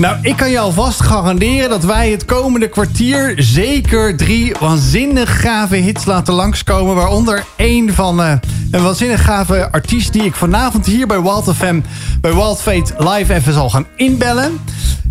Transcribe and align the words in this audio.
Nou, 0.00 0.16
ik 0.22 0.36
kan 0.36 0.50
je 0.50 0.58
alvast 0.58 1.02
garanderen 1.02 1.68
dat 1.68 1.84
wij 1.84 2.10
het 2.10 2.24
komende 2.24 2.68
kwartier 2.68 3.34
zeker 3.36 4.16
drie 4.16 4.54
waanzinnig 4.60 5.40
gave 5.40 5.76
hits 5.76 6.04
laten 6.04 6.34
langskomen. 6.34 6.94
Waaronder 6.94 7.44
één 7.56 7.94
van 7.94 8.20
uh, 8.20 8.32
een 8.70 8.82
waanzinnig 8.82 9.24
gave 9.24 9.72
artiest 9.72 10.12
die 10.12 10.22
ik 10.22 10.34
vanavond 10.34 10.86
hier 10.86 11.06
bij 11.06 11.22
Wild 11.22 11.54
FM, 11.54 11.80
bij 12.20 12.34
Wild 12.34 12.60
Fate 12.60 12.94
live 12.98 13.34
even 13.34 13.52
zal 13.52 13.70
gaan 13.70 13.86
inbellen. 13.96 14.60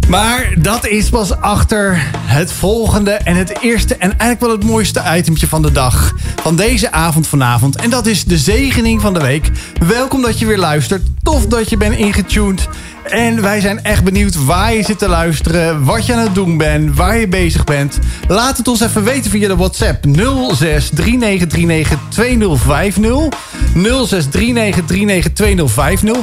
Maar 0.07 0.53
dat 0.57 0.87
is 0.87 1.09
pas 1.09 1.31
achter 1.31 2.01
het 2.13 2.51
volgende 2.51 3.11
en 3.11 3.35
het 3.35 3.61
eerste 3.61 3.93
en 3.95 4.09
eigenlijk 4.09 4.39
wel 4.39 4.51
het 4.51 4.63
mooiste 4.63 5.03
itemtje 5.17 5.47
van 5.47 5.61
de 5.61 5.71
dag. 5.71 6.13
Van 6.35 6.55
deze 6.55 6.91
avond 6.91 7.27
vanavond. 7.27 7.75
En 7.75 7.89
dat 7.89 8.05
is 8.05 8.25
de 8.25 8.37
zegening 8.37 9.01
van 9.01 9.13
de 9.13 9.21
week. 9.21 9.49
Welkom 9.87 10.21
dat 10.21 10.39
je 10.39 10.45
weer 10.45 10.57
luistert. 10.57 11.01
Tof 11.23 11.45
dat 11.45 11.69
je 11.69 11.77
bent 11.77 11.95
ingetuned. 11.95 12.67
En 13.09 13.41
wij 13.41 13.59
zijn 13.59 13.83
echt 13.83 14.03
benieuwd 14.03 14.45
waar 14.45 14.73
je 14.73 14.83
zit 14.83 14.99
te 14.99 15.07
luisteren, 15.07 15.83
wat 15.83 16.05
je 16.05 16.13
aan 16.13 16.23
het 16.23 16.35
doen 16.35 16.57
bent, 16.57 16.95
waar 16.95 17.19
je 17.19 17.27
bezig 17.27 17.63
bent. 17.63 17.99
Laat 18.27 18.57
het 18.57 18.67
ons 18.67 18.81
even 18.81 19.03
weten 19.03 19.31
via 19.31 19.47
de 19.47 19.55
WhatsApp 19.55 20.05
06 20.51 20.89
3939 20.93 21.99
2050. 22.09 23.27
06 24.07 24.25
3939 24.29 25.33
2050. 25.33 26.17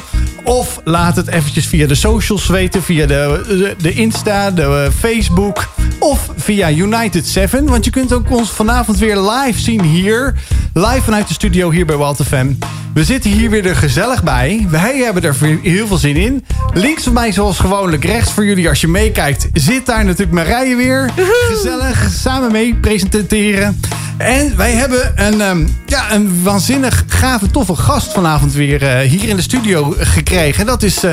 Of 0.44 0.80
laat 0.84 1.16
het 1.16 1.28
eventjes 1.28 1.66
via 1.66 1.86
de 1.86 1.94
socials 1.94 2.46
weten, 2.46 2.82
via 2.82 3.06
de, 3.06 3.74
de, 3.78 3.92
Insta, 3.92 4.50
de 4.50 4.90
Facebook 4.98 5.68
of 5.98 6.30
via 6.36 6.70
United 6.70 7.26
7. 7.26 7.64
Want 7.64 7.84
je 7.84 7.90
kunt 7.90 8.12
ook 8.12 8.30
ons 8.30 8.50
vanavond 8.50 8.98
weer 8.98 9.20
live 9.20 9.60
zien 9.60 9.82
hier. 9.82 10.34
Live 10.72 11.02
vanuit 11.02 11.28
de 11.28 11.34
studio 11.34 11.70
hier 11.70 11.86
bij 11.86 11.96
Walter 11.96 12.24
FM. 12.24 12.46
We 12.94 13.04
zitten 13.04 13.30
hier 13.30 13.50
weer 13.50 13.66
er 13.66 13.76
gezellig 13.76 14.22
bij. 14.22 14.66
Wij 14.70 14.96
hebben 14.96 15.22
er 15.22 15.36
heel 15.62 15.86
veel 15.86 15.96
zin 15.96 16.16
in. 16.16 16.44
Links 16.76 17.02
van 17.02 17.12
mij 17.12 17.32
zoals 17.32 17.58
gewoonlijk, 17.58 18.04
rechts 18.04 18.32
voor 18.32 18.44
jullie 18.44 18.68
als 18.68 18.80
je 18.80 18.88
meekijkt... 18.88 19.48
zit 19.52 19.86
daar 19.86 20.04
natuurlijk 20.04 20.32
Marije 20.32 20.76
weer. 20.76 21.10
Gezellig, 21.48 22.10
samen 22.12 22.52
mee 22.52 22.74
presenteren. 22.74 23.80
En 24.16 24.56
wij 24.56 24.72
hebben 24.72 25.12
een, 25.14 25.40
um, 25.40 25.76
ja, 25.86 26.12
een 26.12 26.42
waanzinnig 26.42 27.04
gave, 27.06 27.50
toffe 27.50 27.76
gast 27.76 28.12
vanavond 28.12 28.52
weer 28.52 28.82
uh, 28.82 29.10
hier 29.10 29.28
in 29.28 29.36
de 29.36 29.42
studio 29.42 29.94
gekregen. 29.98 30.66
Dat 30.66 30.82
is 30.82 31.04
uh, 31.04 31.12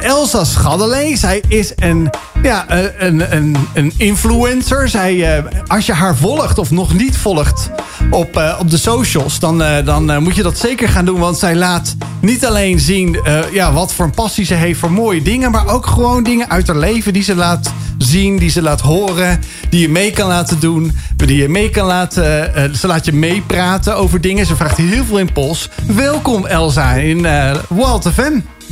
Elsa 0.00 0.44
Schaddelee. 0.44 1.16
Zij 1.16 1.42
is 1.48 1.72
een, 1.76 2.10
ja, 2.42 2.64
een, 2.98 3.36
een, 3.36 3.56
een 3.74 3.92
influencer. 3.96 4.88
Zij, 4.88 5.14
uh, 5.14 5.44
als 5.66 5.86
je 5.86 5.92
haar 5.92 6.16
volgt 6.16 6.58
of 6.58 6.70
nog 6.70 6.94
niet 6.94 7.16
volgt 7.16 7.70
op, 8.10 8.56
op 8.58 8.70
de 8.70 8.78
socials... 8.78 9.38
dan, 9.38 9.58
dan 9.84 10.22
moet 10.22 10.36
je 10.36 10.42
dat 10.42 10.58
zeker 10.58 10.88
gaan 10.88 11.04
doen. 11.04 11.18
Want 11.18 11.38
zij 11.38 11.56
laat 11.56 11.96
niet 12.20 12.46
alleen 12.46 12.78
zien 12.78 13.18
ja, 13.52 13.72
wat 13.72 13.92
voor 13.92 14.04
een 14.04 14.14
passie 14.14 14.44
ze 14.44 14.54
heeft 14.54 14.78
voor 14.78 14.92
mooie 14.92 15.22
dingen... 15.22 15.50
maar 15.50 15.68
ook 15.68 15.86
gewoon 15.86 16.22
dingen 16.22 16.50
uit 16.50 16.66
haar 16.66 16.76
leven 16.76 17.12
die 17.12 17.22
ze 17.22 17.34
laat 17.34 17.72
zien, 17.98 18.38
die 18.38 18.50
ze 18.50 18.62
laat 18.62 18.80
horen... 18.80 19.40
die 19.68 19.80
je 19.80 19.88
mee 19.88 20.10
kan 20.10 20.28
laten 20.28 20.60
doen, 20.60 20.96
die 21.16 21.36
je 21.36 21.48
mee 21.48 21.70
kan 21.70 21.86
laten... 21.86 22.76
Ze 22.76 22.86
laat 22.86 23.04
je 23.04 23.12
meepraten 23.12 23.96
over 23.96 24.20
dingen. 24.20 24.46
Ze 24.46 24.56
vraagt 24.56 24.76
heel 24.76 25.04
veel 25.04 25.18
impuls. 25.18 25.68
Welkom 25.86 26.46
Elsa 26.46 26.92
in 26.92 27.18
uh. 27.24 27.54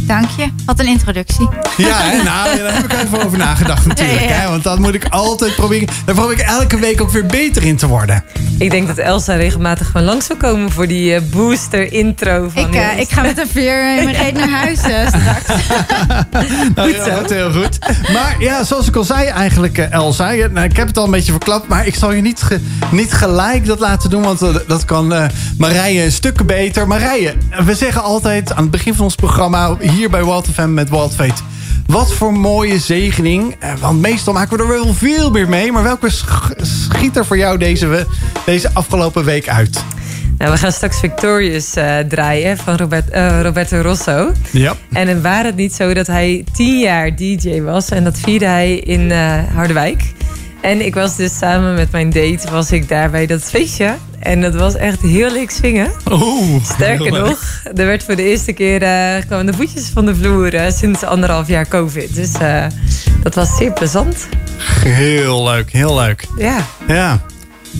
Dank 0.07 0.29
je. 0.37 0.47
Wat 0.67 0.79
een 0.79 0.87
introductie. 0.87 1.49
Ja, 1.77 2.01
hè? 2.01 2.23
nou, 2.23 2.59
daar 2.59 2.75
heb 2.75 2.85
ik 2.85 3.03
even 3.03 3.25
over 3.25 3.39
nagedacht 3.39 3.87
natuurlijk. 3.87 4.21
Ja, 4.21 4.29
ja, 4.29 4.35
ja. 4.35 4.41
Hè? 4.41 4.49
Want 4.49 4.63
dat 4.63 4.79
moet 4.79 4.95
ik 4.95 5.05
altijd 5.09 5.55
proberen. 5.55 5.89
Daar 6.05 6.15
probeer 6.15 6.39
ik 6.39 6.45
elke 6.47 6.79
week 6.79 7.01
ook 7.01 7.11
weer 7.11 7.27
beter 7.27 7.63
in 7.63 7.77
te 7.77 7.87
worden. 7.87 8.25
Ik 8.59 8.71
denk 8.71 8.87
dat 8.87 8.99
Elsa 8.99 9.35
regelmatig 9.35 9.87
gewoon 9.87 10.07
langs 10.07 10.27
zal 10.27 10.37
komen 10.37 10.71
voor 10.71 10.87
die 10.87 11.15
uh, 11.15 11.21
booster 11.31 11.93
intro. 11.93 12.49
Van 12.49 12.63
ik, 12.63 12.75
uh, 12.75 12.99
ik 12.99 13.09
ga 13.09 13.23
met 13.23 13.39
een 13.39 13.49
veer 13.49 13.99
in 13.99 14.05
mijn 14.05 14.17
reet 14.17 14.35
naar 14.35 14.49
huis 14.49 14.79
uh, 14.85 15.07
straks. 15.21 15.67
nou, 16.75 16.95
goed 16.95 17.29
zo. 17.29 17.35
heel 17.35 17.53
goed. 17.53 17.79
Maar 18.13 18.37
ja, 18.39 18.65
zoals 18.65 18.89
ik 18.89 18.97
al 18.97 19.05
zei 19.05 19.27
eigenlijk, 19.27 19.79
Elsa. 19.79 20.33
Nou, 20.33 20.61
ik 20.61 20.77
heb 20.77 20.87
het 20.87 20.99
al 20.99 21.05
een 21.05 21.11
beetje 21.11 21.33
verklapt. 21.33 21.69
Maar 21.69 21.87
ik 21.87 21.95
zal 21.95 22.13
je 22.13 22.23
niet, 22.23 22.43
ge, 22.43 22.61
niet 22.91 23.13
gelijk 23.13 23.67
dat 23.67 23.79
laten 23.79 24.11
doen. 24.11 24.23
Want 24.23 24.41
dat 24.67 24.85
kan 24.85 25.31
Marije 25.59 26.05
een 26.05 26.13
stuk 26.13 26.47
beter. 26.47 26.87
Marije, 26.87 27.35
we 27.65 27.75
zeggen 27.75 28.03
altijd 28.03 28.53
aan 28.53 28.63
het 28.63 28.71
begin 28.71 28.95
van 28.95 29.05
ons 29.05 29.15
programma 29.15 29.77
hier 29.91 30.11
bij 30.11 30.25
Wild 30.25 30.49
FM 30.53 30.75
met 30.75 30.91
Wild 30.91 31.15
Fate. 31.15 31.43
Wat 31.87 32.13
voor 32.13 32.33
mooie 32.33 32.79
zegening. 32.79 33.57
Want 33.81 34.01
meestal 34.01 34.33
maken 34.33 34.57
we 34.57 34.63
er 34.63 34.69
wel 34.69 34.95
veel 34.95 35.31
meer 35.31 35.49
mee. 35.49 35.73
Maar 35.73 35.83
welke 35.83 36.09
schiet 36.57 37.17
er 37.17 37.27
voor 37.27 37.37
jou 37.39 37.59
deze, 37.59 38.07
deze 38.45 38.71
afgelopen 38.73 39.25
week 39.25 39.49
uit? 39.49 39.85
Nou, 40.39 40.53
we 40.53 40.59
gaan 40.59 40.73
straks 40.73 40.99
Victorious 40.99 41.77
uh, 41.77 41.99
draaien 41.99 42.59
van 42.59 42.77
Robert, 42.77 43.15
uh, 43.15 43.43
Roberto 43.43 43.81
Rosso. 43.81 44.33
Ja. 44.51 44.75
En 44.93 45.23
waar 45.23 45.45
het 45.45 45.57
niet 45.57 45.75
zo 45.75 45.95
dat 45.95 46.07
hij 46.07 46.45
tien 46.53 46.79
jaar 46.79 47.17
DJ 47.17 47.61
was. 47.61 47.89
En 47.89 48.05
dat 48.05 48.19
vierde 48.19 48.47
hij 48.47 48.77
in 48.77 49.01
uh, 49.01 49.39
Harderwijk. 49.55 50.03
En 50.61 50.85
ik 50.85 50.95
was 50.95 51.17
dus 51.17 51.39
samen 51.39 51.75
met 51.75 51.91
mijn 51.91 52.11
date 52.11 52.51
was 52.51 52.73
ik 52.73 52.89
daar 52.89 53.11
bij 53.11 53.27
dat 53.27 53.43
feestje. 53.43 53.95
En 54.19 54.41
dat 54.41 54.55
was 54.55 54.75
echt 54.75 55.01
heel 55.01 55.33
leuk 55.33 55.51
swingen. 55.51 55.93
Oeh, 56.11 56.65
Sterker 56.65 57.13
nog, 57.13 57.63
er 57.75 57.87
werd 57.87 58.05
voor 58.05 58.17
de 58.17 58.23
eerste 58.23 58.53
keer 58.53 58.83
uh, 58.83 59.27
kwamen 59.27 59.47
de 59.47 59.53
voetjes 59.53 59.89
van 59.89 60.07
de 60.07 60.15
vloer 60.15 60.55
uh, 60.55 60.71
sinds 60.71 61.03
anderhalf 61.03 61.49
jaar 61.49 61.69
COVID. 61.69 62.15
Dus 62.15 62.33
uh, 62.43 62.65
dat 63.23 63.35
was 63.35 63.57
zeer 63.57 63.73
plezant. 63.73 64.29
Heel 64.85 65.45
leuk, 65.45 65.71
heel 65.73 65.95
leuk. 65.95 66.27
Ja. 66.37 66.67
Ja. 66.87 67.21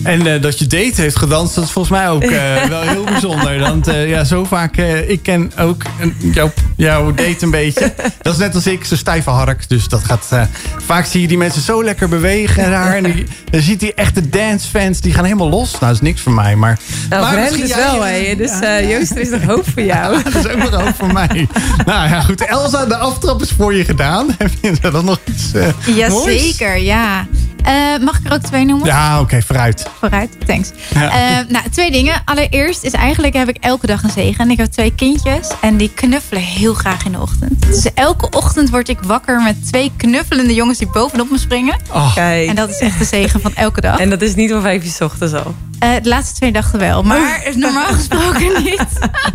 En 0.03 0.25
uh, 0.25 0.41
dat 0.41 0.59
je 0.59 0.67
date 0.67 1.01
heeft 1.01 1.15
gedanst, 1.15 1.55
dat 1.55 1.63
is 1.63 1.71
volgens 1.71 1.97
mij 1.97 2.09
ook 2.09 2.23
uh, 2.23 2.63
wel 2.69 2.81
heel 2.81 3.03
bijzonder. 3.03 3.59
Want 3.59 3.87
uh, 3.87 4.09
ja, 4.09 4.23
zo 4.23 4.43
vaak, 4.43 4.77
ik 5.07 5.23
ken 5.23 5.51
ook 5.59 5.83
jouw, 6.17 6.51
jouw 6.75 7.13
date 7.13 7.37
een 7.39 7.51
beetje. 7.51 7.93
Dat 8.21 8.33
is 8.33 8.39
net 8.39 8.55
als 8.55 8.67
ik, 8.67 8.85
ze 8.85 8.97
stijve 8.97 9.29
hark. 9.29 9.69
Dus 9.69 9.87
dat 9.87 10.03
gaat, 10.03 10.29
vaak 10.77 11.05
zie 11.05 11.21
je 11.21 11.27
die 11.27 11.37
mensen 11.37 11.61
zo 11.61 11.83
lekker 11.83 12.09
bewegen 12.09 12.69
daar. 12.69 12.95
En 12.95 13.03
die, 13.03 13.25
dan 13.49 13.61
ziet 13.61 13.79
die 13.79 13.93
echte 13.93 14.29
dancefans, 14.29 15.01
die 15.01 15.13
gaan 15.13 15.23
helemaal 15.23 15.49
los. 15.49 15.71
Nou, 15.71 15.85
dat 15.85 15.93
is 15.93 16.01
niks 16.01 16.21
voor 16.21 16.33
mij, 16.33 16.55
maar... 16.55 16.79
Nou, 17.09 17.21
maar 17.21 17.31
voor 17.31 17.41
hen 17.41 17.59
dus 17.59 17.75
wel, 17.75 18.03
hè. 18.05 18.35
Dus 18.35 18.59
ja, 18.59 18.81
Joost, 18.81 19.11
er 19.11 19.17
is 19.17 19.29
nog 19.29 19.43
hoop 19.43 19.65
voor 19.73 19.83
jou. 19.83 20.17
dat 20.23 20.35
is 20.35 20.51
ook 20.51 20.57
nog 20.57 20.81
hoop 20.81 20.95
voor 20.95 21.13
mij. 21.13 21.47
nou 21.85 22.09
ja, 22.09 22.21
goed. 22.21 22.45
Elsa, 22.45 22.85
de 22.85 22.97
aftrap 22.97 23.41
is 23.41 23.51
voor 23.57 23.73
je 23.73 23.85
gedaan. 23.85 24.27
Heb 24.37 24.51
je 24.61 24.73
dat 24.81 25.03
nog 25.03 25.19
iets 25.25 25.51
Jazeker, 25.95 26.77
ja. 26.77 27.27
Uh, 27.67 28.05
mag 28.05 28.19
ik 28.19 28.25
er 28.25 28.33
ook 28.33 28.41
twee 28.41 28.65
noemen? 28.65 28.87
Ja, 28.87 29.13
oké, 29.13 29.23
okay, 29.23 29.41
vooruit. 29.41 29.87
Vooruit, 29.99 30.29
thanks. 30.45 30.71
Ja. 30.93 31.03
Uh, 31.03 31.45
nou, 31.49 31.69
twee 31.69 31.91
dingen. 31.91 32.21
Allereerst 32.25 32.83
is 32.83 32.91
eigenlijk 32.91 33.33
heb 33.33 33.49
ik 33.49 33.57
elke 33.59 33.87
dag 33.87 34.03
een 34.03 34.09
zegen. 34.09 34.43
En 34.43 34.51
ik 34.51 34.57
heb 34.57 34.71
twee 34.71 34.95
kindjes 34.95 35.51
en 35.61 35.77
die 35.77 35.91
knuffelen 35.93 36.41
heel 36.41 36.73
graag 36.73 37.05
in 37.05 37.11
de 37.11 37.19
ochtend. 37.19 37.61
Dus 37.61 37.93
elke 37.93 38.29
ochtend 38.29 38.69
word 38.69 38.89
ik 38.89 38.99
wakker 39.01 39.41
met 39.41 39.65
twee 39.67 39.91
knuffelende 39.97 40.53
jongens 40.53 40.77
die 40.77 40.89
bovenop 40.89 41.29
me 41.29 41.37
springen. 41.37 41.75
Oh. 41.91 42.15
Kijk. 42.15 42.49
En 42.49 42.55
dat 42.55 42.69
is 42.69 42.79
echt 42.79 42.99
de 42.99 43.05
zegen 43.05 43.41
van 43.41 43.55
elke 43.55 43.81
dag. 43.81 43.99
En 43.99 44.09
dat 44.09 44.21
is 44.21 44.35
niet 44.35 44.53
om 44.53 44.61
vijf 44.61 44.83
uur 44.83 44.91
s 44.91 45.01
ochtends 45.01 45.33
al? 45.33 45.55
Uh, 45.83 45.89
de 46.01 46.09
laatste 46.09 46.35
twee 46.35 46.51
dagen 46.51 46.79
wel, 46.79 47.03
maar 47.03 47.43
oh. 47.47 47.55
normaal 47.55 47.93
gesproken 47.93 48.63
niet. 48.63 48.85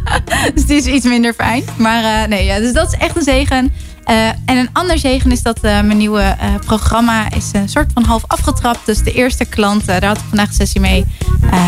dus 0.54 0.66
die 0.66 0.76
is 0.76 0.86
iets 0.86 1.06
minder 1.06 1.34
fijn. 1.34 1.64
Maar 1.76 2.28
nee, 2.28 2.44
ja, 2.44 2.58
dus 2.58 2.72
dat 2.72 2.92
is 2.92 2.98
echt 2.98 3.16
een 3.16 3.22
zegen. 3.22 3.72
Uh, 4.10 4.28
en 4.28 4.56
een 4.56 4.68
ander 4.72 4.98
zegen 4.98 5.32
is 5.32 5.42
dat 5.42 5.56
uh, 5.56 5.62
mijn 5.62 5.96
nieuwe 5.96 6.36
uh, 6.42 6.54
programma 6.66 7.30
is 7.30 7.50
een 7.52 7.68
soort 7.68 7.90
van 7.94 8.04
half 8.04 8.24
afgetrapt. 8.26 8.86
Dus 8.86 8.98
de 8.98 9.12
eerste 9.12 9.44
klant, 9.44 9.86
daar 9.86 10.04
had 10.04 10.16
ik 10.16 10.24
vandaag 10.28 10.48
een 10.48 10.54
sessie 10.54 10.80
mee 10.80 11.06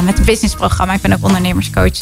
met 0.05 0.19
een 0.19 0.25
businessprogramma. 0.25 0.93
Ik 0.93 1.01
ben 1.01 1.13
ook 1.13 1.25
ondernemerscoach. 1.25 1.99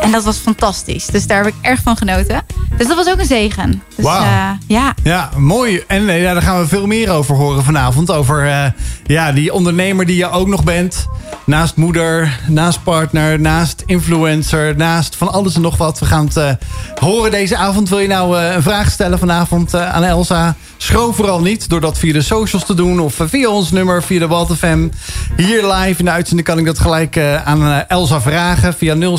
En 0.00 0.10
dat 0.10 0.24
was 0.24 0.36
fantastisch. 0.36 1.06
Dus 1.06 1.26
daar 1.26 1.44
heb 1.44 1.46
ik 1.46 1.54
erg 1.60 1.80
van 1.82 1.96
genoten. 1.96 2.42
Dus 2.76 2.86
dat 2.86 2.96
was 2.96 3.08
ook 3.08 3.18
een 3.18 3.26
zegen. 3.26 3.82
Dus, 3.96 4.04
Wauw. 4.04 4.56
ja. 4.66 4.94
ja, 5.02 5.30
mooi. 5.36 5.84
En 5.86 6.04
ja, 6.04 6.32
daar 6.32 6.42
gaan 6.42 6.60
we 6.60 6.68
veel 6.68 6.86
meer 6.86 7.10
over 7.10 7.36
horen 7.36 7.64
vanavond. 7.64 8.10
Over 8.10 8.72
ja, 9.06 9.32
die 9.32 9.52
ondernemer 9.52 10.06
die 10.06 10.16
je 10.16 10.30
ook 10.30 10.48
nog 10.48 10.64
bent. 10.64 11.06
Naast 11.46 11.76
moeder, 11.76 12.40
naast 12.46 12.82
partner, 12.82 13.40
naast 13.40 13.82
influencer, 13.86 14.76
naast 14.76 15.16
van 15.16 15.32
alles 15.32 15.54
en 15.54 15.60
nog 15.60 15.76
wat. 15.76 15.98
We 15.98 16.06
gaan 16.06 16.30
het 16.34 16.58
horen 17.00 17.30
deze 17.30 17.56
avond. 17.56 17.88
Wil 17.88 17.98
je 17.98 18.08
nou 18.08 18.38
een 18.38 18.62
vraag 18.62 18.90
stellen 18.90 19.18
vanavond 19.18 19.74
aan 19.74 20.04
Elsa? 20.04 20.56
Schroom 20.80 21.14
vooral 21.14 21.40
niet 21.40 21.68
door 21.68 21.80
dat 21.80 21.98
via 21.98 22.12
de 22.12 22.22
socials 22.22 22.66
te 22.66 22.74
doen 22.74 23.00
of 23.00 23.20
via 23.24 23.48
ons 23.48 23.70
nummer, 23.70 24.02
via 24.02 24.18
de 24.18 24.26
Walt 24.26 24.56
FM. 24.56 24.88
Hier 25.36 25.66
live 25.72 25.98
in 25.98 26.04
de 26.04 26.10
uitzending 26.10 26.48
kan 26.48 26.58
ik 26.58 26.64
dat 26.64 26.78
gelijk 26.78 27.18
aan 27.44 27.84
Elsa 27.88 28.20
vragen 28.20 28.74
via 28.74 29.16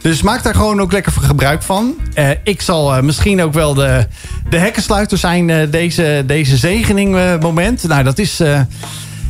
Dus 0.00 0.22
maak 0.22 0.42
daar 0.42 0.54
gewoon 0.54 0.80
ook 0.80 0.92
lekker 0.92 1.12
gebruik 1.12 1.62
van. 1.62 1.94
Uh, 2.14 2.30
ik 2.44 2.62
zal 2.62 3.02
misschien 3.02 3.42
ook 3.42 3.52
wel 3.52 3.74
de, 3.74 4.06
de 4.48 4.58
hekkensluiter 4.58 5.18
zijn 5.18 5.70
deze, 5.70 6.22
deze 6.26 6.56
zegening 6.56 7.38
moment. 7.40 7.88
Nou, 7.88 8.04
dat 8.04 8.18
is... 8.18 8.40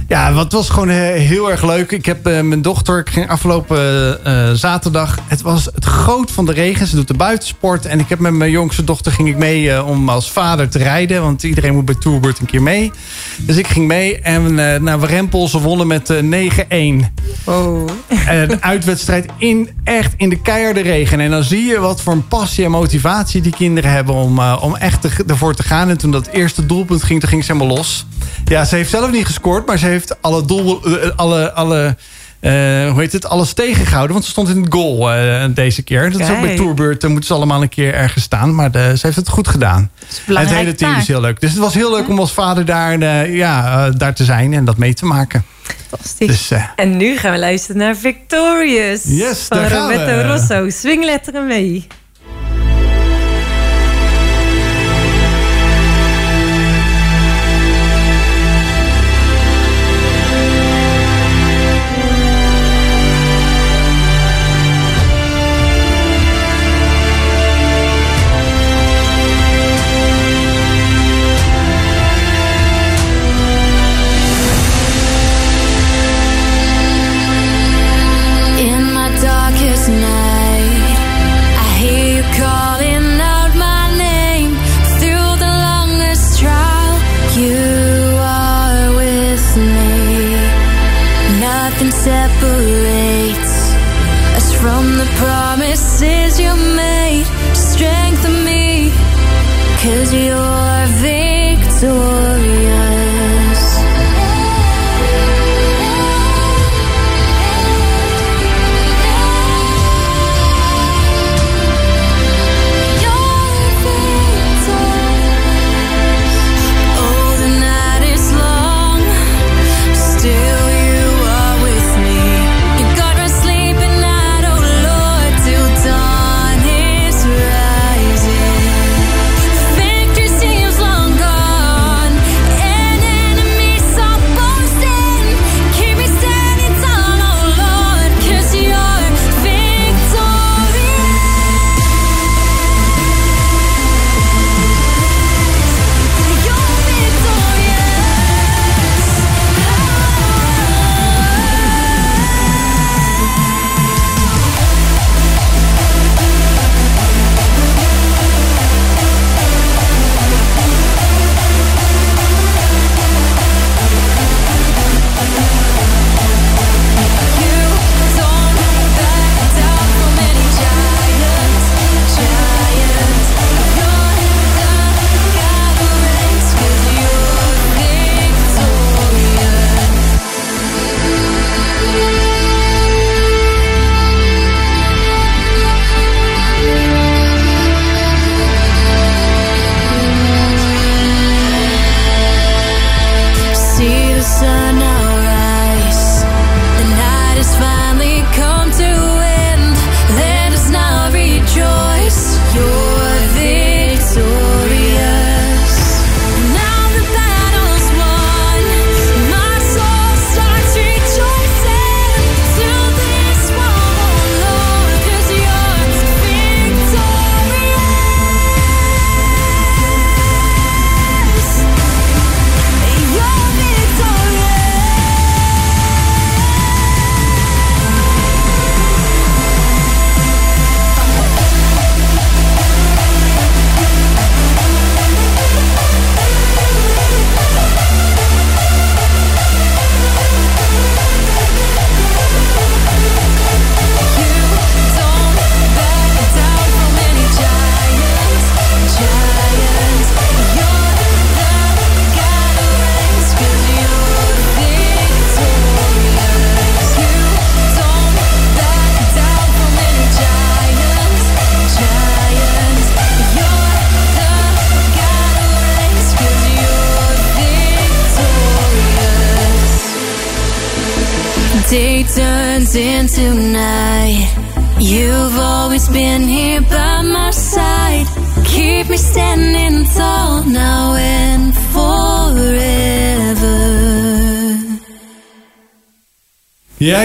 Ja, 0.08 0.32
wat 0.32 0.52
was 0.52 0.68
gewoon 0.70 0.88
eh, 0.88 0.96
heel 0.96 1.50
erg 1.50 1.62
leuk. 1.64 1.90
Ik 1.92 2.06
heb 2.06 2.26
eh, 2.26 2.40
mijn 2.40 2.62
dochter, 2.62 2.98
ik 2.98 3.10
ging 3.10 3.28
afgelopen 3.28 3.78
eh, 4.24 4.50
zaterdag. 4.52 5.18
Het 5.26 5.42
was 5.42 5.64
het 5.74 5.84
groot 5.84 6.30
van 6.30 6.46
de 6.46 6.52
regen. 6.52 6.86
Ze 6.86 6.96
doet 6.96 7.08
de 7.08 7.14
buitensport. 7.14 7.86
En 7.86 8.00
ik 8.00 8.08
heb 8.08 8.18
met 8.18 8.32
mijn 8.32 8.50
jongste 8.50 8.84
dochter 8.84 9.12
ging 9.12 9.28
ik 9.28 9.36
mee 9.36 9.84
om 9.84 10.08
als 10.08 10.30
vader 10.30 10.68
te 10.68 10.78
rijden. 10.78 11.22
Want 11.22 11.42
iedereen 11.42 11.74
moet 11.74 11.84
bij 11.84 11.94
Tourbird 11.94 12.38
een 12.38 12.46
keer 12.46 12.62
mee. 12.62 12.92
Dus 13.38 13.56
ik 13.56 13.66
ging 13.66 13.86
mee. 13.86 14.18
En 14.20 14.58
eh 14.72 14.80
nou, 14.80 15.00
we 15.00 15.06
rempel, 15.06 15.48
ze 15.48 15.60
wonnen 15.60 15.86
met 15.86 16.10
eh 16.10 17.00
9-1. 17.02 17.04
Oh. 17.44 17.88
En 18.26 18.50
een 18.52 18.62
uitwedstrijd 18.62 19.26
in, 19.38 19.68
echt 19.84 20.12
in 20.16 20.28
de 20.28 20.40
keiharde 20.40 20.80
regen. 20.82 21.20
En 21.20 21.30
dan 21.30 21.42
zie 21.44 21.64
je 21.64 21.80
wat 21.80 22.00
voor 22.00 22.12
een 22.12 22.28
passie 22.28 22.64
en 22.64 22.70
motivatie 22.70 23.40
die 23.40 23.52
kinderen 23.52 23.90
hebben 23.90 24.14
om, 24.14 24.40
om 24.40 24.76
echt 24.76 25.00
te- 25.00 25.24
ervoor 25.26 25.54
te 25.54 25.62
gaan. 25.62 25.88
En 25.88 25.98
toen 25.98 26.10
dat 26.10 26.26
eerste 26.26 26.66
doelpunt 26.66 27.02
ging, 27.02 27.20
toen 27.20 27.28
ging 27.28 27.44
ze 27.44 27.52
helemaal 27.52 27.76
los. 27.76 28.06
Ja, 28.44 28.64
ze 28.64 28.76
heeft 28.76 28.90
zelf 28.90 29.10
niet 29.10 29.26
gescoord, 29.26 29.66
maar 29.66 29.78
ze 29.78 29.86
heeft 29.86 29.93
alle 30.20 30.44
doel, 30.44 30.84
eh, 30.84 31.10
alle, 31.16 31.52
alle, 31.52 31.96
eh, 32.40 32.52
hoe 32.90 33.00
heet 33.00 33.12
het, 33.12 33.26
alles 33.26 33.52
tegengehouden. 33.52 34.12
Want 34.12 34.24
ze 34.24 34.30
stond 34.30 34.48
in 34.48 34.62
het 34.62 34.72
goal 34.72 35.12
eh, 35.12 35.44
deze 35.50 35.82
keer. 35.82 36.10
Dat 36.10 36.20
is 36.20 36.30
ook 36.30 36.40
bij. 36.40 36.56
Tourbeurt, 36.56 37.00
dan 37.00 37.10
moeten 37.10 37.28
ze 37.28 37.34
allemaal 37.34 37.62
een 37.62 37.68
keer 37.68 37.94
ergens 37.94 38.24
staan. 38.24 38.54
Maar 38.54 38.70
de, 38.70 38.92
ze 38.96 39.06
heeft 39.06 39.16
het 39.16 39.28
goed 39.28 39.48
gedaan. 39.48 39.90
Het 40.24 40.50
hele 40.50 40.74
team 40.74 40.92
taak. 40.92 41.00
is 41.00 41.08
heel 41.08 41.20
leuk. 41.20 41.40
Dus 41.40 41.50
het 41.50 41.58
was 41.58 41.74
heel 41.74 41.90
leuk 41.90 42.08
om 42.08 42.18
als 42.18 42.32
vader 42.32 42.64
daar, 42.64 43.30
ja, 43.30 43.90
daar 43.90 44.14
te 44.14 44.24
zijn 44.24 44.52
en 44.52 44.64
dat 44.64 44.76
mee 44.76 44.94
te 44.94 45.06
maken. 45.06 45.44
Fantastisch. 45.88 46.48
Dus 46.48 46.60
En 46.76 46.96
nu 46.96 47.16
gaan 47.16 47.32
we 47.32 47.38
luisteren 47.38 47.76
naar 47.76 47.96
Victorious. 47.96 49.02
Yes, 49.04 49.38
van 49.48 49.58
daar 49.58 49.70
gaan 49.70 49.90
Roberto 49.90 50.16
we. 50.16 50.22
Rosso. 50.22 50.70
Swingletteren 50.70 51.46
mee. 51.46 51.86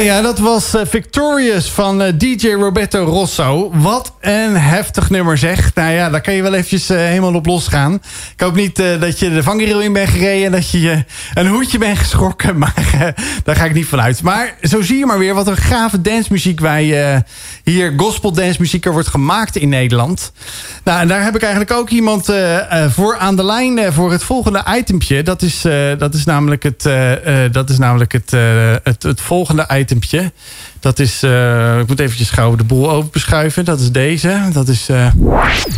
Ja, 0.04 0.22
dat 0.22 0.40
was 0.40 0.76
uh, 0.76 0.82
Victorious 0.86 1.72
van 1.72 2.02
uh, 2.02 2.08
DJ 2.18 2.48
Roberto 2.50 3.04
Rosso. 3.04 3.72
Wat 3.74 4.14
een 4.22 4.56
heftig 4.56 5.10
nummer 5.10 5.38
zeg. 5.38 5.74
Nou 5.74 5.92
ja, 5.92 6.10
daar 6.10 6.22
kan 6.22 6.34
je 6.34 6.42
wel 6.42 6.54
eventjes 6.54 6.92
uh, 6.92 6.98
helemaal 6.98 7.34
op 7.34 7.46
losgaan. 7.46 7.94
Ik 8.34 8.42
hoop 8.42 8.56
niet 8.56 8.76
dat 9.00 9.20
je 9.20 9.30
de 9.30 9.44
vangrail 9.44 9.82
in 9.82 9.94
bent 9.94 10.10
gereden... 10.10 10.46
en 10.46 10.52
dat 10.52 10.70
je 10.70 11.04
een 11.34 11.48
hoedje 11.48 11.78
bent 11.78 11.98
geschrokken, 11.98 12.58
maar 12.62 13.14
daar 13.50 13.58
ga 13.58 13.66
ik 13.66 13.74
niet 13.74 13.88
van 13.88 14.02
uit. 14.02 14.22
Maar 14.22 14.56
zo 14.62 14.82
zie 14.82 14.98
je 14.98 15.06
maar 15.06 15.18
weer 15.18 15.34
wat 15.34 15.48
een 15.48 15.58
gave 15.58 16.02
dancemuziek 16.02 16.60
wij 16.60 17.24
hier... 17.64 17.94
gospel 17.98 18.32
dancemuziek 18.32 18.86
er 18.86 18.92
wordt 18.92 19.08
gemaakt 19.08 19.56
in 19.56 19.70
Nederland. 19.70 20.32
Nou, 20.84 21.00
en 21.00 21.08
daar 21.08 21.24
heb 21.24 21.36
ik 21.36 21.42
eigenlijk 21.42 21.72
ook 21.72 21.90
iemand 21.90 22.34
voor 22.90 23.18
aan 23.18 23.36
de 23.36 23.44
lijn 23.44 23.94
voor 23.94 24.12
het 24.12 24.24
volgende 24.24 24.64
itempje. 24.78 25.24
Dat 25.24 25.42
is, 25.42 25.62
dat 25.98 26.14
is 26.14 26.24
namelijk 26.24 26.64
het, 26.64 26.90
dat 27.52 27.70
is 27.70 27.78
namelijk 27.78 28.12
het, 28.12 28.32
het, 28.84 29.04
het 29.04 29.22
volgende 29.22 29.68
itempje. 29.74 30.32
Dat 30.80 31.00
is, 31.00 31.24
uh, 31.24 31.80
ik 31.80 31.88
moet 31.88 32.00
eventjes 32.00 32.30
gauw 32.30 32.56
de 32.56 32.64
boel 32.64 32.92
open 32.92 33.66
Dat 33.66 33.80
is 33.80 33.92
deze. 33.92 34.50
Dat 34.54 34.68
is... 34.68 34.90
Uh... 34.90 35.12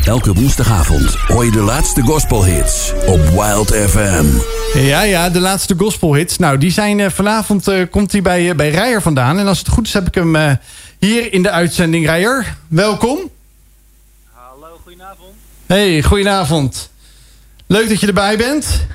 Elke 0.05 0.33
woensdagavond 0.33 1.15
hoor 1.27 1.45
je 1.45 1.51
de 1.51 1.61
laatste 1.61 2.01
gospelhits 2.01 2.93
op 3.05 3.19
Wild 3.29 3.75
FM. 3.75 4.25
Ja, 4.73 5.01
ja, 5.01 5.29
de 5.29 5.39
laatste 5.39 5.75
gospelhits. 5.77 6.37
Nou, 6.37 6.57
die 6.57 6.71
zijn 6.71 6.99
uh, 6.99 7.09
vanavond, 7.09 7.69
komt 7.89 8.11
hij 8.11 8.21
bij, 8.21 8.55
bij 8.55 8.69
Rijer 8.69 9.01
vandaan. 9.01 9.39
En 9.39 9.47
als 9.47 9.59
het 9.59 9.67
goed 9.67 9.87
is, 9.87 9.93
heb 9.93 10.07
ik 10.07 10.15
hem 10.15 10.59
hier 10.99 11.33
in 11.33 11.41
de 11.41 11.51
uitzending. 11.51 12.05
Rijer, 12.05 12.55
welkom. 12.67 13.19
Hallo, 14.31 14.79
goedenavond. 14.83 15.33
Hey, 15.65 16.01
goedenavond. 16.01 16.89
Leuk 17.67 17.89
dat 17.89 17.99
je 17.99 18.07
erbij 18.07 18.37
bent. 18.37 18.85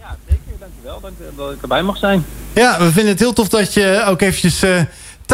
Ja, 0.00 0.16
zeker. 0.28 0.58
Dankjewel. 0.58 1.00
Dank 1.00 1.14
dat 1.36 1.52
ik 1.52 1.62
erbij 1.62 1.82
mag 1.82 1.96
zijn. 1.96 2.24
Ja, 2.54 2.78
we 2.78 2.92
vinden 2.92 3.12
het 3.12 3.20
heel 3.20 3.32
tof 3.32 3.48
dat 3.48 3.74
je 3.74 4.04
ook 4.06 4.20
eventjes 4.20 4.64
uh, 4.64 4.80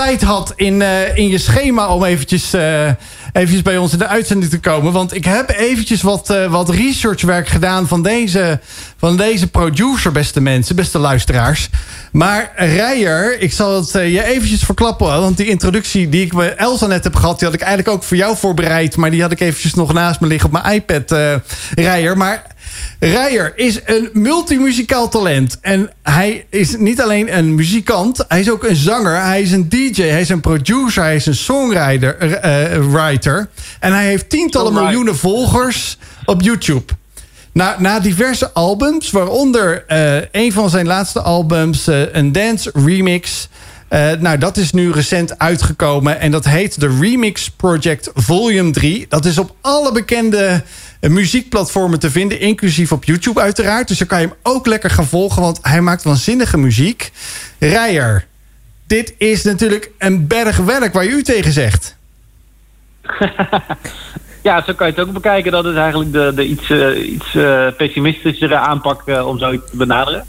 tijd 0.04 0.22
had 0.22 0.52
in, 0.56 0.80
uh, 0.80 1.16
in 1.16 1.28
je 1.28 1.38
schema... 1.38 1.88
om 1.88 2.04
eventjes, 2.04 2.54
uh, 2.54 2.86
eventjes 3.32 3.62
bij 3.62 3.76
ons 3.76 3.92
in 3.92 3.98
de 3.98 4.06
uitzending 4.06 4.50
te 4.50 4.60
komen. 4.60 4.92
Want 4.92 5.14
ik 5.14 5.24
heb 5.24 5.50
eventjes 5.50 6.02
wat, 6.02 6.34
wat 6.48 6.70
researchwerk 6.70 7.48
gedaan 7.48 7.88
van 7.88 8.02
deze, 8.02 8.60
van 8.96 9.16
deze 9.16 9.46
producer, 9.46 10.12
beste 10.12 10.40
mensen, 10.40 10.76
beste 10.76 10.98
luisteraars. 10.98 11.68
Maar 12.12 12.52
Rijer, 12.56 13.40
ik 13.40 13.52
zal 13.52 13.74
het 13.76 13.92
je 13.92 14.24
eventjes 14.24 14.62
verklappen... 14.62 15.06
want 15.06 15.36
die 15.36 15.46
introductie 15.46 16.08
die 16.08 16.24
ik 16.24 16.34
bij 16.34 16.56
Elsa 16.56 16.86
net 16.86 17.04
heb 17.04 17.14
gehad... 17.14 17.38
die 17.38 17.48
had 17.48 17.56
ik 17.56 17.62
eigenlijk 17.62 17.96
ook 17.96 18.02
voor 18.02 18.16
jou 18.16 18.36
voorbereid... 18.36 18.96
maar 18.96 19.10
die 19.10 19.22
had 19.22 19.32
ik 19.32 19.40
eventjes 19.40 19.74
nog 19.74 19.92
naast 19.92 20.20
me 20.20 20.26
liggen 20.26 20.50
op 20.54 20.62
mijn 20.62 20.74
iPad, 20.74 21.40
Rijer. 21.74 22.16
Maar... 22.16 22.56
Rijer 22.99 23.52
is 23.56 23.80
een 23.85 24.11
multimuzikaal 24.12 25.08
talent. 25.08 25.58
En 25.61 25.90
hij 26.02 26.47
is 26.50 26.76
niet 26.76 27.00
alleen 27.00 27.37
een 27.37 27.54
muzikant, 27.54 28.25
hij 28.28 28.40
is 28.40 28.50
ook 28.50 28.64
een 28.64 28.76
zanger. 28.76 29.23
Hij 29.23 29.42
is 29.42 29.52
een 29.52 29.68
DJ, 29.68 30.02
hij 30.02 30.20
is 30.20 30.28
een 30.28 30.40
producer, 30.40 31.02
hij 31.02 31.16
is 31.16 31.26
een 31.26 31.35
songwriter. 31.35 32.16
Uh, 32.44 32.92
writer. 32.92 33.49
En 33.80 33.92
hij 33.92 34.06
heeft 34.06 34.30
tientallen 34.30 34.73
miljoenen 34.73 35.16
volgers 35.16 35.99
op 36.25 36.42
YouTube. 36.42 36.92
Na, 37.52 37.76
na 37.78 38.00
diverse 38.00 38.52
albums, 38.52 39.11
waaronder 39.11 39.85
uh, 39.88 40.16
een 40.32 40.52
van 40.52 40.70
zijn 40.70 40.87
laatste 40.87 41.20
albums, 41.20 41.88
uh, 41.88 42.14
een 42.14 42.32
dance 42.32 42.70
remix... 42.75 43.49
Uh, 43.90 44.12
nou, 44.12 44.38
dat 44.38 44.57
is 44.57 44.73
nu 44.73 44.92
recent 44.92 45.38
uitgekomen 45.38 46.21
en 46.21 46.30
dat 46.30 46.45
heet 46.45 46.80
de 46.80 46.97
Remix 47.00 47.50
Project 47.50 48.11
Volume 48.14 48.71
3. 48.71 49.07
Dat 49.09 49.25
is 49.25 49.38
op 49.38 49.54
alle 49.61 49.92
bekende 49.92 50.62
muziekplatformen 51.00 51.99
te 51.99 52.11
vinden, 52.11 52.40
inclusief 52.40 52.92
op 52.92 53.04
YouTube 53.04 53.40
uiteraard. 53.40 53.88
Dus 53.88 53.99
dan 53.99 54.07
kan 54.07 54.21
je 54.21 54.26
hem 54.26 54.37
ook 54.42 54.66
lekker 54.66 54.90
gaan 54.90 55.07
volgen, 55.07 55.42
want 55.42 55.59
hij 55.62 55.80
maakt 55.80 56.02
waanzinnige 56.02 56.59
muziek. 56.59 57.12
Rijer, 57.59 58.26
dit 58.87 59.14
is 59.18 59.45
natuurlijk 59.45 59.90
een 59.99 60.26
berg 60.26 60.57
werk 60.57 60.92
waar 60.92 61.04
je 61.04 61.11
u 61.11 61.23
tegen 61.23 61.52
zegt. 61.52 61.97
ja, 64.42 64.62
zo 64.64 64.73
kan 64.73 64.87
je 64.87 64.92
het 64.92 65.00
ook 65.00 65.12
bekijken. 65.12 65.52
Dat 65.52 65.64
is 65.64 65.75
eigenlijk 65.75 66.12
de, 66.12 66.33
de 66.35 66.47
iets, 66.47 66.68
uh, 66.68 67.12
iets 67.12 67.30
pessimistischere 67.76 68.57
aanpak 68.57 69.02
om 69.07 69.38
zoiets 69.38 69.71
te 69.71 69.76
benaderen. 69.76 70.26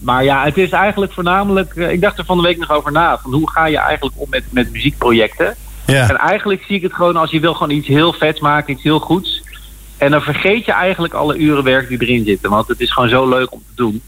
Maar 0.00 0.24
ja, 0.24 0.44
het 0.44 0.58
is 0.58 0.70
eigenlijk 0.70 1.12
voornamelijk... 1.12 1.74
ik 1.74 2.00
dacht 2.00 2.18
er 2.18 2.24
van 2.24 2.36
de 2.36 2.42
week 2.42 2.58
nog 2.58 2.70
over 2.70 2.92
na. 2.92 3.18
Van 3.18 3.32
hoe 3.32 3.50
ga 3.50 3.66
je 3.66 3.78
eigenlijk 3.78 4.16
om 4.18 4.26
met, 4.30 4.44
met 4.50 4.72
muziekprojecten? 4.72 5.56
Ja. 5.86 6.08
En 6.08 6.16
eigenlijk 6.16 6.62
zie 6.62 6.76
ik 6.76 6.82
het 6.82 6.94
gewoon 6.94 7.16
als 7.16 7.30
je 7.30 7.40
wil 7.40 7.54
gewoon 7.54 7.76
iets 7.76 7.88
heel 7.88 8.12
vets 8.12 8.40
maken, 8.40 8.72
iets 8.72 8.82
heel 8.82 8.98
goeds. 8.98 9.42
En 9.98 10.10
dan 10.10 10.22
vergeet 10.22 10.64
je 10.64 10.72
eigenlijk 10.72 11.14
alle 11.14 11.36
uren 11.36 11.64
werk 11.64 11.88
die 11.88 12.02
erin 12.02 12.24
zitten. 12.24 12.50
Want 12.50 12.68
het 12.68 12.80
is 12.80 12.92
gewoon 12.92 13.08
zo 13.08 13.28
leuk 13.28 13.52
om 13.52 13.62
te 13.66 13.74
doen. 13.74 14.02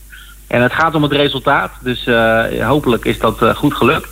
En 0.47 0.63
het 0.63 0.73
gaat 0.73 0.95
om 0.95 1.03
het 1.03 1.13
resultaat. 1.13 1.73
Dus 1.81 2.07
uh, 2.07 2.45
hopelijk 2.69 3.05
is 3.05 3.19
dat 3.19 3.43
uh, 3.43 3.55
goed 3.55 3.75
gelukt. 3.75 4.09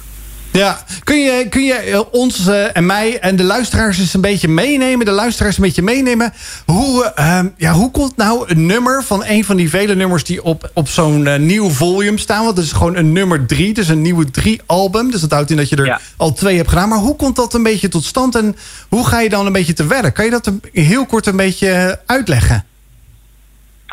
Ja, 0.53 0.79
kun 1.05 1.19
je, 1.19 1.47
kun 1.49 1.65
je 1.65 1.75
eh, 1.75 2.01
ons 2.11 2.49
uh, 2.49 2.77
en 2.77 2.87
mij 2.87 3.19
en 3.19 3.37
de 3.37 3.43
luisteraars 3.43 3.99
eens 3.99 4.15
een 4.15 4.21
beetje 4.21 4.49
meenemen, 4.49 5.07
de 5.07 5.13
luisteraars 5.13 5.57
een 5.57 5.63
beetje 5.63 5.83
meenemen. 5.83 6.33
Hoe, 6.67 7.13
uh, 7.19 7.41
ja, 7.57 7.73
hoe 7.73 7.91
komt 7.91 8.17
nou 8.17 8.51
een 8.51 8.67
nummer 8.67 9.05
van 9.05 9.25
een 9.25 9.45
van 9.45 9.57
die 9.57 9.71
vele 9.71 9.95
nummers 9.95 10.25
die 10.25 10.43
op, 10.43 10.71
op 10.75 10.89
zo'n 10.89 11.27
uh, 11.27 11.37
nieuw 11.37 11.69
volume 11.69 12.19
staan? 12.19 12.45
Want 12.45 12.57
het 12.57 12.67
is 12.67 12.73
gewoon 12.73 12.97
een 12.97 13.13
nummer 13.13 13.47
drie, 13.47 13.75
dus 13.75 13.89
een 13.89 14.03
nieuwe 14.03 14.31
drie 14.31 14.61
album. 14.67 15.11
Dus 15.11 15.21
dat 15.21 15.31
houdt 15.31 15.51
in 15.51 15.57
dat 15.57 15.69
je 15.69 15.77
er 15.77 15.85
ja. 15.85 16.01
al 16.17 16.33
twee 16.33 16.57
hebt 16.57 16.69
gedaan. 16.69 16.89
Maar 16.89 16.99
hoe 16.99 17.17
komt 17.17 17.37
dat 17.37 17.55
een 17.55 17.63
beetje 17.63 17.89
tot 17.89 18.05
stand 18.05 18.35
en 18.35 18.57
hoe 18.89 19.07
ga 19.07 19.21
je 19.21 19.29
dan 19.29 19.47
een 19.47 19.53
beetje 19.53 19.73
te 19.73 19.87
werk? 19.87 20.15
Kan 20.15 20.25
je 20.25 20.31
dat 20.31 20.47
een, 20.47 20.63
heel 20.73 21.07
kort 21.07 21.27
een 21.27 21.37
beetje 21.37 22.01
uitleggen? 22.07 22.65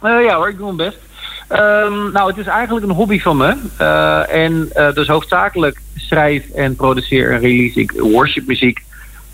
ja 0.01 0.35
hoor, 0.35 0.49
ik 0.49 0.57
doe 0.57 0.73
mijn 0.73 0.89
best. 0.89 0.97
Um, 1.51 2.11
nou, 2.11 2.29
het 2.29 2.37
is 2.37 2.45
eigenlijk 2.45 2.85
een 2.85 2.95
hobby 2.95 3.19
van 3.19 3.37
me. 3.37 3.55
Uh, 3.81 4.33
en 4.33 4.69
uh, 4.75 4.93
dus 4.93 5.07
hoofdzakelijk 5.07 5.81
schrijf 5.95 6.49
en 6.49 6.75
produceer 6.75 7.31
en 7.31 7.39
release 7.39 7.79
ik 7.79 7.91
worshipmuziek. 7.91 8.79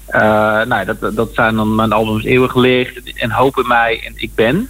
Uh, 0.10 0.22
nou, 0.64 0.86
dat, 0.86 1.16
dat 1.16 1.30
zijn 1.34 1.56
dan 1.56 1.76
mijn 1.76 1.92
albums 1.92 2.24
Eeuwig 2.24 2.56
Licht 2.56 3.14
en 3.14 3.32
Hoop 3.32 3.58
in 3.58 3.68
Mij 3.68 4.02
en 4.06 4.14
Ik 4.16 4.36
Ben. 4.36 4.70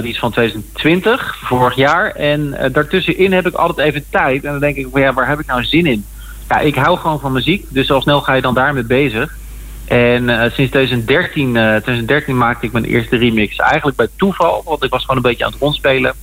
die 0.00 0.10
is 0.10 0.18
van 0.18 0.30
2020, 0.30 1.36
vorig 1.42 1.74
jaar. 1.74 2.10
En 2.10 2.70
daartussenin 2.72 3.32
heb 3.32 3.46
ik 3.46 3.54
altijd 3.54 3.88
even 3.88 4.04
tijd. 4.10 4.44
En 4.44 4.50
dan 4.50 4.60
denk 4.60 4.76
ik, 4.76 4.86
ja, 4.94 5.12
waar 5.12 5.28
heb 5.28 5.40
ik 5.40 5.46
nou 5.46 5.64
zin 5.64 5.86
in? 5.86 6.04
Ja, 6.48 6.58
ik 6.58 6.74
hou 6.74 6.98
gewoon 6.98 7.20
van 7.20 7.32
muziek, 7.32 7.66
dus 7.68 7.90
al 7.90 8.02
snel 8.02 8.20
ga 8.20 8.34
je 8.34 8.42
dan 8.42 8.54
daarmee 8.54 8.84
bezig. 8.84 9.36
En 9.84 10.50
sinds 10.52 10.70
2013, 10.70 11.48
uh, 11.48 11.54
2013 11.54 12.36
maakte 12.36 12.66
ik 12.66 12.72
mijn 12.72 12.84
eerste 12.84 13.16
remix. 13.16 13.56
Eigenlijk 13.56 13.96
bij 13.96 14.08
toeval, 14.16 14.62
want 14.64 14.84
ik 14.84 14.90
was 14.90 15.00
gewoon 15.00 15.16
een 15.16 15.22
beetje 15.22 15.44
aan 15.44 15.50
het 15.50 15.60
rondspelen 15.60 16.14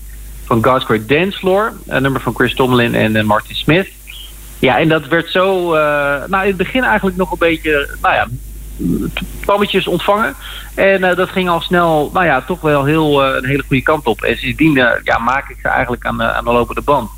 van 0.54 0.72
God's 0.72 0.86
Great 0.86 1.08
Dance 1.08 1.38
Floor. 1.38 1.74
Een 1.88 2.02
nummer 2.02 2.22
van 2.22 2.36
Chris 2.36 2.56
Tomlin 2.56 2.96
en 2.96 3.16
uh, 3.16 3.24
Martin 3.24 3.56
Smith. 3.56 3.88
Ja, 4.60 4.80
en 4.80 4.90
dat 4.90 5.08
werd 5.08 5.30
zo... 5.30 5.76
Uh, 5.76 5.80
nou, 6.28 6.42
in 6.42 6.48
het 6.48 6.58
begin 6.58 6.84
eigenlijk 6.84 7.18
nog 7.18 7.32
een 7.32 7.38
beetje... 7.38 7.90
Nou 8.02 8.14
ja, 8.16 8.28
pammetjes 9.46 9.88
ontvangen. 9.88 10.36
En 10.76 11.02
uh, 11.02 11.16
dat 11.16 11.30
ging 11.30 11.50
al 11.50 11.62
snel, 11.62 12.10
nou 12.14 12.26
ja, 12.26 12.42
toch 12.42 12.62
wel 12.62 12.86
heel, 12.86 13.24
een 13.24 13.46
hele 13.46 13.64
goede 13.68 13.84
kant 13.84 14.06
op. 14.06 14.22
En 14.22 14.38
sindsdien 14.38 14.74
ja, 15.04 15.18
maak 15.18 15.50
ik 15.50 15.58
ze 15.62 15.68
eigenlijk 15.68 16.06
aan, 16.06 16.24
aan 16.24 16.44
de 16.44 16.52
lopende 16.52 16.82
band. 16.82 17.10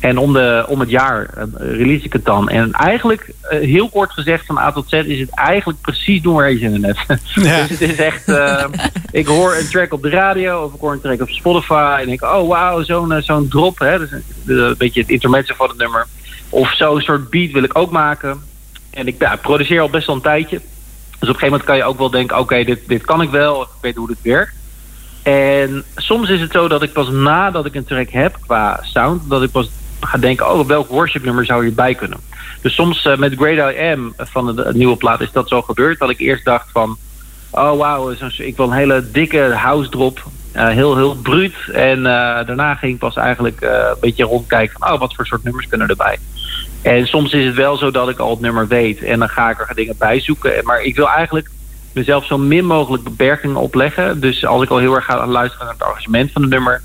En 0.00 0.18
om, 0.18 0.32
de, 0.32 0.64
om 0.68 0.80
het 0.80 0.90
jaar 0.90 1.30
uh, 1.36 1.44
release 1.58 2.04
ik 2.04 2.12
het 2.12 2.24
dan. 2.24 2.48
En 2.48 2.72
eigenlijk, 2.72 3.32
uh, 3.42 3.58
heel 3.58 3.88
kort 3.88 4.12
gezegd, 4.12 4.46
van 4.46 4.58
A 4.58 4.72
tot 4.72 4.88
Z 4.88 4.92
is 4.92 5.20
het 5.20 5.34
eigenlijk 5.34 5.80
precies 5.80 6.22
doen 6.22 6.34
waar 6.34 6.50
je 6.50 6.58
zin 6.58 6.74
in 6.74 6.84
hebt. 6.84 7.06
Ja. 7.34 7.60
dus 7.60 7.70
het 7.70 7.80
is 7.80 7.96
echt, 7.96 8.28
uh, 8.28 8.64
ik 9.10 9.26
hoor 9.26 9.54
een 9.54 9.68
track 9.68 9.92
op 9.92 10.02
de 10.02 10.10
radio 10.10 10.62
of 10.62 10.74
ik 10.74 10.80
hoor 10.80 10.92
een 10.92 11.00
track 11.00 11.20
op 11.20 11.28
Spotify. 11.28 11.98
En 12.00 12.06
denk, 12.06 12.22
oh 12.22 12.48
wauw, 12.48 12.82
zo'n 12.82 13.22
zo'n 13.22 13.48
drop. 13.48 13.78
Hè? 13.78 13.98
Dus, 13.98 14.10
een 14.46 14.74
beetje 14.78 15.00
het 15.00 15.10
intermezzo 15.10 15.54
van 15.56 15.68
het 15.68 15.78
nummer. 15.78 16.06
Of 16.48 16.74
zo'n 16.74 17.00
soort 17.00 17.30
beat 17.30 17.52
wil 17.52 17.62
ik 17.62 17.78
ook 17.78 17.90
maken. 17.90 18.42
En 18.90 19.06
ik 19.06 19.14
ja, 19.18 19.36
produceer 19.36 19.80
al 19.80 19.90
best 19.90 20.06
wel 20.06 20.16
een 20.16 20.22
tijdje. 20.22 20.56
Dus 21.18 21.28
op 21.28 21.34
een 21.34 21.40
gegeven 21.40 21.48
moment 21.48 21.64
kan 21.64 21.76
je 21.76 21.84
ook 21.84 21.98
wel 21.98 22.10
denken, 22.10 22.36
oké, 22.36 22.44
okay, 22.44 22.64
dit, 22.64 22.88
dit 22.88 23.04
kan 23.04 23.22
ik 23.22 23.30
wel. 23.30 23.62
Ik 23.62 23.68
weet 23.80 23.96
hoe 23.96 24.06
dit 24.06 24.22
werkt. 24.22 24.56
En 25.22 25.84
soms 25.96 26.28
is 26.28 26.40
het 26.40 26.52
zo 26.52 26.68
dat 26.68 26.82
ik 26.82 26.92
pas 26.92 27.08
nadat 27.08 27.66
ik 27.66 27.74
een 27.74 27.84
track 27.84 28.10
heb 28.10 28.38
qua 28.46 28.80
sound, 28.82 29.28
dat 29.28 29.42
ik 29.42 29.50
pas 29.50 29.70
ga 30.00 30.18
denken, 30.18 30.50
oh, 30.52 30.66
welk 30.66 30.88
worshipnummer 30.88 31.44
zou 31.44 31.64
hierbij 31.64 31.94
kunnen? 31.94 32.18
Dus 32.60 32.74
soms 32.74 33.04
uh, 33.04 33.16
met 33.16 33.34
Great 33.36 33.74
I 33.74 33.78
Am 33.92 34.14
van 34.16 34.56
de, 34.56 34.70
nieuwe 34.72 34.96
plaat 34.96 35.20
is 35.20 35.32
dat 35.32 35.48
zo 35.48 35.62
gebeurd. 35.62 35.98
Dat 35.98 36.10
ik 36.10 36.18
eerst 36.18 36.44
dacht 36.44 36.70
van, 36.72 36.96
oh 37.50 37.78
wauw, 37.78 38.10
ik 38.36 38.56
wil 38.56 38.66
een 38.66 38.72
hele 38.72 39.10
dikke 39.10 39.52
house 39.54 39.90
drop. 39.90 40.22
Uh, 40.54 40.68
heel, 40.68 40.96
heel 40.96 41.14
bruut. 41.14 41.54
En 41.72 41.98
uh, 41.98 42.04
daarna 42.46 42.74
ging 42.74 42.92
ik 42.92 42.98
pas 42.98 43.16
eigenlijk 43.16 43.60
een 43.60 43.96
beetje 44.00 44.24
rondkijken 44.24 44.78
van, 44.78 44.92
oh, 44.92 44.98
wat 44.98 45.14
voor 45.14 45.26
soort 45.26 45.44
nummers 45.44 45.68
kunnen 45.68 45.88
erbij? 45.88 46.18
En 46.82 47.06
soms 47.06 47.32
is 47.32 47.44
het 47.44 47.54
wel 47.54 47.76
zo 47.76 47.90
dat 47.90 48.08
ik 48.08 48.18
al 48.18 48.30
het 48.30 48.40
nummer 48.40 48.68
weet. 48.68 49.02
En 49.02 49.18
dan 49.18 49.28
ga 49.28 49.50
ik 49.50 49.68
er 49.68 49.74
dingen 49.74 49.94
bij 49.98 50.20
zoeken. 50.20 50.64
Maar 50.64 50.82
ik 50.82 50.96
wil 50.96 51.08
eigenlijk 51.08 51.50
mezelf 51.92 52.26
zo 52.26 52.38
min 52.38 52.64
mogelijk 52.64 53.02
beperkingen 53.02 53.56
opleggen. 53.56 54.20
Dus 54.20 54.46
als 54.46 54.62
ik 54.62 54.70
al 54.70 54.78
heel 54.78 54.94
erg 54.94 55.04
ga 55.04 55.26
luisteren 55.26 55.66
naar 55.66 55.74
het 55.74 55.82
arrangement 55.82 56.32
van 56.32 56.42
het 56.42 56.50
nummer 56.50 56.82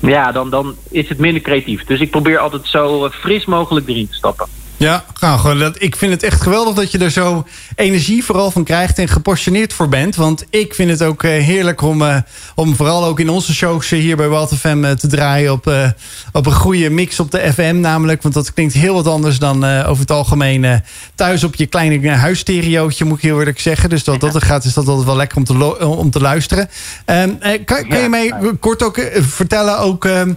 ja, 0.00 0.32
dan, 0.32 0.50
dan 0.50 0.74
is 0.90 1.08
het 1.08 1.18
minder 1.18 1.42
creatief. 1.42 1.84
Dus 1.84 2.00
ik 2.00 2.10
probeer 2.10 2.38
altijd 2.38 2.66
zo 2.66 3.08
fris 3.10 3.44
mogelijk 3.44 3.88
erin 3.88 4.08
te 4.08 4.14
stappen. 4.14 4.46
Ja, 4.78 5.04
nou, 5.20 5.58
dat, 5.58 5.82
ik 5.82 5.96
vind 5.96 6.12
het 6.12 6.22
echt 6.22 6.40
geweldig 6.40 6.74
dat 6.74 6.90
je 6.92 6.98
er 6.98 7.10
zo 7.10 7.46
energie 7.76 8.24
vooral 8.24 8.50
van 8.50 8.64
krijgt 8.64 8.98
en 8.98 9.08
gepassioneerd 9.08 9.72
voor 9.72 9.88
bent. 9.88 10.16
Want 10.16 10.44
ik 10.50 10.74
vind 10.74 10.90
het 10.90 11.02
ook 11.02 11.22
eh, 11.22 11.30
heerlijk 11.30 11.82
om, 11.82 12.02
eh, 12.02 12.16
om 12.54 12.76
vooral 12.76 13.04
ook 13.04 13.20
in 13.20 13.28
onze 13.28 13.54
shows 13.54 13.90
hier 13.90 14.16
bij 14.16 14.28
Walt 14.28 14.54
FM 14.54 14.84
eh, 14.84 14.90
te 14.90 15.06
draaien 15.06 15.52
op, 15.52 15.66
eh, 15.66 15.88
op 16.32 16.46
een 16.46 16.52
goede 16.52 16.90
mix 16.90 17.20
op 17.20 17.30
de 17.30 17.52
FM 17.52 17.80
namelijk. 17.80 18.22
Want 18.22 18.34
dat 18.34 18.52
klinkt 18.52 18.74
heel 18.74 18.94
wat 18.94 19.06
anders 19.06 19.38
dan 19.38 19.64
eh, 19.64 19.88
over 19.88 20.00
het 20.00 20.10
algemeen 20.10 20.64
eh, 20.64 20.74
thuis 21.14 21.44
op 21.44 21.54
je 21.54 21.66
kleine 21.66 22.08
eh, 22.08 22.20
huisstereootje 22.20 23.04
moet 23.04 23.16
ik 23.18 23.24
heel 23.24 23.38
eerlijk 23.38 23.60
zeggen. 23.60 23.88
Dus 23.88 24.04
dat 24.04 24.20
dat 24.20 24.34
er 24.34 24.40
gaat 24.42 24.64
is 24.64 24.74
dat 24.74 24.88
altijd 24.88 25.06
wel 25.06 25.16
lekker 25.16 25.36
om 25.38 25.44
te, 25.44 25.86
om 25.86 26.10
te 26.10 26.20
luisteren. 26.20 26.68
Ehm, 27.04 27.30
eh, 27.40 27.64
kan, 27.64 27.88
kan 27.88 28.00
je 28.02 28.08
mij 28.08 28.32
kort 28.60 28.82
ook 28.82 28.96
eh, 28.96 29.22
vertellen 29.22 29.78
ook... 29.78 30.04
ehm, 30.04 30.32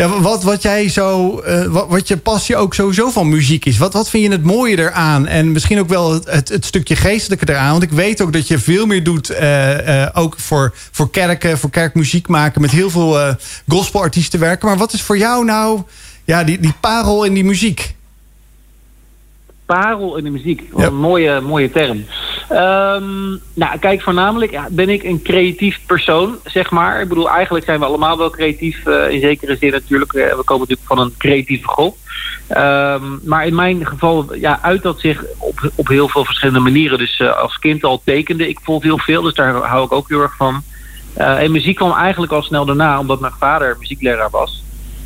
ja, 0.00 0.20
wat, 0.20 0.42
wat 0.42 0.62
jij 0.62 0.88
zo, 0.88 1.38
eh, 1.38 1.64
wat, 1.64 1.88
wat 1.88 2.08
je 2.08 2.16
passie 2.16 2.56
ook 2.56 2.74
sowieso 2.74 3.10
van 3.10 3.28
muziek 3.28 3.64
is. 3.64 3.78
Wat, 3.78 3.92
wat 3.92 4.10
vind 4.10 4.24
je 4.24 4.30
het 4.30 4.44
mooie 4.44 4.78
eraan? 4.78 5.26
En 5.26 5.52
misschien 5.52 5.78
ook 5.78 5.88
wel 5.88 6.12
het, 6.12 6.48
het, 6.48 6.64
stukje 6.64 6.96
geestelijke 6.96 7.48
eraan. 7.48 7.70
Want 7.70 7.82
ik 7.82 7.90
weet 7.90 8.20
ook 8.22 8.32
dat 8.32 8.48
je 8.48 8.58
veel 8.58 8.86
meer 8.86 9.04
doet. 9.04 9.30
eh, 9.30 10.02
eh, 10.02 10.10
ook 10.14 10.34
voor, 10.38 10.74
voor 10.90 11.10
kerken, 11.10 11.58
voor 11.58 11.70
kerkmuziek 11.70 12.28
maken. 12.28 12.60
Met 12.60 12.70
heel 12.70 12.90
veel 12.90 13.36
gospelartiesten 13.68 14.40
werken. 14.40 14.68
Maar 14.68 14.76
wat 14.76 14.92
is 14.92 15.02
voor 15.02 15.18
jou 15.18 15.44
nou 15.44 15.82
ja, 16.24 16.44
die, 16.44 16.60
die 16.60 16.74
parel 16.80 17.24
in 17.24 17.34
die 17.34 17.44
muziek? 17.44 17.94
Parel 19.74 20.16
in 20.16 20.24
de 20.24 20.30
muziek. 20.30 20.62
Wat 20.70 20.80
Ja. 20.80 20.86
een 20.86 20.96
mooie, 20.96 21.40
mooie 21.40 21.70
term. 21.70 22.04
Ehm, 22.48 23.28
nou, 23.54 23.78
kijk, 23.80 24.02
voornamelijk 24.02 24.50
ja, 24.50 24.66
ben 24.70 24.88
ik 24.88 25.02
een 25.02 25.22
creatief 25.22 25.78
persoon, 25.86 26.38
zeg 26.44 26.70
maar. 26.70 27.00
Ik 27.00 27.08
bedoel, 27.08 27.30
eigenlijk 27.30 27.64
zijn 27.64 27.78
we 27.78 27.84
allemaal 27.84 28.18
wel 28.18 28.30
creatief, 28.30 28.86
eh, 28.86 29.10
in 29.10 29.20
zekere 29.20 29.56
zin 29.56 29.70
natuurlijk. 29.70 30.12
Eh, 30.12 30.36
we 30.36 30.42
komen 30.44 30.68
natuurlijk 30.68 30.88
van 30.88 30.98
een 30.98 31.14
creatieve 31.18 31.68
groep. 31.68 31.96
Ehm, 32.48 33.02
maar 33.24 33.46
in 33.46 33.54
mijn 33.54 33.86
geval 33.86 34.34
ja, 34.34 34.58
uit 34.62 34.82
dat 34.82 35.00
zich 35.00 35.24
op, 35.38 35.70
op 35.74 35.88
heel 35.88 36.08
veel 36.08 36.24
verschillende 36.24 36.60
manieren. 36.60 36.98
Dus 36.98 37.20
eh, 37.20 37.36
als 37.36 37.58
kind 37.58 37.84
al 37.84 38.02
tekende 38.04 38.48
ik 38.48 38.58
vond 38.62 38.82
heel 38.82 38.98
veel, 38.98 39.22
dus 39.22 39.34
daar 39.34 39.54
hou 39.54 39.84
ik 39.84 39.92
ook 39.92 40.08
heel 40.08 40.22
erg 40.22 40.36
van. 40.36 40.62
En 41.14 41.52
muziek 41.52 41.76
kwam 41.76 41.92
eigenlijk 41.92 42.32
al 42.32 42.42
snel 42.42 42.64
daarna, 42.64 42.98
omdat 42.98 43.20
mijn 43.20 43.32
vader 43.38 43.76
muziekleraar 43.78 44.30
was. 44.30 44.62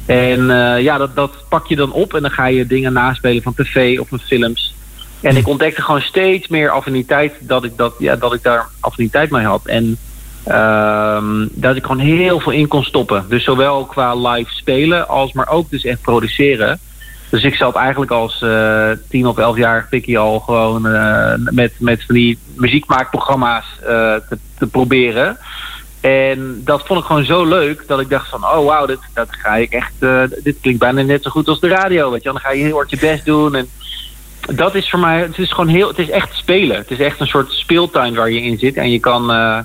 En 0.06 0.50
eh, 0.50 0.82
ja, 0.82 0.98
dat, 0.98 1.14
dat 1.14 1.44
pak 1.48 1.66
je 1.66 1.76
dan 1.76 1.92
op 1.92 2.14
en 2.14 2.22
dan 2.22 2.30
ga 2.30 2.46
je 2.46 2.66
dingen 2.66 2.92
naspelen 2.92 3.42
van 3.42 3.54
tv 3.54 3.98
of 3.98 4.08
van 4.08 4.18
films. 4.18 4.74
En 5.20 5.36
ik 5.36 5.48
ontdekte 5.48 5.82
gewoon 5.82 6.00
steeds 6.00 6.48
meer 6.48 6.70
affiniteit 6.70 7.32
dat 7.40 7.64
ik, 7.64 7.76
dat, 7.76 7.94
ja, 7.98 8.16
dat 8.16 8.34
ik 8.34 8.42
daar 8.42 8.66
affiniteit 8.80 9.30
mee 9.30 9.44
had. 9.44 9.66
En 9.66 9.96
ehm, 10.44 11.46
dat 11.50 11.76
ik 11.76 11.82
gewoon 11.82 11.98
heel 11.98 12.40
veel 12.40 12.52
in 12.52 12.68
kon 12.68 12.84
stoppen. 12.84 13.24
Dus 13.28 13.44
zowel 13.44 13.84
qua 13.84 14.14
live 14.14 14.50
spelen 14.50 15.08
als 15.08 15.32
maar 15.32 15.48
ook 15.48 15.70
dus 15.70 15.84
echt 15.84 16.00
produceren. 16.00 16.78
Dus 17.30 17.44
ik 17.44 17.54
zat 17.54 17.76
eigenlijk 17.76 18.10
als 18.10 18.42
eh 18.42 18.90
tien 19.08 19.26
of 19.26 19.38
elf 19.38 19.56
jaar 19.56 19.86
pikkie 19.90 20.18
al 20.18 20.40
gewoon 20.40 20.86
eh, 20.86 21.32
met, 21.36 21.72
met 21.78 22.04
van 22.04 22.14
die 22.14 22.38
muziekmaakprogramma's 22.54 23.64
te, 23.80 24.38
te 24.58 24.66
proberen. 24.66 25.38
En 26.04 26.60
dat 26.64 26.86
vond 26.86 27.00
ik 27.00 27.06
gewoon 27.06 27.24
zo 27.24 27.44
leuk 27.44 27.84
dat 27.86 28.00
ik 28.00 28.08
dacht 28.08 28.28
van, 28.28 28.44
oh 28.44 28.64
wauw, 28.64 28.86
dit, 28.86 28.98
dat 29.14 29.28
ga 29.30 29.56
ik 29.56 29.72
echt, 29.72 29.92
eh, 29.98 30.22
dit 30.42 30.56
klinkt 30.60 30.80
bijna 30.80 31.02
net 31.02 31.22
zo 31.22 31.30
goed 31.30 31.48
als 31.48 31.60
de 31.60 31.68
radio, 31.68 32.10
weet 32.10 32.22
je. 32.22 32.28
Dan 32.28 32.40
ga 32.40 32.52
je 32.52 32.62
heel 32.62 32.74
hard 32.74 32.90
je 32.90 32.96
best 32.98 33.24
doen 33.24 33.54
en 33.54 33.68
dat 34.54 34.74
is 34.74 34.90
voor 34.90 34.98
mij, 34.98 35.20
het 35.20 35.38
is 35.38 35.50
gewoon 35.50 35.68
heel, 35.68 35.88
het 35.88 35.98
is 35.98 36.10
echt 36.10 36.34
spelen. 36.34 36.76
Het 36.76 36.90
is 36.90 36.98
echt 36.98 37.20
een 37.20 37.26
soort 37.26 37.52
speeltuin 37.52 38.14
waar 38.14 38.30
je 38.30 38.42
in 38.42 38.58
zit 38.58 38.76
en 38.76 38.90
je 38.90 39.00
kan, 39.00 39.30
eh, 39.30 39.58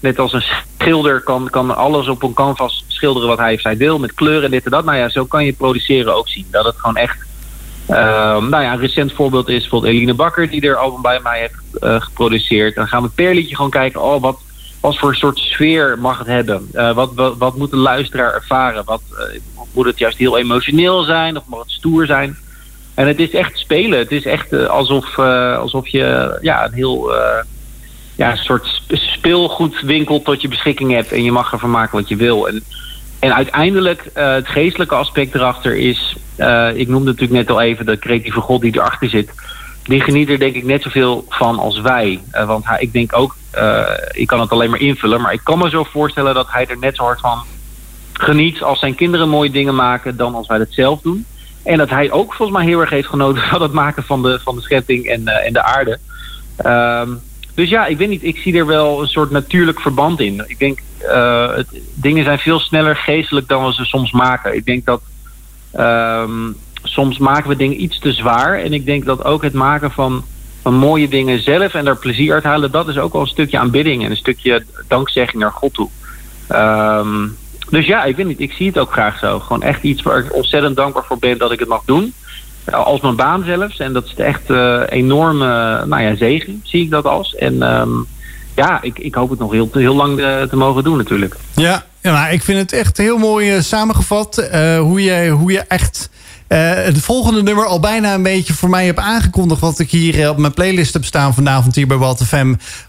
net 0.00 0.18
als 0.18 0.32
een 0.32 0.44
schilder, 0.78 1.20
kan, 1.20 1.48
kan 1.50 1.76
alles 1.76 2.08
op 2.08 2.22
een 2.22 2.34
canvas 2.34 2.84
schilderen 2.86 3.28
wat 3.28 3.38
hij 3.38 3.54
of 3.54 3.60
zij 3.60 3.76
wil 3.76 3.98
met 3.98 4.14
kleuren 4.14 4.44
en 4.44 4.50
dit 4.50 4.64
en 4.64 4.70
dat. 4.70 4.84
Nou 4.84 4.98
ja, 4.98 5.08
zo 5.08 5.24
kan 5.24 5.44
je 5.44 5.52
produceren 5.52 6.14
ook 6.14 6.28
zien. 6.28 6.46
Dat 6.50 6.64
het 6.64 6.76
gewoon 6.76 6.96
echt, 6.96 7.28
Ehm, 7.90 8.48
nou 8.48 8.62
ja, 8.62 8.72
een 8.72 8.80
recent 8.80 9.12
voorbeeld 9.12 9.48
is 9.48 9.60
bijvoorbeeld 9.60 9.92
Eline 9.92 10.14
Bakker, 10.14 10.50
die 10.50 10.60
er 10.60 10.76
album 10.76 11.02
bij 11.02 11.20
mij 11.22 11.38
heeft 11.38 11.82
eh, 11.82 12.00
geproduceerd. 12.00 12.74
Dan 12.74 12.88
gaan 12.88 13.02
we 13.02 13.08
per 13.08 13.34
liedje 13.34 13.56
gewoon 13.56 13.70
kijken, 13.70 14.02
oh, 14.02 14.20
wat, 14.20 14.38
wat 14.80 14.98
voor 14.98 15.14
soort 15.14 15.38
sfeer 15.38 15.98
mag 15.98 16.18
het 16.18 16.26
hebben? 16.26 16.68
Eh, 16.72 16.92
wat, 16.94 17.34
wat, 17.38 17.56
moet 17.56 17.70
de 17.70 17.76
luisteraar 17.76 18.34
ervaren? 18.34 18.84
Wat, 18.84 19.02
eh, 19.18 19.40
moet 19.72 19.86
het 19.86 19.98
juist 19.98 20.18
heel 20.18 20.38
emotioneel 20.38 21.02
zijn 21.02 21.36
of 21.36 21.42
mag 21.46 21.60
het 21.60 21.70
stoer 21.70 22.06
zijn? 22.06 22.36
En 22.94 23.06
het 23.06 23.20
is 23.20 23.30
echt 23.30 23.58
spelen. 23.58 23.98
Het 23.98 24.12
is 24.12 24.24
echt 24.24 24.52
eh, 24.52 24.66
alsof, 24.66 25.18
alsof 25.58 25.88
je 25.88 26.38
ja, 26.40 26.64
een 26.64 26.72
heel 26.72 27.12
ja, 28.16 28.30
een 28.30 28.36
soort 28.36 28.66
sp- 28.66 28.96
speelgoedwinkel 28.96 30.22
tot 30.22 30.42
je 30.42 30.48
beschikking 30.48 30.92
hebt. 30.92 31.12
En 31.12 31.24
je 31.24 31.32
mag 31.32 31.52
ervan 31.52 31.70
maken 31.70 31.98
wat 31.98 32.08
je 32.08 32.16
wil. 32.16 32.48
En, 32.48 32.64
en 33.18 33.34
uiteindelijk, 33.34 34.10
het 34.14 34.48
geestelijke 34.48 34.94
aspect 34.94 35.34
erachter 35.34 35.76
is... 35.76 36.16
ik 36.74 36.88
noemde 36.88 37.10
natuurlijk 37.10 37.32
net 37.32 37.50
al 37.50 37.60
even 37.60 37.86
de 37.86 37.98
creatieve 37.98 38.40
god 38.40 38.60
die 38.60 38.76
erachter 38.76 39.08
zit. 39.08 39.30
Die 39.82 40.00
geniet 40.00 40.28
er 40.28 40.38
denk 40.38 40.54
ik 40.54 40.64
net 40.64 40.82
zoveel 40.82 41.24
van 41.28 41.58
als 41.58 41.80
wij. 41.80 42.20
Want 42.46 42.64
ik 42.78 42.92
denk 42.92 43.16
ook, 43.16 43.36
ik 44.10 44.26
kan 44.26 44.40
het 44.40 44.50
alleen 44.50 44.70
maar 44.70 44.80
invullen... 44.80 45.20
maar 45.20 45.32
ik 45.32 45.40
kan 45.42 45.58
me 45.58 45.70
zo 45.70 45.84
voorstellen 45.84 46.34
dat 46.34 46.50
hij 46.50 46.66
er 46.66 46.78
net 46.78 46.96
zo 46.96 47.02
hard 47.02 47.20
van 47.20 47.42
geniet... 48.12 48.62
als 48.62 48.78
zijn 48.78 48.94
kinderen 48.94 49.28
mooie 49.28 49.50
dingen 49.50 49.74
maken 49.74 50.16
dan 50.16 50.34
als 50.34 50.46
wij 50.46 50.58
dat 50.58 50.66
zelf 50.70 51.00
doen. 51.00 51.26
En 51.62 51.78
dat 51.78 51.90
hij 51.90 52.10
ook 52.10 52.34
volgens 52.34 52.58
mij 52.58 52.66
heel 52.66 52.80
erg 52.80 52.90
heeft 52.90 53.08
genoten 53.08 53.42
van 53.52 53.62
het 53.62 53.72
maken 53.72 54.04
van 54.04 54.22
de, 54.22 54.38
van 54.42 54.54
de 54.54 54.62
schepping 54.62 55.06
en, 55.06 55.28
eh, 55.28 55.46
en 55.46 55.52
de 55.52 55.62
aarde. 55.62 55.98
Ehm, 56.56 57.10
dus 57.54 57.68
ja, 57.68 57.86
ik 57.86 57.98
weet 57.98 58.08
niet, 58.08 58.24
ik 58.24 58.36
zie 58.36 58.56
er 58.56 58.66
wel 58.66 59.00
een 59.00 59.08
soort 59.08 59.30
natuurlijk 59.30 59.80
verband 59.80 60.20
in. 60.20 60.44
Ik 60.46 60.58
denk, 60.58 60.78
eh, 60.98 61.54
het, 61.54 61.80
dingen 61.94 62.24
zijn 62.24 62.38
veel 62.38 62.58
sneller 62.58 62.96
geestelijk 62.96 63.48
dan 63.48 63.66
we 63.66 63.72
ze 63.72 63.84
soms 63.84 64.12
maken. 64.12 64.54
Ik 64.54 64.64
denk 64.64 64.84
dat 64.84 65.02
ehm, 65.72 66.52
soms 66.82 67.18
maken 67.18 67.48
we 67.48 67.56
dingen 67.56 67.82
iets 67.82 67.98
te 67.98 68.12
zwaar. 68.12 68.58
En 68.58 68.72
ik 68.72 68.86
denk 68.86 69.04
dat 69.04 69.24
ook 69.24 69.42
het 69.42 69.52
maken 69.52 69.90
van, 69.90 70.24
van 70.62 70.74
mooie 70.74 71.08
dingen 71.08 71.42
zelf 71.42 71.74
en 71.74 71.84
daar 71.84 71.96
plezier 71.96 72.34
uit 72.34 72.44
halen, 72.44 72.70
dat 72.70 72.88
is 72.88 72.98
ook 72.98 73.12
wel 73.12 73.22
een 73.22 73.28
stukje 73.28 73.58
aanbidding 73.58 74.04
en 74.04 74.10
een 74.10 74.16
stukje 74.16 74.64
dankzegging 74.88 75.42
naar 75.42 75.52
God 75.52 75.74
toe. 75.74 75.88
Ehm, 76.48 77.26
dus 77.70 77.86
ja, 77.86 78.04
ik 78.04 78.16
weet 78.16 78.26
niet, 78.26 78.40
ik 78.40 78.52
zie 78.52 78.66
het 78.66 78.78
ook 78.78 78.92
graag 78.92 79.18
zo. 79.18 79.40
Gewoon 79.40 79.62
echt 79.62 79.82
iets 79.82 80.02
waar 80.02 80.18
ik 80.18 80.34
ontzettend 80.34 80.76
dankbaar 80.76 81.04
voor 81.04 81.18
ben 81.18 81.38
dat 81.38 81.52
ik 81.52 81.58
het 81.58 81.68
mag 81.68 81.82
doen. 81.84 82.14
Als 82.70 83.00
mijn 83.00 83.16
baan 83.16 83.44
zelfs. 83.44 83.78
En 83.78 83.92
dat 83.92 84.04
is 84.04 84.14
echt 84.14 84.50
eh 84.50 84.82
enorme 84.88 85.46
nou 85.86 86.02
ja, 86.02 86.16
zegen, 86.16 86.60
zie 86.64 86.82
ik 86.82 86.90
dat 86.90 87.04
als. 87.04 87.34
En 87.34 87.62
ehm, 87.62 87.90
ja, 88.56 88.82
ik, 88.82 88.98
ik 88.98 89.14
hoop 89.14 89.30
het 89.30 89.38
nog 89.38 89.52
heel, 89.52 89.68
heel 89.72 89.94
lang 89.94 90.20
eh, 90.20 90.42
te 90.42 90.56
mogen 90.56 90.84
doen 90.84 90.96
natuurlijk. 90.96 91.36
Ja, 91.54 91.84
ja 92.02 92.28
ik 92.28 92.42
vind 92.42 92.58
het 92.58 92.72
echt 92.72 92.96
heel 92.96 93.18
mooi 93.18 93.50
eh, 93.50 93.60
samengevat. 93.60 94.48
hoe, 94.78 95.02
je, 95.02 95.28
hoe 95.28 95.52
je 95.52 95.60
echt 95.60 96.10
het 96.58 96.98
volgende 96.98 97.42
nummer 97.42 97.66
al 97.66 97.80
bijna 97.80 98.14
een 98.14 98.22
beetje 98.22 98.52
voor 98.54 98.68
mij 98.70 98.86
hebt 98.86 98.98
aangekondigd. 98.98 99.60
Wat 99.60 99.78
ik 99.78 99.90
hier 99.90 100.22
eh, 100.22 100.28
op 100.28 100.36
mijn 100.38 100.54
playlist 100.54 100.92
heb 100.92 101.04
staan 101.04 101.34
vanavond 101.34 101.74
hier 101.74 101.86
bij 101.86 101.96
Walt. 101.96 102.22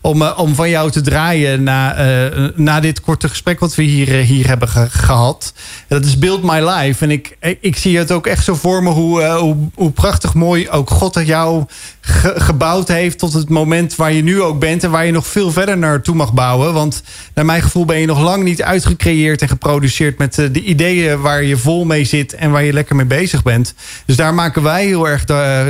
Om, 0.02 0.22
eh, 0.22 0.34
om 0.40 0.56
van 0.56 0.70
jou 0.70 0.92
te 0.92 1.02
draaien 1.02 1.64
na, 1.64 1.96
eh, 1.96 2.48
na 2.56 2.80
dit 2.80 3.02
korte 3.02 3.30
gesprek 3.30 3.60
wat 3.60 3.76
we 3.76 3.84
hier, 3.84 4.20
eh, 4.20 4.26
hier 4.26 4.48
hebben 4.48 4.68
ge- 4.68 4.88
gehad. 4.90 5.54
Dat 5.88 6.06
is 6.06 6.18
Build 6.18 6.44
My 6.44 6.60
Life. 6.70 7.04
En 7.04 7.12
ik, 7.12 7.38
ik, 7.62 7.78
zie 7.78 7.98
het 7.98 8.12
ook 8.12 8.28
echt 8.28 8.44
zo 8.44 8.56
voor 8.56 8.84
me 8.84 8.90
hoe, 8.90 9.22
eh, 9.22 9.36
hoe, 9.36 9.56
hoe 9.76 9.92
prachtig 9.92 10.34
mooi 10.34 10.70
ook 10.70 10.90
God 10.90 11.20
jou 11.26 11.66
ge- 12.02 12.34
gebouwd 12.38 12.88
heeft 12.88 13.20
tot 13.20 13.34
het 13.34 13.50
moment 13.50 13.96
waar 13.96 14.14
je 14.14 14.24
nu 14.24 14.42
ook 14.42 14.60
bent. 14.60 14.84
En 14.84 14.92
waar 14.92 15.06
je 15.06 15.12
nog 15.12 15.28
veel 15.28 15.52
verder 15.52 15.78
naartoe 15.78 16.16
mag 16.16 16.34
bouwen. 16.34 16.74
Want 16.74 17.04
naar 17.34 17.46
mijn 17.46 17.62
gevoel 17.62 17.86
ben 17.86 18.00
je 18.00 18.06
nog 18.06 18.22
lang 18.22 18.44
niet 18.44 18.62
uitgecreëerd 18.64 19.42
en 19.42 19.48
geproduceerd 19.48 20.18
met 20.18 20.38
eh, 20.38 20.46
de 20.52 20.64
ideeën 20.64 21.22
waar 21.22 21.44
je 21.44 21.58
vol 21.58 21.86
mee 21.86 22.04
zit 22.06 22.34
en 22.36 22.52
waar 22.52 22.64
je 22.64 22.74
lekker 22.74 22.96
mee 22.96 23.06
bezig 23.06 23.44
bent. 23.44 23.50
Dus 24.06 24.16
daar 24.16 24.34
maken 24.34 24.64
wij 24.64 24.86
heel 24.86 25.08
erg 25.08 25.26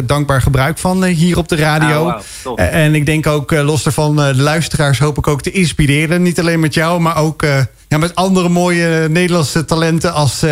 dankbaar 0.05 0.41
gebruik 0.41 0.77
van 0.77 1.05
eh, 1.05 1.15
hier 1.15 1.37
op 1.37 1.47
de 1.47 1.55
radio. 1.55 2.09
Ah. 2.09 2.21
Eh, 2.55 2.83
en 2.83 2.95
ik 2.95 3.05
denk 3.05 3.27
ook, 3.27 3.51
eh, 3.51 3.63
los 3.63 3.83
daarvan, 3.83 4.15
de 4.15 4.35
luisteraars 4.35 4.99
hoop 4.99 5.17
ik 5.17 5.27
ook 5.27 5.41
te 5.41 5.51
inspireren. 5.51 6.21
Niet 6.21 6.39
alleen 6.39 6.59
met 6.59 6.73
jou, 6.73 6.99
maar 6.99 7.17
ook 7.17 7.45
ja, 7.87 7.97
met 7.97 8.15
andere 8.15 8.49
mooie 8.49 9.09
Nederlandse 9.09 9.65
talenten 9.65 10.13
als 10.13 10.43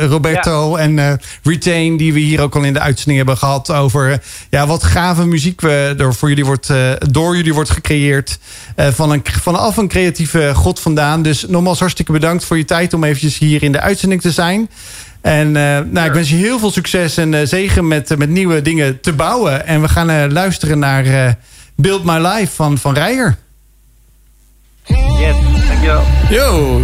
Roberto 0.00 0.76
en 0.76 1.20
Retain, 1.42 1.96
die 1.96 2.12
we 2.12 2.20
hier 2.20 2.40
ook 2.40 2.56
al 2.56 2.62
in 2.62 2.72
de 2.72 2.80
uitzending 2.80 3.16
hebben 3.16 3.36
gehad 3.36 3.70
over 3.70 4.22
ja, 4.50 4.66
wat 4.66 4.84
gave 4.84 5.26
muziek 5.26 5.60
we 5.60 5.94
door, 5.96 6.14
voor 6.14 6.28
jullie 6.28 6.44
wordt, 6.44 6.70
door 7.10 7.36
jullie 7.36 7.54
wordt 7.54 7.70
gecreëerd. 7.70 8.38
van 8.76 9.10
een, 9.10 9.22
vanaf 9.24 9.76
een 9.76 9.88
creatieve 9.88 10.52
god 10.54 10.80
vandaan. 10.80 11.22
Dus 11.22 11.46
nogmaals 11.48 11.78
hartstikke 11.78 12.12
bedankt 12.12 12.44
voor 12.44 12.56
je 12.56 12.64
tijd 12.64 12.94
om 12.94 13.04
eventjes 13.04 13.38
hier 13.38 13.62
in 13.62 13.72
de 13.72 13.80
uitzending 13.80 14.20
te 14.20 14.30
zijn. 14.30 14.68
En 15.24 15.56
eh, 15.56 15.78
nou, 15.90 16.06
ik 16.06 16.12
wens 16.12 16.30
je 16.30 16.36
heel 16.36 16.58
veel 16.58 16.70
succes 16.70 17.16
en 17.16 17.34
eh, 17.34 17.46
zegen 17.46 17.88
met, 17.88 18.10
eh, 18.10 18.16
met 18.16 18.28
nieuwe 18.28 18.62
dingen 18.62 19.00
te 19.00 19.12
bouwen. 19.12 19.66
En 19.66 19.80
we 19.80 19.88
gaan 19.88 20.10
eh, 20.10 20.24
luisteren 20.30 20.78
naar 20.78 21.04
eh, 21.04 21.32
Build 21.74 22.04
My 22.04 22.18
Life 22.26 22.54
van, 22.54 22.78
van 22.78 22.94
Rijer. 22.94 23.36
Yes, 24.84 25.36
dankjewel. 25.68 26.02
Yo! 26.30 26.80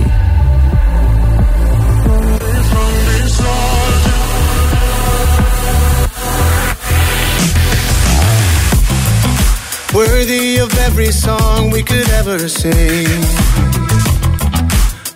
Worthy 9.92 10.60
of 10.60 10.86
every 10.86 11.12
song 11.12 11.70
we 11.70 11.82
could 11.82 12.08
ever 12.08 12.48
sing. 12.48 13.79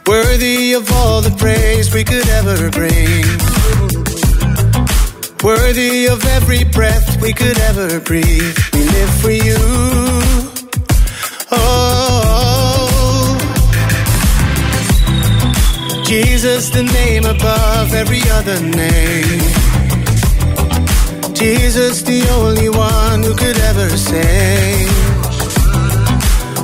Worthy 0.06 0.74
of 0.74 0.92
all 0.92 1.22
the 1.22 1.30
praise 1.38 1.94
we 1.94 2.04
could 2.04 2.28
ever 2.28 2.70
bring. 2.70 3.24
Worthy 5.42 6.06
of 6.06 6.22
every 6.26 6.64
breath 6.64 7.20
we 7.22 7.32
could 7.32 7.58
ever 7.60 8.00
breathe. 8.00 8.58
We 8.74 8.84
live 8.84 9.10
for 9.22 9.30
you. 9.30 9.56
Oh, 11.50 12.84
Jesus, 16.04 16.68
the 16.68 16.82
name 16.82 17.24
above 17.24 17.94
every 17.94 18.20
other 18.30 18.60
name. 18.60 19.40
Jesus, 21.34 22.02
the 22.02 22.28
only 22.30 22.68
one 22.68 23.22
who 23.22 23.34
could 23.34 23.58
ever 23.58 23.88
save. 23.96 25.03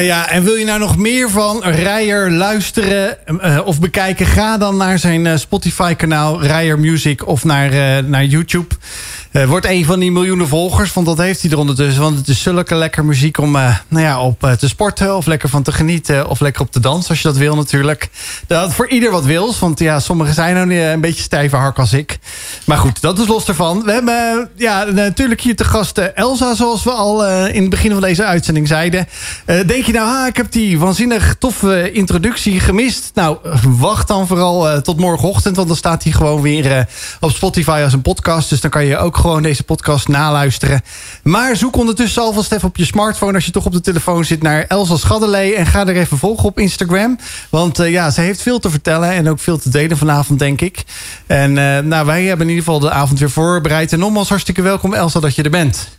Ja. 0.00 0.30
En 0.30 0.44
wil 0.44 0.54
je 0.54 0.64
nou 0.64 0.78
nog 0.78 0.96
meer 0.96 1.30
van 1.30 1.62
Rijer 1.62 2.30
luisteren 2.30 3.26
eh, 3.40 3.60
of 3.64 3.80
bekijken? 3.80 4.26
Ga 4.26 4.58
dan 4.58 4.76
naar 4.76 4.98
zijn 4.98 5.26
eh, 5.26 5.36
Spotify-kanaal 5.36 6.42
Rijer 6.42 6.78
Music 6.78 7.26
of 7.26 7.44
naar, 7.44 7.72
eh, 7.72 8.04
naar 8.04 8.24
YouTube. 8.24 8.74
Eh, 9.38 9.48
wordt 9.48 9.66
een 9.66 9.84
van 9.84 10.00
die 10.00 10.12
miljoenen 10.12 10.48
volgers, 10.48 10.92
want 10.92 11.06
dat 11.06 11.18
heeft 11.18 11.42
hij 11.42 11.50
er 11.50 11.58
ondertussen. 11.58 12.02
Want 12.02 12.18
het 12.18 12.28
is 12.28 12.42
zulke 12.42 12.74
lekker 12.74 13.04
muziek 13.04 13.38
om 13.38 13.56
eh, 13.56 13.76
nou 13.88 14.04
ja, 14.04 14.20
op 14.20 14.44
eh, 14.44 14.52
te 14.52 14.68
sporten 14.68 15.16
of 15.16 15.26
lekker 15.26 15.48
van 15.48 15.62
te 15.62 15.72
genieten. 15.72 16.28
Of 16.28 16.40
lekker 16.40 16.62
op 16.62 16.72
te 16.72 16.80
dansen, 16.80 17.10
als 17.10 17.22
je 17.22 17.28
dat 17.28 17.36
wil 17.36 17.56
natuurlijk. 17.56 18.08
Dat 18.46 18.72
voor 18.72 18.88
ieder 18.88 19.10
wat 19.10 19.24
wils, 19.24 19.58
want 19.58 19.78
ja, 19.78 20.00
sommigen 20.00 20.34
zijn 20.34 20.54
nou 20.54 20.74
een 20.74 21.00
beetje 21.00 21.22
stijve 21.22 21.56
hark 21.56 21.78
als 21.78 21.92
ik. 21.92 22.18
Maar 22.64 22.78
goed, 22.78 23.00
dat 23.00 23.18
is 23.18 23.26
los 23.26 23.48
ervan. 23.48 23.82
We 23.84 23.92
hebben 23.92 24.50
ja, 24.56 24.84
natuurlijk 24.84 25.40
hier 25.40 25.56
te 25.56 25.64
gast 25.64 25.98
Elsa, 25.98 26.54
zoals 26.54 26.84
we 26.84 26.90
al 26.90 27.26
in 27.26 27.60
het 27.60 27.70
begin 27.70 27.92
van 27.92 28.00
deze 28.00 28.24
uitzending 28.24 28.68
zeiden. 28.68 29.08
Denk 29.46 29.84
je 29.84 29.92
nou, 29.92 30.22
ah, 30.22 30.26
ik 30.26 30.36
heb 30.36 30.52
die 30.52 30.78
waanzinnig 30.78 31.36
toffe 31.38 31.92
introductie 31.92 32.60
gemist. 32.60 33.10
Nou, 33.14 33.38
wacht 33.62 34.08
dan 34.08 34.26
vooral 34.26 34.82
tot 34.82 35.00
morgenochtend, 35.00 35.56
want 35.56 35.68
dan 35.68 35.76
staat 35.76 36.02
hij 36.02 36.12
gewoon 36.12 36.42
weer 36.42 36.86
op 37.20 37.30
Spotify 37.30 37.80
als 37.84 37.92
een 37.92 38.02
podcast. 38.02 38.50
Dus 38.50 38.60
dan 38.60 38.70
kan 38.70 38.84
je 38.84 38.96
ook 38.96 39.16
gewoon 39.16 39.27
deze 39.36 39.62
podcast 39.62 40.08
naluisteren. 40.08 40.82
Maar 41.22 41.56
zoek 41.56 41.76
ondertussen 41.76 42.22
alvast 42.22 42.52
even 42.52 42.68
op 42.68 42.76
je 42.76 42.84
smartphone 42.84 43.34
als 43.34 43.44
je 43.44 43.50
toch 43.50 43.66
op 43.66 43.72
de 43.72 43.80
telefoon 43.80 44.24
zit 44.24 44.42
naar 44.42 44.64
Elsa 44.68 44.96
Schaddelee. 44.96 45.54
En 45.54 45.66
ga 45.66 45.86
er 45.86 45.96
even 45.96 46.18
volgen 46.18 46.44
op 46.44 46.58
Instagram. 46.58 47.18
Want 47.50 47.78
eh, 47.78 47.90
ja, 47.90 48.10
ze 48.10 48.20
heeft 48.20 48.42
veel 48.42 48.58
te 48.58 48.70
vertellen 48.70 49.10
en 49.10 49.28
ook 49.28 49.40
veel 49.40 49.58
te 49.58 49.70
delen 49.70 49.96
vanavond, 49.96 50.38
denk 50.38 50.60
ik. 50.60 50.84
En 51.26 51.58
eh, 51.58 51.82
nou, 51.82 52.06
wij 52.06 52.24
hebben 52.24 52.46
in 52.46 52.54
ieder 52.54 52.64
geval 52.64 52.80
de 52.80 52.90
avond 52.90 53.18
weer 53.18 53.30
voorbereid. 53.30 53.92
En 53.92 53.98
nogmaals 53.98 54.28
hartstikke 54.28 54.62
welkom 54.62 54.94
Elsa 54.94 55.20
dat 55.20 55.34
je 55.34 55.42
er 55.42 55.50
bent. 55.50 55.97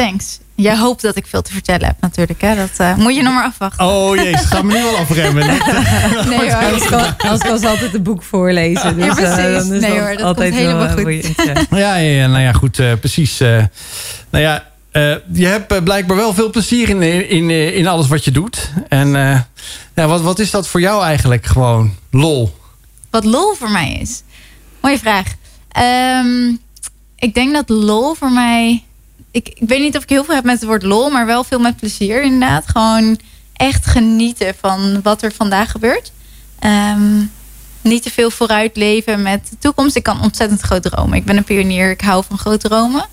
Thanks. 0.00 0.38
Jij 0.54 0.76
hoopt 0.76 1.02
dat 1.02 1.16
ik 1.16 1.26
veel 1.26 1.42
te 1.42 1.52
vertellen 1.52 1.86
heb 1.86 1.96
natuurlijk. 2.00 2.40
Hè? 2.40 2.56
Dat 2.56 2.70
eh, 2.76 2.96
moet 2.96 3.14
je 3.14 3.22
nog 3.22 3.34
maar 3.34 3.44
afwachten. 3.44 3.86
Oh 3.86 4.16
jezus, 4.16 4.44
ga 4.44 4.62
me 4.62 4.72
nu 4.72 4.82
wel 4.82 4.96
afremmen. 4.96 5.46
nee 6.28 6.52
hoor. 6.52 7.12
Als 7.28 7.40
kan, 7.42 7.64
altijd 7.66 7.92
het 7.92 8.02
boek 8.02 8.22
voorlezen. 8.22 8.96
Dus, 8.96 9.04
Ja, 9.04 9.14
precies. 9.14 9.36
eh, 9.36 9.54
dan 9.54 9.72
is 9.72 9.80
Nee, 9.80 10.00
hoor, 10.00 10.10
dat 10.16 10.22
altijd 10.22 10.50
komt 10.50 10.62
helemaal 10.62 10.86
eh, 10.86 10.92
goed. 10.92 11.78
ja. 11.78 11.96
Ja, 11.96 12.26
nou 12.26 12.42
ja, 12.42 12.52
goed, 12.52 12.76
precies. 13.00 13.38
nou 13.38 13.68
ja, 14.30 14.64
je 15.32 15.46
hebt 15.46 15.84
blijkbaar 15.84 16.16
wel 16.16 16.34
veel 16.34 16.50
plezier 16.50 16.88
in, 16.88 17.02
in, 17.02 17.28
in, 17.28 17.74
in 17.74 17.86
alles 17.86 18.08
wat 18.08 18.24
je 18.24 18.30
doet. 18.30 18.72
En 18.88 19.08
ja, 19.94 20.06
wat, 20.06 20.20
wat 20.20 20.38
is 20.38 20.50
dat 20.50 20.68
voor 20.68 20.80
jou 20.80 21.04
eigenlijk 21.04 21.46
gewoon? 21.46 21.94
Lol. 22.10 22.56
Wat 23.10 23.24
lol 23.24 23.54
voor 23.54 23.70
mij 23.70 23.98
is? 24.00 24.22
Mooie 24.80 24.98
vraag. 24.98 25.26
Ehm, 25.68 26.54
ik 27.16 27.34
denk 27.34 27.54
dat 27.54 27.68
lol 27.68 28.14
voor 28.14 28.32
mij... 28.32 28.84
Ik, 29.30 29.48
ik 29.48 29.68
weet 29.68 29.80
niet 29.80 29.96
of 29.96 30.02
ik 30.02 30.08
heel 30.08 30.24
veel 30.24 30.34
heb 30.34 30.44
met 30.44 30.60
het 30.60 30.68
woord 30.68 30.82
lol... 30.82 31.10
maar 31.10 31.26
wel 31.26 31.44
veel 31.44 31.58
met 31.58 31.76
plezier 31.76 32.22
inderdaad. 32.22 32.68
Gewoon 32.68 33.18
echt 33.52 33.86
genieten 33.86 34.54
van 34.60 35.02
wat 35.02 35.22
er 35.22 35.32
vandaag 35.32 35.70
gebeurt. 35.70 36.12
Ehm, 36.58 37.22
niet 37.80 38.02
te 38.02 38.10
veel 38.10 38.30
vooruit 38.30 38.76
leven 38.76 39.22
met 39.22 39.46
de 39.50 39.58
toekomst. 39.58 39.96
Ik 39.96 40.02
kan 40.02 40.22
ontzettend 40.22 40.60
groot 40.60 40.82
dromen. 40.82 41.18
Ik 41.18 41.24
ben 41.24 41.36
een 41.36 41.44
pionier. 41.44 41.90
Ik 41.90 42.00
hou 42.00 42.24
van 42.28 42.38
groot 42.38 42.60
dromen. 42.60 43.06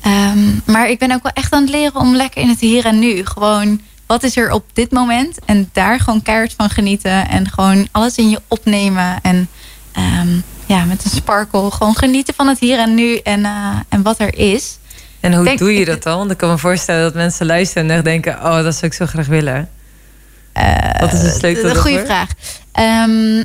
Ehm, 0.00 0.58
maar 0.64 0.90
ik 0.90 0.98
ben 0.98 1.12
ook 1.12 1.22
wel 1.22 1.32
echt 1.32 1.52
aan 1.52 1.62
het 1.62 1.70
leren 1.70 2.00
om 2.00 2.14
lekker 2.14 2.42
in 2.42 2.48
het 2.48 2.60
hier 2.60 2.84
en 2.84 2.98
nu. 2.98 3.26
Gewoon, 3.26 3.80
wat 4.06 4.22
is 4.22 4.36
er 4.36 4.52
op 4.52 4.64
dit 4.72 4.90
moment? 4.90 5.38
En 5.44 5.70
daar 5.72 6.00
gewoon 6.00 6.22
keihard 6.22 6.54
van 6.56 6.70
genieten. 6.70 7.28
En 7.28 7.50
gewoon 7.50 7.88
alles 7.90 8.16
in 8.16 8.30
je 8.30 8.40
opnemen. 8.48 9.20
En 9.22 9.48
ehm, 9.92 10.36
ja, 10.66 10.84
met 10.84 11.04
een 11.04 11.10
sparkle. 11.10 11.70
Gewoon 11.70 11.96
genieten 11.96 12.34
van 12.34 12.48
het 12.48 12.58
hier 12.58 12.78
en 12.78 12.94
nu. 12.94 13.16
En, 13.16 13.44
eh, 13.44 13.76
en 13.88 14.02
wat 14.02 14.18
er 14.20 14.38
is. 14.38 14.78
En 15.24 15.34
hoe 15.34 15.56
doe 15.56 15.74
je 15.74 15.84
dat 15.84 16.02
dan? 16.02 16.18
Want 16.18 16.30
ik 16.30 16.36
kan 16.36 16.50
me 16.50 16.58
voorstellen 16.58 17.02
dat 17.02 17.14
mensen 17.14 17.46
luisteren 17.46 17.90
en 17.90 18.04
denken... 18.04 18.34
oh, 18.34 18.62
dat 18.62 18.74
zou 18.74 18.86
ik 18.86 18.92
zo 18.92 19.06
graag 19.06 19.26
willen. 19.26 19.70
Wat 20.98 21.12
is 21.12 21.20
de 21.20 21.30
sleutel 21.30 21.62
Dat 21.62 21.70
is 21.70 21.76
een 21.76 21.82
goede 21.82 22.04
vraag. 22.04 22.28
Ehm, 22.72 23.44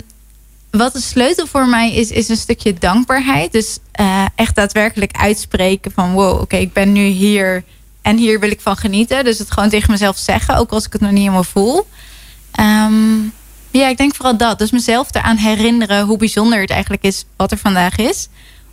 wat 0.71 0.93
de 0.93 0.99
sleutel 0.99 1.47
voor 1.47 1.67
mij 1.67 1.93
is, 1.93 2.11
is 2.11 2.29
een 2.29 2.37
stukje 2.37 2.73
dankbaarheid. 2.73 3.51
Dus 3.51 3.77
eh, 3.91 4.25
echt 4.35 4.55
daadwerkelijk 4.55 5.17
uitspreken 5.17 5.91
van... 5.91 6.11
wow, 6.11 6.41
oké, 6.41 6.55
ik 6.55 6.73
ben 6.73 6.91
nu 6.91 7.03
hier 7.03 7.63
en 8.01 8.17
hier 8.17 8.39
wil 8.39 8.51
ik 8.51 8.61
van 8.61 8.77
genieten. 8.77 9.23
Dus 9.23 9.39
het 9.39 9.51
gewoon 9.51 9.69
tegen 9.69 9.91
mezelf 9.91 10.17
zeggen, 10.17 10.55
ook 10.55 10.71
als 10.71 10.85
ik 10.85 10.93
het 10.93 11.01
nog 11.01 11.11
niet 11.11 11.19
helemaal 11.19 11.43
voel. 11.43 11.87
Ehm, 12.51 13.17
ja, 13.71 13.87
ik 13.87 13.97
denk 13.97 14.15
vooral 14.15 14.37
dat. 14.37 14.59
Dus 14.59 14.71
mezelf 14.71 15.07
eraan 15.11 15.37
herinneren 15.37 16.05
hoe 16.05 16.17
bijzonder 16.17 16.61
het 16.61 16.69
eigenlijk 16.69 17.03
is 17.03 17.25
wat 17.35 17.51
er 17.51 17.57
vandaag 17.57 17.97
is. 17.97 18.27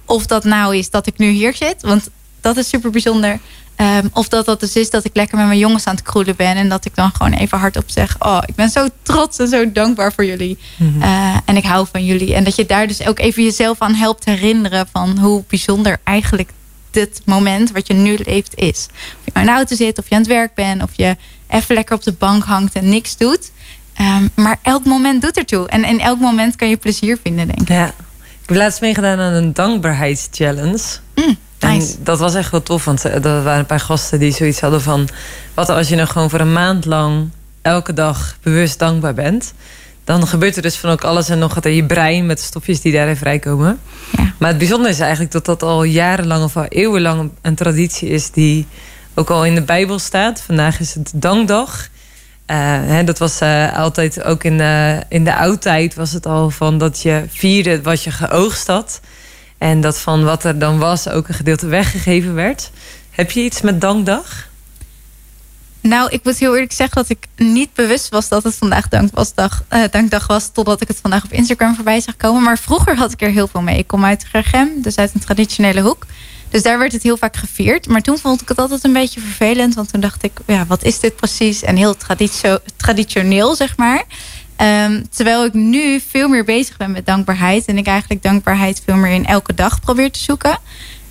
Of 0.05 0.27
dat 0.27 0.45
nou 0.45 0.77
is 0.77 0.91
dat 0.91 1.07
ik 1.07 1.19
nu 1.19 1.29
hier 1.29 1.55
zit, 1.55 1.83
want 1.83 2.11
dat 2.47 2.57
is 2.57 2.69
super 2.69 2.91
bijzonder. 2.91 3.39
Ehm, 3.77 4.07
of 4.13 4.29
dat 4.29 4.47
dat 4.47 4.61
dus 4.61 4.77
is 4.77 4.91
dat 4.91 5.05
ik 5.05 5.15
lekker 5.15 5.37
met 5.39 5.47
mijn 5.47 5.59
jongens 5.59 5.87
aan 5.87 5.95
het 5.95 6.05
kroelen 6.05 6.37
ben. 6.37 6.57
En 6.57 6.69
dat 6.69 6.85
ik 6.85 6.95
dan 6.95 7.11
gewoon 7.15 7.33
even 7.33 7.59
hardop 7.59 7.85
zeg: 7.87 8.17
Oh, 8.19 8.39
ik 8.47 8.55
ben 8.55 8.69
zo 8.69 8.89
trots 9.03 9.39
en 9.39 9.49
zo 9.49 9.73
dankbaar 9.73 10.13
voor 10.13 10.25
jullie. 10.25 10.59
Eh, 11.01 11.37
en 11.45 11.57
ik 11.57 11.65
hou 11.65 11.87
van 11.93 12.05
jullie. 12.05 12.35
En 12.35 12.45
dat 12.45 12.57
je 12.57 12.67
daar 12.67 12.87
dus 12.87 13.07
ook 13.07 13.19
even 13.19 13.43
jezelf 13.43 13.79
aan 13.81 13.95
helpt 13.95 14.25
herinneren 14.25 14.87
van 14.93 15.19
hoe 15.19 15.45
bijzonder 15.49 15.99
eigenlijk 16.05 16.51
dit 16.91 17.23
moment 17.25 17.73
wat 17.73 17.87
je 17.87 17.95
nu 17.95 18.19
leeft 18.25 18.55
is. 18.55 18.87
Of 18.91 19.25
je 19.25 19.31
nou 19.33 19.47
in 19.47 19.53
de 19.53 19.59
auto 19.59 19.77
zit, 19.77 19.99
of 19.99 20.09
je 20.09 20.15
aan 20.15 20.21
het 20.21 20.31
werk 20.31 20.55
bent, 20.55 20.83
of 20.83 20.91
je 20.93 21.17
even 21.49 21.75
lekker 21.75 21.97
op 21.97 22.03
de 22.03 22.13
bank 22.13 22.45
hangt 22.45 22.75
en 22.75 22.89
niks 22.89 23.17
doet. 23.17 23.51
Ehm, 23.95 24.29
maar 24.35 24.59
elk 24.63 24.85
moment 24.85 25.23
doet 25.23 25.37
ertoe. 25.37 25.69
En 25.69 25.85
in 25.85 26.01
elk 26.01 26.19
moment 26.19 26.57
kan 26.57 26.69
je 26.69 26.77
plezier 26.77 27.19
vinden, 27.23 27.47
denk 27.47 27.61
ik. 27.61 27.69
Ja. 27.69 27.87
Ik 27.87 28.53
heb 28.53 28.57
laatst 28.57 28.81
meegedaan 28.81 29.19
aan 29.19 29.33
een 29.33 29.53
dankbaarheidschallenge. 29.53 30.79
Mm, 31.15 31.37
En 31.59 31.87
dat 31.99 32.19
was 32.19 32.35
echt 32.35 32.51
wel 32.51 32.63
tof, 32.63 32.85
want 32.85 33.05
eh, 33.05 33.25
er 33.25 33.43
waren 33.43 33.59
een 33.59 33.67
paar 33.67 33.81
gasten 33.81 34.19
die 34.19 34.33
zoiets 34.33 34.61
hadden 34.61 34.83
van... 34.83 35.09
wat 35.55 35.69
als 35.69 35.89
je 35.89 35.97
nou 35.97 36.09
gewoon 36.09 36.31
voor 36.31 36.41
een 36.41 36.53
maand 36.53 36.85
lang 36.85 37.31
elke 37.63 37.93
dag 37.93 38.37
bewust 38.43 38.79
dankbaar 38.79 39.15
bent... 39.15 39.53
dan 40.05 40.27
gebeurt 40.27 40.57
er 40.57 40.63
dus 40.63 40.77
van 40.77 40.91
ook 40.91 41.05
alles 41.05 41.29
en 41.29 41.39
nog 41.39 41.55
wat 41.55 41.65
in 41.65 41.75
je 41.75 41.85
brein... 41.85 42.27
met 42.27 42.41
stofjes 42.41 42.81
die 42.81 42.93
daarin 42.93 43.17
vrijkomen. 43.17 43.79
Ja. 44.17 44.33
Maar 44.39 44.49
het 44.49 44.59
bijzondere 44.59 44.93
is 44.93 45.01
eigenlijk 45.01 45.33
dat 45.33 45.45
dat 45.45 45.63
al 45.63 45.83
jarenlang 45.83 46.45
of 46.45 46.57
al 46.57 46.67
eeuwenlang 46.69 47.31
een 47.43 47.55
traditie 47.55 48.09
is... 48.09 48.31
die 48.31 48.67
ook 49.15 49.31
al 49.31 49.45
in 49.45 49.55
de 49.55 49.63
Bijbel 49.63 49.99
staat. 49.99 50.41
Vandaag 50.41 50.81
is 50.81 50.95
het 50.95 51.13
dankdag. 51.15 51.89
Eh, 52.47 52.57
hè, 52.85 53.05
dat 53.05 53.19
was 53.19 53.41
eh, 53.41 53.79
altijd 53.79 54.23
ook 54.23 54.45
in 54.45 54.59
de, 54.59 55.03
in 55.09 55.25
de 55.25 55.35
oudtijd 55.35 55.95
was 55.95 56.13
het 56.13 56.27
al 56.27 56.51
van 56.51 56.79
dat 56.79 57.03
je 57.03 57.25
vierde 57.29 57.83
wat 57.83 58.03
je 58.03 58.11
geoogst 58.11 58.67
had. 58.67 59.01
En 59.59 59.81
dat 59.81 59.99
van 59.99 60.25
wat 60.25 60.45
er 60.45 60.59
dan 60.59 60.79
was 60.79 61.09
ook 61.09 61.29
een 61.29 61.35
gedeelte 61.35 61.67
weggegeven 61.67 62.35
werd. 62.35 62.71
Heb 63.11 63.31
je 63.31 63.41
iets 63.41 63.61
met 63.61 63.81
dankdag? 63.81 64.49
Nou, 65.81 66.09
ik 66.11 66.25
moet 66.25 66.39
heel 66.39 66.55
eerlijk 66.55 66.73
zeggen 66.73 66.97
dat 66.97 67.09
ik 67.09 67.27
niet 67.37 67.75
bewust 67.75 68.09
was 68.09 68.29
dat 68.29 68.43
het 68.45 68.55
vandaag 68.55 68.89
dankdag, 68.89 69.63
eh, 69.69 69.83
dankdag 69.91 70.27
was. 70.27 70.51
Totdat 70.53 70.81
ik 70.81 70.89
het 70.89 70.99
vandaag 71.01 71.25
op 71.25 71.33
Instagram 71.33 71.75
voorbij 71.75 72.01
zag 72.01 72.17
komen. 72.17 72.43
Maar 72.43 72.59
vroeger 72.59 72.97
had 72.97 73.13
ik 73.13 73.23
er 73.23 73.31
heel 73.31 73.49
veel 73.49 73.63
mee. 73.63 73.79
Ik 73.79 73.87
kom 73.87 74.05
uit 74.05 74.25
Gergem, 74.31 74.71
dus 74.83 74.97
uit 74.97 75.15
een 75.15 75.21
traditionele 75.21 75.81
hoek. 75.81 76.07
Dus 76.49 76.63
daar 76.63 76.79
werd 76.79 76.93
het 76.93 77.03
heel 77.03 77.17
vaak 77.17 77.37
gevierd. 77.37 77.89
Maar 77.89 78.03
toen 78.03 78.19
vond 78.19 78.41
ik 78.41 78.49
het 78.49 78.59
altijd 78.59 78.85
een 78.85 78.93
beetje 78.93 79.21
vervelend. 79.21 79.75
Want 79.75 79.93
toen 79.93 80.01
dacht 80.01 80.23
ik, 80.23 80.33
ja, 80.47 80.67
wat 80.67 80.83
is 80.83 81.01
dit 81.01 81.17
precies? 81.17 81.63
En 81.63 81.77
heel 81.77 81.97
traditio- 81.97 82.59
traditioneel, 82.77 83.55
zeg 83.55 83.77
maar. 83.77 84.05
Ehm, 84.57 85.03
terwijl 85.11 85.45
ik 85.45 85.53
nu 85.53 86.01
veel 86.09 86.29
meer 86.29 86.45
bezig 86.45 86.77
ben 86.77 86.91
met 86.91 87.07
dankbaarheid. 87.07 87.65
En 87.65 87.79
ik 87.79 87.87
eigenlijk 87.87 88.23
dankbaarheid 88.23 88.83
veel 88.85 88.97
meer 88.97 89.13
in 89.13 89.27
elke 89.27 89.55
dag 89.55 89.81
probeer 89.81 90.11
te 90.11 90.19
zoeken. 90.19 90.59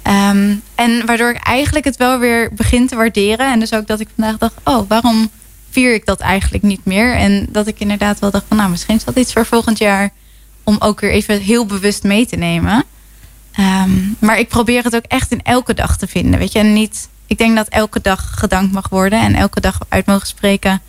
Ehm, 0.02 0.56
en 0.76 1.06
waardoor 1.06 1.30
ik 1.30 1.44
eigenlijk 1.44 1.86
het 1.86 1.98
wel 1.98 2.20
weer 2.20 2.54
begin 2.54 2.88
te 2.88 2.96
waarderen. 2.96 3.52
En 3.52 3.60
dus 3.60 3.74
ook 3.74 3.88
dat 3.88 4.00
ik 4.00 4.08
vandaag 4.16 4.38
dacht, 4.38 4.54
oh, 4.64 4.90
waarom 4.90 5.30
vier 5.70 5.94
ik 5.94 6.06
dat 6.06 6.20
eigenlijk 6.20 6.64
niet 6.64 6.86
meer? 6.86 7.16
En 7.16 7.48
dat 7.50 7.68
ik 7.68 7.80
inderdaad 7.80 8.20
wel 8.20 8.32
dacht 8.32 8.46
van, 8.48 8.58
nou, 8.58 8.70
misschien 8.70 8.96
is 8.96 9.04
dat 9.04 9.16
iets 9.16 9.34
voor 9.34 9.46
volgend 9.46 9.78
jaar. 9.78 10.10
Om 10.64 10.76
ook 10.80 11.00
weer 11.00 11.12
even 11.12 11.42
heel 11.42 11.66
bewust 11.66 12.04
mee 12.04 12.26
te 12.26 12.36
nemen. 12.36 12.84
Ehm, 13.52 13.92
maar 14.20 14.40
ik 14.40 14.48
probeer 14.48 14.84
het 14.84 14.96
ook 14.96 15.06
echt 15.08 15.32
in 15.32 15.44
elke 15.44 15.74
dag 15.74 15.98
te 15.98 16.08
vinden. 16.08 16.40
Weet 16.40 16.52
je, 16.52 16.60
en 16.60 16.74
niet. 16.74 17.10
Ik 17.28 17.38
denk 17.38 17.56
dat 17.56 17.68
elke 17.68 18.02
dag 18.02 18.32
gedankt 18.36 18.74
mag 18.74 18.90
worden. 18.90 19.20
En 19.22 19.36
elke 19.36 19.60
dag 19.60 19.78
uit 19.90 20.06
mogen 20.06 20.28
spreken. 20.28 20.82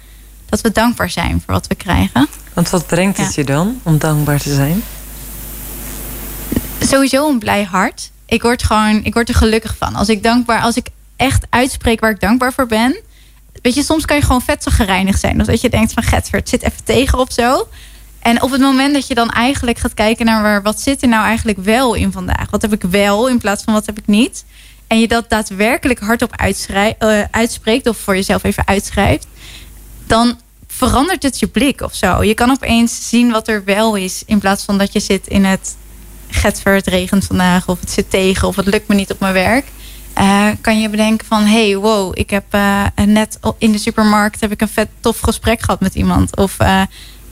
Dat 0.47 0.61
we 0.61 0.73
dankbaar 0.73 1.11
zijn 1.11 1.42
voor 1.45 1.55
wat 1.55 1.66
we 1.66 1.75
krijgen. 1.75 2.29
Want 2.57 2.71
wat 2.71 2.87
brengt 2.87 3.16
het 3.16 3.35
Ja. 3.35 3.42
je 3.42 3.45
dan 3.45 3.81
om 3.83 3.99
dankbaar 3.99 4.40
te 4.40 4.55
zijn? 4.55 4.83
sowieso 6.81 7.29
een 7.29 7.38
blij 7.38 7.64
hart. 7.64 8.11
Ik 8.27 8.42
word 8.42 8.62
gewoon, 8.62 9.05
ik 9.05 9.14
word 9.14 9.29
er 9.29 9.35
gelukkig 9.35 9.77
van. 9.79 9.95
Als 9.95 10.09
ik 10.09 10.23
dankbaar, 10.23 10.61
als 10.61 10.77
ik 10.77 10.88
echt 11.16 11.47
uitspreek 11.51 12.01
waar 12.01 12.11
ik 12.11 12.21
dankbaar 12.21 12.53
voor 12.53 12.66
ben. 12.66 13.01
Weet 13.62 13.75
je, 13.75 13.83
soms 13.83 14.05
kan 14.05 14.16
je 14.16 14.23
gewoon 14.23 14.42
vet 14.42 14.62
zo 14.62 14.71
gereinigd 14.71 15.21
zijn. 15.21 15.40
Of 15.40 15.47
dat 15.47 15.61
je 15.61 15.69
denkt 15.71 15.92
van, 15.92 16.03
Getver, 16.03 16.38
het 16.38 16.49
zit 16.49 16.62
even 16.62 16.85
tegen 16.85 17.19
of 17.19 17.33
zo. 17.33 17.69
En 18.19 18.42
op 18.42 18.51
het 18.51 18.61
moment 18.61 18.95
dat 18.95 19.07
je 19.07 19.14
dan 19.14 19.31
eigenlijk 19.31 19.79
gaat 19.79 19.95
kijken 19.95 20.27
naar 20.27 20.42
waar, 20.42 20.62
wat 20.62 20.81
zit 20.81 21.03
er 21.03 21.09
nou 21.09 21.25
eigenlijk 21.25 21.59
wel 21.59 21.95
in 21.95 22.12
vandaag? 22.12 22.51
Wat 22.51 22.62
heb 22.62 22.73
ik 22.73 22.83
wel 22.83 23.29
in 23.29 23.38
plaats 23.38 23.64
van 23.64 23.73
wat 23.73 23.87
heb 23.87 23.99
ik 23.99 24.07
niet? 24.07 24.45
En 24.87 25.01
je 25.01 25.09
dat 25.09 25.29
daadwerkelijk 25.31 26.01
hardop 26.01 26.33
eh, 26.33 27.23
uitspreekt 27.31 27.88
of 27.88 27.97
voor 27.97 28.14
jezelf 28.14 28.45
even 28.45 28.66
uitschrijft. 28.66 29.27
Dan 30.07 30.38
verandert 30.77 31.23
het 31.23 31.39
je 31.39 31.47
blik 31.47 31.81
of 31.81 31.95
zo. 31.95 32.23
Je 32.23 32.35
kan 32.35 32.51
opeens 32.51 33.09
zien 33.09 33.31
wat 33.31 33.49
er 33.49 33.65
wel 33.65 33.95
is. 33.95 34.23
In 34.27 34.39
plaats 34.39 34.65
van 34.65 34.79
dat 34.79 34.93
je 34.93 35.01
zit 35.01 35.27
in 35.27 35.45
het 35.45 35.77
Getver, 36.29 36.75
het 36.75 36.87
regent 36.87 37.25
vandaag, 37.25 37.69
of 37.69 37.81
het 37.81 37.91
zit 37.91 38.11
tegen, 38.11 38.49
of 38.49 38.57
het 38.57 38.67
lukt 38.67 38.89
me 38.89 38.95
niet 38.95 39.11
op 39.11 39.21
mijn 39.21 39.33
werk. 39.33 39.67
Eh, 40.12 40.49
kan 40.61 40.81
je 40.81 40.89
bedenken 40.89 41.27
van, 41.27 41.45
hey, 41.45 41.77
wow, 41.77 42.19
ik 42.19 42.31
heb 42.31 42.45
eh, 42.51 42.85
net 43.07 43.39
in 43.59 43.73
de 43.73 43.79
supermarkt 43.79 44.41
heb 44.41 44.53
ik 44.53 44.61
een 44.61 44.69
vet 44.69 44.89
tof 45.01 45.21
gesprek 45.21 45.61
gehad 45.61 45.81
met 45.81 45.95
iemand. 45.95 46.37
Of 46.37 46.57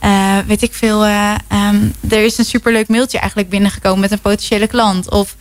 eh, 0.05 0.39
weet 0.47 0.63
ik 0.63 0.75
veel, 0.75 1.05
eh, 1.05 1.35
ehm, 1.49 1.89
er 2.09 2.25
is 2.25 2.39
een 2.39 2.45
superleuk 2.45 2.89
mailtje 2.89 3.19
eigenlijk 3.19 3.49
binnengekomen 3.49 4.01
met 4.01 4.11
een 4.11 4.21
potentiële 4.21 4.67
klant. 4.67 5.11
Of 5.11 5.37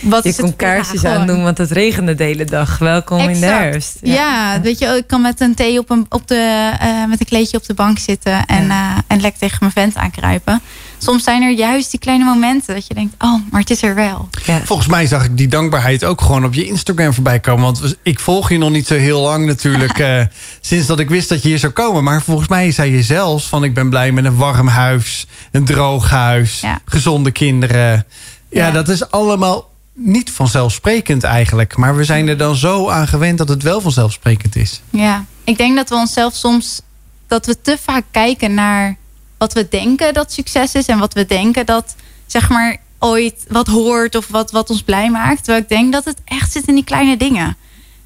wat 0.00 0.22
Je 0.22 0.28
is 0.28 0.36
het? 0.36 0.44
kon 0.46 0.56
kaarsjes 0.56 1.00
Ja, 1.00 1.08
gewoon. 1.08 1.20
aandoen, 1.28 1.42
want 1.42 1.58
het 1.58 1.70
regende 1.70 2.14
de 2.14 2.24
hele 2.24 2.44
dag. 2.44 2.78
Welkom 2.78 3.18
in 3.18 3.26
de 3.26 3.32
Exact. 3.32 3.52
herfst. 3.62 3.98
Ja. 4.02 4.60
weet 4.62 4.78
je, 4.78 4.86
ik 4.86 5.06
kan 5.06 5.20
met 5.22 5.40
een 5.40 5.54
thee 5.54 5.78
op 5.78 5.90
een, 5.90 6.06
op 6.08 6.28
de, 6.28 6.72
eh, 6.80 7.04
met 7.08 7.20
een 7.20 7.26
kleedje 7.26 7.56
op 7.56 7.66
de 7.66 7.74
bank 7.74 7.98
zitten 7.98 8.44
en, 8.46 8.70
eh, 8.70 8.96
en 9.06 9.20
lekker 9.20 9.40
tegen 9.40 9.56
mijn 9.60 9.72
vent 9.72 9.96
aankruipen. 9.96 10.60
Soms 10.98 11.24
zijn 11.24 11.42
er 11.42 11.50
juist 11.50 11.90
die 11.90 12.00
kleine 12.00 12.24
momenten 12.24 12.74
dat 12.74 12.86
je 12.86 12.94
denkt, 12.94 13.14
oh, 13.18 13.34
maar 13.50 13.60
het 13.60 13.70
is 13.70 13.82
er 13.82 13.94
wel. 13.94 14.28
Ja. 14.44 14.60
Volgens 14.64 14.88
mij 14.88 15.06
zag 15.06 15.24
ik 15.24 15.36
die 15.36 15.48
dankbaarheid 15.48 16.04
ook 16.04 16.20
gewoon 16.20 16.44
op 16.44 16.54
je 16.54 16.64
Instagram 16.66 17.12
voorbij 17.14 17.40
komen. 17.40 17.64
Want 17.64 17.96
ik 18.02 18.20
volg 18.20 18.48
je 18.50 18.58
nog 18.58 18.70
niet 18.70 18.86
zo 18.86 18.94
heel 18.94 19.20
lang 19.20 19.46
natuurlijk. 19.46 19.98
eh, 20.08 20.20
sinds 20.60 20.86
dat 20.86 20.98
ik 21.00 21.08
wist 21.08 21.28
dat 21.28 21.42
je 21.42 21.48
hier 21.48 21.58
zou 21.58 21.72
komen. 21.72 22.04
Maar 22.04 22.22
volgens 22.22 22.48
mij 22.48 22.70
zei 22.70 22.92
je 22.96 23.02
zelfs 23.02 23.46
van 23.48 23.64
ik 23.64 23.74
ben 23.74 23.88
blij 23.90 24.12
met 24.12 24.24
een 24.24 24.36
warm 24.36 24.66
huis. 24.68 25.26
Een 25.50 25.64
droog 25.64 26.10
huis. 26.10 26.60
Ja. 26.60 26.80
Gezonde 26.84 27.30
kinderen. 27.30 28.06
Ja, 28.48 28.66
Ja. 28.66 28.70
dat 28.72 28.88
is 28.88 29.10
allemaal 29.10 29.70
niet 29.94 30.30
vanzelfsprekend 30.30 31.24
eigenlijk. 31.24 31.76
Maar 31.76 31.96
we 31.96 32.04
zijn 32.04 32.28
er 32.28 32.36
dan 32.36 32.56
zo 32.56 32.88
aan 32.88 33.08
gewend 33.08 33.38
dat 33.38 33.48
het 33.48 33.62
wel 33.62 33.80
vanzelfsprekend 33.80 34.56
is. 34.56 34.80
Ja, 34.90 35.24
ik 35.44 35.56
denk 35.56 35.76
dat 35.76 35.88
we 35.88 35.94
onszelf 35.94 36.34
soms 36.34 36.80
dat 37.26 37.46
we 37.46 37.60
te 37.60 37.78
vaak 37.82 38.04
kijken 38.10 38.54
naar 38.54 38.96
wat 39.38 39.52
we 39.52 39.68
denken 39.68 40.14
dat 40.14 40.32
succes 40.32 40.74
is 40.74 40.86
en 40.86 40.98
wat 40.98 41.14
we 41.14 41.26
denken 41.26 41.66
dat 41.66 41.94
zeg 42.26 42.48
maar 42.48 42.76
ooit 42.98 43.44
wat 43.48 43.66
hoort 43.66 44.14
of 44.14 44.28
wat, 44.28 44.50
wat 44.50 44.70
ons 44.70 44.82
blij 44.82 45.10
maakt. 45.10 45.44
Terwijl 45.44 45.62
ik 45.62 45.68
denk 45.68 45.92
dat 45.92 46.04
het 46.04 46.20
echt 46.24 46.52
zit 46.52 46.66
in 46.66 46.74
die 46.74 46.84
kleine 46.84 47.16
dingen. 47.16 47.56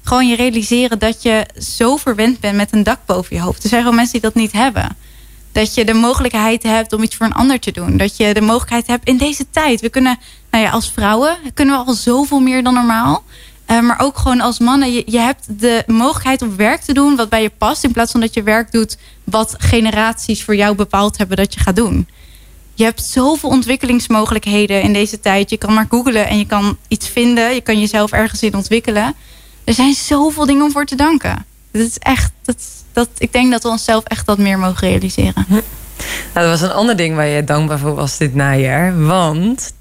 Gewoon 0.03 0.27
je 0.27 0.35
realiseren 0.35 0.99
dat 0.99 1.21
je 1.21 1.47
zo 1.59 1.97
verwend 1.97 2.39
bent 2.39 2.55
met 2.55 2.73
een 2.73 2.83
dak 2.83 2.99
boven 3.05 3.35
je 3.35 3.41
hoofd. 3.41 3.63
Er 3.63 3.69
zijn 3.69 3.81
gewoon 3.81 3.95
mensen 3.95 4.13
die 4.13 4.31
dat 4.31 4.41
niet 4.41 4.51
hebben. 4.51 4.97
Dat 5.57 5.73
je 5.73 5.85
de 5.85 5.93
mogelijkheid 5.93 6.63
hebt 6.63 6.93
om 6.93 7.03
iets 7.03 7.15
voor 7.15 7.25
een 7.25 7.33
ander 7.33 7.59
te 7.59 7.71
doen. 7.71 7.97
Dat 7.97 8.17
je 8.17 8.33
de 8.33 8.41
mogelijkheid 8.41 8.87
hebt 8.87 9.07
in 9.07 9.17
deze 9.17 9.49
tijd. 9.49 9.81
We 9.81 9.89
kunnen, 9.89 10.17
nou 10.51 10.63
ja, 10.63 10.69
als 10.69 10.91
vrouwen 10.91 11.37
kunnen 11.53 11.79
we 11.79 11.85
al 11.85 11.93
zoveel 11.93 12.39
meer 12.39 12.63
dan 12.63 12.73
normaal. 12.73 13.23
Eh, 13.65 13.79
maar 13.79 13.99
ook 13.99 14.17
gewoon 14.17 14.41
als 14.41 14.59
mannen. 14.59 14.91
Je, 14.91 15.03
je 15.05 15.19
hebt 15.19 15.59
de 15.59 15.83
mogelijkheid 15.87 16.41
om 16.41 16.55
werk 16.55 16.81
te 16.81 16.93
doen 16.93 17.15
wat 17.15 17.29
bij 17.29 17.41
je 17.41 17.51
past. 17.57 17.83
In 17.83 17.91
plaats 17.91 18.11
van 18.11 18.21
dat 18.21 18.33
je 18.33 18.43
werk 18.43 18.71
doet 18.71 18.97
wat 19.23 19.55
generaties 19.57 20.43
voor 20.43 20.55
jou 20.55 20.75
bepaald 20.75 21.17
hebben 21.17 21.37
dat 21.37 21.53
je 21.53 21.59
gaat 21.59 21.75
doen. 21.75 22.07
Je 22.73 22.83
hebt 22.83 23.03
zoveel 23.03 23.49
ontwikkelingsmogelijkheden 23.49 24.81
in 24.81 24.93
deze 24.93 25.19
tijd. 25.19 25.49
Je 25.49 25.57
kan 25.57 25.73
maar 25.73 25.87
googlen 25.89 26.27
en 26.27 26.37
je 26.37 26.45
kan 26.45 26.77
iets 26.87 27.07
vinden. 27.07 27.53
Je 27.53 27.61
kan 27.61 27.79
jezelf 27.79 28.11
ergens 28.11 28.43
in 28.43 28.55
ontwikkelen. 28.55 29.15
Er 29.63 29.73
zijn 29.73 29.93
zoveel 29.93 30.45
dingen 30.45 30.63
om 30.63 30.71
voor 30.71 30.85
te 30.85 30.95
danken. 30.95 31.45
Dat 31.71 31.81
is 31.81 31.97
echt, 31.97 32.31
dat, 32.43 32.57
dat, 32.97 33.09
ik 33.17 33.31
denk 33.31 33.51
dat 33.51 33.63
we 33.63 33.69
onszelf 33.69 34.03
echt 34.03 34.25
wat 34.25 34.37
meer 34.37 34.59
mogen 34.59 34.87
realiseren. 34.87 35.45
Nou, 35.47 35.61
dat 36.33 36.59
was 36.59 36.61
een 36.61 36.75
ander 36.75 36.95
ding 36.95 37.15
waar 37.15 37.27
je 37.27 37.43
dankbaar 37.43 37.79
voor 37.79 37.95
was 37.95 38.17
dit 38.17 38.35
najaar. 38.35 39.05
Want 39.05 39.73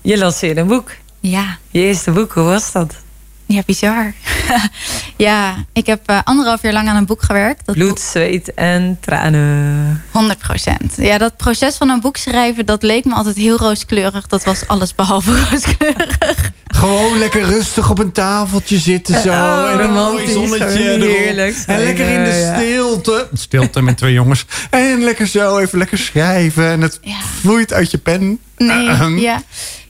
je 0.00 0.18
lanceerde 0.18 0.60
een 0.60 0.66
boek. 0.66 0.90
Ja, 1.20 1.58
Je 1.70 1.80
eerste 1.80 2.10
boek, 2.10 2.32
hoe 2.32 2.44
was 2.44 2.72
dat? 2.72 2.94
Ja 3.46 3.62
bizar. 3.66 4.12
ja, 5.16 5.54
ik 5.72 5.86
heb 5.86 6.00
eh, 6.06 6.18
anderhalf 6.24 6.62
jaar 6.62 6.72
lang 6.72 6.88
aan 6.88 6.96
een 6.96 7.06
boek 7.06 7.22
gewerkt. 7.22 7.66
Dat 7.66 7.74
Bloed, 7.74 8.00
zweet 8.00 8.54
en 8.54 8.98
tranen. 9.00 10.02
100 10.10 10.38
procent. 10.38 10.92
Ja, 10.96 11.18
dat 11.18 11.36
proces 11.36 11.76
van 11.76 11.88
een 11.88 12.00
boek 12.00 12.16
schrijven, 12.16 12.66
dat 12.66 12.82
leek 12.82 13.04
me 13.04 13.14
altijd 13.14 13.36
heel 13.36 13.56
rooskleurig. 13.56 14.26
Dat 14.26 14.44
was 14.44 14.66
alles 14.66 14.94
behalve 14.94 15.30
rooskleurig. 15.50 16.50
Gewoon 16.66 17.18
lekker 17.18 17.42
rustig 17.42 17.90
op 17.90 17.98
een 17.98 18.12
tafeltje 18.12 18.78
zitten 18.78 19.20
zo. 19.20 19.28
Oh, 19.28 19.70
en 19.72 19.80
een 19.80 19.92
mooi 19.92 20.30
zonnetje 20.30 20.78
heerlijk 20.78 21.56
En 21.66 21.82
lekker 21.84 22.08
in 22.08 22.24
de 22.24 22.52
stilte. 22.56 23.28
Stilte 23.32 23.82
met 23.82 23.96
twee 23.96 24.12
jongens. 24.12 24.44
En 24.70 25.04
lekker 25.04 25.26
zo 25.26 25.58
even 25.58 25.78
lekker 25.78 25.98
schrijven. 25.98 26.70
En 26.70 26.80
het 26.80 26.98
Ja. 27.02 27.16
vloeit 27.40 27.72
uit 27.72 27.90
je 27.90 27.98
pen. 27.98 28.38
Nee, 28.56 28.88
Ahem. 28.88 29.18
ja. 29.18 29.42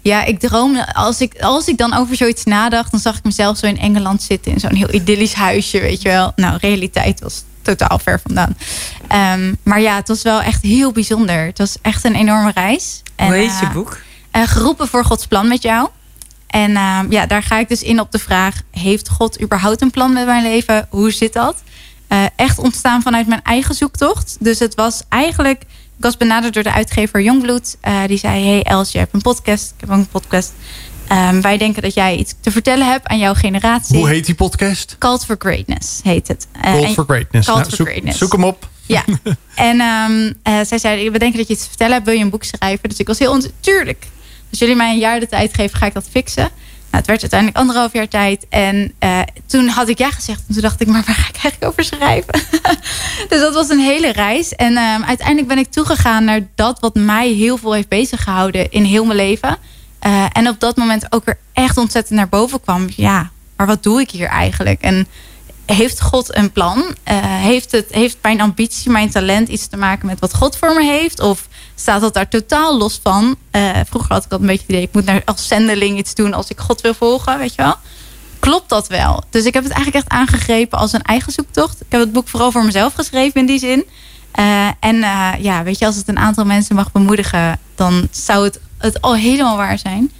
Ja, 0.02 0.24
ik 0.24 0.40
droomde, 0.40 0.94
als 0.94 1.20
ik, 1.20 1.40
als 1.40 1.66
ik 1.68 1.78
dan 1.78 1.94
over 1.94 2.16
zoiets 2.16 2.44
nadacht, 2.44 2.90
dan 2.90 3.00
zag 3.00 3.16
ik 3.16 3.24
mezelf 3.24 3.58
zo 3.58 3.66
in 3.66 3.78
Engeland 3.78 4.22
zitten 4.22 4.52
in 4.52 4.60
zo'n 4.60 4.74
heel 4.74 4.94
idyllisch 4.94 5.32
huisje, 5.32 5.80
weet 5.80 6.02
je 6.02 6.08
wel. 6.08 6.32
Nou, 6.36 6.56
realiteit 6.60 7.20
was 7.20 7.42
totaal 7.62 7.98
ver 7.98 8.20
vandaan. 8.26 8.56
Ehm, 9.08 9.54
maar 9.62 9.80
ja, 9.80 9.96
het 9.96 10.08
was 10.08 10.22
wel 10.22 10.42
echt 10.42 10.62
heel 10.62 10.92
bijzonder. 10.92 11.44
Het 11.46 11.58
was 11.58 11.76
echt 11.82 12.04
een 12.04 12.14
enorme 12.14 12.50
reis. 12.54 13.02
En, 13.16 13.26
Hoe 13.26 13.34
heet 13.34 13.58
je 13.60 13.66
eh, 13.66 13.72
boek? 13.72 13.98
eh, 14.30 14.42
geroepen 14.42 14.88
voor 14.88 15.04
Gods 15.04 15.26
plan 15.26 15.48
met 15.48 15.62
jou. 15.62 15.88
En 16.46 16.76
ehm, 16.76 17.06
ja, 17.12 17.26
daar 17.26 17.42
ga 17.42 17.58
ik 17.58 17.68
dus 17.68 17.82
in 17.82 18.00
op 18.00 18.12
de 18.12 18.18
vraag: 18.18 18.54
heeft 18.70 19.08
God 19.08 19.42
überhaupt 19.42 19.82
een 19.82 19.90
plan 19.90 20.12
met 20.12 20.26
mijn 20.26 20.42
leven? 20.42 20.86
Hoe 20.90 21.10
zit 21.10 21.32
dat? 21.32 21.56
Eh, 22.08 22.24
echt 22.36 22.58
ontstaan 22.58 23.02
vanuit 23.02 23.26
mijn 23.26 23.42
eigen 23.42 23.74
zoektocht. 23.74 24.36
Dus 24.40 24.58
het 24.58 24.74
was 24.74 25.02
eigenlijk. 25.08 25.62
Ik 25.96 26.02
was 26.02 26.16
benaderd 26.16 26.54
door 26.54 26.62
de 26.62 26.72
uitgever 26.72 27.22
Jongbloed. 27.22 27.76
Eh, 27.80 28.00
die 28.06 28.18
zei: 28.18 28.44
Hey 28.44 28.62
Els, 28.62 28.92
je 28.92 28.98
hebt 28.98 29.14
een 29.14 29.20
podcast. 29.22 29.72
Ik 29.74 29.80
heb 29.80 29.90
ook 29.90 29.96
een 29.96 30.08
podcast. 30.08 30.52
Ehm, 31.08 31.40
wij 31.40 31.58
denken 31.58 31.82
dat 31.82 31.94
jij 31.94 32.16
iets 32.16 32.34
te 32.40 32.50
vertellen 32.50 32.86
hebt 32.90 33.06
aan 33.06 33.18
jouw 33.18 33.34
generatie. 33.34 33.96
Hoe 33.96 34.08
heet 34.08 34.26
die 34.26 34.34
podcast? 34.34 34.96
Cult 34.98 35.24
for 35.24 35.36
Greatness 35.38 36.00
heet 36.02 36.28
het. 36.28 36.46
Eh, 36.52 36.62
Call 36.72 36.82
en- 36.84 36.92
for 36.92 37.04
Greatness. 37.04 37.46
Nou, 37.48 37.62
for 37.64 37.76
zoek, 37.76 37.88
Greatness. 37.88 38.18
zoek 38.18 38.32
hem 38.32 38.44
op. 38.44 38.68
ja, 38.86 39.04
en 39.54 39.80
ehm, 39.80 40.32
eh, 40.42 40.60
zij 40.66 40.78
zei, 40.78 41.10
we 41.10 41.18
denken 41.18 41.38
dat 41.38 41.46
je 41.46 41.52
iets 41.52 41.62
te 41.62 41.68
vertellen 41.68 41.92
hebt. 41.92 42.06
Wil 42.06 42.14
je 42.14 42.22
een 42.22 42.30
boek 42.30 42.44
schrijven? 42.44 42.88
Dus 42.88 42.98
ik 42.98 43.06
was 43.06 43.18
heel 43.18 43.36
natuurlijk. 43.36 44.06
Als 44.50 44.58
jullie 44.58 44.76
mij 44.76 44.90
een 44.92 44.98
jaar 44.98 45.20
de 45.20 45.26
tijd 45.28 45.54
geven, 45.54 45.78
ga 45.78 45.86
ik 45.86 45.94
dat 45.94 46.06
fixen. 46.10 46.48
Nou, 46.90 47.04
het 47.04 47.06
werd 47.06 47.20
uiteindelijk 47.20 47.58
anderhalf 47.58 47.92
jaar 47.92 48.08
tijd. 48.08 48.46
En 48.48 48.92
eh, 48.98 49.20
toen 49.46 49.68
had 49.68 49.88
ik 49.88 49.98
ja 49.98 50.10
gezegd. 50.10 50.42
En 50.48 50.52
toen 50.52 50.62
dacht 50.62 50.80
ik, 50.80 50.86
maar 50.86 51.02
waar 51.06 51.14
ga 51.14 51.28
ik 51.28 51.42
eigenlijk 51.42 51.64
over 51.64 51.84
schrijven? 51.84 52.32
dus 53.28 53.40
dat 53.40 53.54
was 53.54 53.68
een 53.68 53.78
hele 53.80 54.12
reis. 54.12 54.54
En 54.54 54.76
ehm, 54.76 55.02
uiteindelijk 55.02 55.48
ben 55.48 55.58
ik 55.58 55.70
toegegaan 55.70 56.24
naar 56.24 56.40
dat 56.54 56.80
wat 56.80 56.94
mij 56.94 57.28
heel 57.28 57.56
veel 57.56 57.72
heeft 57.72 57.88
bezig 57.88 58.22
gehouden 58.22 58.70
in 58.70 58.84
heel 58.84 59.04
mijn 59.04 59.18
leven. 59.18 59.56
Eh, 59.98 60.24
en 60.32 60.48
op 60.48 60.60
dat 60.60 60.76
moment 60.76 61.12
ook 61.12 61.24
weer 61.24 61.38
echt 61.52 61.76
ontzettend 61.76 62.18
naar 62.18 62.28
boven 62.28 62.60
kwam. 62.60 62.86
Ja, 62.96 63.30
maar 63.56 63.66
wat 63.66 63.82
doe 63.82 64.00
ik 64.00 64.10
hier 64.10 64.28
eigenlijk? 64.28 64.80
En 64.80 65.06
heeft 65.66 66.02
God 66.02 66.36
een 66.36 66.52
plan? 66.52 66.94
Eh, 67.02 67.16
heeft, 67.22 67.72
het, 67.72 67.86
heeft 67.90 68.16
mijn 68.22 68.40
ambitie, 68.40 68.90
mijn 68.90 69.10
talent 69.10 69.48
iets 69.48 69.66
te 69.66 69.76
maken 69.76 70.06
met 70.06 70.20
wat 70.20 70.34
God 70.34 70.56
voor 70.56 70.74
me 70.74 70.84
heeft? 70.84 71.20
Of 71.20 71.48
staat 71.74 72.00
dat 72.00 72.14
daar 72.14 72.28
totaal 72.28 72.78
los 72.78 73.00
van? 73.02 73.36
Eh, 73.50 73.70
vroeger 73.88 74.12
had 74.12 74.24
ik 74.24 74.32
al 74.32 74.40
een 74.40 74.46
beetje 74.46 74.62
het 74.62 74.70
idee, 74.70 74.82
ik 74.82 74.92
moet 74.92 75.04
naar, 75.04 75.22
als 75.24 75.48
zendeling 75.48 75.98
iets 75.98 76.14
doen 76.14 76.34
als 76.34 76.48
ik 76.48 76.60
God 76.60 76.80
wil 76.80 76.94
volgen, 76.94 77.38
weet 77.38 77.54
je 77.54 77.62
wel? 77.62 77.74
Klopt 78.38 78.68
dat 78.68 78.88
wel? 78.88 79.22
Dus 79.30 79.44
ik 79.44 79.54
heb 79.54 79.64
het 79.64 79.72
eigenlijk 79.72 80.04
echt 80.04 80.18
aangegrepen 80.18 80.78
als 80.78 80.92
een 80.92 81.02
eigen 81.02 81.32
zoektocht. 81.32 81.80
Ik 81.80 81.86
heb 81.88 82.00
het 82.00 82.12
boek 82.12 82.28
vooral 82.28 82.52
voor 82.52 82.64
mezelf 82.64 82.94
geschreven 82.94 83.40
in 83.40 83.46
die 83.46 83.58
zin. 83.58 83.84
Eh, 84.32 84.68
en 84.80 84.96
ja, 85.38 85.62
weet 85.62 85.78
je, 85.78 85.86
als 85.86 85.96
het 85.96 86.08
een 86.08 86.18
aantal 86.18 86.44
mensen 86.44 86.76
mag 86.76 86.92
bemoedigen, 86.92 87.58
dan 87.74 88.08
zou 88.10 88.44
het, 88.44 88.60
het 88.78 89.00
al 89.00 89.14
helemaal 89.14 89.56
waar 89.56 89.78
zijn. 89.78 90.12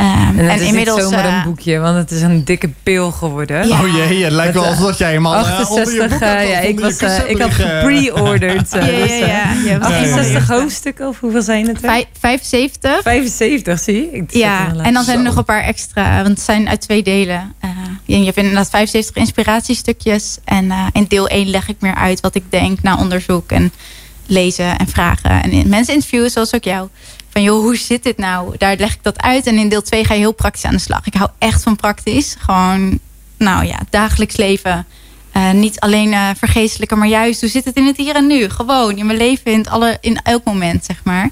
Ehm, 0.00 0.38
En 0.38 0.48
het 0.50 0.60
is 0.60 0.70
niet 0.70 0.88
zomaar 0.96 1.24
eh, 1.24 1.34
een 1.36 1.42
boekje, 1.42 1.78
want 1.78 1.96
het 1.96 2.10
is 2.10 2.22
een 2.22 2.44
dikke 2.44 2.70
pil 2.82 3.10
geworden. 3.12 3.68
Ja. 3.68 3.80
Oh 3.82 3.94
jee, 3.94 4.24
het 4.24 4.32
lijkt 4.32 4.54
wel 4.54 4.64
eh, 4.64 4.70
alsof 4.70 4.98
jij 4.98 5.12
hem 5.12 5.26
al 5.26 5.32
eh, 5.34 5.38
onder 5.40 5.54
je 5.56 5.62
68, 5.62 6.08
boek 6.08 6.20
eh, 6.20 6.28
hebt, 6.28 6.48
ja, 6.48 6.58
ik, 6.58 6.80
was, 6.80 6.96
eh, 6.96 7.18
ik 7.30 7.38
had 7.40 7.50
gepre-ordered. 7.50 8.72
eh, 8.74 8.86
Ja, 8.86 8.92
ja, 8.96 9.02
dus, 9.02 9.10
eh, 9.10 9.18
ja. 9.18 9.52
Je 9.64 9.68
hebt 9.68 9.84
68 9.84 10.48
ja. 10.48 10.54
hoofdstukken, 10.54 11.08
of 11.08 11.20
hoeveel 11.20 11.42
zijn 11.42 11.66
het? 11.66 11.76
er? 11.82 11.88
Vijf- 11.88 12.06
75. 12.20 13.02
75, 13.02 13.78
zie 13.78 13.94
je? 13.94 14.10
Ik 14.10 14.32
Ja, 14.34 14.66
en 14.82 14.92
dan 14.94 15.04
zijn 15.04 15.16
er 15.18 15.22
Zo. 15.22 15.28
nog 15.28 15.36
een 15.36 15.44
paar 15.44 15.62
extra, 15.62 16.16
want 16.16 16.28
het 16.28 16.40
zijn 16.40 16.68
uit 16.68 16.80
twee 16.80 17.02
delen. 17.02 17.54
Eh, 17.60 17.70
en 18.06 18.18
je 18.18 18.24
hebt 18.24 18.36
inderdaad 18.36 18.70
75 18.70 19.16
inspiratiestukjes. 19.16 20.38
En 20.44 20.70
eh, 20.70 20.86
in 20.92 21.04
deel 21.08 21.28
1 21.28 21.48
leg 21.50 21.68
ik 21.68 21.76
meer 21.80 21.94
uit 21.94 22.20
wat 22.20 22.34
ik 22.34 22.44
denk 22.48 22.82
na 22.82 22.96
onderzoek 22.96 23.50
en 23.50 23.72
lezen 24.26 24.78
en 24.78 24.88
vragen. 24.88 25.42
En 25.42 25.50
in, 25.50 25.68
mensen 25.68 25.94
interviewen, 25.94 26.30
zoals 26.30 26.54
ook 26.54 26.64
jou. 26.64 26.88
Van 27.30 27.42
joh, 27.42 27.62
hoe 27.62 27.76
zit 27.76 28.02
dit 28.02 28.16
nou? 28.16 28.54
Daar 28.58 28.76
leg 28.76 28.94
ik 28.94 29.02
dat 29.02 29.22
uit. 29.22 29.46
En 29.46 29.58
in 29.58 29.68
deel 29.68 29.82
2 29.82 30.04
ga 30.04 30.14
je 30.14 30.20
heel 30.20 30.32
praktisch 30.32 30.64
aan 30.64 30.74
de 30.74 30.78
slag. 30.78 31.06
Ik 31.06 31.14
hou 31.14 31.30
echt 31.38 31.62
van 31.62 31.76
praktisch. 31.76 32.36
Gewoon, 32.38 32.98
nou 33.36 33.64
ja, 33.64 33.78
dagelijks 33.90 34.36
leven. 34.36 34.86
Eh, 35.32 35.50
niet 35.50 35.80
alleen 35.80 36.12
eh 36.12 36.28
vergeestelijke, 36.36 36.96
maar 36.96 37.08
juist 37.08 37.40
hoe 37.40 37.50
zit 37.50 37.64
het 37.64 37.76
in 37.76 37.86
het 37.86 37.96
hier 37.96 38.14
en 38.14 38.26
nu? 38.26 38.48
Gewoon 38.48 38.96
in 38.96 39.06
mijn 39.06 39.18
leven, 39.18 39.52
in, 39.52 39.68
alle, 39.68 39.98
in 40.00 40.20
elk 40.22 40.44
moment, 40.44 40.84
zeg 40.84 41.00
maar. 41.04 41.30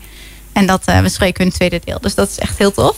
En 0.53 0.67
dat 0.67 0.83
eh 0.85 1.01
bespreken 1.01 1.37
we 1.37 1.43
in 1.43 1.49
het 1.49 1.57
tweede 1.57 1.81
deel. 1.85 2.01
Dus 2.01 2.15
dat 2.15 2.29
is 2.29 2.39
echt 2.39 2.59
heel 2.59 2.73
tof. 2.73 2.97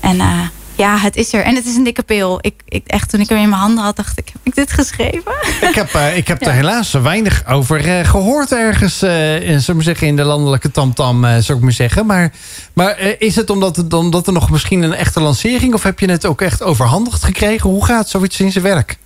En 0.00 0.20
eh, 0.20 0.40
ja, 0.76 0.98
het 0.98 1.16
is 1.16 1.32
er. 1.32 1.44
En 1.44 1.54
het 1.54 1.66
is 1.66 1.76
een 1.76 1.84
dikke 1.84 2.02
pil. 2.02 2.38
Ik, 2.40 2.54
ik, 2.68 2.86
echt, 2.86 3.10
toen 3.10 3.20
ik 3.20 3.28
hem 3.28 3.38
in 3.38 3.48
mijn 3.48 3.60
handen 3.60 3.84
had, 3.84 3.96
dacht 3.96 4.18
ik, 4.18 4.28
heb 4.32 4.40
ik 4.42 4.54
dit 4.54 4.72
geschreven? 4.72 5.32
Ik 5.60 5.74
heb, 5.74 5.94
eh, 5.94 6.16
ik 6.16 6.28
heb 6.28 6.42
er 6.46 6.52
helaas 6.52 6.92
weinig 6.92 7.46
over 7.46 7.98
eh, 7.98 8.08
gehoord 8.08 8.52
ergens, 8.52 9.02
eh, 9.02 9.48
in, 9.48 9.60
we 9.66 9.72
maar 9.74 9.82
zeggen, 9.82 10.06
in 10.06 10.16
de 10.16 10.24
landelijke 10.24 10.70
tamtam, 10.70 11.22
zou 11.22 11.58
ik 11.58 11.64
maar 11.64 11.72
zeggen. 11.72 12.06
Maar, 12.06 12.32
maar 12.72 12.98
is 13.18 13.36
het 13.36 13.50
omdat, 13.50 13.76
het 13.76 13.92
omdat 13.92 14.26
er 14.26 14.32
nog 14.32 14.50
misschien 14.50 14.82
een 14.82 14.94
echte 14.94 15.20
lancering, 15.20 15.74
of 15.74 15.82
heb 15.82 15.98
je 16.00 16.10
het 16.10 16.26
ook 16.26 16.40
echt 16.40 16.62
overhandigd 16.62 17.24
gekregen? 17.24 17.70
Hoe 17.70 17.84
gaat 17.84 18.08
zoiets 18.08 18.40
in 18.40 18.52
zijn 18.52 18.64
werk? 18.64 18.98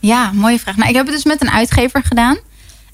Ja, 0.00 0.30
mooie 0.32 0.58
vraag. 0.58 0.76
Nou, 0.76 0.88
ik 0.88 0.96
heb 0.96 1.06
het 1.06 1.14
dus 1.14 1.24
met 1.24 1.42
een 1.42 1.50
uitgever 1.50 2.02
gedaan. 2.02 2.38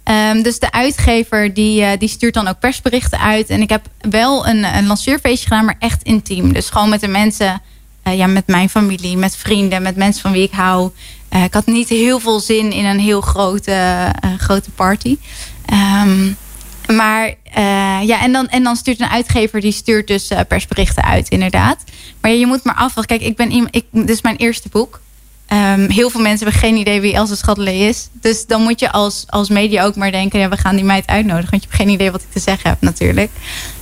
Ehm, 0.04 0.42
dus 0.42 0.58
de 0.58 0.72
uitgever 0.72 1.54
die, 1.54 1.96
die 1.98 2.08
stuurt 2.08 2.34
dan 2.34 2.48
ook 2.48 2.58
persberichten 2.58 3.20
uit. 3.20 3.48
En 3.48 3.60
ik 3.60 3.70
heb 3.70 3.86
wel 4.00 4.46
een, 4.46 4.76
een 4.76 4.86
lanceerfeestje 4.86 5.48
gedaan, 5.48 5.64
maar 5.64 5.76
echt 5.78 6.02
intiem. 6.02 6.52
Dus 6.52 6.70
gewoon 6.70 6.88
met 6.88 7.00
de 7.00 7.08
mensen, 7.08 7.62
eh, 8.02 8.16
ja, 8.16 8.26
met 8.26 8.46
mijn 8.46 8.68
familie, 8.68 9.16
met 9.16 9.36
vrienden, 9.36 9.82
met 9.82 9.96
mensen 9.96 10.22
van 10.22 10.32
wie 10.32 10.42
ik 10.42 10.52
hou. 10.52 10.90
Eh, 11.28 11.44
ik 11.44 11.54
had 11.54 11.66
niet 11.66 11.88
heel 11.88 12.20
veel 12.20 12.40
zin 12.40 12.72
in 12.72 12.84
een 12.84 12.98
heel 12.98 13.20
grote, 13.20 13.72
eh, 14.20 14.30
grote 14.38 14.70
party. 14.70 15.16
Ehm, 15.64 16.32
maar 16.96 17.34
ja, 18.02 18.22
en 18.22 18.32
dan, 18.32 18.48
en 18.48 18.62
dan 18.62 18.76
stuurt 18.76 19.00
een 19.00 19.08
uitgever 19.08 19.60
die 19.60 19.72
stuurt 19.72 20.06
dus 20.06 20.30
persberichten 20.48 21.04
uit, 21.04 21.28
inderdaad. 21.28 21.84
Maar 22.20 22.30
je 22.30 22.46
moet 22.46 22.64
maar 22.64 22.74
afwachten. 22.74 23.18
Kijk, 23.18 23.30
ik 23.30 23.36
ben 23.36 23.68
ik, 23.70 23.84
dit 23.90 24.10
is 24.10 24.22
mijn 24.22 24.36
eerste 24.36 24.68
boek. 24.68 25.00
Ehm, 25.46 25.90
heel 25.90 26.10
veel 26.10 26.20
mensen 26.20 26.46
hebben 26.46 26.62
geen 26.62 26.76
idee 26.76 27.00
wie 27.00 27.14
Elsa 27.14 27.34
Schattelee 27.34 27.88
is. 27.88 28.08
Dus 28.12 28.46
dan 28.46 28.62
moet 28.62 28.80
je 28.80 28.92
als, 28.92 29.24
als 29.28 29.48
media 29.48 29.84
ook 29.84 29.96
maar 29.96 30.10
denken... 30.10 30.40
ja, 30.40 30.48
we 30.48 30.56
gaan 30.56 30.76
die 30.76 30.84
meid 30.84 31.06
uitnodigen. 31.06 31.50
Want 31.50 31.62
je 31.62 31.68
hebt 31.68 31.80
geen 31.82 31.92
idee 31.92 32.10
wat 32.10 32.22
ik 32.22 32.30
te 32.32 32.40
zeggen 32.40 32.70
heb 32.70 32.80
natuurlijk. 32.80 33.30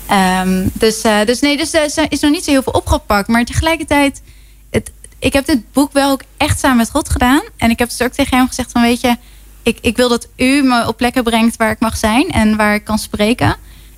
Ehm, 0.08 0.68
dus, 0.72 1.00
eh, 1.00 1.24
dus 1.24 1.40
nee, 1.40 1.56
dus 1.56 1.72
er 1.72 2.06
is 2.08 2.20
nog 2.20 2.30
niet 2.30 2.44
zo 2.44 2.50
heel 2.50 2.62
veel 2.62 2.72
opgepakt. 2.72 3.28
Maar 3.28 3.44
tegelijkertijd... 3.44 4.22
Het, 4.70 4.92
ik 5.18 5.32
heb 5.32 5.46
dit 5.46 5.72
boek 5.72 5.92
wel 5.92 6.10
ook 6.10 6.22
echt 6.36 6.58
samen 6.58 6.76
met 6.76 6.90
God 6.90 7.08
gedaan. 7.08 7.42
En 7.56 7.70
ik 7.70 7.78
heb 7.78 7.88
dus 7.88 8.02
ook 8.02 8.12
tegen 8.12 8.36
hem 8.36 8.46
gezegd 8.46 8.72
van... 8.72 8.82
weet 8.82 9.00
je, 9.00 9.16
ik, 9.62 9.78
ik 9.80 9.96
wil 9.96 10.08
dat 10.08 10.28
u 10.36 10.62
me 10.62 10.86
op 10.86 10.96
plekken 10.96 11.22
brengt 11.22 11.56
waar 11.56 11.70
ik 11.70 11.80
mag 11.80 11.96
zijn... 11.96 12.28
en 12.28 12.56
waar 12.56 12.74
ik 12.74 12.84
kan 12.84 12.98
spreken. 12.98 13.56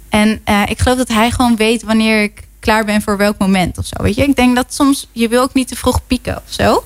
En 0.08 0.40
eh, 0.44 0.62
ik 0.66 0.78
geloof 0.78 0.96
dat 0.96 1.08
hij 1.08 1.30
gewoon 1.30 1.56
weet 1.56 1.82
wanneer 1.82 2.22
ik 2.22 2.42
klaar 2.60 2.84
ben 2.84 3.02
voor 3.02 3.16
welk 3.16 3.38
moment 3.38 3.78
of 3.78 3.86
zo. 3.86 4.02
Weet 4.02 4.14
je? 4.14 4.22
Ik 4.22 4.36
denk 4.36 4.56
dat 4.56 4.74
soms... 4.74 5.08
je 5.12 5.28
wil 5.28 5.42
ook 5.42 5.54
niet 5.54 5.68
te 5.68 5.76
vroeg 5.76 6.06
pieken 6.06 6.36
of 6.36 6.52
zo... 6.52 6.84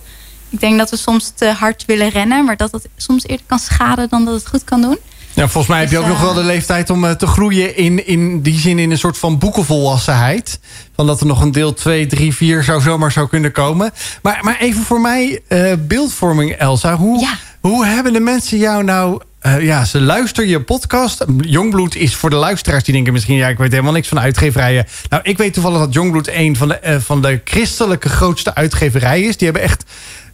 Ik 0.54 0.60
denk 0.60 0.78
dat 0.78 0.90
we 0.90 0.96
soms 0.96 1.32
te 1.34 1.46
hard 1.46 1.84
willen 1.84 2.08
rennen, 2.08 2.44
maar 2.44 2.56
dat 2.56 2.72
het 2.72 2.88
soms 2.96 3.26
eerder 3.26 3.46
kan 3.46 3.58
schaden 3.58 4.08
dan 4.08 4.24
dat 4.24 4.34
het 4.34 4.48
goed 4.48 4.64
kan 4.64 4.80
doen. 4.80 4.98
Ja, 5.34 5.42
volgens 5.48 5.66
mij 5.66 5.80
heb 5.80 5.90
je 5.90 5.98
ook 5.98 6.04
Dus, 6.04 6.12
nog 6.12 6.20
eh, 6.20 6.24
wel 6.26 6.34
de 6.42 6.44
leeftijd 6.48 6.90
om 6.90 7.04
eh, 7.04 7.10
te 7.10 7.26
groeien 7.26 7.76
in, 7.76 8.06
in 8.06 8.40
die 8.42 8.58
zin 8.58 8.78
in 8.78 8.90
een 8.90 8.98
soort 8.98 9.18
van 9.18 9.38
boekenvolwassenheid. 9.38 10.58
Van 10.94 11.06
dat 11.06 11.20
er 11.20 11.26
nog 11.26 11.40
een 11.40 11.52
deel 11.52 11.74
2, 11.74 12.06
3, 12.06 12.34
4 12.34 12.62
zou 12.62 12.80
zomaar 12.80 13.12
zou 13.12 13.28
kunnen 13.28 13.52
komen. 13.52 13.90
Maar, 14.22 14.38
maar 14.42 14.56
even 14.60 14.82
voor 14.82 15.00
mij, 15.00 15.40
eh, 15.48 15.72
beeldvorming 15.78 16.52
Elsa. 16.52 16.96
Hoe, 16.96 17.20
Ja. 17.20 17.34
hoe 17.60 17.86
hebben 17.86 18.12
de 18.12 18.20
mensen 18.20 18.58
jou 18.58 18.84
nou... 18.84 19.20
eh, 19.40 19.60
ja, 19.60 19.84
ze 19.84 20.00
luisteren 20.00 20.48
je 20.48 20.60
podcast. 20.60 21.24
Jongbloed 21.40 21.94
is 21.96 22.14
voor 22.14 22.30
de 22.30 22.36
luisteraars 22.36 22.84
die 22.84 22.94
denken 22.94 23.12
misschien... 23.12 23.36
ja, 23.36 23.48
ik 23.48 23.58
weet 23.58 23.70
helemaal 23.70 23.92
niks 23.92 24.08
van 24.08 24.20
uitgeverijen. 24.20 24.86
Nou, 25.08 25.22
ik 25.22 25.38
weet 25.38 25.52
toevallig 25.54 25.78
dat 25.78 25.92
Jongbloed 25.94 26.28
een 26.28 26.56
van 26.56 26.68
de, 26.68 26.74
eh, 26.78 26.96
van 27.00 27.22
de 27.22 27.40
christelijke 27.44 28.08
grootste 28.08 28.54
uitgeverijen 28.54 29.28
is. 29.28 29.36
Die 29.36 29.48
hebben 29.50 29.64
echt 29.68 29.84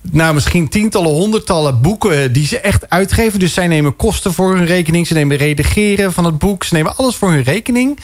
nou, 0.00 0.34
misschien 0.34 0.68
tientallen, 0.68 1.10
honderdtallen 1.10 1.80
boeken 1.80 2.32
die 2.32 2.46
ze 2.46 2.60
echt 2.60 2.90
uitgeven. 2.90 3.38
Dus 3.38 3.54
zij 3.54 3.66
nemen 3.66 3.96
kosten 3.96 4.34
voor 4.34 4.56
hun 4.56 4.66
rekening. 4.66 5.06
Ze 5.06 5.14
nemen 5.14 5.36
redigeren 5.36 6.12
van 6.12 6.24
het 6.24 6.38
boek. 6.38 6.64
Ze 6.64 6.74
nemen 6.74 6.96
alles 6.96 7.16
voor 7.16 7.30
hun 7.30 7.42
rekening. 7.42 7.98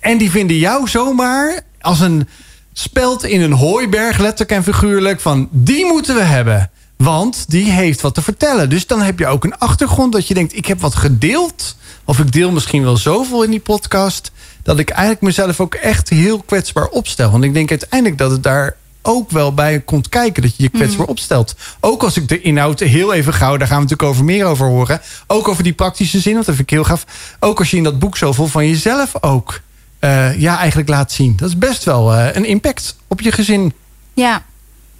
En 0.00 0.18
die 0.18 0.30
vinden 0.30 0.56
jou 0.56 0.88
zomaar 0.88 1.60
als 1.80 2.00
een 2.00 2.28
speld 2.72 3.24
in 3.24 3.40
een 3.40 3.52
hooiberg, 3.52 4.18
letterlijk 4.18 4.50
en 4.50 4.62
figuurlijk, 4.62 5.20
van 5.20 5.48
die 5.50 5.86
moeten 5.86 6.14
we 6.14 6.22
hebben. 6.22 6.70
Want 6.96 7.44
die 7.50 7.70
heeft 7.70 8.00
wat 8.00 8.14
te 8.14 8.22
vertellen. 8.22 8.70
Dus 8.70 8.86
dan 8.86 9.02
heb 9.02 9.18
je 9.18 9.26
ook 9.26 9.44
een 9.44 9.58
achtergrond 9.58 10.12
dat 10.12 10.28
je 10.28 10.34
denkt, 10.34 10.56
ik 10.56 10.66
heb 10.66 10.80
wat 10.80 10.94
gedeeld. 10.94 11.76
Of 12.04 12.18
ik 12.18 12.32
deel 12.32 12.50
misschien 12.50 12.82
wel 12.82 12.96
zoveel 12.96 13.42
in 13.42 13.50
die 13.50 13.60
podcast. 13.60 14.30
Dat 14.62 14.78
ik 14.78 14.90
eigenlijk 14.90 15.20
mezelf 15.20 15.60
ook 15.60 15.74
echt 15.74 16.08
heel 16.08 16.42
kwetsbaar 16.42 16.88
opstel. 16.88 17.30
Want 17.30 17.44
ik 17.44 17.54
denk 17.54 17.70
uiteindelijk 17.70 18.18
dat 18.18 18.30
het 18.30 18.42
daar 18.42 18.76
ook 19.02 19.30
wel 19.30 19.54
bij 19.54 19.80
komt 19.80 20.08
kijken. 20.08 20.42
Dat 20.42 20.56
je 20.56 20.62
je 20.62 20.68
kwetsbaar 20.68 21.06
opstelt. 21.06 21.54
Ook 21.80 22.02
als 22.02 22.16
ik 22.16 22.28
de 22.28 22.40
inhoud 22.40 22.80
heel 22.80 23.12
even 23.12 23.34
gauw, 23.34 23.56
daar 23.56 23.66
gaan 23.66 23.76
we 23.76 23.82
natuurlijk 23.82 24.08
over 24.08 24.24
meer 24.24 24.44
over 24.44 24.66
horen. 24.66 25.00
Ook 25.26 25.48
over 25.48 25.62
die 25.62 25.72
praktische 25.72 26.20
zin, 26.20 26.34
want 26.34 26.46
dat 26.46 26.54
vind 26.54 26.70
ik 26.70 26.74
heel 26.74 26.84
gaaf. 26.84 27.04
Ook 27.40 27.58
als 27.58 27.70
je 27.70 27.76
in 27.76 27.82
dat 27.82 27.98
boek 27.98 28.16
zoveel 28.16 28.46
van 28.46 28.68
jezelf 28.68 29.22
ook 29.22 29.60
eh, 30.00 30.40
ja, 30.40 30.58
eigenlijk 30.58 30.88
laat 30.88 31.12
zien. 31.12 31.36
Dat 31.36 31.48
is 31.48 31.58
best 31.58 31.84
wel 31.84 32.14
eh, 32.14 32.34
een 32.34 32.44
impact 32.44 32.96
op 33.08 33.20
je 33.20 33.32
gezin. 33.32 33.72
Ja. 34.14 34.42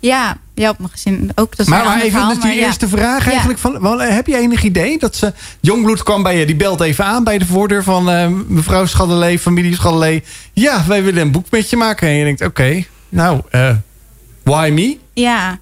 Ja, 0.00 0.36
ja, 0.54 0.70
op 0.70 0.78
mijn 0.78 0.90
gezin 0.90 1.30
ook. 1.34 1.56
Dat 1.56 1.66
is 1.66 1.66
Maar, 1.66 1.96
even 1.96 2.10
verhaal, 2.10 2.28
dus 2.28 2.38
die 2.38 2.46
maar 2.46 2.54
ja. 2.54 2.66
eerste 2.66 2.88
vraag 2.88 3.24
Ja. 3.24 3.30
eigenlijk. 3.30 3.58
Van, 3.58 3.80
wel, 3.80 4.02
eh, 4.02 4.14
heb 4.14 4.26
je 4.26 4.36
enig 4.36 4.62
idee 4.62 4.98
dat 4.98 5.16
ze... 5.16 5.32
Jongbloed 5.60 6.02
kwam 6.02 6.22
bij 6.22 6.38
je, 6.38 6.46
die 6.46 6.56
belt 6.56 6.80
even 6.80 7.04
aan 7.04 7.24
bij 7.24 7.38
de 7.38 7.46
voordeur 7.46 7.82
van 7.82 8.04
mevrouw 8.48 8.86
Schaddelee, 8.86 9.38
familie 9.38 9.74
Schaddelee. 9.74 10.22
Ja, 10.52 10.84
wij 10.86 11.02
willen 11.02 11.22
een 11.22 11.32
boek 11.32 11.50
met 11.50 11.70
je 11.70 11.76
maken. 11.76 12.08
En 12.08 12.14
je 12.14 12.24
denkt, 12.24 12.44
oké, 12.44 12.84
nou, 13.08 13.40
why 14.42 14.70
me? 14.72 14.98
Ja, 15.14 15.58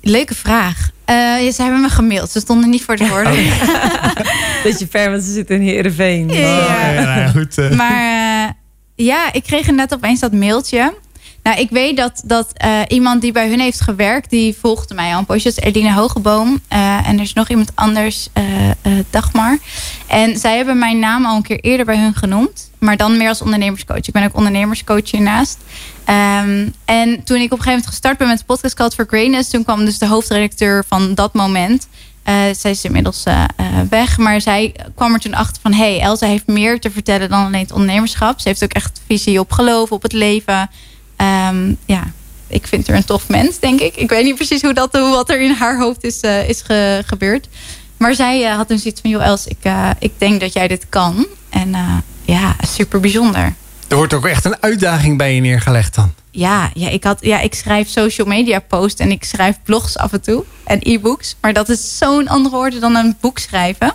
leuke 0.00 0.34
vraag. 0.34 0.90
Eh, 1.04 1.14
ja, 1.44 1.50
ze 1.50 1.62
hebben 1.62 1.80
me 1.80 1.88
gemaild. 1.88 2.30
Ze 2.30 2.40
stonden 2.40 2.70
niet 2.70 2.82
voor 2.82 2.96
de 2.96 3.06
voordeur. 3.06 3.52
Beetje 4.64 4.86
ver, 4.90 5.10
want 5.10 5.22
ze 5.22 5.32
zitten 5.32 5.56
in 5.56 5.62
Heerenveen. 5.62 6.28
Ja. 6.28 6.58
Oh, 6.58 6.94
ja, 6.94 7.14
nou, 7.14 7.30
goed. 7.30 7.58
eh. 7.58 7.70
Maar 7.70 8.46
eh, 8.46 8.52
ja, 9.06 9.32
ik 9.32 9.42
kreeg 9.42 9.70
net 9.70 9.94
opeens 9.94 10.20
dat 10.20 10.32
mailtje. 10.32 10.94
Nou, 11.44 11.58
ik 11.58 11.70
weet 11.70 11.96
dat, 11.96 12.22
dat 12.24 12.52
eh, 12.52 12.80
iemand 12.88 13.20
die 13.20 13.32
bij 13.32 13.48
hun 13.48 13.60
heeft 13.60 13.80
gewerkt, 13.80 14.30
die 14.30 14.56
volgde 14.60 14.94
mij 14.94 15.12
al 15.12 15.18
een 15.18 15.24
poosje. 15.24 15.52
Dat 15.54 15.74
is 15.74 15.88
Hogeboom. 15.88 16.60
Eh, 16.68 17.08
en 17.08 17.16
er 17.16 17.22
is 17.22 17.32
nog 17.32 17.48
iemand 17.48 17.72
anders, 17.74 18.28
eh, 18.32 18.44
Dagmar. 19.10 19.58
En 20.06 20.38
zij 20.38 20.56
hebben 20.56 20.78
mijn 20.78 20.98
naam 20.98 21.24
al 21.24 21.36
een 21.36 21.42
keer 21.42 21.60
eerder 21.60 21.86
bij 21.86 21.98
hun 21.98 22.14
genoemd. 22.14 22.70
Maar 22.78 22.96
dan 22.96 23.16
meer 23.16 23.28
als 23.28 23.42
ondernemerscoach. 23.42 24.06
Ik 24.06 24.12
ben 24.12 24.24
ook 24.24 24.36
ondernemerscoach 24.36 25.10
hiernaast. 25.10 25.58
Ehm, 26.04 26.68
en 26.84 27.24
toen 27.24 27.36
ik 27.36 27.44
op 27.44 27.58
een 27.58 27.64
gegeven 27.64 27.70
moment 27.70 27.86
gestart 27.86 28.18
ben 28.18 28.28
met 28.28 28.38
de 28.38 28.44
podcast 28.44 28.74
Called 28.74 28.94
for 28.94 29.06
Greatness... 29.08 29.50
toen 29.50 29.64
kwam 29.64 29.84
dus 29.84 29.98
de 29.98 30.06
hoofdredacteur 30.06 30.84
van 30.88 31.14
dat 31.14 31.34
moment... 31.34 31.88
Zij 32.56 32.70
is 32.70 32.84
inmiddels 32.84 33.24
weg. 33.90 34.18
Maar 34.18 34.40
zij 34.40 34.74
kwam 34.94 35.12
er 35.12 35.20
toen 35.20 35.34
achter 35.34 35.62
van... 35.62 35.72
hey, 35.72 36.00
Elsa 36.00 36.26
heeft 36.26 36.46
meer 36.46 36.80
te 36.80 36.90
vertellen 36.90 37.28
dan 37.28 37.46
alleen 37.46 37.60
het 37.60 37.72
ondernemerschap. 37.72 38.40
Ze 38.40 38.48
heeft 38.48 38.64
ook 38.64 38.72
echt 38.72 39.00
visie 39.06 39.40
op 39.40 39.52
geloof, 39.52 39.92
op 39.92 40.02
het 40.02 40.12
leven. 40.12 40.70
Ehm, 41.16 41.72
ja, 41.86 42.12
ik 42.46 42.66
vind 42.66 42.86
haar 42.86 42.96
een 42.96 43.04
tof 43.04 43.28
mens, 43.28 43.58
denk 43.58 43.80
ik. 43.80 43.96
Ik 43.96 44.08
weet 44.08 44.24
niet 44.24 44.34
precies 44.34 44.62
hoe 44.62 44.72
dat, 44.74 44.92
hoe 44.92 45.10
wat 45.10 45.30
er 45.30 45.40
in 45.40 45.50
haar 45.52 45.78
hoofd 45.78 46.04
is, 46.04 46.20
eh, 46.20 46.48
is 46.48 46.62
ge- 46.62 47.02
gebeurd. 47.06 47.48
Maar 47.96 48.14
zij 48.14 48.44
eh, 48.50 48.56
had 48.56 48.68
toen 48.68 48.78
zoiets 48.78 49.00
van... 49.00 49.10
joh, 49.10 49.24
Els, 49.24 49.46
ik, 49.46 49.56
eh, 49.62 49.90
ik 49.98 50.12
denk 50.18 50.40
dat 50.40 50.52
jij 50.52 50.68
dit 50.68 50.86
kan. 50.88 51.26
En 51.50 51.74
ja, 52.24 52.56
super 52.74 53.00
bijzonder. 53.00 53.54
Er 53.88 53.96
wordt 53.96 54.12
ook 54.14 54.26
echt 54.26 54.44
een 54.44 54.62
uitdaging 54.62 55.18
bij 55.18 55.34
je 55.34 55.40
neergelegd 55.40 55.94
dan. 55.94 56.12
Ja, 56.30 56.70
ja, 56.74 56.88
ik 56.88 57.04
had, 57.04 57.18
ja, 57.20 57.40
ik 57.40 57.54
schrijf 57.54 57.88
social 57.88 58.26
media 58.26 58.58
posts 58.58 59.00
en 59.00 59.10
ik 59.10 59.24
schrijf 59.24 59.56
blogs 59.64 59.96
af 59.98 60.12
en 60.12 60.20
toe. 60.20 60.44
En 60.64 60.78
e-books. 60.82 61.36
Maar 61.40 61.52
dat 61.52 61.68
is 61.68 61.98
zo'n 61.98 62.28
andere 62.28 62.56
orde 62.56 62.78
dan 62.78 62.94
een 62.96 63.16
boek 63.20 63.38
schrijven. 63.38 63.94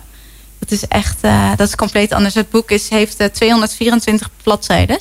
Dat 0.58 0.70
is 0.70 0.88
echt, 0.88 1.16
dat 1.56 1.68
is 1.68 1.74
compleet 1.74 2.12
anders. 2.12 2.34
Het 2.34 2.50
boek 2.50 2.70
is, 2.70 2.88
heeft 2.88 3.16
eh, 3.16 3.26
224 3.26 4.30
bladzijden. 4.42 4.98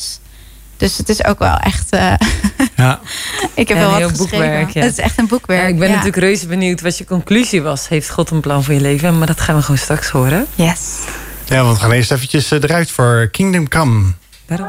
Dus 0.79 0.97
het 0.97 1.09
is 1.09 1.23
ook 1.23 1.39
wel 1.39 1.57
echt... 1.57 1.89
eh, 1.89 2.13
Ja. 2.75 2.99
ik 3.53 3.67
heb 3.67 3.77
Ja, 3.77 3.83
wel 3.83 3.95
een 3.95 4.01
wat 4.01 4.17
boekwerk, 4.17 4.69
ja. 4.69 4.81
Het 4.81 4.91
is 4.91 4.97
echt 4.97 5.17
een 5.17 5.27
boekwerk. 5.27 5.61
Ja, 5.61 5.67
ik 5.67 5.77
ben 5.79 5.87
ja. 5.87 5.93
natuurlijk 5.95 6.23
reuze 6.23 6.47
benieuwd 6.47 6.81
wat 6.81 6.97
je 6.97 7.05
conclusie 7.05 7.61
was. 7.61 7.87
Heeft 7.87 8.09
God 8.09 8.29
een 8.29 8.39
plan 8.39 8.63
voor 8.63 8.73
je 8.73 8.81
leven? 8.81 9.17
Maar 9.17 9.27
dat 9.27 9.41
gaan 9.41 9.55
we 9.55 9.61
gewoon 9.61 9.77
straks 9.77 10.09
horen. 10.09 10.47
Yes. 10.55 10.79
ja, 11.45 11.63
want 11.63 11.75
we 11.77 11.81
gaan 11.83 11.91
eerst 11.91 12.11
eventjes 12.11 12.51
eh, 12.51 12.63
eruit 12.63 12.91
voor 12.91 13.27
Kingdom 13.31 13.67
Come. 13.67 14.03
Waarom? 14.47 14.67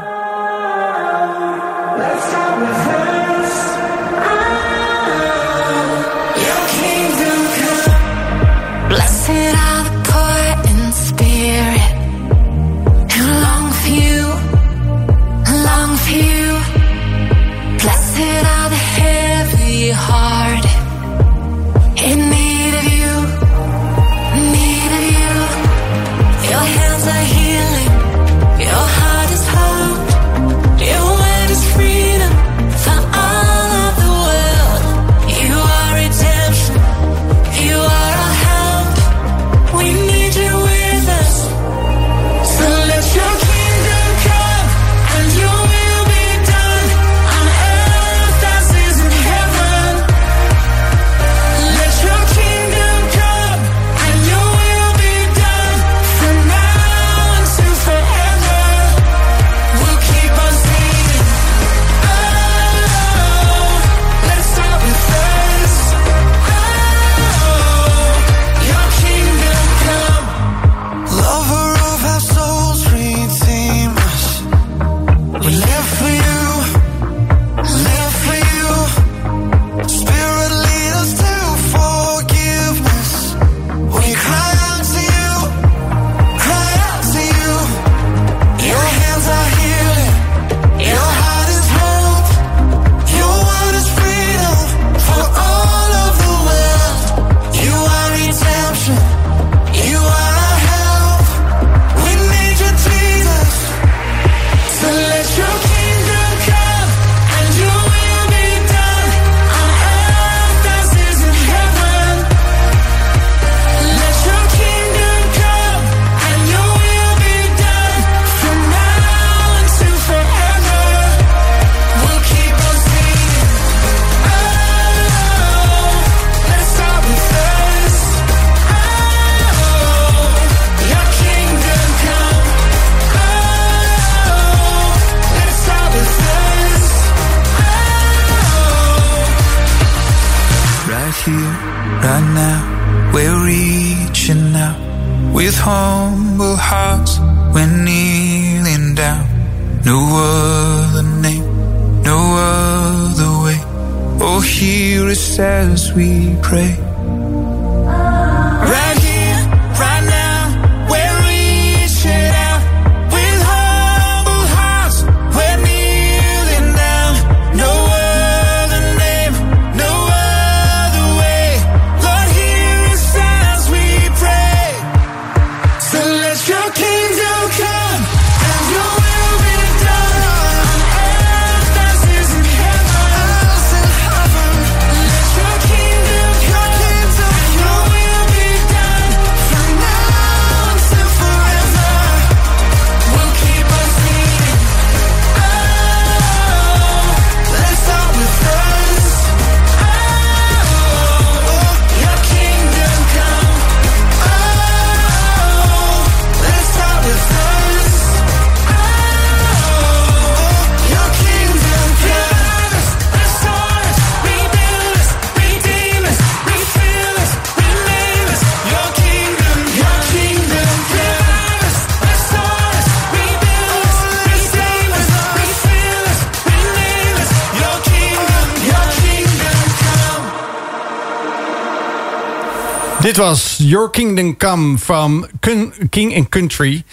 Dit 233.11 233.19
was 233.19 233.55
Your 233.57 233.89
Kingdom 233.89 234.37
Come 234.37 234.77
from 234.77 235.25
Kun- 235.39 235.73
King 235.89 236.15
and 236.17 236.29
Country. 236.29 236.83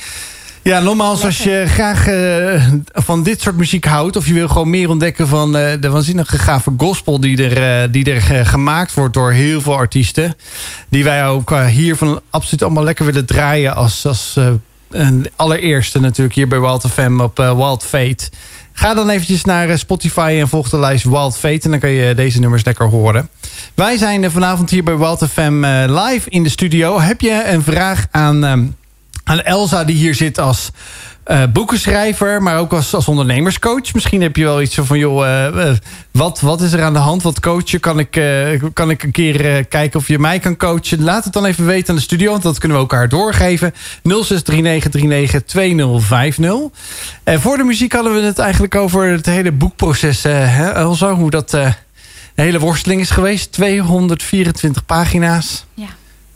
Ja, 0.63 0.81
nogmaals, 0.81 1.25
als 1.25 1.39
je 1.39 1.65
graag 1.67 2.07
eh, 2.07 2.65
van 2.93 3.23
dit 3.23 3.41
soort 3.41 3.57
muziek 3.57 3.85
houdt... 3.85 4.17
of 4.17 4.27
je 4.27 4.33
wil 4.33 4.49
gewoon 4.49 4.71
meer 4.71 4.89
ontdekken 4.89 5.29
van 5.29 5.57
eh, 5.57 5.81
de 5.81 5.91
waanzinnige 5.91 6.39
gave 6.39 6.73
gospel... 6.77 7.21
die 7.21 7.45
er, 7.45 7.83
eh, 7.83 7.89
die 7.93 8.13
er 8.13 8.47
gemaakt 8.47 8.95
wordt 8.95 9.15
door 9.15 9.33
heel 9.33 9.61
veel 9.61 9.75
artiesten... 9.75 10.35
die 10.89 11.05
wij 11.05 11.27
ook 11.27 11.55
hier 11.55 11.97
van 11.97 12.21
absoluut 12.31 12.63
allemaal 12.63 12.85
lekker 12.85 13.05
willen 13.05 13.27
draaien... 13.27 13.75
als, 13.75 14.07
als 14.07 14.37
een 14.91 15.29
allereerste 15.37 16.01
natuurlijk 16.01 16.35
hier 16.35 16.49
bij 16.49 16.61
Wild 16.61 16.87
FM 16.91 17.21
op 17.21 17.37
Wild 17.37 17.85
Fate... 17.85 18.31
Ga 18.79 18.95
dan 18.95 19.09
eventjes 19.09 19.45
naar 19.45 19.69
eh, 19.69 19.77
Spotify 19.77 20.37
en 20.41 20.49
volg 20.49 20.69
de 20.69 20.79
lijst 20.79 21.05
Wild 21.05 21.39
Fate... 21.39 21.61
en 21.65 21.71
dan 21.71 21.79
kan 21.79 21.91
je 21.91 22.15
deze 22.15 22.41
nummers 22.41 22.65
lekker 22.65 22.87
horen. 22.87 23.29
Wij 23.75 23.97
zijn 23.97 24.25
eh, 24.25 24.31
vanavond 24.31 24.71
hier 24.71 24.85
bij 24.85 24.97
Wild 24.97 25.27
FM 25.29 25.65
eh, 25.65 25.85
live 25.87 26.31
in 26.31 26.43
de 26.43 26.49
studio. 26.49 27.01
Heb 27.01 27.21
je 27.21 27.45
een 27.47 27.63
vraag 27.63 28.07
aan, 28.11 28.45
ehm, 28.45 28.65
aan 29.25 29.41
Elsa 29.41 29.85
die 29.85 29.97
hier 29.97 30.15
zit 30.15 30.39
als 30.39 30.71
eh, 31.29 31.43
boekenschrijver... 31.53 32.43
maar 32.43 32.59
ook 32.59 32.73
als, 32.73 32.95
als 32.95 33.09
ondernemerscoach? 33.09 33.95
Misschien 33.95 34.23
heb 34.23 34.37
je 34.37 34.45
wel 34.45 34.63
iets 34.63 34.75
van... 34.75 34.99
joh, 34.99 35.27
eh, 35.27 35.69
eh, 35.69 35.77
wat, 36.11 36.41
wat 36.41 36.61
is 36.61 36.73
er 36.73 36.83
aan 36.83 36.93
de 36.93 36.99
hand? 36.99 37.23
Wat 37.23 37.41
coachen? 37.41 37.81
Kan 37.81 37.99
ik, 37.99 38.23
kan 38.73 38.91
ik 38.91 39.03
een 39.03 39.11
keer 39.11 39.65
kijken 39.65 40.01
of 40.01 40.09
je 40.09 40.19
mij 40.19 40.39
kan 40.39 40.57
coachen? 40.57 41.03
Laat 41.03 41.25
het 41.25 41.33
dan 41.33 41.45
even 41.45 41.67
weten 41.67 41.89
aan 41.89 41.95
de 41.95 42.01
studio... 42.01 42.31
want 42.31 42.43
dat 42.43 42.59
kunnen 42.59 42.77
we 42.77 42.83
elkaar 42.83 43.09
doorgeven. 43.09 43.75
0639392050. 43.75 43.79
En 47.25 47.41
voor 47.41 47.57
de 47.57 47.65
muziek 47.65 47.93
hadden 47.93 48.15
we 48.15 48.21
het 48.21 48.39
eigenlijk 48.39 48.75
over 48.75 49.09
het 49.11 49.27
hele 49.27 49.53
boekproces. 49.53 50.23
hè, 50.23 50.83
hoe 50.83 51.31
dat 51.31 51.53
een 51.53 51.75
hele 52.35 52.59
worsteling 52.59 53.01
is 53.01 53.11
geweest. 53.11 53.53
224 53.53 54.87
pagina's. 54.87 55.65
Ja. 55.75 55.89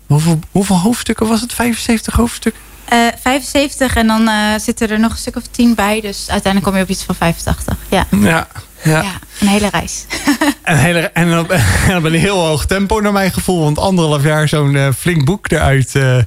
Hoeveel, 0.06 0.38
hoeveel 0.50 0.78
hoofdstukken 0.78 1.26
was 1.26 1.40
het? 1.40 1.52
75 1.52 2.14
hoofdstukken? 2.14 2.71
Eh, 2.92 2.98
75 3.20 3.96
en 3.96 4.06
dan 4.06 4.28
eh, 4.28 4.34
zitten 4.58 4.90
er 4.90 5.00
nog 5.00 5.10
een 5.12 5.18
stuk 5.18 5.36
of 5.36 5.42
10 5.50 5.74
bij. 5.74 6.00
Dus 6.00 6.24
uiteindelijk 6.28 6.64
kom 6.64 6.76
je 6.76 6.82
op 6.82 6.88
iets 6.90 7.04
van 7.04 7.14
85. 7.14 7.76
Ja, 7.90 8.06
Ja. 8.10 8.46
ja. 8.82 9.02
ja 9.02 9.12
een 9.40 9.46
hele 9.48 9.68
reis. 9.70 10.04
Een 10.64 10.76
hele, 10.76 11.00
en 11.00 11.30
dan, 11.30 11.50
en 11.88 11.96
op 11.96 12.04
een 12.04 12.12
heel 12.12 12.46
hoog 12.46 12.66
tempo 12.66 13.00
naar 13.00 13.12
mijn 13.12 13.32
gevoel. 13.32 13.60
Want 13.60 13.78
anderhalf 13.78 14.22
jaar 14.24 14.48
zo'n 14.48 14.76
eh, 14.76 14.88
flink 14.98 15.24
boek 15.24 15.50
eruit 15.50 15.94
eh, 15.94 16.18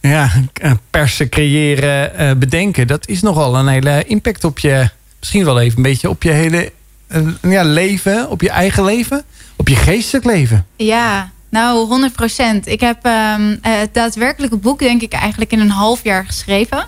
ja, 0.00 0.30
eh, 0.52 0.72
persen, 0.90 1.28
creëren, 1.28 2.16
eh, 2.16 2.30
bedenken. 2.36 2.86
Dat 2.86 3.08
is 3.08 3.22
nogal 3.22 3.56
een 3.56 3.68
hele 3.68 4.04
impact 4.04 4.44
op 4.44 4.58
je... 4.58 4.88
Misschien 5.18 5.44
wel 5.44 5.60
even 5.60 5.76
een 5.76 5.82
beetje 5.82 6.08
op 6.08 6.22
je 6.22 6.30
hele 6.30 6.72
eh, 7.06 7.22
ja, 7.42 7.62
leven. 7.62 8.30
Op 8.30 8.40
je 8.40 8.50
eigen 8.50 8.84
leven. 8.84 9.22
Op 9.56 9.68
je 9.68 9.76
geestelijk 9.76 10.26
leven. 10.26 10.66
Ja, 10.76 11.30
nou 11.54 11.86
100 11.86 12.12
procent. 12.12 12.66
Ik 12.66 12.80
heb 12.80 13.04
eh, 13.04 13.34
het 13.60 13.94
daadwerkelijke 13.94 14.56
boek 14.56 14.78
denk 14.78 15.02
ik 15.02 15.12
eigenlijk 15.12 15.52
in 15.52 15.60
een 15.60 15.70
half 15.70 16.04
jaar 16.04 16.26
geschreven. 16.26 16.86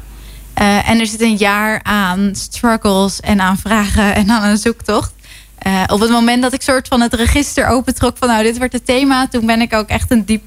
Eh, 0.54 0.88
en 0.88 1.00
er 1.00 1.06
zit 1.06 1.20
een 1.20 1.36
jaar 1.36 1.80
aan 1.82 2.30
struggles 2.34 3.20
en 3.20 3.40
aan 3.40 3.58
vragen 3.58 4.14
en 4.14 4.30
aan 4.30 4.50
een 4.50 4.58
zoektocht. 4.58 5.12
Eh, 5.58 5.82
op 5.86 6.00
het 6.00 6.10
moment 6.10 6.42
dat 6.42 6.52
ik 6.52 6.62
soort 6.62 6.88
van 6.88 7.00
het 7.00 7.14
register 7.14 7.66
opentrok 7.66 8.16
van 8.16 8.28
nou 8.28 8.42
dit 8.42 8.58
wordt 8.58 8.72
het 8.72 8.86
thema. 8.86 9.26
Toen 9.26 9.46
ben 9.46 9.60
ik 9.60 9.74
ook 9.74 9.88
echt 9.88 10.10
een 10.10 10.24
deep 10.24 10.46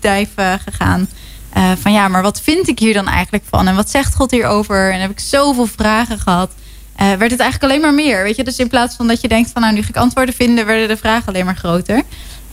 gegaan. 0.66 1.08
Van 1.82 1.92
ja, 1.92 2.08
maar 2.08 2.22
wat 2.22 2.42
vind 2.42 2.68
ik 2.68 2.80
hier 2.80 2.94
dan 2.94 3.08
eigenlijk 3.08 3.44
van? 3.50 3.68
En 3.68 3.76
wat 3.76 3.90
zegt 3.90 4.16
God 4.16 4.32
hierover? 4.32 4.94
En 4.94 5.02
heb 5.02 5.12
ik 5.12 5.20
zoveel 5.20 5.68
vragen 5.68 6.20
gehad. 6.20 6.52
eh, 6.96 7.08
werd 7.08 7.32
het 7.32 7.40
eigenlijk 7.40 7.64
alleen 7.64 7.82
maar 7.82 7.94
meer. 8.06 8.24
Weet 8.24 8.36
je? 8.36 8.44
Dus 8.44 8.58
in 8.58 8.68
plaats 8.68 8.96
van 8.96 9.08
dat 9.08 9.22
je 9.22 9.28
denkt 9.28 9.50
van 9.52 9.62
nou 9.62 9.74
nu 9.74 9.82
ga 9.82 9.90
ik 9.90 9.98
antwoorden 9.98 10.36
vinden, 10.36 10.66
werden 10.66 10.88
de 10.88 10.98
vragen 10.98 11.28
alleen 11.28 11.46
maar 11.46 11.56
groter. 11.56 12.02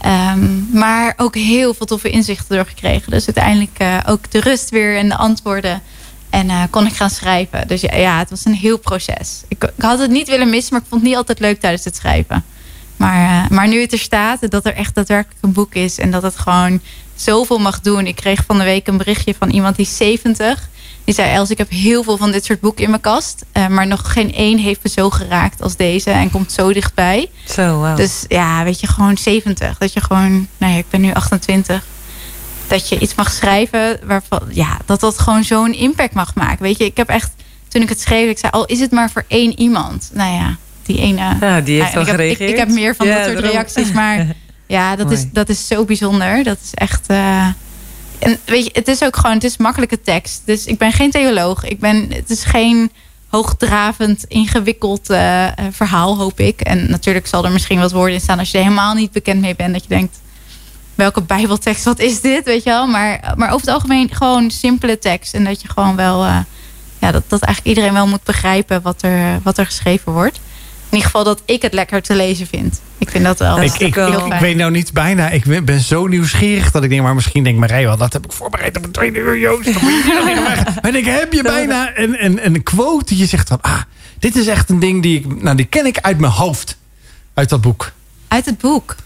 Ehm, 0.06 0.78
maar 0.78 1.14
ook 1.16 1.34
heel 1.34 1.74
veel 1.74 1.86
toffe 1.86 2.10
inzichten 2.10 2.56
doorgekregen. 2.56 3.10
Dus 3.10 3.26
uiteindelijk 3.26 3.78
eh, 3.78 3.98
ook 4.06 4.30
de 4.30 4.40
rust 4.40 4.70
weer 4.70 4.96
en 4.96 5.08
de 5.08 5.16
antwoorden. 5.16 5.82
En 6.30 6.50
eh, 6.50 6.62
kon 6.70 6.86
ik 6.86 6.92
gaan 6.92 7.10
schrijven. 7.10 7.68
Dus 7.68 7.80
ja, 7.80 8.18
het 8.18 8.30
was 8.30 8.44
een 8.44 8.54
heel 8.54 8.78
proces. 8.78 9.42
Ik, 9.48 9.64
ik 9.76 9.82
had 9.82 9.98
het 9.98 10.10
niet 10.10 10.28
willen 10.28 10.50
missen, 10.50 10.72
maar 10.72 10.82
ik 10.82 10.88
vond 10.88 11.00
het 11.00 11.10
niet 11.10 11.18
altijd 11.18 11.40
leuk 11.40 11.60
tijdens 11.60 11.84
het 11.84 11.96
schrijven. 11.96 12.44
Maar, 12.96 13.44
eh, 13.44 13.50
maar 13.50 13.68
nu 13.68 13.80
het 13.80 13.92
er 13.92 13.98
staat, 13.98 14.50
dat 14.50 14.66
er 14.66 14.74
echt 14.74 14.94
daadwerkelijk 14.94 15.42
een 15.42 15.52
boek 15.52 15.74
is. 15.74 15.98
En 15.98 16.10
dat 16.10 16.22
het 16.22 16.36
gewoon 16.36 16.80
zoveel 17.14 17.58
mag 17.58 17.80
doen. 17.80 18.06
Ik 18.06 18.16
kreeg 18.16 18.44
van 18.46 18.58
de 18.58 18.64
week 18.64 18.86
een 18.86 18.96
berichtje 18.96 19.34
van 19.38 19.50
iemand 19.50 19.76
die 19.76 19.86
is 19.86 19.96
70. 19.96 20.68
Die 21.06 21.14
zei, 21.14 21.32
Els, 21.32 21.50
ik 21.50 21.58
heb 21.58 21.70
heel 21.70 22.02
veel 22.02 22.16
van 22.16 22.30
dit 22.32 22.44
soort 22.44 22.60
boeken 22.60 22.84
in 22.84 22.90
mijn 22.90 23.02
kast. 23.02 23.44
eh, 23.52 23.66
maar 23.66 23.86
nog 23.86 24.12
geen 24.12 24.34
één 24.34 24.58
heeft 24.58 24.80
me 24.82 24.88
zo 24.90 25.10
geraakt 25.10 25.62
als 25.62 25.76
deze. 25.76 26.10
En 26.10 26.30
komt 26.30 26.52
zo 26.52 26.72
dichtbij. 26.72 27.30
Zo, 27.48 27.78
wauw. 27.80 27.96
Dus 27.96 28.24
ja, 28.28 28.64
weet 28.64 28.80
je, 28.80 28.86
gewoon 28.86 29.16
70. 29.18 29.78
Dat 29.78 29.92
je 29.92 30.00
gewoon, 30.00 30.48
nou 30.58 30.72
ja, 30.72 30.78
ik 30.78 30.84
ben 30.90 31.00
nu 31.00 31.12
28. 31.12 31.84
Dat 32.66 32.88
je 32.88 32.98
iets 32.98 33.14
mag 33.14 33.30
schrijven 33.32 33.98
waarvan, 34.04 34.40
ja, 34.50 34.78
dat 34.86 35.00
dat 35.00 35.18
gewoon 35.18 35.44
zo'n 35.44 35.72
impact 35.74 36.14
mag 36.14 36.34
maken. 36.34 36.62
Weet 36.62 36.78
je, 36.78 36.84
ik 36.84 36.96
heb 36.96 37.08
echt, 37.08 37.30
toen 37.68 37.82
ik 37.82 37.88
het 37.88 38.00
schreef, 38.00 38.30
ik 38.30 38.38
zei, 38.38 38.52
al 38.52 38.64
is 38.64 38.80
het 38.80 38.90
maar 38.90 39.10
voor 39.10 39.24
één 39.28 39.58
iemand. 39.60 40.10
Nou 40.12 40.34
ja, 40.34 40.56
die 40.82 40.98
ene. 40.98 41.36
Ja, 41.40 41.60
die 41.60 41.80
heeft 41.82 41.94
Nou, 41.94 42.06
heb, 42.06 42.14
ik, 42.14 42.20
gereageerd. 42.20 42.50
ik 42.50 42.56
heb 42.56 42.68
meer 42.68 42.94
van 42.94 43.06
Ja, 43.06 43.14
dat 43.14 43.24
soort 43.24 43.34
daarom. 43.36 43.52
reacties, 43.52 43.92
maar 43.92 44.26
ja, 44.66 44.96
dat 44.96 45.10
is, 45.10 45.24
dat 45.32 45.48
is 45.48 45.66
zo 45.66 45.84
bijzonder. 45.84 46.42
Dat 46.44 46.58
is 46.64 46.74
echt. 46.74 47.06
eh, 47.06 47.46
en 48.18 48.38
het 48.72 48.88
is 48.88 49.02
ook 49.02 49.16
gewoon, 49.16 49.34
het 49.34 49.44
is 49.44 49.56
makkelijke 49.56 50.00
tekst. 50.00 50.42
Dus 50.44 50.66
ik 50.66 50.78
ben 50.78 50.92
geen 50.92 51.10
theoloog. 51.10 51.64
Ik 51.64 51.80
ben, 51.80 52.06
het 52.12 52.30
is 52.30 52.44
geen 52.44 52.90
hoogdravend, 53.28 54.24
ingewikkeld 54.24 55.10
eh, 55.10 55.46
eh, 55.46 55.52
verhaal, 55.70 56.16
hoop 56.16 56.40
ik. 56.40 56.60
En 56.60 56.90
natuurlijk 56.90 57.26
zal 57.26 57.44
er 57.44 57.50
misschien 57.50 57.78
wat 57.78 57.92
woorden 57.92 58.14
in 58.14 58.20
staan 58.20 58.38
als 58.38 58.50
je 58.50 58.58
er 58.58 58.64
helemaal 58.64 58.94
niet 58.94 59.12
bekend 59.12 59.40
mee 59.40 59.56
bent. 59.56 59.72
Dat 59.72 59.82
je 59.82 59.88
denkt, 59.88 60.20
welke 60.94 61.22
bijbeltekst, 61.22 61.84
wat 61.84 61.98
is 61.98 62.20
dit, 62.20 62.44
weet 62.44 62.62
je 62.62 62.70
wel? 62.70 62.86
Maar, 62.86 63.34
maar 63.36 63.50
over 63.50 63.66
het 63.66 63.74
algemeen 63.74 64.14
gewoon 64.14 64.50
simpele 64.50 64.98
tekst. 64.98 65.34
En 65.34 65.44
dat 65.44 65.62
je 65.62 65.68
gewoon 65.68 65.96
wel, 65.96 66.24
eh, 66.24 66.38
ja, 67.00 67.10
dat, 67.12 67.22
dat 67.28 67.42
eigenlijk 67.42 67.76
iedereen 67.76 67.96
wel 67.96 68.06
moet 68.06 68.24
begrijpen 68.24 68.82
wat 68.82 69.02
er, 69.02 69.40
wat 69.42 69.58
er 69.58 69.66
geschreven 69.66 70.12
wordt. 70.12 70.40
In 70.88 70.92
ieder 71.02 71.06
geval 71.06 71.24
dat 71.24 71.42
ik 71.44 71.62
het 71.62 71.72
lekker 71.72 72.02
te 72.02 72.14
lezen 72.14 72.46
vind. 72.46 72.80
Ik 72.98 73.10
vind 73.10 73.24
dat 73.24 73.38
wel. 73.38 73.56
Dat 73.56 73.64
Ik, 73.64 73.78
ik, 73.80 73.94
wel- 73.94 74.26
ik, 74.26 74.32
ik 74.32 74.40
weet 74.40 74.56
nou 74.56 74.70
niet 74.70 74.92
bijna. 74.92 75.30
Ik 75.30 75.44
ben, 75.44 75.64
ben 75.64 75.80
zo 75.80 76.06
nieuwsgierig 76.06 76.70
dat 76.70 76.82
ik 76.84 76.90
denk, 76.90 77.02
maar 77.02 77.14
misschien 77.14 77.44
denkt 77.44 77.58
Marij 77.60 77.84
wel, 77.84 77.96
dat 77.96 78.12
heb 78.12 78.24
ik 78.24 78.32
voorbereid 78.32 78.76
op 78.76 78.84
een 78.84 78.90
tweede 78.90 79.18
uur, 79.18 79.38
Joost. 79.38 79.68
En 80.80 80.94
ik 80.94 81.04
heb 81.04 81.32
je 81.32 81.42
bijna 81.42 81.98
een, 81.98 82.24
een, 82.24 82.44
een 82.46 82.62
quote 82.62 83.04
die 83.04 83.18
je 83.18 83.26
zegt 83.26 83.48
van, 83.48 83.60
ah, 83.60 83.80
dit 84.18 84.36
is 84.36 84.46
echt 84.46 84.70
een 84.70 84.78
ding 84.80 85.02
die 85.02 85.18
ik, 85.18 85.42
nou, 85.42 85.56
die 85.56 85.66
ken 85.66 85.86
ik 85.86 85.98
uit 86.00 86.18
mijn 86.18 86.32
hoofd. 86.32 86.76
Uit 87.34 87.48
dat 87.48 87.60
boek. 87.60 87.92
Uit 88.28 88.44
het 88.46 88.58
boek. 88.58 88.96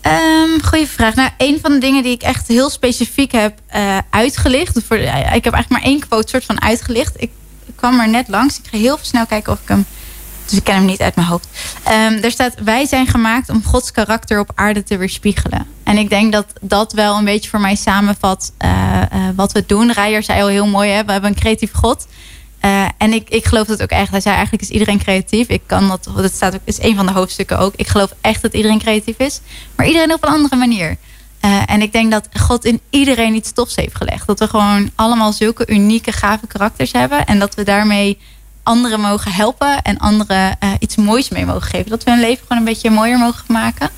Ehm 0.00 0.60
goeie 0.64 0.86
vraag. 0.86 1.14
Nou, 1.14 1.30
een 1.38 1.58
van 1.62 1.72
de 1.72 1.78
dingen 1.78 2.02
die 2.02 2.12
ik 2.12 2.22
echt 2.22 2.48
heel 2.48 2.70
specifiek 2.70 3.32
heb 3.32 3.58
eh, 3.66 3.98
uitgelicht. 4.10 4.80
Voor, 4.86 4.96
ik 4.96 5.04
heb 5.06 5.24
eigenlijk 5.24 5.68
maar 5.68 5.82
één 5.82 6.00
quote 6.08 6.28
soort 6.28 6.44
van 6.44 6.62
uitgelicht. 6.62 7.14
Ik, 7.16 7.30
ik 7.66 7.72
kwam 7.76 8.00
er 8.00 8.08
net 8.08 8.28
langs. 8.28 8.58
Ik 8.58 8.64
ga 8.70 8.78
heel 8.78 8.98
snel 9.00 9.26
kijken 9.26 9.52
of 9.52 9.58
ik 9.62 9.68
hem... 9.68 9.84
Dus 10.50 10.58
ik 10.58 10.64
ken 10.64 10.74
hem 10.74 10.84
niet 10.84 11.00
uit 11.00 11.14
mijn 11.14 11.26
hoofd. 11.26 11.48
Ehm 11.82 12.18
er 12.22 12.30
staat, 12.30 12.54
wij 12.64 12.86
zijn 12.86 13.06
gemaakt 13.06 13.48
om 13.48 13.64
Gods 13.64 13.90
karakter 13.90 14.38
op 14.38 14.50
aarde 14.54 14.82
te 14.82 14.96
weerspiegelen. 14.96 15.66
En 15.82 15.98
ik 15.98 16.08
denk 16.08 16.32
dat 16.32 16.46
dat 16.60 16.92
wel 16.92 17.16
een 17.16 17.24
beetje 17.24 17.50
voor 17.50 17.60
mij 17.60 17.74
samenvat 17.74 18.52
eh, 18.56 19.02
eh, 19.02 19.08
wat 19.34 19.52
we 19.52 19.66
doen. 19.66 19.92
Rijer 19.92 20.22
zei 20.22 20.42
al 20.42 20.48
heel 20.48 20.66
mooi, 20.66 20.90
hè? 20.90 21.04
we 21.04 21.12
hebben 21.12 21.30
een 21.30 21.36
creatief 21.36 21.72
God. 21.72 22.06
Eh, 22.60 22.84
en 22.98 23.12
ik, 23.12 23.28
ik 23.28 23.44
geloof 23.44 23.66
dat 23.66 23.82
ook 23.82 23.90
echt. 23.90 24.10
Hij 24.10 24.20
zei 24.20 24.34
eigenlijk 24.34 24.64
is 24.64 24.70
iedereen 24.70 24.98
creatief. 24.98 25.48
Ik 25.48 25.62
kan 25.66 25.88
dat, 25.88 26.08
dat 26.16 26.32
staat 26.32 26.54
ook, 26.54 26.60
is 26.64 26.82
een 26.82 26.96
van 26.96 27.06
de 27.06 27.12
hoofdstukken 27.12 27.58
ook. 27.58 27.72
Ik 27.76 27.88
geloof 27.88 28.12
echt 28.20 28.42
dat 28.42 28.54
iedereen 28.54 28.78
creatief 28.78 29.18
is. 29.18 29.40
Maar 29.76 29.86
iedereen 29.86 30.12
op 30.12 30.24
een 30.24 30.32
andere 30.32 30.56
manier. 30.56 30.96
En 31.66 31.82
ik 31.82 31.92
denk 31.92 32.10
dat 32.10 32.28
God 32.40 32.64
in 32.64 32.80
iedereen 32.90 33.34
iets 33.34 33.52
tofs 33.52 33.76
heeft 33.76 33.96
gelegd. 33.96 34.26
Dat 34.26 34.38
we 34.38 34.48
gewoon 34.48 34.90
allemaal 34.94 35.32
zulke 35.32 35.66
unieke, 35.66 36.12
gave 36.12 36.46
karakters 36.46 36.92
hebben. 36.92 37.26
En 37.26 37.38
dat 37.38 37.54
we 37.54 37.62
daarmee 37.62 38.18
anderen 38.62 39.00
mogen 39.00 39.32
helpen. 39.32 39.82
En 39.82 39.98
anderen 39.98 40.56
eh, 40.58 40.70
iets 40.78 40.96
moois 40.96 41.28
mee 41.28 41.46
mogen 41.46 41.62
geven. 41.62 41.90
Dat 41.90 42.04
we 42.04 42.10
hun 42.10 42.20
leven 42.20 42.42
gewoon 42.42 42.58
een 42.58 42.64
beetje 42.64 42.90
mooier 42.90 43.18
mogen 43.18 43.44
maken. 43.48 43.90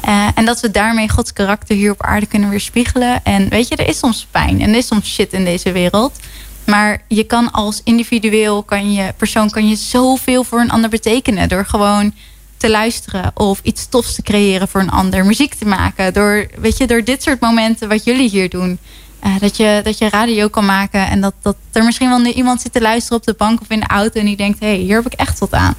Eh, 0.00 0.26
en 0.34 0.44
dat 0.44 0.60
we 0.60 0.70
daarmee 0.70 1.08
Gods 1.08 1.32
karakter 1.32 1.76
hier 1.76 1.90
op 1.90 2.02
aarde 2.02 2.26
kunnen 2.26 2.50
weerspiegelen. 2.50 3.24
En 3.24 3.48
weet 3.48 3.68
je, 3.68 3.76
er 3.76 3.88
is 3.88 3.98
soms 3.98 4.26
pijn 4.30 4.60
en 4.60 4.70
er 4.70 4.76
is 4.76 4.86
soms 4.86 5.08
shit 5.08 5.32
in 5.32 5.44
deze 5.44 5.72
wereld. 5.72 6.18
Maar 6.66 7.02
je 7.08 7.24
kan 7.24 7.52
als 7.52 7.80
individueel 7.84 8.62
kan 8.62 8.92
je, 8.92 9.12
persoon 9.16 9.50
kan 9.50 9.68
je 9.68 9.76
zoveel 9.76 10.44
voor 10.44 10.60
een 10.60 10.70
ander 10.70 10.90
betekenen. 10.90 11.48
Door 11.48 11.64
gewoon 11.64 12.14
te 12.56 12.70
luisteren 12.70 13.30
of 13.34 13.60
iets 13.62 13.86
tofs 13.88 14.14
te 14.14 14.22
creëren 14.22 14.68
voor 14.68 14.80
een 14.80 14.90
ander. 14.90 15.26
Muziek 15.26 15.54
te 15.54 15.66
maken. 15.66 16.12
Door, 16.12 16.46
weet 16.58 16.78
je, 16.78 16.86
door 16.86 17.04
dit 17.04 17.22
soort 17.22 17.40
momenten 17.40 17.88
wat 17.88 18.04
jullie 18.04 18.28
hier 18.28 18.48
doen. 18.48 18.78
Eh, 19.20 19.34
dat, 19.40 19.56
je, 19.56 19.80
dat 19.84 19.98
je 19.98 20.08
radio 20.08 20.48
kan 20.48 20.64
maken. 20.64 21.08
En 21.08 21.20
dat, 21.20 21.34
dat 21.42 21.56
er 21.72 21.84
misschien 21.84 22.08
wel 22.08 22.24
iemand 22.24 22.60
zit 22.60 22.72
te 22.72 22.80
luisteren 22.80 23.18
op 23.18 23.24
de 23.24 23.34
bank 23.38 23.60
of 23.60 23.70
in 23.70 23.80
de 23.80 23.86
auto. 23.86 24.20
En 24.20 24.26
die 24.26 24.36
denkt, 24.36 24.60
hé, 24.60 24.66
hey, 24.66 24.76
hier 24.76 24.96
heb 24.96 25.06
ik 25.12 25.18
echt 25.18 25.38
wat 25.38 25.52
aan. 25.52 25.74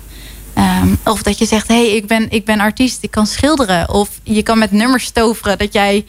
Ehm, 0.54 0.96
of 1.04 1.24
dat 1.24 1.38
je 1.38 1.46
zegt, 1.46 1.68
hé, 1.68 1.86
hey, 1.86 1.96
ik, 1.96 2.08
ben, 2.08 2.30
ik 2.30 2.46
ben 2.46 2.60
artiest, 2.60 3.04
ik 3.04 3.12
kan 3.12 3.28
schilderen. 3.28 3.90
Of 3.94 4.10
je 4.24 4.44
kan 4.44 4.58
met 4.58 4.72
nummers 4.72 5.10
toveren. 5.10 5.58
Dat 5.58 5.74
jij 5.74 6.06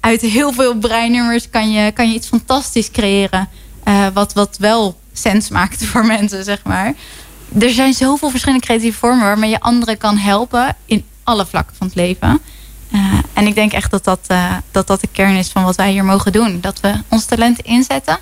uit 0.00 0.20
heel 0.20 0.52
veel 0.52 0.74
breinnummers 0.74 1.50
kan 1.50 1.72
je, 1.72 1.92
kan 1.92 2.08
je 2.08 2.14
iets 2.14 2.28
fantastisch 2.28 2.90
creëren. 2.90 3.48
eh, 3.84 4.06
wat, 4.14 4.32
wat 4.32 4.56
wel 4.58 4.98
sens 5.12 5.48
maakt 5.48 5.84
voor 5.84 6.06
mensen, 6.16 6.44
zeg 6.44 6.64
maar. 6.64 6.94
Er 7.58 7.70
zijn 7.70 7.92
zoveel 7.92 8.30
verschillende 8.30 8.64
creatieve 8.64 8.98
vormen 8.98 9.24
waarmee 9.24 9.50
je 9.50 9.60
anderen 9.60 9.98
kan 9.98 10.16
helpen 10.16 10.76
in 10.86 11.04
alle 11.24 11.46
vlakken 11.46 11.76
van 11.76 11.86
het 11.86 11.96
leven. 11.96 12.40
Eh, 12.90 13.18
en 13.32 13.46
ik 13.46 13.54
denk 13.54 13.72
echt 13.72 13.90
dat 13.90 14.04
dat, 14.04 14.20
eh, 14.26 14.56
dat 14.70 14.86
dat 14.86 15.00
de 15.00 15.08
kern 15.12 15.36
is 15.36 15.48
van 15.48 15.64
wat 15.64 15.76
wij 15.76 15.90
hier 15.90 16.04
mogen 16.04 16.32
doen. 16.32 16.60
Dat 16.60 16.80
we 16.80 16.92
ons 17.08 17.24
talent 17.24 17.60
inzetten 17.60 18.18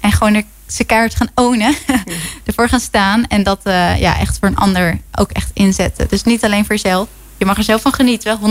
en 0.00 0.12
gewoon 0.12 0.34
er, 0.34 0.42
ze 0.66 0.84
kaart 0.84 1.14
gaan 1.14 1.30
ownen. 1.34 1.74
ervoor 2.44 2.68
gaan 2.68 2.80
staan 2.80 3.26
en 3.26 3.42
dat 3.42 3.60
eh, 3.62 4.00
ja, 4.00 4.18
echt 4.18 4.38
voor 4.38 4.48
een 4.48 4.56
ander 4.56 4.98
ook 5.14 5.30
echt 5.30 5.50
inzetten. 5.52 6.08
Dus 6.08 6.22
niet 6.22 6.44
alleen 6.44 6.64
voor 6.64 6.74
jezelf. 6.74 7.08
Je 7.36 7.44
mag 7.44 7.56
er 7.56 7.64
zelf 7.64 7.82
van 7.82 7.92
genieten, 7.92 8.38
100%. 8.38 8.42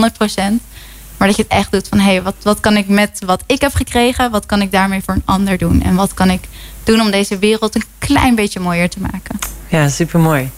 Maar 1.16 1.28
dat 1.28 1.36
je 1.36 1.42
het 1.42 1.52
echt 1.52 1.72
doet 1.72 1.88
van, 1.88 1.98
hé, 1.98 2.10
hey, 2.10 2.22
wat, 2.22 2.34
wat 2.42 2.60
kan 2.60 2.76
ik 2.76 2.88
met 2.88 3.22
wat 3.26 3.42
ik 3.46 3.60
heb 3.60 3.74
gekregen... 3.74 4.30
wat 4.30 4.46
kan 4.46 4.60
ik 4.60 4.72
daarmee 4.72 5.02
voor 5.04 5.14
een 5.14 5.22
ander 5.24 5.58
doen? 5.58 5.82
En 5.82 5.94
wat 5.94 6.14
kan 6.14 6.30
ik 6.30 6.48
doen 6.84 7.00
om 7.00 7.10
deze 7.10 7.38
wereld 7.38 7.74
een 7.74 7.84
klein 7.98 8.34
beetje 8.34 8.60
mooier 8.60 8.88
te 8.88 9.00
maken? 9.00 9.38
Ja, 9.68 9.88
supermooi. 9.88 10.50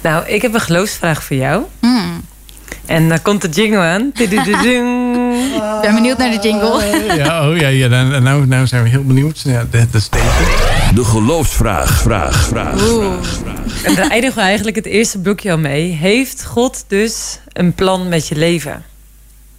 Nou, 0.00 0.26
ik 0.26 0.42
heb 0.42 0.54
een 0.54 0.60
geloofsvraag 0.60 1.22
voor 1.22 1.36
jou. 1.36 1.64
Hmm. 1.80 2.24
En 2.86 3.08
dan 3.08 3.22
komt 3.22 3.42
de 3.42 3.48
jingle 3.48 3.78
aan. 3.78 4.10
Ik 4.18 5.84
ben 5.84 5.94
benieuwd 5.94 6.18
naar 6.18 6.30
de 6.30 6.38
jingle. 6.42 7.16
Ja, 7.16 7.48
oh 7.50 7.56
ja, 7.56 7.68
ja 7.68 7.88
dan, 7.88 8.22
nou, 8.22 8.46
nou 8.46 8.66
zijn 8.66 8.82
we 8.82 8.88
heel 8.88 9.04
benieuwd. 9.04 9.40
Ja, 9.40 9.66
dat 9.70 9.94
is 9.94 10.08
deze. 10.08 10.24
De 10.94 11.04
geloofsvraag, 11.04 12.00
vraag, 12.00 12.46
vraag. 12.46 12.90
Oeh. 12.90 13.12
En 13.82 13.94
daar 13.94 14.10
eindigen 14.10 14.36
we 14.36 14.42
eigenlijk 14.42 14.76
het 14.76 14.86
eerste 14.86 15.18
blokje 15.18 15.50
al 15.50 15.58
mee. 15.58 15.90
Heeft 15.92 16.44
God 16.44 16.84
dus 16.88 17.38
een 17.52 17.72
plan 17.72 18.08
met 18.08 18.28
je 18.28 18.36
leven? 18.36 18.84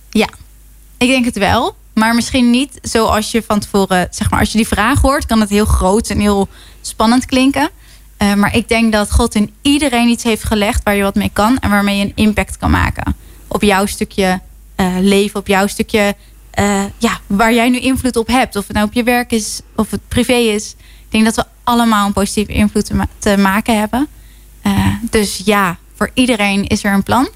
Ja, 0.09 0.29
ik 0.97 1.07
denk 1.07 1.25
het 1.25 1.37
wel. 1.37 1.75
Maar 1.93 2.15
misschien 2.15 2.49
niet 2.49 2.79
zoals 2.81 3.31
je 3.31 3.43
van 3.47 3.59
tevoren, 3.59 4.07
zeg 4.11 4.29
maar, 4.29 4.39
als 4.39 4.51
je 4.51 4.57
die 4.57 4.67
vraag 4.67 5.01
hoort, 5.01 5.25
kan 5.25 5.39
het 5.39 5.49
heel 5.49 5.65
groot 5.65 6.09
en 6.09 6.19
heel 6.19 6.47
spannend 6.81 7.25
klinken. 7.25 7.69
Eh, 8.19 8.33
maar 8.33 8.55
ik 8.55 8.67
denk 8.67 8.91
dat 8.91 9.11
God 9.11 9.35
in 9.35 9.53
iedereen 9.61 10.07
iets 10.07 10.23
heeft 10.23 10.43
gelegd 10.43 10.83
waar 10.83 10.95
je 10.95 11.03
wat 11.03 11.15
mee 11.15 11.29
kan 11.33 11.57
en 11.59 11.69
waarmee 11.69 11.97
je 11.97 12.03
een 12.03 12.11
impact 12.15 12.57
kan 12.57 12.71
maken. 12.71 13.15
Op 13.47 13.61
jouw 13.61 13.85
stukje 13.85 14.39
eh, 14.75 14.95
leven, 14.99 15.39
op 15.39 15.47
jouw 15.47 15.67
stukje, 15.67 16.15
eh, 16.51 16.83
ja, 16.97 17.19
waar 17.27 17.53
jij 17.53 17.69
nu 17.69 17.79
invloed 17.79 18.15
op 18.15 18.27
hebt. 18.27 18.55
Of 18.55 18.63
het 18.67 18.75
nou 18.75 18.87
op 18.87 18.93
je 18.93 19.03
werk 19.03 19.31
is, 19.31 19.61
of 19.75 19.91
het 19.91 20.01
privé 20.07 20.33
is. 20.33 20.75
Ik 20.79 21.05
denk 21.09 21.25
dat 21.25 21.35
we 21.35 21.43
allemaal 21.63 22.05
een 22.07 22.13
positieve 22.13 22.51
invloed 22.51 22.85
te, 22.85 22.95
ma- 22.95 23.07
te 23.19 23.37
maken 23.37 23.79
hebben. 23.79 24.07
Dus 25.01 25.41
ja, 25.45 25.77
voor 25.95 26.09
iedereen 26.13 26.67
is 26.67 26.83
er 26.83 26.93
een 26.93 27.03
plan. 27.03 27.25
En, 27.25 27.31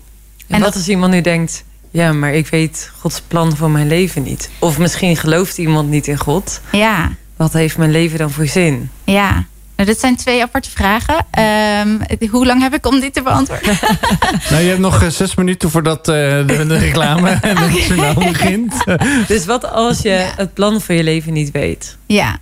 En 0.47 0.55
wat 0.59 0.59
dat- 0.59 0.73
als 0.75 0.88
iemand 0.89 1.13
nu 1.13 1.21
denkt... 1.21 1.63
ja, 1.91 2.13
maar 2.13 2.34
ik 2.34 2.47
weet 2.47 2.91
Gods 2.99 3.21
plan 3.27 3.55
voor 3.55 3.69
mijn 3.71 3.88
leven 3.88 4.23
niet. 4.23 4.49
Of 4.59 4.77
misschien 4.77 5.17
gelooft 5.17 5.57
iemand 5.57 5.89
niet 5.89 6.07
in 6.07 6.17
God. 6.17 6.61
Ja, 6.71 7.11
Wat 7.36 7.53
heeft 7.53 7.77
mijn 7.77 7.91
leven 7.91 8.17
dan 8.17 8.31
voor 8.31 8.47
zin? 8.47 8.89
Ja, 9.03 9.45
nou, 9.76 9.89
dit 9.89 9.99
zijn 9.99 10.15
twee 10.15 10.41
aparte 10.41 10.69
vragen. 10.69 11.26
Ehm, 11.32 12.28
hoe 12.32 12.45
lang 12.45 12.61
heb 12.61 12.74
ik 12.74 12.86
om 12.86 12.99
dit 12.99 13.13
te 13.13 13.21
beantwoorden? 13.21 13.78
Nou, 14.49 14.61
je 14.61 14.67
hebt 14.69 14.80
nog 14.80 15.01
eh, 15.01 15.09
zes 15.09 15.36
minuten 15.36 15.69
voordat 15.71 16.07
eh, 16.07 16.13
de, 16.47 16.65
de 16.67 16.78
reclame 16.78 17.30
en 17.41 17.57
het 17.57 17.84
journaal 17.84 18.13
begint. 18.13 18.74
Dus 19.28 19.45
wat 19.45 19.71
als 19.71 20.01
je 20.01 20.09
Ja. 20.09 20.34
het 20.36 20.53
plan 20.53 20.82
voor 20.82 20.95
je 20.95 21.03
leven 21.03 21.34
niet 21.34 21.51
weet? 21.51 21.97
ja, 22.05 22.38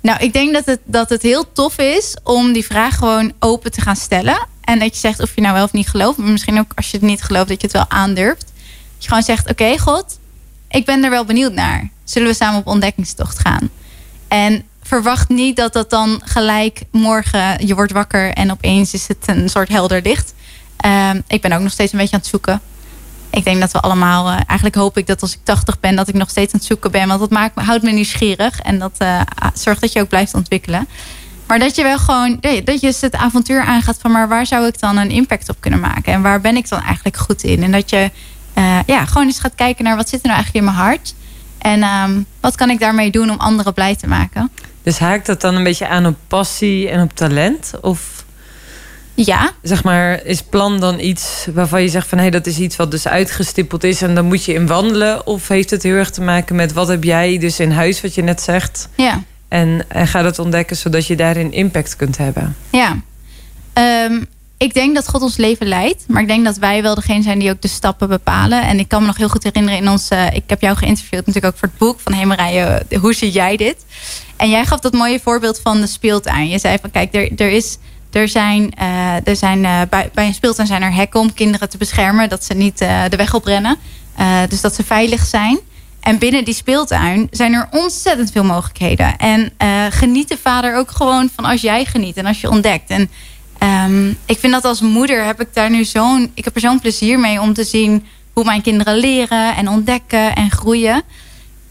nou, 0.00 0.18
ik 0.24 0.32
denk 0.32 0.52
dat 0.52 0.64
het, 0.66 0.80
dat 0.84 1.08
het 1.08 1.22
heel 1.22 1.52
tof 1.52 1.78
is 1.78 2.16
om 2.22 2.52
die 2.52 2.64
vraag 2.64 2.96
gewoon 2.96 3.32
open 3.38 3.70
te 3.70 3.80
gaan 3.80 3.96
stellen. 3.96 4.46
En 4.60 4.78
dat 4.78 4.94
je 4.94 5.00
zegt 5.00 5.20
of 5.20 5.34
je 5.34 5.40
nou 5.40 5.54
wel 5.54 5.64
of 5.64 5.72
niet 5.72 5.88
gelooft. 5.88 6.18
Maar 6.18 6.30
misschien 6.30 6.58
ook 6.58 6.72
als 6.74 6.90
je 6.90 6.96
het 6.96 7.06
niet 7.06 7.22
gelooft, 7.22 7.48
dat 7.48 7.60
je 7.60 7.66
het 7.66 7.76
wel 7.76 7.90
aandurft. 7.90 8.40
Dat 8.40 9.02
je 9.02 9.08
gewoon 9.08 9.22
zegt, 9.22 9.50
oké 9.50 9.78
God, 9.78 10.18
ik 10.70 10.84
ben 10.84 11.04
er 11.04 11.10
wel 11.10 11.24
benieuwd 11.24 11.52
naar. 11.52 11.88
Zullen 12.04 12.28
we 12.28 12.34
samen 12.34 12.58
op 12.60 12.66
ontdekkingstocht 12.66 13.38
gaan? 13.38 13.70
En 14.28 14.62
verwacht 14.86 15.28
niet 15.28 15.56
dat 15.56 15.72
dat 15.72 15.90
dan 15.90 16.20
gelijk 16.24 16.82
morgen 16.90 17.66
je 17.66 17.74
wordt 17.74 17.92
wakker 17.92 18.32
en 18.32 18.50
opeens 18.50 18.94
is 18.94 19.08
het 19.08 19.18
een 19.26 19.48
soort 19.48 19.68
helder 19.68 20.02
licht. 20.02 20.34
Ehm, 20.76 21.20
ik 21.26 21.40
ben 21.40 21.52
ook 21.52 21.60
nog 21.60 21.72
steeds 21.72 21.92
een 21.92 21.98
beetje 21.98 22.14
aan 22.14 22.20
het 22.20 22.28
zoeken. 22.28 22.60
Ik 23.30 23.44
denk 23.44 23.60
dat 23.60 23.72
we 23.72 23.80
allemaal, 23.80 24.28
eh, 24.28 24.34
eigenlijk 24.46 24.74
hoop 24.74 24.98
ik 24.98 25.06
dat 25.06 25.22
als 25.22 25.32
ik 25.32 25.38
80 25.42 25.80
ben, 25.80 25.96
dat 25.96 26.08
ik 26.08 26.14
nog 26.14 26.30
steeds 26.30 26.52
aan 26.52 26.58
het 26.58 26.68
zoeken 26.68 26.90
ben. 26.90 27.08
Want 27.08 27.20
dat 27.20 27.30
maakt 27.30 27.60
houdt 27.60 27.82
me 27.82 27.90
nieuwsgierig 27.90 28.60
en 28.60 28.78
dat 28.78 28.94
eh, 28.98 29.20
zorgt 29.54 29.80
dat 29.80 29.92
je 29.92 30.00
ook 30.00 30.08
blijft 30.08 30.34
ontwikkelen. 30.34 30.88
Maar 31.46 31.58
dat 31.58 31.74
je 31.74 31.82
wel 31.82 31.98
gewoon, 31.98 32.38
dat 32.64 32.80
je 32.80 32.96
het 33.00 33.14
avontuur 33.14 33.62
aangaat 33.62 33.98
van, 34.00 34.10
maar 34.12 34.28
waar 34.28 34.46
zou 34.46 34.66
ik 34.66 34.80
dan 34.80 34.96
een 34.96 35.10
impact 35.10 35.48
op 35.48 35.56
kunnen 35.60 35.80
maken? 35.80 36.12
En 36.12 36.22
waar 36.22 36.40
ben 36.40 36.56
ik 36.56 36.68
dan 36.68 36.82
eigenlijk 36.82 37.16
goed 37.16 37.42
in? 37.42 37.62
En 37.62 37.72
dat 37.72 37.90
je 37.90 38.10
eh, 38.54 38.78
ja, 38.86 39.04
gewoon 39.04 39.26
eens 39.26 39.40
gaat 39.40 39.54
kijken 39.54 39.84
naar 39.84 39.96
wat 39.96 40.08
zit 40.08 40.20
er 40.20 40.28
nou 40.28 40.36
eigenlijk 40.36 40.66
in 40.66 40.72
mijn 40.72 40.86
hart. 40.86 41.14
En 41.58 41.82
ehm, 41.82 42.22
wat 42.40 42.54
kan 42.54 42.70
ik 42.70 42.80
daarmee 42.80 43.10
doen 43.10 43.30
om 43.30 43.38
anderen 43.38 43.74
blij 43.74 43.96
te 43.96 44.06
maken? 44.06 44.50
Dus 44.84 44.98
haakt 44.98 45.26
dat 45.26 45.40
dan 45.40 45.54
een 45.54 45.64
beetje 45.64 45.88
aan 45.88 46.06
op 46.06 46.16
passie 46.28 46.88
en 46.88 47.02
op 47.02 47.14
talent? 47.14 47.72
Of 47.80 48.24
Ja, 49.14 49.52
zeg 49.62 49.84
maar, 49.84 50.24
is 50.24 50.42
plan 50.42 50.80
dan 50.80 51.00
iets 51.00 51.46
waarvan 51.54 51.82
je 51.82 51.88
zegt 51.88 52.08
van... 52.08 52.18
hé, 52.18 52.24
hey, 52.24 52.32
dat 52.32 52.46
is 52.46 52.58
iets 52.58 52.76
wat 52.76 52.90
dus 52.90 53.08
uitgestippeld 53.08 53.84
is 53.84 54.02
en 54.02 54.14
dan 54.14 54.24
moet 54.24 54.44
je 54.44 54.52
in 54.52 54.66
wandelen? 54.66 55.26
Of 55.26 55.48
heeft 55.48 55.70
het 55.70 55.82
heel 55.82 55.94
erg 55.94 56.10
te 56.10 56.22
maken 56.22 56.56
met 56.56 56.72
wat 56.72 56.88
heb 56.88 57.04
jij 57.04 57.38
dus 57.38 57.60
in 57.60 57.70
huis, 57.70 58.00
wat 58.00 58.14
je 58.14 58.22
net 58.22 58.40
zegt... 58.40 58.88
ja. 58.94 59.22
en, 59.48 59.84
en 59.88 60.06
ga 60.06 60.22
dat 60.22 60.38
ontdekken 60.38 60.76
zodat 60.76 61.06
je 61.06 61.16
daarin 61.16 61.52
impact 61.52 61.96
kunt 61.96 62.16
hebben? 62.16 62.56
Ja. 62.70 62.96
Ehm, 63.72 64.22
ik 64.56 64.74
denk 64.74 64.94
dat 64.94 65.08
God 65.08 65.22
ons 65.22 65.36
leven 65.36 65.66
leidt. 65.66 66.04
Maar 66.08 66.22
ik 66.22 66.28
denk 66.28 66.44
dat 66.44 66.56
wij 66.56 66.82
wel 66.82 66.94
degene 66.94 67.22
zijn 67.22 67.38
die 67.38 67.50
ook 67.50 67.62
de 67.62 67.68
stappen 67.68 68.08
bepalen. 68.08 68.62
En 68.62 68.78
ik 68.78 68.88
kan 68.88 69.00
me 69.00 69.06
nog 69.06 69.16
heel 69.16 69.28
goed 69.28 69.42
herinneren 69.42 69.78
in 69.78 69.88
ons... 69.88 70.08
ik 70.32 70.42
heb 70.46 70.60
jou 70.60 70.76
geïnterviewd 70.76 71.26
natuurlijk 71.26 71.54
ook 71.54 71.60
voor 71.60 71.68
het 71.68 71.78
boek 71.78 72.00
van... 72.00 72.12
Eh, 72.12 72.98
hoe 73.00 73.14
zie 73.14 73.30
jij 73.30 73.56
dit? 73.56 73.76
En 74.36 74.50
jij 74.50 74.64
gaf 74.64 74.80
dat 74.80 74.92
mooie 74.92 75.20
voorbeeld 75.20 75.60
van 75.62 75.80
de 75.80 75.86
speeltuin. 75.86 76.48
Je 76.48 76.58
zei 76.58 76.78
van 76.80 76.90
kijk, 76.90 77.14
er, 77.14 77.32
er 77.36 77.50
is... 77.50 77.78
Er 78.14 78.28
zijn, 78.28 78.70
eh, 78.70 79.26
er 79.28 79.36
zijn 79.36 79.64
eh, 79.64 79.80
bij, 79.90 80.10
bij 80.14 80.26
een 80.26 80.34
speeltuin 80.34 80.66
zijn 80.66 80.82
er 80.82 80.94
hekken 80.94 81.20
om 81.20 81.34
kinderen 81.34 81.68
te 81.68 81.76
beschermen. 81.76 82.28
Dat 82.28 82.44
ze 82.44 82.54
niet 82.54 82.80
eh, 82.80 83.02
de 83.08 83.16
weg 83.16 83.34
oprennen. 83.34 83.76
Dus 84.48 84.60
dat 84.60 84.74
ze 84.74 84.84
veilig 84.84 85.26
zijn. 85.26 85.58
En 86.00 86.18
binnen 86.18 86.44
die 86.44 86.54
speeltuin 86.54 87.28
zijn 87.30 87.52
er 87.52 87.68
ontzettend 87.70 88.32
veel 88.32 88.44
mogelijkheden. 88.44 89.16
En 89.16 89.52
geniet 89.90 90.28
de 90.28 90.38
vader 90.42 90.76
ook 90.76 90.90
gewoon 90.90 91.30
van 91.34 91.44
als 91.44 91.60
jij 91.60 91.84
geniet 91.84 92.16
en 92.16 92.26
als 92.26 92.40
je 92.40 92.50
ontdekt. 92.50 92.90
En 92.90 93.10
ehm, 93.64 94.08
ik 94.26 94.38
vind 94.38 94.52
dat 94.52 94.64
als 94.64 94.80
moeder 94.80 95.24
heb 95.24 95.40
ik 95.40 95.48
daar 95.52 95.70
nu 95.70 95.84
zo'n. 95.84 96.30
Ik 96.34 96.44
heb 96.44 96.54
er 96.54 96.60
zo'n 96.60 96.80
plezier 96.80 97.18
mee 97.18 97.40
om 97.40 97.54
te 97.54 97.64
zien 97.64 98.06
hoe 98.32 98.44
mijn 98.44 98.62
kinderen 98.62 98.96
leren 98.96 99.56
en 99.56 99.68
ontdekken 99.68 100.34
en 100.34 100.50
groeien. 100.50 101.02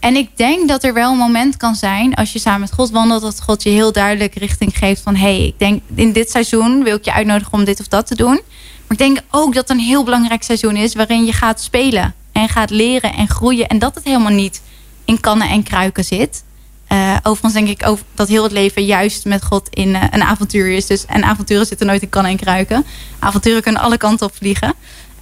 En 0.00 0.16
ik 0.16 0.36
denk 0.36 0.68
dat 0.68 0.84
er 0.84 0.94
wel 0.94 1.12
een 1.12 1.18
moment 1.18 1.56
kan 1.56 1.74
zijn 1.74 2.14
als 2.14 2.32
je 2.32 2.38
samen 2.38 2.60
met 2.60 2.72
God 2.72 2.90
wandelt, 2.90 3.22
dat 3.22 3.42
God 3.42 3.62
je 3.62 3.70
heel 3.70 3.92
duidelijk 3.92 4.34
richting 4.34 4.78
geeft 4.78 5.02
van 5.02 5.14
hé, 5.14 5.36
hey, 5.36 5.46
ik 5.46 5.58
denk 5.58 5.82
in 5.94 6.12
dit 6.12 6.30
seizoen 6.30 6.82
wil 6.82 6.96
ik 6.96 7.04
je 7.04 7.12
uitnodigen 7.12 7.52
om 7.52 7.64
dit 7.64 7.80
of 7.80 7.88
dat 7.88 8.06
te 8.06 8.14
doen. 8.14 8.40
Maar 8.86 8.88
ik 8.88 8.98
denk 8.98 9.20
ook 9.30 9.54
dat 9.54 9.68
het 9.68 9.78
een 9.78 9.84
heel 9.84 10.04
belangrijk 10.04 10.42
seizoen 10.42 10.76
is 10.76 10.94
waarin 10.94 11.24
je 11.24 11.32
gaat 11.32 11.62
spelen 11.62 12.14
en 12.32 12.48
gaat 12.48 12.70
leren 12.70 13.14
en 13.14 13.28
groeien. 13.28 13.68
En 13.68 13.78
dat 13.78 13.94
het 13.94 14.04
helemaal 14.04 14.32
niet 14.32 14.62
in 15.04 15.20
kannen 15.20 15.48
en 15.48 15.62
kruiken 15.62 16.04
zit. 16.04 16.44
Eh, 16.86 17.16
overigens 17.22 17.52
denk 17.52 17.68
ik 17.80 17.86
ook 17.88 17.98
dat 18.14 18.28
heel 18.28 18.42
het 18.42 18.52
leven 18.52 18.84
juist 18.84 19.24
met 19.24 19.44
God 19.44 19.68
in 19.68 19.94
eh, 19.94 20.02
een 20.10 20.22
avontuur 20.22 20.70
is. 20.70 20.86
Dus, 20.86 21.06
en 21.06 21.24
avonturen 21.24 21.66
zitten 21.66 21.86
nooit 21.86 22.02
in 22.02 22.08
kannen 22.08 22.30
en 22.32 22.38
kruiken. 22.38 22.84
Avonturen 23.18 23.62
kunnen 23.62 23.80
alle 23.82 23.96
kanten 23.96 24.26
op 24.26 24.34
vliegen. 24.36 24.74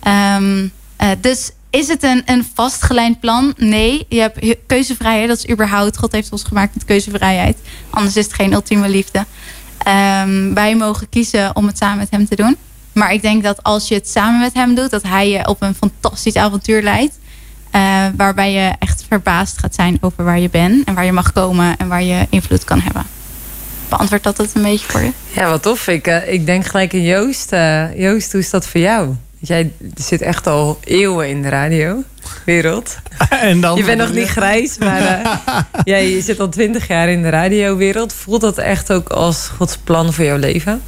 Ehm, 0.02 0.66
eh, 0.96 1.08
dus 1.20 1.50
is 1.70 1.88
het 1.88 2.02
een, 2.02 2.22
een 2.24 2.46
vastgelijnd 2.54 3.20
plan? 3.20 3.54
Nee, 3.56 4.06
je 4.08 4.20
hebt 4.20 4.40
he- 4.40 4.58
keuzevrijheid. 4.66 5.28
Dat 5.28 5.38
is 5.38 5.48
überhaupt, 5.50 5.98
God 5.98 6.12
heeft 6.12 6.32
ons 6.32 6.42
gemaakt 6.42 6.74
met 6.74 6.84
keuzevrijheid. 6.84 7.58
Anders 7.90 8.16
is 8.16 8.24
het 8.24 8.34
geen 8.34 8.52
ultieme 8.52 8.88
liefde. 8.88 9.24
Ehm, 9.78 10.54
wij 10.54 10.76
mogen 10.76 11.08
kiezen 11.08 11.56
om 11.56 11.66
het 11.66 11.78
samen 11.78 11.98
met 11.98 12.10
hem 12.10 12.28
te 12.28 12.36
doen. 12.36 12.56
Maar 12.92 13.12
ik 13.12 13.22
denk 13.22 13.42
dat 13.42 13.62
als 13.62 13.88
je 13.88 13.94
het 13.94 14.08
samen 14.08 14.40
met 14.40 14.54
hem 14.54 14.74
doet... 14.74 14.90
dat 14.90 15.02
hij 15.02 15.30
je 15.30 15.48
op 15.48 15.62
een 15.62 15.74
fantastisch 15.74 16.36
avontuur 16.36 16.82
leidt. 16.82 17.18
waarbij 18.16 18.52
je 18.52 18.72
echt 18.78 18.91
verbaasd 19.12 19.58
gaat 19.58 19.74
zijn 19.74 19.98
over 20.00 20.24
waar 20.24 20.38
je 20.38 20.48
bent... 20.48 20.84
en 20.84 20.94
waar 20.94 21.04
je 21.04 21.12
mag 21.12 21.32
komen 21.32 21.76
en 21.78 21.88
waar 21.88 22.02
je 22.02 22.26
invloed 22.30 22.64
kan 22.64 22.80
hebben. 22.80 23.06
Beantwoordt 23.88 24.24
dat 24.24 24.36
het 24.36 24.54
een 24.54 24.62
beetje 24.62 24.86
voor 24.86 25.00
je? 25.00 25.10
Ja, 25.32 25.48
wat 25.48 25.62
tof. 25.62 25.88
Ik, 25.88 26.06
eh, 26.06 26.32
ik 26.32 26.46
denk 26.46 26.66
gelijk 26.66 26.92
in 26.92 27.02
Joost. 27.02 27.52
Eh, 27.52 27.98
Joost, 27.98 28.32
hoe 28.32 28.40
is 28.40 28.50
dat 28.50 28.66
voor 28.66 28.80
jou? 28.80 29.06
Want 29.06 29.18
Jij 29.38 29.72
zit 29.94 30.22
echt 30.22 30.46
al 30.46 30.78
eeuwen 30.84 31.28
in 31.28 31.42
de 31.42 31.48
radiowereld. 31.48 32.96
en 33.50 33.60
dan, 33.60 33.76
Je 33.76 33.84
bent 33.84 33.98
nog 33.98 34.12
niet 34.12 34.28
grijs, 34.28 34.78
maar 34.78 35.02
eh, 35.02 35.60
jij 35.94 36.20
zit 36.20 36.40
al 36.40 36.48
twintig 36.48 36.88
jaar 36.88 37.08
in 37.08 37.22
de 37.22 37.28
radiowereld. 37.28 38.12
Voelt 38.12 38.40
dat 38.40 38.58
echt 38.58 38.92
ook 38.92 39.08
als 39.08 39.50
Gods 39.56 39.76
plan 39.76 40.12
voor 40.12 40.24
jouw 40.24 40.38
leven? 40.38 40.82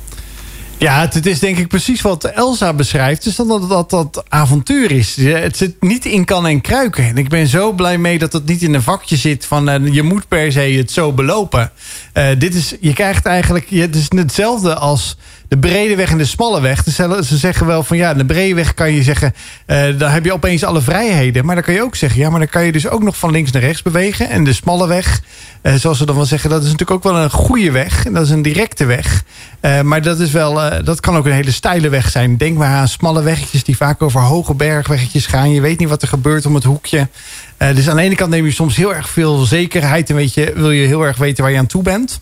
Ja, 0.78 1.00
het, 1.00 1.26
is 1.26 1.38
denk 1.38 1.58
ik 1.58 1.68
precies 1.68 2.00
wat 2.00 2.24
Elsa 2.24 2.72
beschrijft. 2.72 3.24
Dus 3.24 3.36
dat 3.36 3.48
dat, 3.48 3.68
dat 3.68 3.90
dat 3.90 4.24
avontuur 4.28 4.90
is. 4.90 5.16
Het 5.16 5.56
zit 5.56 5.82
niet 5.82 6.04
in 6.04 6.24
kan 6.24 6.46
en 6.46 6.60
kruiken. 6.60 7.04
En 7.04 7.18
ik 7.18 7.28
ben 7.28 7.46
zo 7.46 7.72
blij 7.72 7.98
mee 7.98 8.18
dat 8.18 8.32
het 8.32 8.46
niet 8.46 8.62
in 8.62 8.74
een 8.74 8.82
vakje 8.82 9.16
zit 9.16 9.46
van 9.46 9.68
eh, 9.68 9.92
je 9.92 10.02
moet 10.02 10.28
per 10.28 10.52
se 10.52 10.60
het 10.60 10.90
zo 10.90 11.12
belopen. 11.12 11.70
Eh, 12.12 12.28
dit 12.38 12.54
is, 12.54 12.74
je 12.80 12.92
krijgt 12.92 13.26
eigenlijk, 13.26 13.70
het 13.70 13.96
is 13.96 14.06
hetzelfde 14.08 14.74
als 14.74 15.16
de 15.54 15.60
brede 15.68 15.96
weg 15.96 16.10
en 16.10 16.18
de 16.18 16.24
smalle 16.24 16.60
weg. 16.60 16.82
Ze 16.84 16.90
zeggen- 16.90 17.24
Ze 17.24 17.36
zeggen 17.36 17.66
wel 17.66 17.82
van 17.82 17.96
ja, 17.96 18.14
de 18.14 18.24
brede 18.24 18.54
weg 18.54 18.74
kan 18.74 18.92
je 18.92 19.02
zeggen, 19.02 19.34
eh 19.66 19.82
dan 19.98 20.10
heb 20.10 20.24
je 20.24 20.32
opeens 20.32 20.64
alle 20.64 20.80
vrijheden. 20.80 21.44
Maar 21.44 21.54
dan 21.54 21.64
kan 21.64 21.74
je 21.74 21.82
ook 21.82 21.96
zeggen, 21.96 22.20
ja, 22.20 22.30
maar 22.30 22.38
dan 22.38 22.48
kan 22.48 22.64
je 22.64 22.72
dus 22.72 22.88
ook 22.88 23.02
nog 23.02 23.16
van 23.16 23.30
links 23.30 23.50
naar 23.50 23.62
rechts 23.62 23.82
bewegen. 23.82 24.28
En 24.30 24.44
de 24.44 24.52
smalle 24.52 24.86
weg, 24.88 25.20
eh, 25.62 25.74
zoals 25.74 25.98
ze 25.98 26.06
dan 26.06 26.16
wel 26.16 26.24
zeggen, 26.24 26.50
dat 26.50 26.58
is 26.62 26.70
natuurlijk 26.70 26.90
ook 26.90 27.12
wel 27.12 27.22
een 27.22 27.30
goede 27.30 27.70
weg. 27.70 28.06
En 28.06 28.12
dat 28.12 28.24
is 28.24 28.30
een 28.30 28.42
directe 28.42 28.84
weg. 28.84 29.24
Eh, 29.60 29.80
maar 29.80 30.02
dat, 30.02 30.20
is 30.20 30.30
wel, 30.30 30.54
dat 30.84 31.00
kan 31.00 31.16
ook 31.16 31.26
een 31.26 31.32
hele 31.32 31.50
steile 31.52 31.88
weg 31.88 32.10
zijn. 32.10 32.36
Denk 32.36 32.56
maar 32.56 32.68
aan 32.68 32.88
smalle 32.88 33.22
weggetjes 33.22 33.64
die 33.64 33.76
vaak 33.76 34.02
over 34.02 34.20
hoge 34.20 34.54
bergweggetjes 34.54 35.26
gaan. 35.26 35.50
Je 35.50 35.60
weet 35.60 35.78
niet 35.78 35.88
wat 35.88 36.02
er 36.02 36.08
gebeurt 36.08 36.46
om 36.46 36.54
het 36.54 36.64
hoekje. 36.64 37.08
Dus 37.74 37.88
aan 37.88 37.96
de 37.96 38.02
ene 38.02 38.14
kant 38.14 38.30
neem 38.30 38.44
je 38.44 38.52
soms 38.52 38.76
heel 38.76 38.94
erg 38.94 39.08
veel 39.08 39.36
zekerheid... 39.36 40.10
en 40.10 40.16
weet 40.16 40.34
je, 40.34 40.52
wil 40.54 40.70
je 40.70 40.86
heel 40.86 41.02
erg 41.02 41.16
weten 41.16 41.42
waar 41.42 41.52
je 41.52 41.58
aan 41.58 41.66
toe 41.66 41.82
bent... 41.82 42.20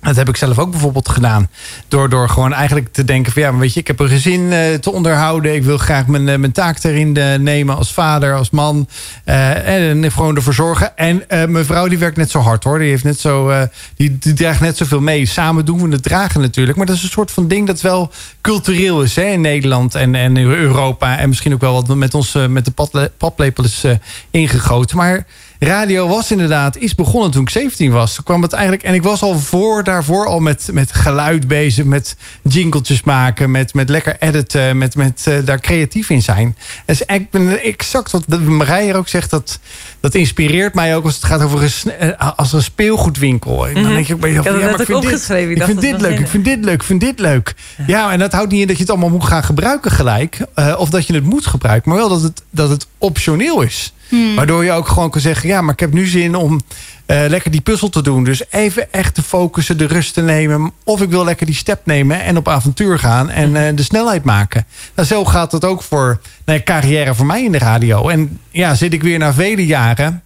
Dat 0.00 0.16
heb 0.16 0.28
ik 0.28 0.36
zelf 0.36 0.58
ook 0.58 0.70
bijvoorbeeld 0.70 1.08
gedaan. 1.08 1.48
Door, 1.88 2.08
door 2.08 2.28
gewoon 2.28 2.52
eigenlijk 2.52 2.92
te 2.92 3.04
denken 3.04 3.32
van 3.32 3.42
ja, 3.42 3.56
weet 3.56 3.74
je, 3.74 3.80
ik 3.80 3.86
heb 3.86 4.00
een 4.00 4.08
gezin 4.08 4.52
eh, 4.52 4.74
te 4.74 4.92
onderhouden. 4.92 5.54
Ik 5.54 5.64
wil 5.64 5.78
graag 5.78 6.06
mijn, 6.06 6.28
eh, 6.28 6.38
mijn 6.38 6.52
taak 6.52 6.84
erin 6.84 7.16
eh, 7.16 7.34
nemen 7.38 7.76
als 7.76 7.92
vader, 7.92 8.34
als 8.34 8.50
man. 8.50 8.88
eh, 9.24 9.90
en 9.92 10.12
gewoon 10.12 10.36
ervoor 10.36 10.54
zorgen. 10.54 10.96
En 10.96 11.24
mijn 11.28 11.64
vrouw 11.64 11.88
die 11.88 11.98
werkt 11.98 12.16
net 12.16 12.30
zo 12.30 12.38
hard 12.38 12.64
hoor. 12.64 12.78
Die, 12.78 12.88
heeft 12.88 13.04
net 13.04 13.20
zo, 13.20 13.66
die, 13.96 14.18
die 14.18 14.32
draagt 14.32 14.60
net 14.60 14.76
zoveel 14.76 15.00
mee. 15.00 15.26
Samen 15.26 15.64
doen 15.64 15.82
we 15.82 15.88
het 15.88 16.02
dragen 16.02 16.40
natuurlijk. 16.40 16.76
Maar 16.76 16.86
dat 16.86 16.96
is 16.96 17.02
een 17.02 17.08
soort 17.08 17.30
van 17.30 17.48
ding 17.48 17.66
dat 17.66 17.80
wel 17.80 18.10
cultureel 18.40 19.02
is 19.02 19.16
hè, 19.16 19.24
in 19.24 19.40
Nederland 19.40 19.94
en, 19.94 20.14
en 20.14 20.36
Europa. 20.36 21.18
En 21.18 21.28
misschien 21.28 21.52
ook 21.52 21.60
wel 21.60 21.72
wat 21.72 21.96
met 21.96 22.14
ons 22.14 22.36
met 22.48 22.64
de 22.64 23.10
paplepel 23.18 23.64
is 23.64 23.84
ingegoten. 24.30 24.96
Maar 24.96 25.26
radio 25.58 26.08
was 26.08 26.30
inderdaad, 26.30 26.76
is 26.76 26.94
begonnen 26.94 27.30
toen 27.30 27.42
ik 27.42 27.50
17 27.50 27.90
was. 27.90 28.14
Toen 28.14 28.24
kwam 28.24 28.42
het 28.42 28.52
eigenlijk, 28.52 28.82
en 28.82 28.94
ik 28.94 29.02
was 29.02 29.22
al 29.22 29.38
voor 29.38 29.84
daarvoor 29.84 30.26
al 30.26 30.40
met, 30.40 30.68
met 30.72 30.92
geluid 30.92 31.48
bezig, 31.48 31.84
met 31.84 32.16
jingletjes 32.42 33.02
maken, 33.02 33.50
met, 33.50 33.74
met 33.74 33.88
lekker 33.88 34.16
editen, 34.18 34.78
met, 34.78 34.94
met 34.94 35.24
eh, 35.26 35.34
daar 35.44 35.60
creatief 35.60 36.10
in 36.10 36.22
zijn. 36.22 36.56
Dus 36.86 37.02
ik 37.02 37.30
ben 37.30 37.62
exact 37.62 38.10
wat 38.10 38.26
Marije 38.40 38.94
ook 38.94 39.08
zegt, 39.08 39.30
dat, 39.30 39.58
dat 40.00 40.14
inspireert 40.14 40.74
mij 40.74 40.96
ook 40.96 41.04
als 41.04 41.14
het 41.14 41.24
gaat 41.24 41.42
over 41.42 41.62
een, 41.62 41.90
eh, 41.92 42.30
als 42.36 42.52
een 42.52 42.62
speelgoedwinkel. 42.62 43.68
En 43.68 43.74
Dan 43.74 43.92
denk 43.92 44.06
je 44.06 44.14
ook 44.14 44.20
bij 44.20 44.32
jezelf, 44.32 44.46
Mhm. 44.46 44.56
Ik 44.56 44.62
had 44.62 44.70
ja, 44.70 44.76
maar 44.76 44.80
ook 44.80 45.02
vind 45.02 45.02
dit-. 45.02 45.30
Ik 45.50 45.56
Ik 45.56 45.62
vind 45.64 45.80
dit 45.80 46.00
leuk, 46.00 46.18
ik 46.18 46.28
vind 46.28 46.44
dit 46.44 46.64
leuk, 46.64 46.74
ik 46.74 46.82
vind 46.82 47.00
dit 47.00 47.18
leuk. 47.18 47.54
Ja, 47.86 48.12
en 48.12 48.18
dat 48.18 48.32
houdt 48.32 48.50
niet 48.52 48.60
in 48.60 48.66
dat 48.66 48.76
je 48.76 48.82
het 48.82 48.90
allemaal 48.90 49.10
moet 49.10 49.24
gaan 49.24 49.44
gebruiken 49.44 49.90
gelijk. 49.90 50.38
eh, 50.54 50.74
of 50.78 50.90
dat 50.90 51.06
je 51.06 51.14
het 51.14 51.24
moet 51.24 51.46
gebruiken. 51.46 51.90
Maar 51.90 51.98
wel 51.98 52.08
dat 52.08 52.22
het, 52.22 52.42
dat 52.50 52.70
het 52.70 52.86
optioneel 52.98 53.60
is. 53.62 53.92
Waardoor 54.36 54.64
je 54.64 54.72
ook 54.72 54.88
gewoon 54.88 55.10
kan 55.10 55.20
zeggen... 55.20 55.48
ja, 55.48 55.60
maar 55.60 55.72
ik 55.72 55.80
heb 55.80 55.92
nu 55.92 56.06
zin 56.06 56.34
om 56.34 56.60
eh, 57.06 57.24
lekker 57.28 57.50
die 57.50 57.60
puzzel 57.60 57.88
te 57.88 58.02
doen. 58.02 58.24
Dus 58.24 58.42
even 58.50 58.92
echt 58.92 59.14
te 59.14 59.22
focussen, 59.22 59.78
de 59.78 59.86
rust 59.86 60.14
te 60.14 60.20
nemen. 60.20 60.72
Of 60.84 61.02
ik 61.02 61.10
wil 61.10 61.24
lekker 61.24 61.46
die 61.46 61.54
step 61.54 61.80
nemen 61.84 62.22
en 62.22 62.36
op 62.36 62.48
avontuur 62.48 62.98
gaan... 62.98 63.30
en 63.30 63.66
eh, 63.66 63.76
de 63.76 63.82
snelheid 63.82 64.24
maken. 64.24 64.66
Nou, 64.94 65.08
zo 65.08 65.24
gaat 65.24 65.52
het 65.52 65.64
ook 65.64 65.82
voor 65.82 66.20
carrière 66.64 67.14
voor 67.14 67.26
mij 67.26 67.44
in 67.44 67.52
de 67.52 67.58
radio. 67.58 68.08
En 68.08 68.40
ja, 68.50 68.74
zit 68.74 68.92
ik 68.92 69.02
weer 69.02 69.18
na 69.18 69.32
vele 69.32 69.66
jaren 69.66 70.22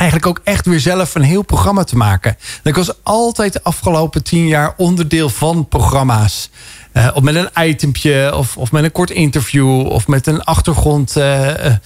eigenlijk 0.00 0.26
ook 0.26 0.40
echt 0.44 0.66
weer 0.66 0.80
zelf 0.80 1.14
een 1.14 1.22
heel 1.22 1.42
programma 1.42 1.84
te 1.84 1.96
maken. 1.96 2.30
En 2.62 2.70
ik 2.70 2.74
was 2.74 2.92
altijd 3.02 3.52
de 3.52 3.62
afgelopen 3.62 4.22
tien 4.22 4.46
jaar 4.46 4.74
onderdeel 4.76 5.28
van 5.28 5.68
programma's. 5.68 6.50
Eh, 6.92 7.08
of 7.14 7.22
met 7.22 7.34
een 7.34 7.68
itempje, 7.68 8.34
of, 8.34 8.56
of 8.56 8.72
met 8.72 8.84
een 8.84 8.92
kort 8.92 9.10
interview, 9.10 9.86
of 9.86 10.06
met 10.06 10.26
een 10.26 10.44
achtergrond 10.44 11.16
eh, 11.16 11.66
eh, 11.66 11.76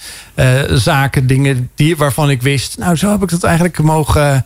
zaken, 0.73 1.27
dingen 1.27 1.69
die, 1.75 1.97
waarvan 1.97 2.29
ik 2.29 2.41
wist. 2.41 2.77
Nou, 2.77 2.95
zo 2.95 3.11
heb 3.11 3.23
ik 3.23 3.29
dat 3.29 3.43
eigenlijk 3.43 3.79
mogen, 3.79 4.45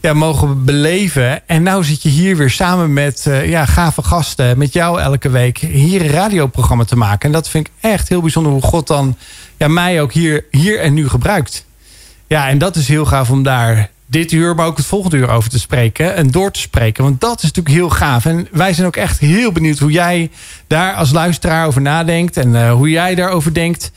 ja, 0.00 0.12
mogen 0.12 0.64
beleven. 0.64 1.48
En 1.48 1.62
nou 1.62 1.84
zit 1.84 2.02
je 2.02 2.08
hier 2.08 2.36
weer 2.36 2.50
samen 2.50 2.92
met 2.92 3.30
ja, 3.44 3.64
gave 3.64 4.02
gasten, 4.02 4.58
met 4.58 4.72
jou 4.72 5.00
elke 5.00 5.30
week, 5.30 5.58
hier 5.58 6.00
een 6.00 6.10
radioprogramma 6.10 6.84
te 6.84 6.96
maken. 6.96 7.26
En 7.26 7.32
dat 7.32 7.48
vind 7.48 7.66
ik 7.66 7.72
echt 7.80 8.08
heel 8.08 8.20
bijzonder 8.20 8.52
hoe 8.52 8.62
God 8.62 8.86
dan 8.86 9.16
ja, 9.56 9.68
mij 9.68 10.00
ook 10.02 10.12
hier, 10.12 10.44
hier 10.50 10.80
en 10.80 10.94
nu 10.94 11.08
gebruikt. 11.08 11.64
Ja, 12.26 12.48
en 12.48 12.58
dat 12.58 12.76
is 12.76 12.88
heel 12.88 13.04
gaaf 13.04 13.30
om 13.30 13.42
daar 13.42 13.90
dit 14.12 14.32
uur, 14.32 14.54
maar 14.54 14.66
ook 14.66 14.76
het 14.76 14.86
volgende 14.86 15.16
uur 15.16 15.28
over 15.28 15.50
te 15.50 15.58
spreken. 15.58 16.14
En 16.14 16.30
door 16.30 16.50
te 16.50 16.60
spreken. 16.60 17.04
Want 17.04 17.20
dat 17.20 17.36
is 17.36 17.42
natuurlijk 17.42 17.74
heel 17.74 17.90
gaaf. 17.90 18.24
En 18.24 18.48
wij 18.50 18.72
zijn 18.72 18.86
ook 18.86 18.96
echt 18.96 19.18
heel 19.18 19.52
benieuwd 19.52 19.78
hoe 19.78 19.90
jij 19.90 20.30
daar 20.66 20.94
als 20.94 21.12
luisteraar 21.12 21.66
over 21.66 21.80
nadenkt. 21.80 22.36
En 22.36 22.56
eh, 22.56 22.72
hoe 22.72 22.90
jij 22.90 23.14
daarover 23.14 23.54
denkt. 23.54 23.92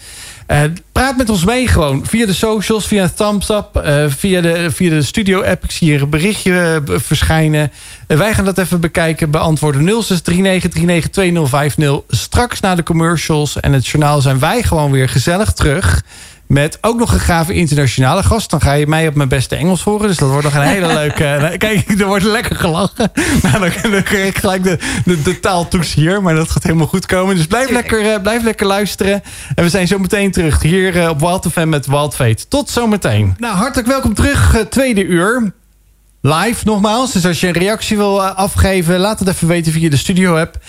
Eh, 0.47 0.61
praat 0.91 1.18
met 1.18 1.30
ons 1.30 1.45
mee 1.45 1.68
gewoon. 1.68 2.05
Via 2.05 2.26
de 2.26 2.34
socials, 2.34 2.88
via 2.88 3.09
thumbs 3.09 3.49
up. 3.49 3.76
eh, 3.76 4.05
via, 4.07 4.41
de, 4.41 4.72
via 4.72 4.89
de 4.89 5.01
studio 5.01 5.43
app. 5.43 5.63
Ik 5.63 5.72
zie 5.72 5.89
hier 5.89 6.01
een 6.01 6.09
berichtje 6.09 6.82
verschijnen. 6.86 7.72
Wij 8.07 8.34
gaan 8.34 8.45
dat 8.45 8.57
even 8.57 8.80
bekijken. 8.80 9.32
Beantwoorden 9.32 9.82
0639392050. 9.82 12.05
Straks 12.07 12.59
na 12.59 12.76
de 12.76 12.84
commercials 12.84 13.59
en 13.59 13.74
het 13.74 13.88
journaal 13.88 14.22
zijn 14.22 14.39
wij 14.39 14.63
gewoon 14.63 14.91
weer 14.91 15.09
gezellig 15.09 15.53
terug. 15.53 16.03
Met 16.48 16.78
ook 16.82 17.00
nog 17.00 17.14
een 17.14 17.20
gave 17.20 17.54
internationale 17.54 18.24
gast. 18.24 18.50
Dan 18.50 18.62
ga 18.62 18.74
je 18.74 18.88
mij 18.88 19.08
op 19.08 19.16
mijn 19.16 19.30
beste 19.30 19.56
Engels 19.56 19.84
horen. 19.84 20.08
Dus 20.08 20.18
dat 20.18 20.30
wordt 20.30 20.43
nog 20.43 20.56
een 20.56 20.62
hele 20.62 20.93
leuke... 21.02 21.24
eh, 21.24 21.58
Kijk, 21.58 22.00
er 22.00 22.06
wordt 22.06 22.24
lekker 22.24 22.56
gelachen. 22.56 23.12
Nou, 23.43 23.70
dan, 23.82 23.91
dan 23.91 24.04
krijg 24.04 24.28
ik 24.28 24.38
gelijk 24.38 24.64
de, 24.64 24.78
de, 25.06 25.22
de 25.22 25.39
taaltoets 25.39 25.93
hier. 25.93 26.22
Maar 26.22 26.36
dat 26.36 26.50
gaat 26.52 26.64
helemaal 26.64 26.88
goed 26.88 27.06
komen. 27.06 27.36
Dus 27.36 27.46
blijf 27.48 27.70
lekker, 27.70 28.12
eh, 28.14 28.22
blijf 28.22 28.43
lekker 28.43 28.66
luisteren. 28.68 29.24
En 29.56 29.64
we 29.64 29.70
zijn 29.70 29.88
zo 29.88 30.00
meteen 30.00 30.32
terug. 30.32 30.62
Hier 30.62 31.00
eh, 31.02 31.10
op 31.10 31.20
Wild 31.20 31.48
FM 31.52 31.70
met 31.70 31.86
Wild 31.86 32.16
Fate. 32.16 32.48
Tot 32.48 32.70
zometeen. 32.70 33.36
Nou, 33.38 33.56
hartelijk 33.56 33.88
welkom 33.88 34.14
terug. 34.14 34.66
tweede 34.70 35.04
uur. 35.06 35.54
Live 36.26 36.66
nogmaals. 36.66 37.12
Dus 37.12 37.26
als 37.26 37.40
je 37.40 37.48
een 37.48 37.54
reactie 37.54 37.98
wil 37.98 38.24
eh, 38.24 38.36
afgeven, 38.36 39.00
laat 39.00 39.20
het 39.20 39.28
even 39.28 39.48
weten 39.48 39.72
via 39.72 39.90
de 39.90 39.98
studio 39.98 40.38
app. 40.38 40.58
0639392050. 40.58 40.62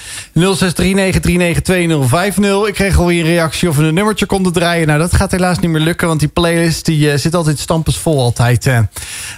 Ik 2.67 2.75
kreeg 2.75 2.99
alweer 2.99 3.21
een 3.21 3.27
reactie 3.27 3.69
of 3.69 3.77
we 3.77 3.83
een 3.83 3.95
nummertje 3.95 4.27
konden 4.27 4.53
draaien. 4.53 4.87
Nou, 4.87 4.99
dat 4.99 5.15
gaat 5.15 5.31
helaas 5.31 5.59
niet 5.59 5.71
meer 5.71 5.81
lukken, 5.81 6.09
want 6.09 6.21
die 6.21 6.29
playlist 6.29 6.85
die, 6.85 7.11
eh, 7.11 7.19
zit 7.19 7.35
altijd 7.35 7.59
stampensvol 7.59 8.21
altijd. 8.21 8.67
eh, 8.67 8.79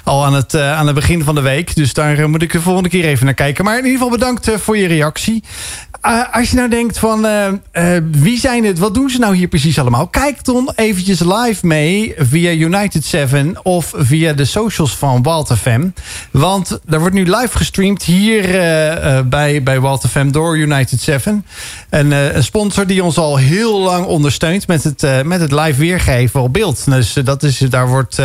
al 0.05 0.25
aan 0.25 0.35
het, 0.35 0.55
aan 0.55 0.87
het 0.87 0.95
begin 0.95 1.25
van 1.25 1.35
de 1.35 1.41
week. 1.41 1.75
Dus 1.75 1.93
daar 1.93 2.31
moet 2.31 2.43
ik 2.43 2.53
de 2.53 2.61
volgende 2.61 2.89
keer 2.89 3.05
even 3.05 3.25
naar 3.25 3.35
kijken. 3.35 3.65
Maar 3.65 3.79
in 3.79 3.85
ieder 3.85 3.99
geval 3.99 4.19
bedankt 4.19 4.51
voor 4.57 4.77
je 4.77 4.87
reactie. 4.87 5.45
Als 6.33 6.51
je 6.51 6.57
nou 6.57 6.69
denkt 6.69 6.99
van 6.99 7.27
wie 8.11 8.39
zijn 8.39 8.65
het, 8.65 8.79
wat 8.79 8.95
doen 8.95 9.11
ze 9.11 9.19
nou 9.19 9.37
hier 9.37 9.49
precies 9.49 9.79
allemaal? 9.79 10.07
Kijk 10.07 10.45
dan 10.45 10.73
eventjes 10.75 11.21
live 11.21 11.67
mee 11.67 12.15
via 12.17 12.51
United 12.51 13.05
7 13.05 13.65
of 13.65 13.93
via 13.97 14.33
de 14.33 14.45
socials 14.45 14.97
van 14.97 15.23
Wild 15.23 15.53
FM. 15.59 15.89
Want 16.31 16.81
er 16.89 16.99
wordt 16.99 17.15
nu 17.15 17.25
live 17.25 17.57
gestreamd 17.57 18.03
hier 18.03 18.45
eh, 18.45 19.19
eh, 19.19 19.27
bij, 19.27 19.63
bij 19.63 19.81
Wild 19.81 20.07
FM 20.09 20.31
door 20.31 20.59
United 20.59 21.01
7. 21.01 21.47
Een, 21.91 22.13
eh, 22.13 22.35
een 22.35 22.45
sponsor 22.45 22.87
die 22.87 23.05
ons 23.05 23.17
al 23.17 23.37
heel 23.37 23.79
lang 23.81 24.07
ondersteunt 24.07 24.67
met 24.67 24.85
het, 24.85 25.25
met 25.25 25.41
het 25.41 25.53
live 25.53 25.81
weergeven 25.81 26.43
op 26.43 26.53
beeld. 26.53 26.85
Dus 26.85 27.13
dat 27.13 27.43
is, 27.43 27.59
daar 27.59 27.89
wordt 27.89 28.23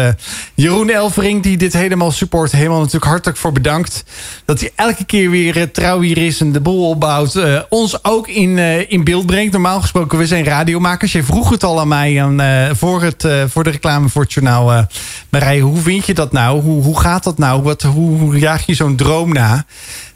Jeroen 0.53 0.89
Elvering, 0.89 1.43
die 1.43 1.57
dit 1.57 1.73
helemaal 1.73 2.11
support, 2.11 2.51
helemaal 2.51 2.79
natuurlijk 2.79 3.05
hartelijk 3.05 3.39
voor 3.39 3.51
bedankt. 3.51 4.03
Dat 4.45 4.59
hij 4.59 4.71
elke 4.75 5.03
keer 5.03 5.29
weer 5.29 5.71
trouw 5.71 5.99
hier 5.99 6.17
is 6.17 6.41
en 6.41 6.51
de 6.51 6.61
boel 6.61 6.89
opbouwt. 6.89 7.39
ons 7.69 8.03
ook 8.03 8.27
in, 8.27 8.57
in 8.89 9.03
beeld 9.03 9.25
brengt. 9.25 9.51
Normaal 9.51 9.81
gesproken, 9.81 10.17
we 10.17 10.27
zijn 10.27 10.43
radiomakers. 10.43 11.11
Je 11.11 11.23
vroeg 11.23 11.49
het 11.49 11.63
al 11.63 11.79
aan 11.79 11.87
mij 11.87 12.17
eh, 12.17 12.75
voor, 12.75 13.03
het, 13.03 13.27
voor 13.47 13.63
de 13.63 13.69
reclame 13.69 14.09
voor 14.09 14.21
het 14.21 14.33
journaal. 14.33 14.87
Marije, 15.29 15.61
hoe 15.61 15.77
vind 15.77 16.05
je 16.05 16.13
dat 16.13 16.31
nou? 16.31 16.61
Hoe, 16.61 16.83
hoe 16.83 16.99
gaat 16.99 17.23
dat 17.23 17.37
nou? 17.37 17.63
Hoe, 17.81 18.19
hoe 18.19 18.39
jaag 18.39 18.65
je 18.65 18.73
zo'n 18.73 18.95
droom 18.95 19.33
na? 19.33 19.65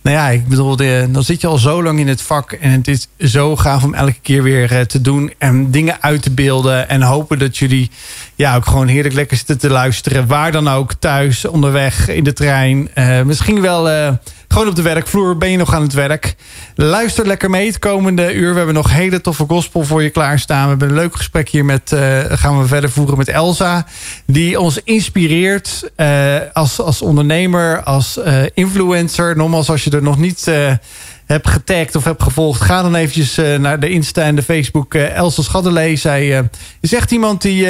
Nou 0.01 0.19
ja, 0.19 0.29
ik 0.29 0.47
bedoel, 0.47 0.75
dan 1.11 1.23
zit 1.23 1.41
je 1.41 1.47
al 1.47 1.57
zo 1.57 1.83
lang 1.83 1.99
in 1.99 2.07
het 2.07 2.21
vak. 2.21 2.51
En 2.51 2.71
het 2.71 2.87
is 2.87 3.07
zo 3.19 3.55
gaaf 3.55 3.83
om 3.83 3.93
elke 3.93 4.19
keer 4.21 4.43
weer 4.43 4.71
eh, 4.71 4.81
te 4.81 5.01
doen. 5.01 5.33
En 5.37 5.71
dingen 5.71 5.97
uit 6.01 6.21
te 6.21 6.31
beelden. 6.31 6.89
En 6.89 7.01
hopen 7.01 7.39
dat 7.39 7.57
jullie 7.57 7.91
ja, 8.35 8.55
ook 8.55 8.65
gewoon 8.65 8.87
heerlijk 8.87 9.15
lekker 9.15 9.37
zitten 9.37 9.57
te 9.57 9.69
luisteren. 9.69 10.27
Waar 10.27 10.51
dan 10.51 10.69
ook. 10.69 10.93
Thuis, 10.93 11.45
onderweg, 11.45 12.07
in 12.07 12.23
de 12.23 12.33
trein. 12.33 12.89
Eh, 12.93 13.21
misschien 13.21 13.61
wel 13.61 13.89
eh, 13.89 14.13
gewoon 14.47 14.67
op 14.67 14.75
de 14.75 14.81
werkvloer. 14.81 15.37
Ben 15.37 15.51
je 15.51 15.57
nog 15.57 15.73
aan 15.73 15.81
het 15.81 15.93
werk? 15.93 16.35
Luister 16.75 17.27
lekker 17.27 17.49
mee 17.49 17.67
het 17.67 17.79
komende 17.79 18.33
uur. 18.33 18.51
We 18.51 18.57
hebben 18.57 18.75
nog 18.75 18.91
hele 18.91 19.21
toffe 19.21 19.45
gospel 19.47 19.83
voor 19.83 20.03
je 20.03 20.09
klaarstaan. 20.09 20.63
We 20.63 20.69
hebben 20.69 20.89
een 20.89 20.95
leuk 20.95 21.15
gesprek 21.15 21.49
hier 21.49 21.65
met... 21.65 21.91
eh, 21.91 22.19
gaan 22.29 22.59
we 22.59 22.67
verder 22.67 22.89
voeren 22.89 23.17
met 23.17 23.27
Elsa. 23.27 23.85
Die 24.25 24.59
ons 24.59 24.79
inspireert 24.83 25.91
eh, 25.95 26.35
als, 26.53 26.79
als 26.81 27.01
ondernemer, 27.01 27.83
als 27.83 28.17
eh, 28.17 28.43
influencer. 28.53 29.35
Nogmaals, 29.37 29.69
als 29.69 29.83
je 29.83 29.91
er 29.91 30.03
nog 30.03 30.17
niet... 30.17 30.51
hebt 31.25 31.47
getagd 31.47 31.95
of 31.95 32.03
hebt 32.03 32.23
gevolgd... 32.23 32.61
ga 32.61 32.81
dan 32.81 32.95
eventjes 32.95 33.35
naar 33.59 33.79
de 33.79 33.89
Insta 33.89 34.21
en 34.21 34.35
de 34.35 34.43
Facebook. 34.43 34.93
Elsa 34.93 35.41
Schaddelee. 35.41 35.95
Zij 35.95 36.49
is 36.81 36.93
echt 36.93 37.11
iemand 37.11 37.41
die... 37.41 37.67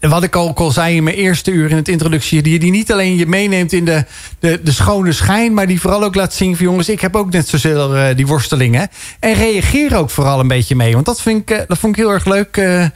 wat 0.00 0.22
ik 0.22 0.36
al 0.36 0.70
zei 0.70 0.96
in 0.96 1.02
mijn 1.02 1.16
eerste 1.16 1.50
uur 1.50 1.70
in 1.70 1.76
het 1.76 1.88
introductie... 1.88 2.42
die, 2.42 2.58
die 2.58 2.70
niet 2.70 2.92
alleen 2.92 3.16
je 3.16 3.26
meeneemt 3.26 3.72
in 3.72 3.84
de, 3.84 4.04
de, 4.38 4.60
de 4.62 4.72
schone 4.72 5.12
schijn... 5.12 5.54
maar 5.54 5.66
die 5.66 5.80
vooral 5.80 6.04
ook 6.04 6.14
laat 6.14 6.34
zien 6.34 6.56
van 6.56 6.66
jongens... 6.66 6.88
ik 6.88 7.00
heb 7.00 7.16
ook 7.16 7.32
net 7.32 7.48
zozeer 7.48 7.94
eh, 7.94 8.16
die 8.16 8.26
worstelingen. 8.26 8.88
En 9.20 9.34
reageer 9.34 9.96
ook 9.96 10.10
vooral 10.10 10.40
een 10.40 10.48
beetje 10.48 10.76
mee. 10.76 10.92
Want 10.94 11.06
dat, 11.06 11.20
vind 11.20 11.40
ik, 11.40 11.50
eh, 11.50 11.62
dat 11.68 11.78
vond 11.78 11.96
ik 11.96 12.02
heel 12.02 12.12
erg 12.12 12.24
leuk... 12.24 12.56
eh, 12.56 12.86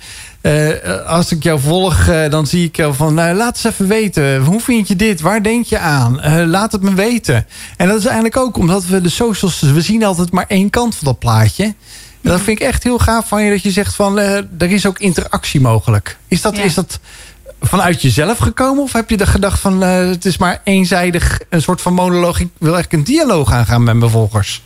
als 1.06 1.32
ik 1.32 1.42
jou 1.42 1.60
volg, 1.60 2.10
dan 2.30 2.46
zie 2.46 2.64
ik 2.64 2.76
jou 2.76 2.94
van... 2.94 3.14
nou, 3.14 3.36
laat 3.36 3.54
eens 3.54 3.64
even 3.64 3.88
weten, 3.88 4.44
hoe 4.44 4.60
vind 4.60 4.88
je 4.88 4.96
dit? 4.96 5.20
Waar 5.20 5.42
denk 5.42 5.64
je 5.64 5.78
aan? 5.78 6.46
Laat 6.48 6.72
het 6.72 6.82
me 6.82 6.94
weten. 6.94 7.46
En 7.76 7.88
dat 7.88 7.98
is 7.98 8.04
eigenlijk 8.04 8.36
ook 8.36 8.56
omdat 8.56 8.86
we 8.86 9.00
de 9.00 9.08
socials... 9.08 9.60
we 9.60 9.80
zien 9.80 10.04
altijd 10.04 10.32
maar 10.32 10.46
één 10.48 10.70
kant 10.70 10.94
van 10.94 11.06
dat 11.06 11.18
plaatje. 11.18 11.74
Dat 12.22 12.40
vind 12.40 12.60
ik 12.60 12.66
echt 12.66 12.82
heel 12.82 12.98
gaaf 12.98 13.28
van 13.28 13.42
je 13.44 13.50
dat 13.50 13.62
je 13.62 13.70
zegt 13.70 13.94
van... 13.94 14.18
eh, 14.18 14.36
er 14.36 14.70
is 14.70 14.86
ook 14.86 14.98
interactie 14.98 15.60
mogelijk. 15.60 16.16
Is 16.28 16.40
dat, 16.42 16.56
Ja. 16.56 16.62
is 16.62 16.74
dat 16.74 16.98
vanuit 17.60 18.02
jezelf 18.02 18.38
gekomen? 18.38 18.82
Of 18.82 18.92
heb 18.92 19.10
je 19.10 19.16
de 19.16 19.26
gedacht 19.26 19.60
van 19.60 19.82
eh, 19.82 19.96
het 20.08 20.24
is 20.24 20.36
maar 20.36 20.60
eenzijdig... 20.64 21.40
een 21.48 21.62
soort 21.62 21.80
van 21.80 21.94
monoloog, 21.94 22.40
ik 22.40 22.48
wil 22.58 22.74
eigenlijk 22.74 23.08
een 23.08 23.14
dialoog 23.14 23.52
aangaan 23.52 23.82
met 23.82 23.96
mijn 23.96 24.10
volgers? 24.10 24.62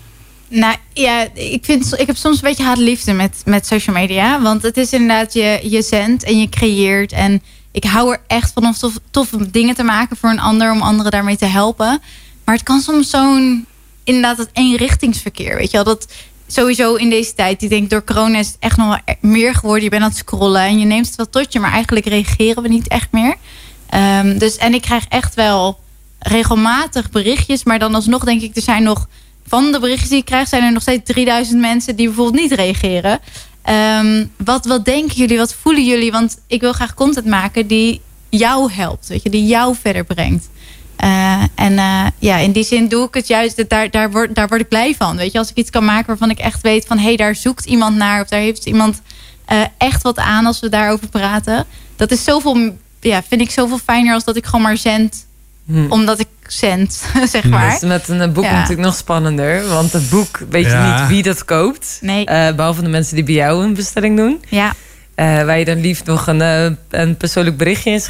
Nou 0.48 0.76
ja, 0.92 1.26
ik, 1.34 1.64
vind, 1.64 2.00
ik 2.00 2.06
heb 2.06 2.16
soms 2.16 2.36
een 2.36 2.48
beetje 2.48 2.64
haat-liefde 2.64 3.12
met, 3.12 3.42
met 3.44 3.66
social 3.66 3.96
media. 3.96 4.42
Want 4.42 4.62
het 4.62 4.76
is 4.76 4.92
inderdaad, 4.92 5.32
je, 5.32 5.60
je 5.62 5.82
zendt 5.82 6.24
en 6.24 6.40
je 6.40 6.48
creëert. 6.48 7.12
En 7.12 7.42
ik 7.70 7.84
hou 7.84 8.12
er 8.12 8.20
echt 8.26 8.52
van 8.52 8.66
om 8.66 8.72
tof, 8.72 8.94
toffe 9.10 9.50
dingen 9.50 9.74
te 9.74 9.82
maken 9.82 10.16
voor 10.16 10.30
een 10.30 10.40
ander. 10.40 10.72
Om 10.72 10.82
anderen 10.82 11.10
daarmee 11.10 11.36
te 11.36 11.44
helpen. 11.46 12.00
Maar 12.44 12.54
het 12.54 12.64
kan 12.64 12.80
soms 12.80 13.10
zo'n, 13.10 13.66
inderdaad, 14.04 14.36
dat 14.36 14.48
eenrichtingsverkeer. 14.52 15.56
Weet 15.56 15.70
je 15.70 15.76
wel, 15.76 15.84
dat 15.84 16.06
sowieso 16.46 16.94
in 16.94 17.10
deze 17.10 17.34
tijd. 17.34 17.62
Ik 17.62 17.68
denk 17.68 17.90
door 17.90 18.04
corona 18.04 18.38
is 18.38 18.46
het 18.46 18.56
echt 18.60 18.76
nog 18.76 18.98
e- 19.04 19.14
meer 19.20 19.54
geworden. 19.54 19.84
Je 19.84 19.90
bent 19.90 20.02
aan 20.02 20.08
het 20.08 20.18
scrollen 20.18 20.62
en 20.62 20.78
je 20.78 20.84
neemt 20.84 21.06
het 21.06 21.16
wel 21.16 21.30
tot 21.30 21.52
je. 21.52 21.60
Maar 21.60 21.72
eigenlijk 21.72 22.06
reageren 22.06 22.62
we 22.62 22.68
niet 22.68 22.88
echt 22.88 23.12
meer. 23.12 23.36
Ehm, 23.88 24.38
dus, 24.38 24.56
en 24.56 24.74
ik 24.74 24.82
krijg 24.82 25.04
echt 25.08 25.34
wel 25.34 25.78
regelmatig 26.18 27.10
berichtjes. 27.10 27.64
Maar 27.64 27.78
dan 27.78 27.94
alsnog 27.94 28.24
denk 28.24 28.42
ik, 28.42 28.56
er 28.56 28.62
zijn 28.62 28.82
nog... 28.82 29.08
Van 29.48 29.72
de 29.72 29.80
berichtjes 29.80 30.08
die 30.08 30.18
ik 30.18 30.24
krijg, 30.24 30.48
zijn 30.48 30.62
er 30.62 30.72
nog 30.72 30.82
steeds 30.82 31.04
3000 31.04 31.60
mensen 31.60 31.96
die 31.96 32.06
bijvoorbeeld 32.06 32.42
niet 32.42 32.52
reageren. 32.52 33.20
Ehm, 33.62 34.26
wat, 34.36 34.66
wat 34.66 34.84
denken 34.84 35.16
jullie? 35.16 35.38
Wat 35.38 35.54
voelen 35.54 35.84
jullie? 35.84 36.12
Want 36.12 36.38
ik 36.46 36.60
wil 36.60 36.72
graag 36.72 36.94
content 36.94 37.26
maken 37.26 37.66
die 37.66 38.00
jou 38.28 38.72
helpt. 38.72 39.06
Weet 39.06 39.22
je, 39.22 39.30
die 39.30 39.46
jou 39.46 39.76
verder 39.80 40.04
brengt. 40.04 40.48
Eh, 40.96 41.42
en 41.54 41.78
eh, 41.78 42.06
ja, 42.18 42.36
in 42.36 42.52
die 42.52 42.64
zin 42.64 42.88
doe 42.88 43.06
ik 43.06 43.14
het 43.14 43.26
juist. 43.26 43.68
Daar, 43.68 43.90
daar, 43.90 44.10
word, 44.10 44.34
daar 44.34 44.48
word 44.48 44.60
ik 44.60 44.68
blij 44.68 44.94
van. 44.98 45.16
Weet 45.16 45.32
je, 45.32 45.38
als 45.38 45.50
ik 45.50 45.56
iets 45.56 45.70
kan 45.70 45.84
maken 45.84 46.06
waarvan 46.06 46.30
ik 46.30 46.38
echt 46.38 46.60
weet 46.62 46.86
van 46.86 46.98
hé, 46.98 47.04
hey, 47.04 47.16
daar 47.16 47.34
zoekt 47.34 47.64
iemand 47.64 47.96
naar. 47.96 48.20
Of 48.22 48.28
daar 48.28 48.40
heeft 48.40 48.66
iemand 48.66 49.02
eh, 49.46 49.60
echt 49.78 50.02
wat 50.02 50.18
aan 50.18 50.46
als 50.46 50.60
we 50.60 50.68
daarover 50.68 51.08
praten. 51.08 51.64
Dat 51.96 52.10
is 52.10 52.24
zoveel, 52.24 52.76
ja, 53.00 53.22
vind 53.28 53.40
ik 53.40 53.50
zoveel 53.50 53.78
fijner 53.78 54.14
als 54.14 54.24
dat 54.24 54.36
ik 54.36 54.44
gewoon 54.46 54.62
maar 54.62 54.76
zend. 54.76 55.26
Hm. 55.66 55.86
Omdat 55.92 56.20
ik 56.20 56.26
zend, 56.46 56.92
zeg 57.32 57.42
Dat 57.42 57.44
maar. 57.50 57.74
is 57.74 57.80
met 57.80 58.08
een 58.08 58.32
boek 58.32 58.44
Ja. 58.44 58.52
natuurlijk 58.52 58.80
nog 58.80 58.96
spannender. 58.96 59.68
Want 59.68 59.92
het 59.92 60.10
boek 60.10 60.38
weet 60.50 60.66
je 60.66 60.76
niet 60.98 61.08
wie 61.08 61.22
dat 61.22 61.44
koopt. 61.44 61.98
Nee. 62.00 62.24
Eh, 62.24 62.54
behalve 62.54 62.82
de 62.82 62.88
mensen 62.88 63.14
die 63.14 63.24
bij 63.24 63.34
jou 63.34 63.64
een 63.64 63.74
bestelling 63.74 64.16
doen. 64.16 64.44
Ja, 64.48 64.72
Eh, 65.14 65.24
waar 65.44 65.58
je 65.58 65.64
dan 65.64 65.80
liefst 65.80 66.04
nog 66.06 66.26
een, 66.26 66.40
een 66.90 67.16
persoonlijk 67.16 67.56
berichtje 67.56 67.90
in 67.90 68.00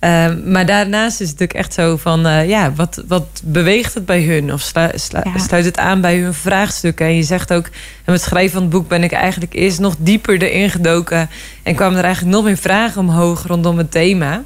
schrijft. 0.00 0.38
Eh, 0.38 0.52
maar 0.52 0.66
daarnaast 0.66 1.20
is 1.20 1.28
het 1.30 1.38
natuurlijk 1.38 1.58
echt 1.66 1.74
zo 1.74 1.96
van... 1.96 2.26
eh, 2.26 2.48
ja, 2.48 2.72
wat, 2.72 3.02
wat 3.08 3.26
beweegt 3.44 3.94
het 3.94 4.06
bij 4.06 4.22
hun? 4.22 4.52
Of 4.52 4.60
slu- 4.60 4.90
slu- 4.98 5.20
Ja. 5.24 5.38
sluit 5.38 5.64
het 5.64 5.78
aan 5.78 6.00
bij 6.00 6.18
hun 6.18 6.34
vraagstukken? 6.34 7.06
En 7.06 7.16
je 7.16 7.22
zegt 7.22 7.52
ook... 7.52 7.64
En 7.64 7.72
met 8.12 8.14
het 8.14 8.22
schrijven 8.24 8.52
van 8.52 8.62
het 8.62 8.70
boek 8.70 8.88
ben 8.88 9.02
ik 9.02 9.12
eigenlijk 9.12 9.54
eerst 9.54 9.78
nog 9.80 9.94
dieper 9.98 10.42
erin 10.42 10.70
gedoken. 10.70 11.28
En 11.62 11.74
kwamen 11.74 11.98
er 11.98 12.04
eigenlijk 12.04 12.34
nog 12.34 12.44
meer 12.44 12.56
vragen 12.56 13.00
omhoog 13.00 13.46
rondom 13.46 13.78
het 13.78 13.90
thema. 13.90 14.42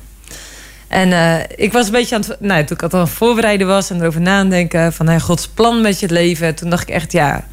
En 0.89 1.13
eh, 1.13 1.35
ik 1.57 1.73
was 1.73 1.87
een 1.87 1.93
beetje 1.93 2.15
aan 2.15 2.21
het... 2.27 2.41
Nou, 2.41 2.65
toen 2.65 2.77
ik 2.77 2.83
het 2.83 2.95
aan 2.95 3.01
het 3.01 3.09
voorbereiden 3.11 3.67
was 3.67 3.91
en 3.91 4.01
erover 4.01 4.21
nadenken... 4.21 4.93
van 4.93 5.07
hey, 5.09 5.21
Gods 5.21 5.49
plan 5.49 5.81
met 5.81 6.01
je 6.01 6.11
leven. 6.11 6.55
Toen 6.55 6.71
dacht 6.71 6.83
ik 6.89 6.95
echt, 6.95 7.13
ja... 7.13 7.45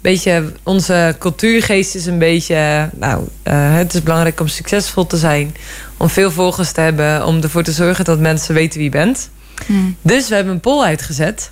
Beetje, 0.00 0.52
onze 0.62 1.16
cultuurgeest 1.18 1.94
is 1.94 2.06
een 2.06 2.18
beetje... 2.18 2.90
Nou, 2.94 3.28
eh, 3.42 3.74
het 3.74 3.94
is 3.94 4.02
belangrijk 4.02 4.40
om 4.40 4.48
succesvol 4.48 5.06
te 5.06 5.16
zijn. 5.16 5.56
Om 5.96 6.08
veel 6.08 6.30
volgers 6.30 6.72
te 6.72 6.80
hebben. 6.80 7.26
Om 7.26 7.42
ervoor 7.42 7.62
te 7.62 7.72
zorgen 7.72 8.04
dat 8.04 8.18
mensen 8.18 8.54
weten 8.54 8.74
wie 8.74 8.84
je 8.84 8.90
bent. 8.90 9.30
Hmm. 9.66 9.96
Dus 10.02 10.28
we 10.28 10.34
hebben 10.34 10.52
een 10.52 10.60
poll 10.60 10.84
uitgezet. 10.84 11.50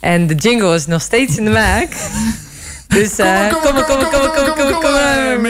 En 0.00 0.26
de 0.26 0.34
jingle 0.34 0.74
is 0.74 0.86
nog 0.86 1.02
steeds 1.02 1.36
in 1.36 1.44
de 1.44 1.50
maak. 1.50 1.88
Dus 2.88 3.14
kom 3.16 3.60
kom 3.62 3.84
kom 3.84 4.10
kom 4.10 4.30
kom 4.34 4.39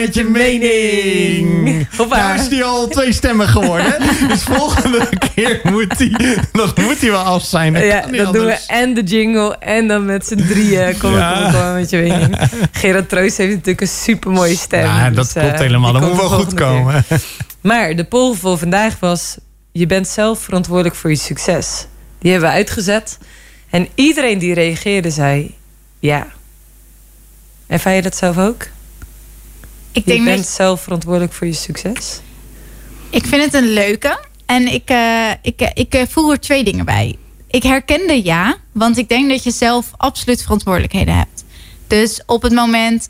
met 0.01 0.13
je 0.13 0.23
mening. 0.23 1.87
Nou 2.09 2.39
is 2.39 2.49
die 2.49 2.63
al 2.63 2.87
twee 2.87 3.13
stemmen 3.13 3.47
geworden. 3.47 3.95
dus 4.27 4.43
volgende 4.43 5.09
keer 5.35 5.59
moet 5.63 5.97
die, 5.97 6.15
dat 6.51 6.77
moet 6.77 6.99
die 6.99 7.11
wel 7.11 7.19
af 7.23 7.43
zijn. 7.43 7.73
Dat 7.73 7.83
Ja, 7.83 8.01
dan 8.01 8.33
doen 8.33 8.45
we 8.45 8.59
en 8.67 8.93
de 8.93 9.03
jingle 9.03 9.57
en 9.57 9.87
dan 9.87 10.05
met 10.05 10.25
z'n 10.27 10.35
drieën. 10.47 10.97
Kom 10.99 11.13
Ja. 11.13 11.51
kom 11.51 11.73
met 11.73 11.89
je 11.89 11.97
mening. 11.97 12.37
Gerard 12.71 13.09
Troost 13.09 13.37
heeft 13.37 13.49
natuurlijk 13.51 13.81
een 13.81 13.87
super 13.87 14.31
mooie 14.31 14.55
stem. 14.55 14.83
Ja, 14.83 15.09
dat 15.09 15.25
Dus, 15.25 15.35
eh, 15.35 15.43
klopt 15.43 15.59
helemaal. 15.59 15.93
Dat 15.93 16.01
moet 16.01 16.15
wel 16.15 16.19
goed 16.19 16.35
volgende 16.35 16.55
keer. 16.55 16.65
komen. 16.65 17.05
Maar 17.61 17.95
de 17.95 18.03
poll 18.03 18.35
voor 18.35 18.57
vandaag 18.57 18.99
was... 18.99 19.37
je 19.71 19.85
bent 19.85 20.07
zelf 20.07 20.39
verantwoordelijk 20.39 20.95
voor 20.95 21.09
je 21.09 21.15
succes. 21.15 21.85
Die 22.19 22.31
hebben 22.31 22.49
we 22.49 22.55
uitgezet. 22.55 23.17
En 23.69 23.87
iedereen 23.95 24.39
die 24.39 24.53
reageerde 24.53 25.09
zei... 25.11 25.55
ja. 25.99 26.27
Ervaar 27.67 27.93
je 27.93 28.01
dat 28.01 28.17
zelf 28.17 28.37
ook? 28.37 28.67
Ik 29.91 30.05
Je 30.05 30.11
denk 30.11 30.23
bent 30.23 30.37
dat 30.37 30.47
zelf 30.47 30.81
verantwoordelijk 30.81 31.33
voor 31.33 31.47
je 31.47 31.53
succes? 31.53 32.19
Ik 33.09 33.25
vind 33.25 33.43
het 33.43 33.53
een 33.53 33.73
leuke. 33.73 34.19
En 34.51 34.73
ik, 34.73 34.89
eh, 34.89 35.29
ik, 35.41 35.61
eh, 35.61 35.69
ik 35.73 35.93
eh, 35.93 36.01
voel 36.09 36.31
er 36.31 36.39
twee 36.39 36.63
dingen 36.63 36.85
bij. 36.85 37.15
Ik 37.47 37.63
herkende 37.63 38.23
ja, 38.23 38.55
want 38.71 38.97
ik 38.97 39.09
denk 39.09 39.29
dat 39.29 39.43
je 39.43 39.51
zelf 39.51 39.91
absoluut 39.97 40.41
verantwoordelijkheden 40.41 41.15
hebt. 41.15 41.43
Dus 41.87 42.21
op 42.25 42.41
het 42.41 42.53
moment 42.53 43.09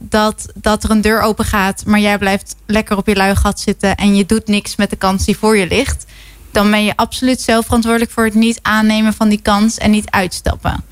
dat, 0.00 0.46
dat 0.54 0.84
er 0.84 0.90
een 0.90 1.00
deur 1.00 1.20
open 1.20 1.44
gaat, 1.44 1.82
maar 1.86 2.00
jij 2.00 2.18
blijft 2.18 2.56
lekker 2.66 2.96
op 2.96 3.06
je 3.06 3.16
luigat 3.16 3.60
zitten 3.60 3.96
en 3.96 4.16
je 4.16 4.26
doet 4.26 4.46
niks 4.46 4.76
met 4.76 4.90
de 4.90 4.96
kans 4.96 5.24
die 5.24 5.36
voor 5.36 5.56
je 5.56 5.66
ligt, 5.66 6.04
dan 6.50 6.70
ben 6.70 6.84
je 6.84 6.96
absoluut 6.96 7.40
zelf 7.40 7.64
verantwoordelijk 7.64 8.10
voor 8.10 8.24
het 8.24 8.34
niet 8.34 8.58
aannemen 8.62 9.12
van 9.14 9.28
die 9.28 9.42
kans 9.42 9.78
en 9.78 9.90
niet 9.90 10.10
uitstappen. 10.10 10.84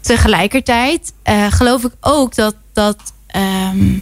Tegelijkertijd 0.00 1.12
geloof 1.48 1.84
ik 1.84 1.92
ook 2.00 2.34
dat, 2.34 2.54
dat 2.72 2.98
ehm, 3.26 3.98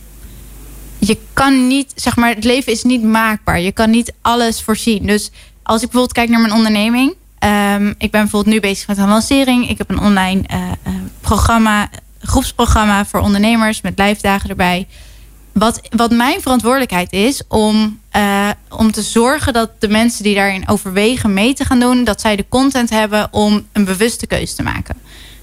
je 0.99 1.19
kan 1.33 1.67
niet, 1.67 1.93
zeg 1.95 2.17
maar, 2.17 2.35
het 2.35 2.45
leven 2.45 2.73
is 2.73 2.83
niet 2.83 3.03
maakbaar. 3.03 3.61
Je 3.61 3.73
kan 3.73 3.91
niet 3.91 4.13
alles 4.23 4.63
voorzien. 4.63 5.07
Dus 5.07 5.31
als 5.63 5.83
ik 5.83 5.91
bijvoorbeeld 5.91 6.13
kijk 6.13 6.29
naar 6.29 6.41
mijn 6.41 6.53
onderneming. 6.53 7.15
ehm, 7.39 7.89
ik 7.89 8.11
ben 8.11 8.21
bijvoorbeeld 8.21 8.55
nu 8.55 8.61
bezig 8.61 8.87
met 8.87 8.99
een 8.99 9.09
lancering. 9.09 9.69
Ik 9.69 9.79
heb 9.79 9.91
een 9.91 10.01
online 10.01 10.43
eh, 10.47 10.63
eh, 10.83 10.93
programma, 11.21 11.91
groepsprogramma 12.21 13.05
voor 13.05 13.21
ondernemers 13.21 13.81
met 13.81 13.99
lijfdagen 13.99 14.51
erbij. 14.51 14.87
Wat, 15.53 15.81
wat 15.91 16.11
mijn 16.11 16.41
verantwoordelijkheid 16.41 17.13
is 17.13 17.43
om, 17.49 18.01
eh, 18.11 18.49
om 18.69 18.93
te 18.93 19.03
zorgen 19.03 19.53
dat 19.53 19.71
de 19.79 19.89
mensen 19.89 20.23
die 20.23 20.35
daarin 20.35 20.69
overwegen 20.69 21.33
mee 21.33 21.55
te 21.55 21.65
gaan 21.65 21.81
doen, 21.81 22.05
dat 22.05 22.21
zij 22.21 22.37
de 22.37 22.47
content 22.49 22.91
hebben 22.91 23.29
om 23.31 23.67
een 23.73 23.85
bewuste 23.85 24.27
keuze 24.27 24.55
te 24.55 24.63
maken. 24.63 24.97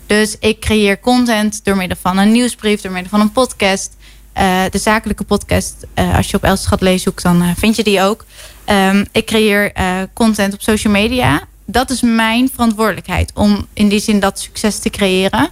Dus 0.08 0.36
ik 0.39 0.60
creëer 0.60 0.99
content 0.99 1.64
door 1.64 1.78
middel 1.78 1.97
van 2.01 2.18
een 2.18 2.32
nieuwsbrief, 2.32 2.82
door 2.82 2.91
middel 2.91 3.10
van 3.10 3.20
een 3.20 3.32
podcast. 3.32 3.95
Eh, 4.36 4.64
de 4.70 4.78
zakelijke 4.78 5.24
podcast, 5.24 5.76
eh, 5.94 6.16
als 6.16 6.32
je 6.32 6.38
op 6.38 6.44
Elschat 6.44 6.82
leest 6.82 7.04
zoekt, 7.04 7.24
dan 7.24 7.42
eh, 7.42 7.50
vind 7.58 7.76
je 7.76 7.84
die 7.84 8.02
ook. 8.02 8.26
Ehm, 8.66 9.06
ik 9.12 9.26
creëer 9.26 9.72
content 10.14 10.54
op 10.54 10.62
social 10.62 10.94
media. 10.94 11.42
Dat 11.66 11.90
is 11.90 12.02
mijn 12.02 12.50
verantwoordelijkheid 12.54 13.32
om 13.34 13.68
in 13.74 13.90
die 13.90 14.00
zin 14.00 14.20
dat 14.20 14.40
succes 14.40 14.80
te 14.80 14.90
creëren. 14.90 15.50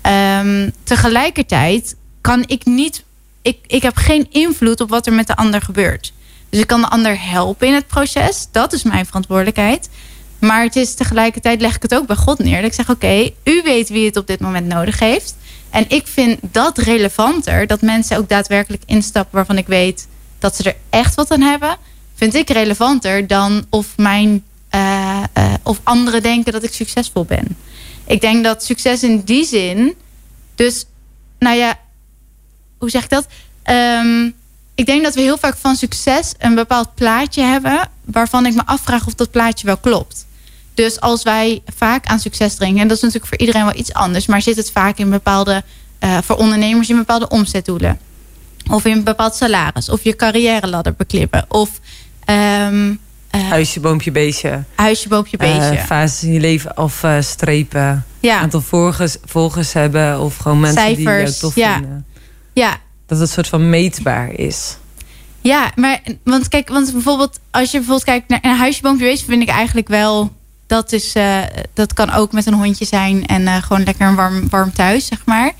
Ehm, 0.00 0.70
tegelijkertijd 0.84 1.96
kan 2.20 2.44
ik 2.46 2.64
niet. 2.64 3.04
Ik, 3.42 3.58
ik 3.66 3.82
heb 3.82 3.96
geen 3.96 4.26
invloed 4.30 4.80
op 4.80 4.88
wat 4.88 5.06
er 5.06 5.12
met 5.12 5.26
de 5.26 5.36
ander 5.36 5.62
gebeurt. 5.62 6.12
Dus 6.48 6.60
ik 6.60 6.66
kan 6.66 6.80
de 6.80 6.88
ander 6.88 7.30
helpen 7.30 7.66
in 7.66 7.74
het 7.74 7.86
proces. 7.86 8.48
Dat 8.52 8.72
is 8.72 8.82
mijn 8.82 9.06
verantwoordelijkheid. 9.06 9.88
Maar 10.38 10.62
het 10.62 10.76
is 10.76 10.94
tegelijkertijd 10.94 11.60
leg 11.60 11.76
ik 11.76 11.82
het 11.82 11.94
ook 11.94 12.06
bij 12.06 12.16
God 12.16 12.38
neer. 12.38 12.56
Dat 12.56 12.70
ik 12.70 12.76
zeg: 12.76 12.90
Oké, 12.90 13.30
u 13.44 13.62
weet 13.64 13.88
wie 13.88 14.06
het 14.06 14.16
op 14.16 14.26
dit 14.26 14.40
moment 14.40 14.66
nodig 14.66 14.98
heeft. 14.98 15.36
En 15.70 15.84
ik 15.88 16.06
vind 16.06 16.38
dat 16.40 16.78
relevanter. 16.78 17.66
Dat 17.66 17.80
mensen 17.80 18.16
ook 18.16 18.28
daadwerkelijk 18.28 18.82
instappen 18.86 19.34
waarvan 19.34 19.58
ik 19.58 19.66
weet 19.66 20.08
dat 20.38 20.56
ze 20.56 20.62
er 20.62 20.76
echt 20.90 21.14
wat 21.14 21.30
aan 21.30 21.40
hebben. 21.40 21.76
Vind 22.14 22.34
ik 22.34 22.50
relevanter 22.50 23.26
dan 23.26 23.66
of, 23.70 23.96
mijn, 23.96 24.44
eh, 24.68 25.22
eh, 25.32 25.54
of 25.62 25.80
anderen 25.82 26.22
denken 26.22 26.52
dat 26.52 26.62
ik 26.62 26.72
succesvol 26.72 27.24
ben. 27.24 27.56
Ik 28.06 28.20
denk 28.20 28.44
dat 28.44 28.64
succes 28.64 29.02
in 29.02 29.20
die 29.20 29.44
zin. 29.44 29.94
Dus, 30.54 30.84
nou 31.38 31.56
ja, 31.56 31.78
hoe 32.78 32.90
zeg 32.90 33.02
ik 33.02 33.10
dat? 33.10 33.26
Ehm, 33.62 34.30
ik 34.74 34.86
denk 34.86 35.02
dat 35.02 35.14
we 35.14 35.20
heel 35.20 35.38
vaak 35.38 35.56
van 35.56 35.76
succes 35.76 36.34
een 36.38 36.54
bepaald 36.54 36.94
plaatje 36.94 37.42
hebben. 37.42 37.90
waarvan 38.04 38.46
ik 38.46 38.54
me 38.54 38.62
afvraag 38.66 39.06
of 39.06 39.14
dat 39.14 39.30
plaatje 39.30 39.66
wel 39.66 39.76
klopt. 39.76 40.26
Dus 40.78 41.00
als 41.00 41.22
wij 41.22 41.62
vaak 41.76 42.06
aan 42.06 42.18
succes 42.18 42.56
denken, 42.56 42.80
en 42.80 42.88
dat 42.88 42.96
is 42.96 43.02
natuurlijk 43.02 43.28
voor 43.30 43.38
iedereen 43.38 43.64
wel 43.64 43.76
iets 43.76 43.92
anders, 43.92 44.26
maar 44.26 44.42
zit 44.42 44.56
het 44.56 44.70
vaak 44.70 44.98
in 44.98 45.10
bepaalde, 45.10 45.62
eh, 45.98 46.18
voor 46.22 46.36
ondernemers 46.36 46.90
in 46.90 46.96
bepaalde 46.96 47.28
omzetdoelen. 47.28 47.98
Of 48.70 48.84
in 48.84 48.92
een 48.92 49.04
bepaald 49.04 49.34
salaris, 49.34 49.88
of 49.88 50.04
je 50.04 50.16
carrière 50.16 50.66
ladder 50.66 50.94
beklimmen. 50.96 51.44
Of 51.48 51.70
eh, 52.24 52.68
Huisje, 53.30 53.80
boompje, 53.80 54.10
beestje. 54.10 54.64
huisje, 54.74 55.08
boompje, 55.08 55.36
beestje. 55.36 55.76
Eh, 55.76 55.84
fases 55.84 56.22
in 56.22 56.32
je 56.32 56.40
leven 56.40 56.74
afstrepen. 56.74 58.04
ja, 58.20 58.38
Aantal 58.38 58.60
volgers, 58.60 59.16
volgers 59.24 59.72
hebben. 59.72 60.20
Of 60.20 60.36
gewoon 60.36 60.60
mensen 60.60 60.86
die 60.86 61.06
Cijfers, 61.06 61.34
je 61.34 61.40
tof 61.40 61.54
ja. 61.54 61.74
vinden. 61.74 62.06
ja, 62.52 62.76
Dat 63.06 63.18
het 63.18 63.30
soort 63.30 63.48
van 63.48 63.70
meetbaar 63.70 64.32
is. 64.32 64.76
Ja, 65.40 65.72
maar 65.74 66.00
want 66.24 66.48
kijk, 66.48 66.68
want 66.68 66.92
bijvoorbeeld 66.92 67.40
als 67.50 67.70
je 67.70 67.76
bijvoorbeeld 67.76 68.06
kijkt 68.06 68.28
naar 68.28 68.38
een 68.42 68.56
huisje, 68.56 68.82
boompje, 68.82 69.04
beestje, 69.04 69.26
vind 69.26 69.42
ik 69.42 69.48
eigenlijk 69.48 69.88
wel 69.88 70.36
dat 70.68 70.92
is 70.92 71.14
eh, 71.14 71.42
dat 71.74 71.92
kan 71.92 72.10
ook 72.10 72.32
met 72.32 72.46
een 72.46 72.54
hondje 72.54 72.84
zijn 72.84 73.26
en 73.26 73.46
eh, 73.46 73.62
gewoon 73.62 73.82
lekker 73.82 74.06
een 74.06 74.14
warm, 74.14 74.48
warm 74.48 74.72
thuis, 74.72 75.06
zeg 75.06 75.24
maar. 75.24 75.52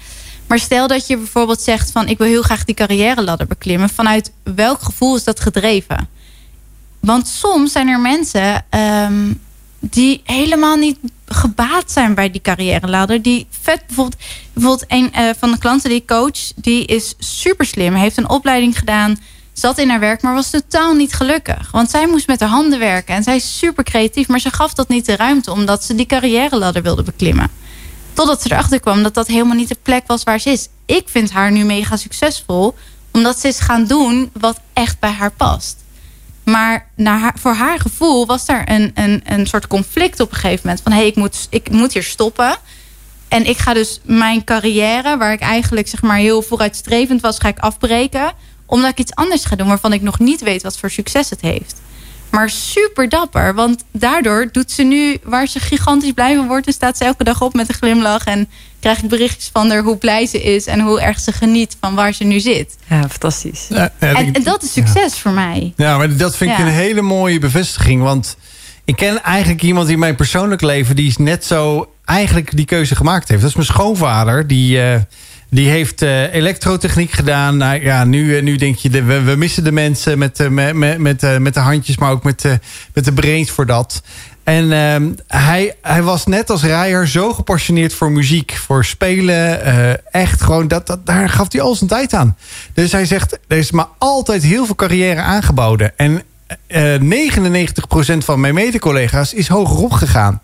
Maar 0.46 0.58
stel 0.58 0.86
dat 0.86 1.06
je 1.06 1.16
bijvoorbeeld 1.16 1.60
zegt 1.60 1.90
van 1.90 2.08
ik 2.08 2.18
wil 2.18 2.26
heel 2.26 2.42
graag 2.42 2.64
die 2.64 2.74
carrière 2.74 3.22
ladder 3.22 3.46
beklimmen, 3.46 3.88
vanuit 3.88 4.32
welk 4.42 4.82
gevoel 4.82 5.16
is 5.16 5.24
dat 5.24 5.40
gedreven? 5.40 6.08
Want 7.00 7.28
soms 7.28 7.72
zijn 7.72 7.88
er 7.88 8.00
mensen 8.00 8.64
ehm, 8.68 9.32
die 9.80 10.20
helemaal 10.24 10.76
niet 10.76 10.98
gebaat 11.26 11.90
zijn 11.90 12.14
bij 12.14 12.30
die 12.30 12.40
carrière 12.40 12.88
ladder. 12.88 13.22
Die 13.22 13.46
vet 13.60 13.86
bijvoorbeeld, 13.86 14.22
bijvoorbeeld 14.52 14.84
een 14.88 15.12
eh, 15.12 15.30
van 15.38 15.50
de 15.50 15.58
klanten 15.58 15.90
die 15.90 15.98
ik 15.98 16.06
coach, 16.06 16.52
die 16.54 16.84
is 16.84 17.14
super 17.18 17.66
slim, 17.66 17.94
heeft 17.94 18.16
een 18.16 18.28
opleiding 18.28 18.78
gedaan, 18.78 19.18
zat 19.58 19.78
in 19.78 19.90
haar 19.90 20.00
werk, 20.00 20.22
maar 20.22 20.34
was 20.34 20.50
totaal 20.50 20.94
niet 20.94 21.12
gelukkig. 21.12 21.70
Want 21.70 21.90
zij 21.90 22.08
moest 22.08 22.26
met 22.26 22.40
haar 22.40 22.48
handen 22.48 22.78
werken 22.78 23.14
en 23.14 23.22
zij 23.22 23.36
is 23.36 23.58
super 23.58 23.84
creatief, 23.84 24.28
maar 24.28 24.40
ze 24.40 24.50
gaf 24.50 24.74
dat 24.74 24.88
niet 24.88 25.06
de 25.06 25.16
ruimte 25.16 25.52
omdat 25.52 25.84
ze 25.84 25.94
die 25.94 26.06
carrière 26.06 26.56
ladder 26.56 26.82
wilde 26.82 27.02
beklimmen. 27.02 27.50
Totdat 28.12 28.42
ze 28.42 28.52
erachter 28.52 28.80
kwam 28.80 29.02
dat 29.02 29.14
dat 29.14 29.26
helemaal 29.26 29.56
niet 29.56 29.68
de 29.68 29.76
plek 29.82 30.06
was 30.06 30.22
waar 30.22 30.40
ze 30.40 30.50
is. 30.50 30.68
Ik 30.86 31.08
vind 31.08 31.30
haar 31.30 31.52
nu 31.52 31.64
mega 31.64 31.96
succesvol, 31.96 32.74
omdat 33.10 33.40
ze 33.40 33.48
is 33.48 33.60
gaan 33.60 33.86
doen 33.86 34.30
wat 34.32 34.60
echt 34.72 34.98
bij 34.98 35.10
haar 35.10 35.32
past. 35.32 35.76
Maar 36.44 36.88
naar 36.94 37.18
haar, 37.18 37.34
voor 37.38 37.54
haar 37.54 37.80
gevoel 37.80 38.26
was 38.26 38.48
er 38.48 38.62
een, 38.64 38.90
een, 38.94 39.22
een 39.24 39.46
soort 39.46 39.66
conflict 39.66 40.20
op 40.20 40.30
een 40.30 40.36
gegeven 40.36 40.60
moment. 40.62 40.82
Van 40.82 40.92
hé, 40.92 40.98
hey, 40.98 41.06
ik, 41.06 41.16
moet, 41.16 41.46
ik 41.50 41.70
moet 41.70 41.92
hier 41.92 42.02
stoppen. 42.02 42.56
En 43.28 43.46
ik 43.46 43.58
ga 43.58 43.72
dus 43.72 44.00
mijn 44.02 44.44
carrière, 44.44 45.16
waar 45.16 45.32
ik 45.32 45.40
eigenlijk 45.40 45.88
zeg 45.88 46.02
maar 46.02 46.16
heel 46.16 46.42
vooruitstrevend 46.42 47.20
was, 47.20 47.38
ga 47.38 47.48
ik 47.48 47.58
afbreken. 47.58 48.32
Omdat 48.70 48.90
ik 48.90 48.98
iets 48.98 49.14
anders 49.14 49.44
ga 49.44 49.56
doen 49.56 49.68
waarvan 49.68 49.92
ik 49.92 50.02
nog 50.02 50.18
niet 50.18 50.40
weet 50.40 50.62
wat 50.62 50.78
voor 50.78 50.90
succes 50.90 51.30
het 51.30 51.40
heeft. 51.40 51.80
Maar 52.30 52.50
super 52.50 53.08
dapper, 53.08 53.54
want 53.54 53.84
daardoor 53.92 54.48
doet 54.52 54.70
ze 54.70 54.82
nu 54.82 55.16
waar 55.22 55.46
ze 55.46 55.60
gigantisch 55.60 56.12
blij 56.12 56.36
van 56.36 56.46
wordt. 56.46 56.66
En 56.66 56.72
staat 56.72 56.96
ze 56.96 57.04
elke 57.04 57.24
dag 57.24 57.42
op 57.42 57.54
met 57.54 57.68
een 57.68 57.74
glimlach. 57.74 58.24
En 58.24 58.48
krijg 58.80 59.02
ik 59.02 59.08
berichtjes 59.08 59.50
van 59.52 59.70
haar 59.70 59.82
hoe 59.82 59.96
blij 59.96 60.26
ze 60.26 60.42
is 60.42 60.66
en 60.66 60.80
hoe 60.80 61.00
erg 61.00 61.20
ze 61.20 61.32
geniet 61.32 61.76
van 61.80 61.94
waar 61.94 62.12
ze 62.12 62.24
nu 62.24 62.40
zit. 62.40 62.76
Ja, 62.88 63.08
fantastisch. 63.08 63.66
Ja, 63.68 63.92
ja, 64.00 64.14
En, 64.14 64.42
dat 64.42 64.62
is 64.62 64.72
succes 64.72 65.14
voor 65.18 65.30
mij. 65.32 65.72
Ja, 65.76 65.96
maar 65.96 66.16
dat 66.16 66.36
vind 66.36 66.50
ik 66.50 66.58
Ja. 66.58 66.64
een 66.66 66.72
hele 66.72 67.02
mooie 67.02 67.38
bevestiging. 67.38 68.02
Want 68.02 68.36
ik 68.84 68.96
ken 68.96 69.22
eigenlijk 69.22 69.62
iemand 69.62 69.88
in 69.88 69.98
mijn 69.98 70.14
persoonlijk 70.16 70.60
leven... 70.62 70.96
die 70.96 71.08
is 71.08 71.16
net 71.16 71.44
zo 71.44 71.92
eigenlijk 72.04 72.56
die 72.56 72.64
keuze 72.64 72.96
gemaakt 72.96 73.28
heeft. 73.28 73.40
Dat 73.40 73.50
is 73.50 73.56
mijn 73.56 73.68
schoonvader. 73.68 74.46
Die, 74.46 74.82
eh, 74.82 75.00
die 75.50 75.68
heeft 75.68 76.02
eh, 76.02 76.34
elektrotechniek 76.34 77.10
gedaan. 77.10 77.56
Nou 77.56 77.82
ja, 77.82 78.04
nu, 78.04 78.36
eh, 78.36 78.42
nu 78.42 78.56
denk 78.56 78.76
je, 78.76 79.02
we, 79.02 79.34
missen 79.36 79.64
de 79.64 79.72
mensen 79.72 80.18
met, 80.18 80.40
eh, 80.40 80.48
met, 80.48 80.98
met, 81.38 81.54
de 81.54 81.60
handjes... 81.60 81.98
maar 81.98 82.10
ook 82.10 82.22
met, 82.22 82.44
met 82.94 83.04
de 83.04 83.12
brains 83.12 83.50
voor 83.50 83.66
dat. 83.66 84.02
En 84.44 84.72
ehm, 84.72 85.10
hij, 85.26 85.74
hij 85.82 86.02
was 86.02 86.26
net 86.26 86.50
als 86.50 86.62
Rijer 86.62 87.08
zo 87.08 87.32
gepassioneerd 87.32 87.94
voor 87.94 88.12
muziek, 88.12 88.52
voor 88.52 88.84
spelen. 88.84 90.12
echt 90.12 90.42
gewoon, 90.42 90.68
dat, 90.68 90.86
dat, 90.86 91.06
daar 91.06 91.28
gaf 91.28 91.52
hij 91.52 91.60
al 91.60 91.74
zijn 91.74 91.90
tijd 91.90 92.14
aan. 92.14 92.36
Dus 92.74 92.92
hij 92.92 93.04
zegt, 93.04 93.38
er 93.46 93.56
is 93.56 93.70
me 93.70 93.84
altijd 93.98 94.42
heel 94.42 94.66
veel 94.66 94.74
carrière 94.74 95.20
aangeboden. 95.20 95.92
En 95.96 96.22
eh 96.66 97.00
99% 97.00 98.18
van 98.18 98.40
mijn 98.40 98.54
mede-collega's 98.54 99.34
is 99.34 99.48
hogerop 99.48 99.92
gegaan. 99.92 100.40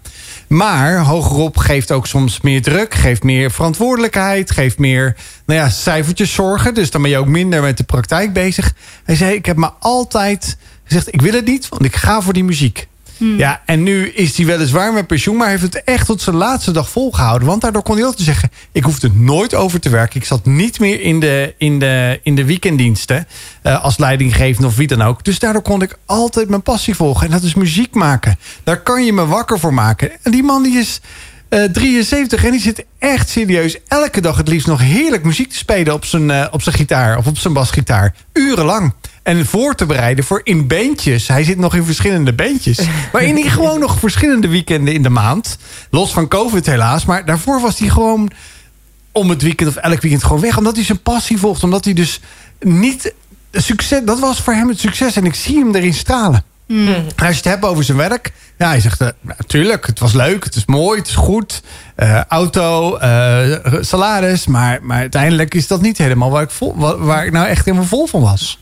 Maar 0.48 0.98
hogerop 0.98 1.56
geeft 1.56 1.92
ook 1.92 2.06
soms 2.06 2.40
meer 2.40 2.62
druk, 2.62 2.94
geeft 2.94 3.22
meer 3.22 3.50
verantwoordelijkheid, 3.50 4.50
geeft 4.50 4.78
meer 4.78 5.16
nou 5.46 5.60
ja, 5.60 5.68
cijfertjes 5.68 6.32
zorgen. 6.32 6.74
Dus 6.74 6.90
dan 6.90 7.02
ben 7.02 7.10
je 7.10 7.18
ook 7.18 7.26
minder 7.26 7.62
met 7.62 7.76
de 7.76 7.84
praktijk 7.84 8.32
bezig. 8.32 8.74
Hij 9.04 9.16
zei, 9.16 9.34
ik 9.34 9.46
heb 9.46 9.56
me 9.56 9.70
altijd 9.78 10.56
gezegd, 10.84 11.14
ik 11.14 11.20
wil 11.20 11.32
het 11.32 11.46
niet, 11.46 11.68
want 11.68 11.84
ik 11.84 11.96
ga 11.96 12.20
voor 12.20 12.32
die 12.32 12.44
muziek. 12.44 12.88
Ja, 13.18 13.62
en 13.66 13.82
nu 13.82 14.08
is 14.08 14.36
hij 14.36 14.46
weliswaar 14.46 14.92
met 14.92 15.06
pensioen, 15.06 15.36
maar 15.36 15.48
heeft 15.48 15.62
het 15.62 15.84
echt 15.84 16.06
tot 16.06 16.22
zijn 16.22 16.36
laatste 16.36 16.70
dag 16.70 16.90
volgehouden. 16.90 17.48
Want 17.48 17.60
daardoor 17.62 17.82
kon 17.82 17.94
hij 17.96 18.04
altijd 18.04 18.22
zeggen: 18.26 18.50
Ik 18.72 18.84
hoefde 18.84 19.10
nooit 19.14 19.54
over 19.54 19.80
te 19.80 19.88
werken. 19.88 20.20
Ik 20.20 20.26
zat 20.26 20.46
niet 20.46 20.80
meer 20.80 21.00
in 21.00 21.20
de, 21.20 21.54
in 21.58 21.78
de, 21.78 22.20
in 22.22 22.34
de 22.34 22.44
weekenddiensten 22.44 23.26
eh, 23.62 23.82
als 23.84 23.98
leidinggevende 23.98 24.66
of 24.68 24.76
wie 24.76 24.86
dan 24.86 25.02
ook. 25.02 25.24
Dus 25.24 25.38
daardoor 25.38 25.62
kon 25.62 25.82
ik 25.82 25.98
altijd 26.06 26.48
mijn 26.48 26.62
passie 26.62 26.94
volgen. 26.94 27.26
En 27.26 27.32
dat 27.32 27.42
is 27.42 27.54
muziek 27.54 27.94
maken. 27.94 28.38
Daar 28.64 28.82
kan 28.82 29.04
je 29.04 29.12
me 29.12 29.26
wakker 29.26 29.58
voor 29.58 29.74
maken. 29.74 30.10
En 30.22 30.30
die 30.30 30.42
man 30.42 30.62
die 30.62 30.78
is. 30.78 31.00
eh, 31.48 31.64
73 31.64 32.44
en 32.44 32.50
die 32.50 32.60
zit 32.60 32.84
echt 32.98 33.28
serieus 33.28 33.76
elke 33.88 34.20
dag 34.20 34.36
het 34.36 34.48
liefst 34.48 34.66
nog 34.66 34.80
heerlijk 34.80 35.24
muziek 35.24 35.50
te 35.50 35.56
spelen 35.56 35.94
op 35.94 36.04
zijn, 36.04 36.30
eh, 36.30 36.46
op 36.50 36.62
zijn 36.62 36.74
gitaar 36.74 37.16
of 37.18 37.26
op 37.26 37.38
zijn 37.38 37.54
basgitaar. 37.54 38.14
Urenlang. 38.32 38.92
En 39.24 39.46
voor 39.46 39.74
te 39.74 39.86
bereiden 39.86 40.24
voor 40.24 40.40
in 40.44 40.66
bandjes. 40.66 41.28
Hij 41.28 41.44
zit 41.44 41.58
nog 41.58 41.74
in 41.74 41.84
verschillende 41.84 42.32
bandjes. 42.32 42.78
Waarin 43.12 43.34
hij 43.36 43.50
gewoon 43.50 43.80
nog 43.80 43.98
verschillende 43.98 44.48
weekenden 44.48 44.94
in 44.94 45.02
de 45.02 45.08
maand. 45.10 45.58
Los 45.90 46.12
van 46.12 46.28
COVID 46.28 46.66
helaas. 46.66 47.04
Maar 47.04 47.24
daarvoor 47.24 47.60
was 47.60 47.78
hij 47.78 47.88
gewoon 47.88 48.30
om 49.12 49.30
het 49.30 49.42
weekend 49.42 49.68
of 49.68 49.76
elk 49.76 50.00
weekend 50.00 50.22
gewoon 50.24 50.40
weg. 50.40 50.56
Omdat 50.58 50.74
hij 50.76 50.84
zijn 50.84 51.02
passie 51.02 51.38
volgt. 51.38 51.62
Omdat 51.64 51.84
hij 51.84 51.94
dus 51.94 52.20
niet... 52.60 53.12
Succes, 53.52 54.00
dat 54.04 54.18
was 54.20 54.40
voor 54.40 54.52
hem 54.52 54.68
het 54.68 54.78
succes. 54.80 55.16
En 55.16 55.24
ik 55.24 55.34
zie 55.34 55.58
hem 55.58 55.74
erin 55.74 55.94
stralen. 55.94 56.44
Als 57.16 57.28
je 57.28 57.34
het 57.34 57.44
hebt 57.44 57.64
over 57.64 57.84
zijn 57.84 57.98
werk. 57.98 58.32
Ja, 58.58 58.68
hij 58.68 58.80
zegt, 58.80 59.02
natuurlijk, 59.20 59.86
het 59.86 59.98
was 59.98 60.12
leuk, 60.12 60.44
het 60.44 60.54
is 60.56 60.64
mooi, 60.66 60.98
het 60.98 61.08
is 61.08 61.14
goed. 61.14 61.62
eh, 61.94 62.24
auto, 62.24 62.96
eh, 62.96 63.56
salaris. 63.80 64.46
Maar, 64.46 64.78
maar 64.82 64.98
uiteindelijk 64.98 65.54
is 65.54 65.66
dat 65.66 65.80
niet 65.80 65.98
helemaal 65.98 66.30
waar 66.30 66.42
ik, 66.42 66.50
vol, 66.50 66.74
wa- 66.76 66.98
waar 66.98 67.26
ik 67.26 67.32
nou 67.32 67.46
echt 67.46 67.64
helemaal 67.64 67.86
vol 67.86 68.06
van 68.06 68.20
was. 68.20 68.58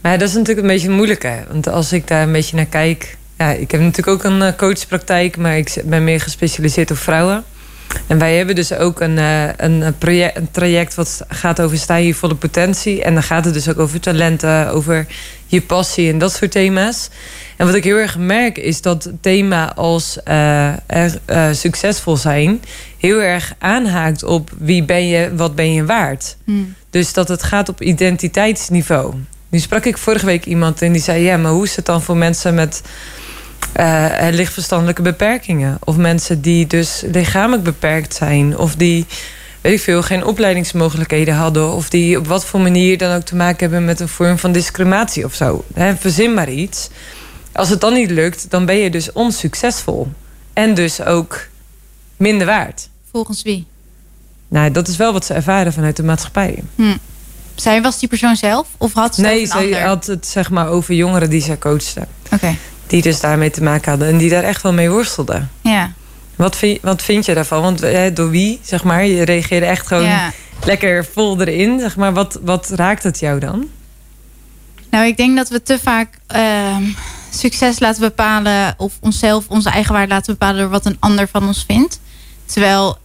Maar 0.00 0.18
dat 0.18 0.28
is 0.28 0.34
natuurlijk 0.34 0.60
een 0.60 0.72
beetje 0.72 0.86
het 0.86 0.96
moeilijke. 0.96 1.44
Want 1.48 1.68
als 1.68 1.92
ik 1.92 2.06
daar 2.06 2.22
een 2.22 2.32
beetje 2.32 2.56
naar 2.56 2.66
kijk... 2.66 3.16
Ja, 3.38 3.50
ik 3.50 3.70
heb 3.70 3.80
natuurlijk 3.80 4.08
ook 4.08 4.32
een 4.32 4.42
eh, 4.42 4.56
coachpraktijk... 4.56 5.36
maar 5.36 5.56
ik 5.56 5.82
ben 5.84 6.04
meer 6.04 6.20
gespecialiseerd 6.20 6.90
op 6.90 6.96
vrouwen. 6.96 7.44
En 8.06 8.18
wij 8.18 8.36
hebben 8.36 8.54
dus 8.54 8.72
ook 8.72 9.00
een, 9.00 9.18
eh, 9.18 9.44
een, 9.56 9.80
een 9.80 9.98
project, 9.98 10.36
een 10.36 10.50
traject... 10.50 10.94
wat 10.94 11.24
gaat 11.28 11.60
over 11.60 11.78
sta 11.78 11.96
je 11.96 12.14
volle 12.14 12.34
potentie. 12.34 13.02
En 13.02 13.14
dan 13.14 13.22
gaat 13.22 13.44
het 13.44 13.54
dus 13.54 13.68
ook 13.68 13.78
over 13.78 14.00
talenten... 14.00 14.70
over 14.70 15.06
je 15.46 15.62
passie 15.62 16.10
en 16.12 16.18
dat 16.18 16.32
soort 16.32 16.50
thema's. 16.50 17.08
En 17.56 17.66
wat 17.66 17.74
ik 17.74 17.84
heel 17.84 17.96
erg 17.96 18.18
merk 18.18 18.58
is 18.58 18.82
dat 18.82 19.10
thema 19.20 19.74
als 19.74 20.22
eh, 20.22 20.68
er, 20.86 21.18
eh, 21.24 21.48
succesvol 21.52 22.16
zijn... 22.16 22.62
heel 22.98 23.20
erg 23.20 23.54
aanhaakt 23.58 24.22
op 24.22 24.50
wie 24.58 24.84
ben 24.84 25.08
je, 25.08 25.34
wat 25.36 25.54
ben 25.54 25.72
je 25.72 25.84
waard. 25.84 26.36
Dus 26.90 27.12
dat 27.12 27.28
het 27.28 27.42
gaat 27.42 27.68
op 27.68 27.82
identiteitsniveau. 27.82 29.14
Nu 29.50 29.58
sprak 29.58 29.84
ik 29.84 29.98
vorige 29.98 30.26
week 30.26 30.44
iemand 30.44 30.82
en 30.82 30.92
die 30.92 31.02
zei... 31.02 31.22
ja, 31.22 31.36
maar 31.36 31.52
hoe 31.52 31.64
is 31.64 31.76
het 31.76 31.86
dan 31.86 32.02
voor 32.02 32.16
mensen 32.16 32.54
met 32.54 32.82
eh, 33.72 34.28
lichtverstandelijke 34.30 35.02
beperkingen? 35.02 35.78
Of 35.84 35.96
mensen 35.96 36.40
die 36.40 36.66
dus 36.66 37.02
lichamelijk 37.12 37.62
beperkt 37.62 38.14
zijn... 38.14 38.58
of 38.58 38.74
die, 38.74 39.06
weet 39.60 39.72
ik 39.72 39.80
veel, 39.80 40.02
geen 40.02 40.24
opleidingsmogelijkheden 40.24 41.34
hadden... 41.34 41.72
of 41.72 41.90
die 41.90 42.18
op 42.18 42.26
wat 42.26 42.44
voor 42.44 42.60
manier 42.60 42.98
dan 42.98 43.16
ook 43.16 43.22
te 43.22 43.36
maken 43.36 43.58
hebben... 43.58 43.84
met 43.84 44.00
een 44.00 44.08
vorm 44.08 44.38
van 44.38 44.52
discriminatie 44.52 45.24
of 45.24 45.34
zo. 45.34 45.64
Verzin 45.98 46.34
maar 46.34 46.50
iets. 46.50 46.88
Als 47.52 47.68
het 47.68 47.80
dan 47.80 47.92
niet 47.92 48.10
lukt, 48.10 48.50
dan 48.50 48.66
ben 48.66 48.76
je 48.76 48.90
dus 48.90 49.12
onsuccesvol. 49.12 50.08
En 50.52 50.74
dus 50.74 51.02
ook 51.02 51.48
minder 52.16 52.46
waard. 52.46 52.88
Volgens 53.10 53.42
wie? 53.42 53.66
Nou, 54.48 54.70
dat 54.70 54.88
is 54.88 54.96
wel 54.96 55.12
wat 55.12 55.24
ze 55.24 55.34
ervaren 55.34 55.72
vanuit 55.72 55.96
de 55.96 56.02
maatschappij. 56.02 56.62
Zij 57.60 57.82
was 57.82 57.98
die 57.98 58.08
persoon 58.08 58.36
zelf? 58.36 58.66
Of 58.78 58.92
had 58.92 59.14
ze 59.14 59.20
Nee, 59.20 59.52
ander? 59.52 59.80
had 59.82 60.06
het 60.06 60.26
zeg 60.26 60.50
maar 60.50 60.68
over 60.68 60.94
jongeren 60.94 61.30
die 61.30 61.42
zij 61.42 61.58
coachte. 61.58 62.06
Oké, 62.32 62.56
Die 62.86 63.02
dus 63.02 63.20
daarmee 63.20 63.50
te 63.50 63.62
maken 63.62 63.90
hadden. 63.90 64.08
En 64.08 64.16
die 64.18 64.30
daar 64.30 64.42
echt 64.42 64.62
wel 64.62 64.72
mee 64.72 64.90
worstelden. 64.90 65.50
ja. 65.60 65.92
Wat 66.36 66.56
vind, 66.56 66.78
wat 66.82 67.02
vind 67.02 67.24
je 67.26 67.34
daarvan? 67.34 67.62
Want 67.62 67.82
eh, 67.82 68.14
door 68.14 68.30
wie, 68.30 68.60
zeg 68.62 68.84
maar? 68.84 69.06
Je 69.06 69.22
reageerde 69.22 69.66
echt 69.66 69.86
gewoon 69.86 70.04
ja. 70.04 70.32
lekker 70.64 71.04
vol 71.12 71.40
erin. 71.40 71.80
Zeg 71.80 71.96
maar. 71.96 72.12
wat, 72.12 72.38
wat 72.42 72.68
raakt 72.68 73.02
het 73.02 73.18
jou 73.18 73.40
dan? 73.40 73.68
Nou, 74.90 75.06
ik 75.06 75.16
denk 75.16 75.36
dat 75.36 75.48
we 75.48 75.62
te 75.62 75.78
vaak 75.78 76.18
ehm, 76.26 76.82
succes 77.30 77.78
laten 77.78 78.00
bepalen... 78.00 78.74
of 78.76 78.92
onszelf, 79.00 79.44
onze 79.48 79.70
eigen 79.70 79.92
waarde 79.92 80.12
laten 80.12 80.32
bepalen... 80.32 80.60
door 80.60 80.70
wat 80.70 80.86
een 80.86 80.96
ander 81.00 81.28
van 81.28 81.46
ons 81.46 81.64
vindt. 81.68 82.00
Terwijl, 82.46 82.98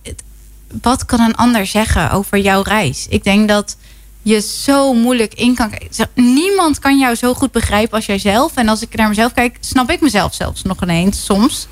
wat 0.82 1.06
kan 1.06 1.20
een 1.20 1.36
ander 1.36 1.66
zeggen 1.66 2.12
over 2.12 2.38
jouw 2.38 2.62
reis? 2.62 3.06
Ik 3.10 3.24
denk 3.24 3.48
dat 3.48 3.78
je 4.26 4.42
zo 4.42 4.94
moeilijk 4.94 5.34
in 5.34 5.56
kan 5.56 5.70
kijken. 5.70 6.10
Niemand 6.14 6.80
kan 6.80 7.00
jou 7.00 7.16
zo 7.16 7.34
goed 7.34 7.52
begrijpen 7.52 7.96
als 7.96 8.06
jijzelf. 8.06 8.56
En 8.56 8.68
als 8.68 8.82
ik 8.82 8.96
naar 8.96 9.08
mezelf 9.08 9.34
kijk, 9.34 9.58
snap 9.60 9.90
ik 9.90 10.02
mezelf 10.02 10.34
zelfs 10.34 10.62
nog 10.62 10.82
ineens 10.82 11.26
soms. 11.26 11.68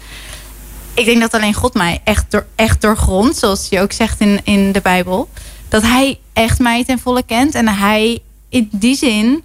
Ik 0.93 1.05
denk 1.05 1.21
dat 1.21 1.33
alleen 1.33 1.53
God 1.53 1.73
mij 1.73 2.01
echt, 2.03 2.31
door, 2.31 2.45
echt 2.55 2.81
doorgrondt, 2.81 3.37
zoals 3.37 3.67
je 3.69 3.79
ook 3.79 3.91
zegt 3.91 4.19
in, 4.19 4.41
in 4.43 4.71
de 4.71 4.81
Bijbel. 4.81 5.29
Dat 5.69 5.81
hij 5.81 6.19
echt 6.33 6.59
mij 6.59 6.83
ten 6.83 6.99
volle 6.99 7.23
kent. 7.23 7.55
En 7.55 7.67
hij 7.67 8.19
in 8.49 8.69
die 8.71 8.95
zin 8.95 9.43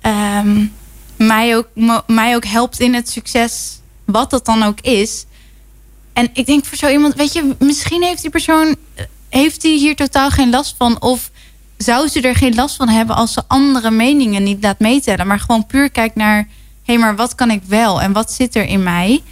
ehm, 0.00 0.66
mij 1.16 1.56
ook, 1.56 1.68
mij 2.06 2.34
ook 2.34 2.44
helpt 2.44 2.80
in 2.80 2.94
het 2.94 3.08
succes, 3.08 3.80
wat 4.04 4.30
dat 4.30 4.44
dan 4.44 4.62
ook 4.62 4.80
is. 4.80 5.24
En 6.12 6.30
ik 6.32 6.46
denk 6.46 6.64
voor 6.64 6.78
zo 6.78 6.88
iemand, 6.88 7.14
weet 7.14 7.32
je, 7.32 7.54
misschien 7.58 8.02
heeft 8.02 8.22
die 8.22 8.30
persoon, 8.30 8.76
eh, 8.94 9.04
heeft 9.28 9.60
die 9.60 9.78
hier 9.78 9.96
totaal 9.96 10.30
geen 10.30 10.50
last 10.50 10.74
van. 10.78 11.02
Of 11.02 11.30
zou 11.78 12.08
ze 12.08 12.20
er 12.20 12.34
geen 12.34 12.54
last 12.54 12.76
van 12.76 12.88
hebben 12.88 13.16
als 13.16 13.32
ze 13.32 13.42
andere 13.46 13.90
meningen 13.90 14.42
niet 14.42 14.62
laat 14.62 14.78
meetellen. 14.78 15.26
Maar 15.26 15.40
gewoon 15.40 15.66
puur 15.66 15.90
kijkt 15.90 16.14
naar, 16.14 16.36
hé, 16.36 16.46
hey, 16.82 16.98
maar 16.98 17.16
wat 17.16 17.34
kan 17.34 17.50
ik 17.50 17.62
wel 17.66 18.00
en 18.00 18.12
wat 18.12 18.32
zit 18.32 18.56
er 18.56 18.64
in 18.64 18.82
mij? 18.82 19.22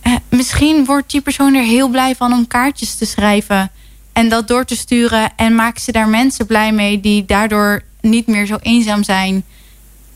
Eh, 0.00 0.14
misschien 0.28 0.84
wordt 0.84 1.10
die 1.10 1.20
persoon 1.20 1.54
er 1.54 1.64
heel 1.64 1.88
blij 1.88 2.14
van 2.14 2.32
om 2.32 2.46
kaartjes 2.46 2.94
te 2.94 3.04
schrijven 3.04 3.70
en 4.12 4.28
dat 4.28 4.48
door 4.48 4.64
te 4.64 4.76
sturen. 4.76 5.32
En 5.36 5.54
maken 5.54 5.80
ze 5.80 5.92
daar 5.92 6.08
mensen 6.08 6.46
blij 6.46 6.72
mee 6.72 7.00
die 7.00 7.24
daardoor 7.24 7.82
niet 8.00 8.26
meer 8.26 8.46
zo 8.46 8.56
eenzaam 8.60 9.04
zijn. 9.04 9.44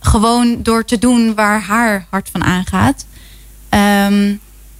Gewoon 0.00 0.62
door 0.62 0.84
te 0.84 0.98
doen 0.98 1.34
waar 1.34 1.60
haar 1.60 2.06
hart 2.10 2.28
van 2.32 2.44
aangaat. 2.44 3.06
Ehm, 3.68 4.36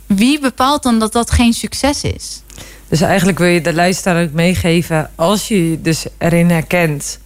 wie 0.07 0.41
bepaalt 0.41 0.83
dan 0.83 0.99
dat 0.99 1.13
dat 1.13 1.31
geen 1.31 1.53
succes 1.53 2.03
is? 2.03 2.43
Dus 2.91 3.01
eigenlijk 3.01 3.39
wil 3.39 3.49
je 3.49 3.61
de 3.61 3.75
luisteraar 3.75 4.23
ook 4.23 4.33
meegeven... 4.33 5.11
als 5.15 5.49
je 5.49 5.79
dus 5.83 6.07
erin 6.19 6.51
herkent 6.51 7.19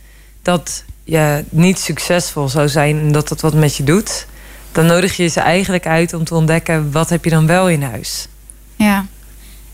dat 0.43 0.85
je 1.05 1.45
niet 1.49 1.79
succesvol 1.79 2.49
zou 2.49 2.69
zijn... 2.69 2.99
en 2.99 3.13
dat 3.13 3.29
dat 3.29 3.41
wat 3.41 3.55
met 3.55 3.77
je 3.77 3.85
doet... 3.85 4.27
dan 4.73 4.87
nodig 4.87 5.17
je 5.17 5.29
ze 5.29 5.41
eigenlijk 5.41 5.87
uit 5.87 6.15
om 6.15 6.25
te 6.25 6.35
ontdekken... 6.35 6.93
wat 6.93 7.09
heb 7.09 7.25
je 7.25 7.31
dan 7.31 7.47
wel 7.47 7.69
in 7.69 7.83
huis? 7.83 8.29
Ja, 8.77 9.07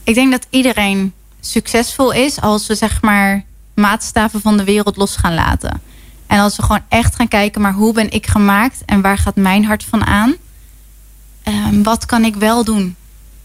ik 0.05 0.15
denk 0.15 0.31
dat 0.31 0.47
iedereen 0.51 1.13
succesvol 1.41 2.13
is 2.13 2.41
als 2.41 2.67
we 2.67 2.75
zeg 2.75 3.03
maar 3.03 3.45
maatstaven 3.75 4.41
van 4.41 4.57
de 4.57 4.65
wereld 4.65 4.97
los 4.97 5.17
gaan 5.17 5.35
laten. 5.35 5.83
En 6.27 6.39
als 6.39 6.57
we 6.57 6.63
gewoon 6.63 6.85
echt 6.89 7.15
gaan 7.15 7.29
kijken, 7.29 7.61
maar 7.61 7.73
hoe 7.73 7.93
ben 7.93 8.11
ik 8.11 8.27
gemaakt 8.27 8.83
en 8.87 9.01
waar 9.01 9.19
gaat 9.19 9.37
mijn 9.37 9.65
hart 9.65 9.85
van 9.85 10.07
aan? 10.07 10.35
Ehm, 11.43 11.83
wat 11.83 12.07
kan 12.07 12.25
ik 12.25 12.37
wel 12.37 12.65
doen? 12.65 12.97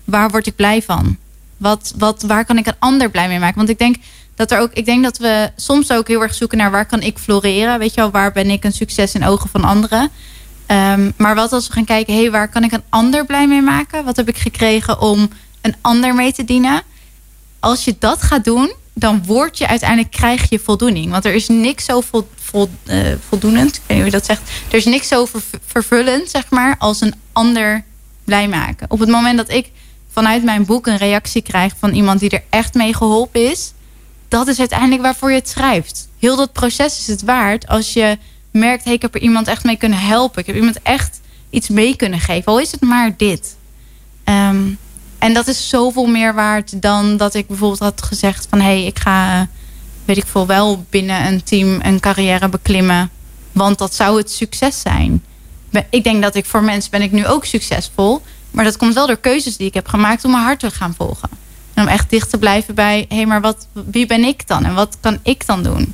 Waar 0.03 0.29
word 0.29 0.47
ik 0.47 0.55
blij 0.55 0.81
van? 0.81 1.17
Wat, 1.57 1.93
wat, 1.97 2.21
waar 2.21 2.45
kan 2.45 2.57
ik 2.57 2.67
een 2.67 2.75
ander 2.79 3.09
blij 3.09 3.27
mee 3.27 3.39
maken? 3.39 3.57
Want 3.57 3.69
ik 3.69 3.79
denk 3.79 3.95
dat 4.35 4.51
er 4.51 4.59
ook, 4.59 4.73
ik 4.73 4.85
denk 4.85 5.03
dat 5.03 5.17
we 5.17 5.51
soms 5.55 5.91
ook 5.91 6.07
heel 6.07 6.21
erg 6.21 6.33
zoeken 6.33 6.57
naar 6.57 6.71
waar 6.71 6.85
kan 6.85 7.01
ik 7.01 7.17
floreren? 7.17 7.79
Weet 7.79 7.93
je 7.93 8.01
wel, 8.01 8.11
waar 8.11 8.31
ben 8.31 8.49
ik 8.49 8.63
een 8.63 8.73
succes 8.73 9.13
in 9.15 9.25
ogen 9.25 9.49
van 9.49 9.63
anderen? 9.63 10.09
Ehm, 10.65 11.11
maar 11.17 11.35
wat 11.35 11.51
als 11.51 11.67
we 11.67 11.73
gaan 11.73 11.85
kijken, 11.85 12.13
hé, 12.13 12.19
hey, 12.21 12.31
waar 12.31 12.49
kan 12.49 12.63
ik 12.63 12.71
een 12.71 12.83
ander 12.89 13.25
blij 13.25 13.47
mee 13.47 13.61
maken? 13.61 14.05
Wat 14.05 14.15
heb 14.15 14.27
ik 14.27 14.37
gekregen 14.37 15.01
om 15.01 15.29
een 15.61 15.75
ander 15.81 16.15
mee 16.15 16.33
te 16.33 16.43
dienen? 16.43 16.81
Als 17.59 17.85
je 17.85 17.95
dat 17.99 18.21
gaat 18.21 18.43
doen, 18.43 18.73
dan 18.93 19.25
word 19.25 19.57
je 19.57 19.67
uiteindelijk 19.67 20.11
krijg 20.11 20.49
je 20.49 20.59
voldoening. 20.59 21.11
Want 21.11 21.25
er 21.25 21.33
is 21.33 21.47
niks 21.47 21.85
zo 21.85 22.01
vol, 22.01 22.69
eh, 22.85 22.99
voldoenend, 23.27 23.75
ik 23.75 23.81
weet 23.87 23.97
niet 23.97 23.97
hoe 23.97 24.05
je 24.05 24.11
dat 24.11 24.25
zegt. 24.25 24.41
Er 24.69 24.77
is 24.77 24.85
niks 24.85 25.07
zo 25.07 25.25
ver- 25.25 25.59
vervullend, 25.65 26.29
zeg 26.29 26.49
maar, 26.49 26.75
als 26.77 27.01
een 27.01 27.13
ander 27.31 27.83
blij 28.23 28.47
maken. 28.47 28.91
Op 28.91 28.99
het 28.99 29.09
moment 29.09 29.37
dat 29.37 29.49
ik 29.49 29.71
vanuit 30.15 30.43
mijn 30.43 30.65
boek 30.65 30.87
een 30.87 30.97
reactie 30.97 31.41
krijg 31.41 31.73
van 31.79 31.93
iemand 31.93 32.19
die 32.19 32.29
er 32.29 32.43
echt 32.49 32.73
mee 32.73 32.93
geholpen 32.93 33.51
is, 33.51 33.73
dat 34.27 34.47
is 34.47 34.59
uiteindelijk 34.59 35.01
waarvoor 35.01 35.29
je 35.29 35.37
het 35.37 35.49
schrijft. 35.49 36.07
Heel 36.19 36.35
dat 36.35 36.51
proces 36.51 36.99
is 36.99 37.07
het 37.07 37.21
waard 37.21 37.67
als 37.67 37.93
je 37.93 38.17
merkt, 38.51 38.83
hey, 38.83 38.93
ik 38.93 39.01
heb 39.01 39.15
er 39.15 39.21
iemand 39.21 39.47
echt 39.47 39.63
mee 39.63 39.77
kunnen 39.77 39.99
helpen. 39.99 40.39
Ik 40.39 40.47
heb 40.47 40.55
iemand 40.55 40.81
echt 40.83 41.19
iets 41.49 41.69
mee 41.69 41.95
kunnen 41.95 42.19
geven. 42.19 42.51
Al 42.51 42.59
is 42.59 42.71
het 42.71 42.81
maar 42.81 43.13
dit. 43.17 43.55
Ehm, 44.23 44.63
en 45.17 45.33
dat 45.33 45.47
is 45.47 45.69
zoveel 45.69 46.05
meer 46.05 46.33
waard 46.33 46.81
dan 46.81 47.17
dat 47.17 47.33
ik 47.33 47.47
bijvoorbeeld 47.47 47.79
had 47.79 48.01
gezegd 48.01 48.47
van... 48.49 48.59
hé, 48.59 48.65
hey, 48.65 48.85
ik 48.85 48.99
ga, 48.99 49.47
weet 50.05 50.17
ik 50.17 50.27
veel, 50.27 50.47
wel 50.47 50.85
binnen 50.89 51.25
een 51.25 51.43
team 51.43 51.79
een 51.81 51.99
carrière 51.99 52.49
beklimmen. 52.49 53.09
Want 53.51 53.77
dat 53.77 53.95
zou 53.95 54.17
het 54.17 54.31
succes 54.31 54.81
zijn. 54.81 55.23
Ik 55.89 56.03
denk 56.03 56.21
dat 56.21 56.35
ik 56.35 56.45
voor 56.45 56.63
mensen 56.63 56.91
ben 56.91 57.01
ik 57.01 57.11
nu 57.11 57.27
ook 57.27 57.45
succesvol. 57.45 58.21
Maar 58.55 58.65
dat 58.65 58.77
komt 58.77 58.93
wel 58.93 59.07
door 59.07 59.17
keuzes 59.17 59.57
die 59.57 59.67
ik 59.67 59.73
heb 59.73 59.87
gemaakt 59.87 60.25
om 60.25 60.31
mijn 60.31 60.43
hart 60.43 60.59
te 60.59 60.71
gaan 60.71 60.93
volgen. 60.97 61.29
En 61.73 61.83
om 61.83 61.89
echt 61.89 62.09
dicht 62.09 62.29
te 62.29 62.37
blijven 62.37 62.75
bij, 62.75 63.05
hé, 63.09 63.15
hey, 63.15 63.25
maar 63.25 63.41
wat, 63.41 63.67
wie 63.71 64.05
ben 64.05 64.23
ik 64.23 64.47
dan? 64.47 64.65
En 64.65 64.73
wat 64.73 64.97
kan 65.01 65.19
ik 65.23 65.45
dan 65.45 65.63
doen? 65.63 65.93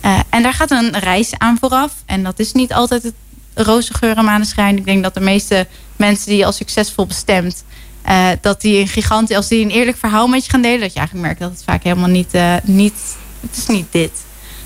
Eh, 0.00 0.18
en 0.28 0.42
daar 0.42 0.52
gaat 0.52 0.70
een 0.70 0.98
reis 0.98 1.38
aan 1.38 1.56
vooraf. 1.60 1.92
En 2.06 2.22
dat 2.22 2.38
is 2.38 2.52
niet 2.52 2.72
altijd 2.72 3.02
het 3.02 3.14
roze 3.54 3.94
geur 3.94 4.16
en 4.16 4.24
maneschijn. 4.24 4.76
Ik 4.76 4.84
denk 4.84 5.02
dat 5.02 5.14
de 5.14 5.20
meeste 5.20 5.66
mensen 5.96 6.28
die 6.28 6.36
je 6.36 6.44
als 6.44 6.56
succesvol 6.56 7.06
bestemt... 7.06 7.64
eh, 8.02 8.28
dat 8.40 8.60
die 8.60 8.80
een 8.80 8.88
gigantisch, 8.88 9.36
als 9.36 9.48
die 9.48 9.64
een 9.64 9.70
eerlijk 9.70 9.96
verhaal 9.96 10.26
met 10.26 10.44
je 10.44 10.50
gaan 10.50 10.62
delen... 10.62 10.80
dat 10.80 10.92
je 10.92 10.98
eigenlijk 10.98 11.26
merkt 11.26 11.40
dat 11.40 11.50
het 11.50 11.64
vaak 11.64 11.82
helemaal 11.82 12.08
niet... 12.08 12.34
eh, 12.34 12.54
niet 12.62 13.16
het 13.40 13.56
is 13.56 13.66
niet 13.66 13.86
dit. 13.90 14.12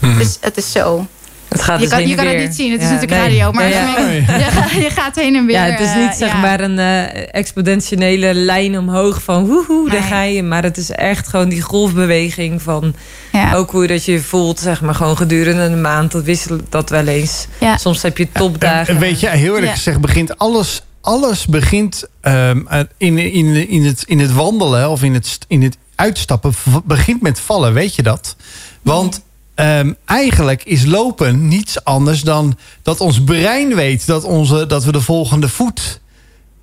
Dus 0.00 0.36
het 0.40 0.56
is 0.56 0.72
zo. 0.72 1.06
Het 1.54 1.62
gaat 1.62 1.74
Je 1.74 1.80
dus 1.80 1.88
kan, 1.88 1.98
heen 1.98 2.08
je 2.08 2.16
en 2.16 2.24
kan 2.24 2.34
het 2.34 2.42
niet 2.44 2.54
zien, 2.54 2.72
het 2.72 2.82
is 2.82 2.88
natuurlijk 2.88 3.12
nee. 3.20 3.20
radio. 3.38 3.52
Maar 3.52 3.68
Ja, 3.68 3.80
ja. 3.80 3.94
als 3.96 4.06
je, 4.06 4.14
je, 4.14 4.50
gaat, 4.50 4.70
je 4.70 4.90
gaat 4.90 5.14
heen 5.16 5.34
en 5.36 5.46
weer. 5.46 5.56
Ja, 5.56 5.64
het 5.64 5.80
is 5.80 5.94
niet 5.94 6.10
eh, 6.10 6.16
zeg 6.16 6.28
ja. 6.32 6.36
maar 6.40 6.60
een 6.60 6.78
eh, 6.78 7.26
exponentiële 7.30 8.34
lijn 8.34 8.78
omhoog 8.78 9.22
van 9.22 9.46
woehoe, 9.46 9.90
daar 9.90 10.02
ga 10.02 10.22
je. 10.22 10.42
Maar 10.42 10.62
het 10.62 10.76
is 10.76 10.90
echt 10.90 11.28
gewoon 11.28 11.48
die 11.48 11.60
golfbeweging 11.62 12.62
van 12.62 12.94
Ja. 13.32 13.54
ook 13.54 13.70
hoe 13.70 13.82
je 13.82 13.88
dat 13.88 14.04
je 14.04 14.20
voelt, 14.20 14.60
zeg 14.60 14.80
maar, 14.80 14.94
gewoon 14.94 15.16
gedurende 15.16 15.62
een 15.62 15.80
maand. 15.80 16.12
Dat 16.12 16.24
wisselt 16.24 16.62
dat 16.68 16.90
wel 16.90 17.06
eens. 17.06 17.46
Ja. 17.60 17.76
Soms 17.76 18.02
heb 18.02 18.18
je 18.18 18.24
En, 18.32 18.40
topdagen. 18.40 18.94
en 18.94 19.00
weet 19.00 19.20
je, 19.20 19.28
heel 19.28 19.46
eerlijk 19.54 19.66
Ja. 19.66 19.72
gezegd, 19.72 20.00
begint 20.00 20.38
alles, 20.38 20.82
alles 21.00 21.46
begint 21.46 22.04
ehm, 22.20 22.60
in, 22.96 23.18
in, 23.18 23.68
in, 23.68 23.84
het, 23.84 24.02
in 24.06 24.18
het 24.18 24.32
wandelen 24.32 24.90
of 24.90 25.02
in 25.02 25.14
het, 25.14 25.38
in 25.48 25.62
het 25.62 25.76
uitstappen, 25.94 26.52
begint 26.84 27.22
met 27.22 27.40
vallen, 27.40 27.72
weet 27.72 27.94
je 27.94 28.02
dat? 28.02 28.36
Want 28.82 29.20
ehm, 29.54 29.92
eigenlijk 30.04 30.64
is 30.64 30.84
lopen 30.84 31.48
niets 31.48 31.84
anders 31.84 32.20
dan 32.20 32.58
dat 32.82 33.00
ons 33.00 33.24
brein 33.24 33.74
weet 33.74 34.06
dat, 34.06 34.24
onze, 34.24 34.66
dat 34.66 34.84
we 34.84 34.92
de 34.92 35.00
volgende 35.00 35.48
voet 35.48 36.00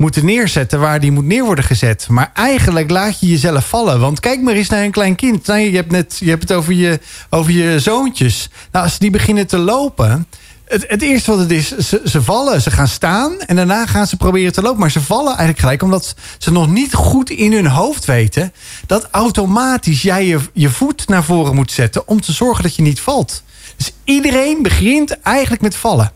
moeten 0.02 0.26
neerzetten 0.26 0.80
waar 0.80 1.00
die 1.00 1.12
moet 1.12 1.26
neer 1.26 1.44
worden 1.44 1.64
gezet. 1.64 2.08
Maar 2.10 2.32
eigenlijk 2.34 2.90
laat 2.90 3.20
je 3.20 3.28
jezelf 3.28 3.68
vallen. 3.68 4.00
Want 4.00 4.20
kijk 4.20 4.42
maar 4.42 4.54
eens 4.54 4.70
naar 4.70 4.84
een 4.84 4.92
klein 4.92 5.16
kind. 5.16 5.48
Nou, 5.48 5.60
je, 5.60 5.76
hebt 5.76 5.92
net, 5.92 6.18
je 6.20 6.30
hebt 6.30 6.42
het 6.42 6.58
over 6.58 6.74
je, 6.74 7.00
over 7.30 7.52
je 7.52 7.80
zoontjes. 7.80 8.50
Nou, 8.72 8.86
als 8.86 8.98
die 8.98 9.10
beginnen 9.10 9.48
te 9.48 9.58
lopen... 9.58 10.28
Het, 10.72 11.02
eerste 11.02 11.32
wat 11.32 11.40
het 11.40 11.52
is, 11.52 11.78
ze, 11.78 12.02
ze 12.06 12.22
vallen, 12.22 12.62
ze 12.62 12.72
gaan 12.72 12.88
staan... 12.88 13.40
en 13.40 13.56
daarna 13.56 13.86
gaan 13.86 14.08
ze 14.08 14.18
proberen 14.18 14.54
te 14.54 14.62
lopen. 14.62 14.80
Maar 14.80 14.92
ze 14.92 15.02
vallen 15.02 15.28
eigenlijk 15.28 15.60
gelijk 15.60 15.84
omdat 15.84 16.16
ze 16.38 16.52
nog 16.52 16.68
niet 16.68 16.94
goed 16.94 17.30
in 17.30 17.54
hun 17.54 17.68
hoofd 17.68 18.06
weten... 18.06 18.54
dat 18.86 19.08
automatisch 19.12 20.02
jij 20.02 20.26
je, 20.26 20.40
je 20.54 20.70
voet 20.70 21.08
naar 21.08 21.24
voren 21.24 21.56
moet 21.56 21.72
zetten... 21.72 22.08
om 22.08 22.22
te 22.22 22.32
zorgen 22.32 22.64
dat 22.64 22.76
je 22.76 22.82
niet 22.82 23.00
valt. 23.00 23.44
Dus 23.78 23.92
iedereen 24.04 24.62
begint 24.62 25.20
eigenlijk 25.22 25.62
met 25.62 25.76
vallen. 25.76 26.12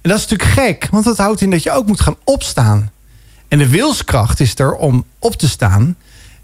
En 0.00 0.10
dat 0.10 0.18
is 0.18 0.26
natuurlijk 0.28 0.50
gek, 0.50 0.88
want 0.90 1.04
dat 1.04 1.16
houdt 1.16 1.40
in 1.40 1.50
dat 1.50 1.62
je 1.62 1.72
ook 1.72 1.86
moet 1.86 2.00
gaan 2.00 2.16
opstaan. 2.24 2.90
En 3.48 3.58
de 3.58 3.68
wilskracht 3.68 4.40
is 4.40 4.58
er 4.58 4.74
om 4.74 5.04
op 5.18 5.34
te 5.34 5.48
staan. 5.48 5.96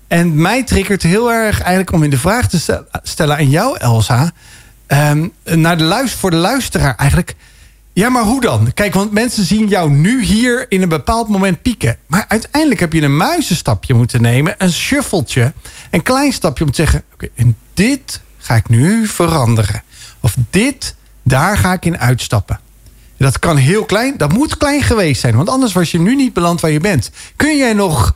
En 0.08 0.40
mij 0.40 0.64
triggert 0.64 1.02
heel 1.02 1.32
erg 1.32 1.58
eigenlijk 1.58 1.92
om 1.92 2.02
in 2.02 2.10
de 2.10 2.18
vraag 2.18 2.48
te 2.48 2.58
stel- 2.58 2.84
stellen 3.02 3.36
aan 3.36 3.50
jou, 3.50 3.78
Elsa. 3.78 4.32
Ehm, 4.88 5.28
naar 5.44 5.78
de 5.78 5.84
luister, 5.84 6.18
voor 6.18 6.30
de 6.30 6.36
luisteraar 6.36 6.94
eigenlijk. 6.96 7.34
Ja, 7.92 8.08
maar 8.08 8.22
hoe 8.22 8.40
dan? 8.40 8.72
Kijk, 8.74 8.94
want 8.94 9.12
mensen 9.12 9.44
zien 9.44 9.68
jou 9.68 9.90
nu 9.90 10.24
hier 10.24 10.66
in 10.68 10.82
een 10.82 10.88
bepaald 10.88 11.28
moment 11.28 11.62
pieken. 11.62 11.96
Maar 12.06 12.24
uiteindelijk 12.28 12.80
heb 12.80 12.92
je 12.92 13.02
een 13.02 13.16
muizenstapje 13.16 13.94
moeten 13.94 14.22
nemen. 14.22 14.54
Een 14.58 14.72
shuffeltje. 14.72 15.52
Een 15.90 16.02
klein 16.02 16.32
stapje 16.32 16.64
om 16.64 16.70
te 16.70 16.82
zeggen... 16.82 17.02
Oké, 17.14 17.28
en 17.34 17.56
dit 17.74 18.20
ga 18.38 18.54
ik 18.54 18.68
nu 18.68 19.06
veranderen. 19.06 19.82
Of 20.20 20.36
dit, 20.50 20.94
daar 21.22 21.58
ga 21.58 21.72
ik 21.72 21.84
in 21.84 21.98
uitstappen. 21.98 22.60
Dat 23.16 23.38
kan 23.38 23.56
heel 23.56 23.84
klein, 23.84 24.16
dat 24.16 24.32
moet 24.32 24.56
klein 24.56 24.82
geweest 24.82 25.20
zijn. 25.20 25.36
Want 25.36 25.48
anders 25.48 25.72
was 25.72 25.90
je 25.90 26.00
nu 26.00 26.14
niet 26.14 26.32
beland 26.32 26.60
waar 26.60 26.70
je 26.70 26.80
bent. 26.80 27.10
Kun 27.36 27.56
jij 27.56 27.72
nog 27.72 28.14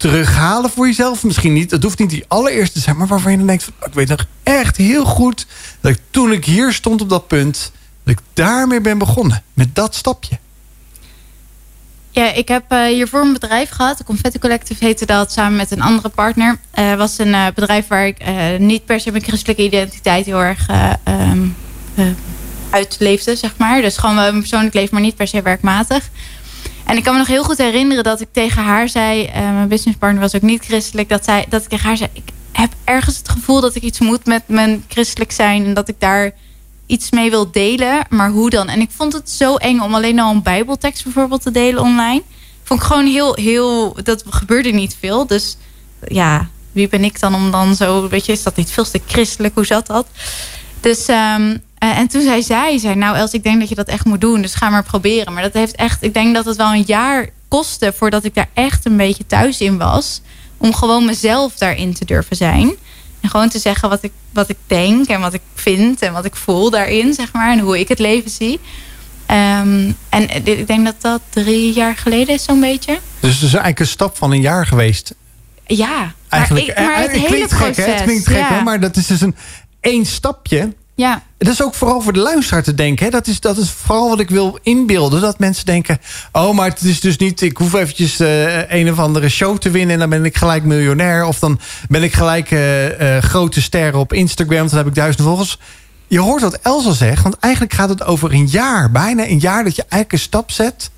terughalen 0.00 0.70
voor 0.70 0.86
jezelf? 0.86 1.24
Misschien 1.24 1.52
niet, 1.52 1.70
het 1.70 1.82
hoeft 1.82 1.98
niet 1.98 2.10
die 2.10 2.24
allereerste 2.28 2.74
te 2.74 2.80
zijn... 2.80 2.96
maar 2.96 3.06
waarvan 3.06 3.30
je 3.30 3.38
dan 3.38 3.46
denkt, 3.46 3.62
van, 3.62 3.72
ik 3.86 3.94
weet 3.94 4.08
nog 4.08 4.26
echt 4.42 4.76
heel 4.76 5.04
goed... 5.04 5.46
dat 5.80 5.92
ik 5.92 6.00
toen 6.10 6.32
ik 6.32 6.44
hier 6.44 6.72
stond 6.72 7.00
op 7.00 7.08
dat 7.08 7.26
punt... 7.26 7.72
dat 8.04 8.14
ik 8.14 8.20
daarmee 8.32 8.80
ben 8.80 8.98
begonnen. 8.98 9.42
Met 9.54 9.74
dat 9.74 9.94
stapje. 9.94 10.38
Ja, 12.10 12.32
ik 12.32 12.48
heb 12.48 12.64
eh, 12.68 12.84
hiervoor 12.84 13.20
een 13.20 13.32
bedrijf 13.32 13.70
gehad. 13.70 13.98
De 13.98 14.04
Confetti 14.04 14.38
Collective 14.38 14.84
heette 14.84 15.06
dat. 15.06 15.32
Samen 15.32 15.56
met 15.56 15.70
een 15.70 15.82
andere 15.82 16.08
partner. 16.08 16.58
Het 16.70 16.98
was 16.98 17.18
een 17.18 17.34
eh, 17.34 17.46
bedrijf 17.54 17.86
waar 17.86 18.06
ik 18.06 18.18
eh, 18.18 18.58
niet 18.58 18.84
per 18.84 19.00
se 19.00 19.10
mijn 19.10 19.22
christelijke 19.22 19.62
identiteit 19.62 20.26
heel 20.26 20.42
erg 20.42 20.68
eh, 20.68 20.92
ehm, 21.04 21.46
eh, 21.94 22.06
uitleefde, 22.70 23.36
zeg 23.36 23.54
maar. 23.56 23.82
Dus 23.82 23.96
gewoon 23.96 24.14
mijn 24.14 24.38
persoonlijk 24.38 24.74
leven, 24.74 24.94
maar 24.94 25.02
niet 25.02 25.16
per 25.16 25.28
se 25.28 25.42
werkmatig. 25.42 26.08
En 26.90 26.96
ik 26.96 27.02
kan 27.02 27.12
me 27.12 27.18
nog 27.18 27.28
heel 27.28 27.44
goed 27.44 27.58
herinneren 27.58 28.04
dat 28.04 28.20
ik 28.20 28.28
tegen 28.32 28.62
haar 28.62 28.88
zei... 28.88 29.24
eh, 29.24 29.52
mijn 29.52 29.68
businesspartner 29.68 30.20
was 30.20 30.34
ook 30.34 30.42
niet 30.42 30.64
christelijk... 30.64 31.08
Dat, 31.08 31.24
zij, 31.24 31.46
dat 31.48 31.62
ik 31.62 31.68
tegen 31.68 31.86
haar 31.86 31.96
zei... 31.96 32.10
ik 32.12 32.32
heb 32.52 32.72
ergens 32.84 33.16
het 33.16 33.28
gevoel 33.28 33.60
dat 33.60 33.74
ik 33.74 33.82
iets 33.82 33.98
moet 33.98 34.26
met 34.26 34.42
mijn 34.46 34.84
christelijk 34.88 35.32
zijn... 35.32 35.64
en 35.64 35.74
dat 35.74 35.88
ik 35.88 35.94
daar 35.98 36.32
iets 36.86 37.10
mee 37.10 37.30
wil 37.30 37.50
delen, 37.50 38.06
maar 38.08 38.30
hoe 38.30 38.50
dan? 38.50 38.68
En 38.68 38.80
ik 38.80 38.90
vond 38.90 39.12
het 39.12 39.30
zo 39.30 39.56
eng 39.56 39.80
om 39.80 39.94
alleen 39.94 40.18
al 40.18 40.30
een 40.30 40.42
bijbeltekst 40.42 41.04
bijvoorbeeld 41.04 41.42
te 41.42 41.50
delen 41.50 41.82
online. 41.82 42.22
Vond 42.62 42.80
ik 42.80 42.86
gewoon 42.86 43.06
heel, 43.06 43.34
heel... 43.34 43.96
Dat 44.02 44.24
gebeurde 44.30 44.70
niet 44.70 44.96
veel, 45.00 45.26
dus 45.26 45.56
ja... 46.08 46.48
Wie 46.72 46.88
ben 46.88 47.04
ik 47.04 47.20
dan 47.20 47.34
om 47.34 47.50
dan 47.50 47.74
zo... 47.74 48.08
Weet 48.08 48.26
je, 48.26 48.32
is 48.32 48.42
dat 48.42 48.56
niet 48.56 48.70
veel 48.70 48.84
te 48.84 49.00
christelijk? 49.06 49.54
Hoe 49.54 49.66
zat 49.66 49.86
dat? 49.86 50.06
Dus 50.80 51.06
ehm, 51.06 51.56
Eh, 51.80 51.98
en 51.98 52.08
toen 52.08 52.22
zei 52.22 52.42
zij, 52.42 52.78
zei, 52.78 52.94
nou 52.94 53.16
Els, 53.16 53.32
ik 53.32 53.42
denk 53.42 53.60
dat 53.60 53.68
je 53.68 53.74
dat 53.74 53.88
echt 53.88 54.04
moet 54.04 54.20
doen. 54.20 54.42
Dus 54.42 54.54
ga 54.54 54.68
maar 54.68 54.82
proberen. 54.82 55.32
Maar 55.32 55.42
dat 55.42 55.52
heeft 55.52 55.74
echt, 55.74 56.02
ik 56.02 56.14
denk 56.14 56.34
dat 56.34 56.44
het 56.44 56.56
wel 56.56 56.72
een 56.72 56.84
jaar 56.86 57.28
kostte 57.48 57.92
voordat 57.96 58.24
ik 58.24 58.34
daar 58.34 58.48
echt 58.54 58.86
een 58.86 58.96
beetje 58.96 59.26
thuis 59.26 59.60
in 59.60 59.78
was. 59.78 60.20
Om 60.56 60.74
gewoon 60.74 61.04
mezelf 61.04 61.54
daarin 61.54 61.94
te 61.94 62.04
durven 62.04 62.36
zijn. 62.36 62.70
En 63.20 63.28
gewoon 63.30 63.48
te 63.48 63.58
zeggen 63.58 63.88
wat 63.88 64.02
ik, 64.02 64.12
wat 64.32 64.48
ik 64.48 64.56
denk 64.66 65.06
en 65.08 65.20
wat 65.20 65.34
ik 65.34 65.40
vind 65.54 66.02
en 66.02 66.12
wat 66.12 66.24
ik 66.24 66.36
voel 66.36 66.70
daarin, 66.70 67.14
zeg 67.14 67.32
maar. 67.32 67.50
En 67.52 67.58
hoe 67.58 67.78
ik 67.78 67.88
het 67.88 67.98
leven 67.98 68.30
zie. 68.30 68.60
Ehm, 69.26 69.90
en 70.08 70.26
dit- 70.44 70.58
ik 70.58 70.66
denk 70.66 70.84
dat 70.84 70.94
dat 71.00 71.20
drie 71.30 71.72
jaar 71.72 71.96
geleden 71.96 72.34
is, 72.34 72.44
zo'n 72.44 72.60
beetje. 72.60 72.98
Dus 73.20 73.32
het 73.34 73.42
is 73.42 73.48
eigenlijk 73.50 73.80
een 73.80 73.86
stap 73.86 74.16
van 74.16 74.32
een 74.32 74.40
jaar 74.40 74.66
geweest. 74.66 75.14
Ja, 75.66 76.12
Eigenlijk, 76.28 76.66
maar, 76.66 76.76
ik, 76.76 76.82
maar 76.84 76.94
eh, 76.94 77.00
het 77.02 77.10
het 77.10 77.20
hele 77.20 77.26
klinkt 77.34 77.52
gek, 77.52 77.58
proces. 77.72 77.84
hè? 77.84 77.92
Het 77.92 78.02
klinkt 78.02 78.26
gek, 78.26 78.36
ja. 78.36 78.54
hè? 78.54 78.62
Maar 78.62 78.80
dat 78.80 78.96
is 78.96 79.06
dus 79.06 79.20
een 79.20 79.36
één 79.80 80.06
stapje. 80.06 80.72
Ja, 81.00 81.22
Dat 81.38 81.48
is 81.52 81.62
ook 81.62 81.74
vooral 81.74 82.00
voor 82.00 82.12
de 82.12 82.18
luisteraar 82.18 82.62
te 82.62 82.74
denken. 82.74 83.04
Hè? 83.04 83.10
Dat, 83.10 83.26
is, 83.26 83.40
dat 83.40 83.56
is 83.56 83.70
vooral 83.70 84.08
wat 84.08 84.20
ik 84.20 84.30
wil 84.30 84.58
inbeelden. 84.62 85.20
Dat 85.20 85.38
mensen 85.38 85.66
denken... 85.66 85.98
oh, 86.32 86.54
maar 86.54 86.68
het 86.68 86.82
is 86.82 87.00
dus 87.00 87.16
niet... 87.16 87.40
ik 87.40 87.56
hoef 87.56 87.74
eventjes 87.74 88.20
eh, 88.20 88.70
een 88.70 88.90
of 88.90 88.98
andere 88.98 89.28
show 89.28 89.58
te 89.58 89.70
winnen... 89.70 89.94
en 89.94 89.98
dan 90.00 90.08
ben 90.08 90.24
ik 90.24 90.36
gelijk 90.36 90.64
miljonair. 90.64 91.24
Of 91.24 91.38
dan 91.38 91.60
ben 91.88 92.02
ik 92.02 92.12
gelijk 92.12 92.50
eh, 92.50 93.16
eh, 93.16 93.22
grote 93.22 93.62
sterren 93.62 94.00
op 94.00 94.12
Instagram. 94.12 94.68
Dan 94.68 94.76
heb 94.76 94.86
ik 94.86 94.94
duizend 94.94 95.26
volgers. 95.26 95.58
Je 96.06 96.20
hoort 96.20 96.42
wat 96.42 96.58
Elsa 96.62 96.92
zegt. 96.92 97.22
Want 97.22 97.38
eigenlijk 97.38 97.74
gaat 97.74 97.88
het 97.88 98.04
over 98.04 98.32
een 98.32 98.46
jaar. 98.46 98.90
Bijna 98.90 99.28
een 99.28 99.38
jaar 99.38 99.64
dat 99.64 99.76
je 99.76 99.82
eigenlijk 99.82 100.12
een 100.12 100.18
stap 100.18 100.50
zet. 100.50 100.90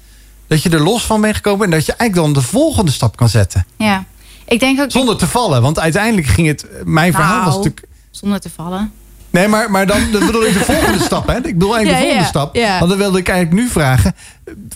Dat 0.46 0.62
je 0.62 0.70
er 0.70 0.82
los 0.82 1.04
van 1.04 1.20
bent 1.20 1.34
gekomen. 1.36 1.64
En 1.64 1.70
dat 1.70 1.86
je 1.86 1.92
eigenlijk 1.94 2.32
dan 2.34 2.42
de 2.42 2.48
volgende 2.48 2.90
stap 2.90 3.16
kan 3.16 3.28
zetten. 3.28 3.66
ja. 3.76 4.04
Ik 4.46 4.60
denk 4.60 4.80
ook... 4.80 4.90
Zonder 4.90 5.16
te 5.16 5.26
vallen. 5.26 5.62
Want 5.62 5.78
uiteindelijk 5.78 6.26
ging 6.26 6.46
het... 6.46 6.66
Mijn 6.84 7.12
verhaal 7.12 7.44
was 7.44 7.54
Nou. 7.54 7.56
natuurlijk... 7.56 7.86
Zonder 8.10 8.40
te 8.40 8.50
vallen. 8.56 8.92
Nee, 9.32 9.48
maar, 9.48 9.70
maar 9.70 9.86
dan 9.86 10.00
dan 10.12 10.26
bedoel 10.26 10.46
ik 10.46 10.52
de 10.52 10.64
volgende 10.64 10.98
stap. 11.10 11.26
Hè? 11.26 11.36
Ik 11.36 11.42
bedoel 11.42 11.76
eigenlijk 11.76 11.88
de 11.88 12.08
volgende 12.08 12.22
ja, 12.22 12.28
stap. 12.28 12.56
ja. 12.56 12.78
Want 12.78 12.90
dan 12.90 12.98
wilde 12.98 13.18
ik 13.18 13.28
eigenlijk 13.28 13.62
nu 13.62 13.68
vragen. 13.70 14.14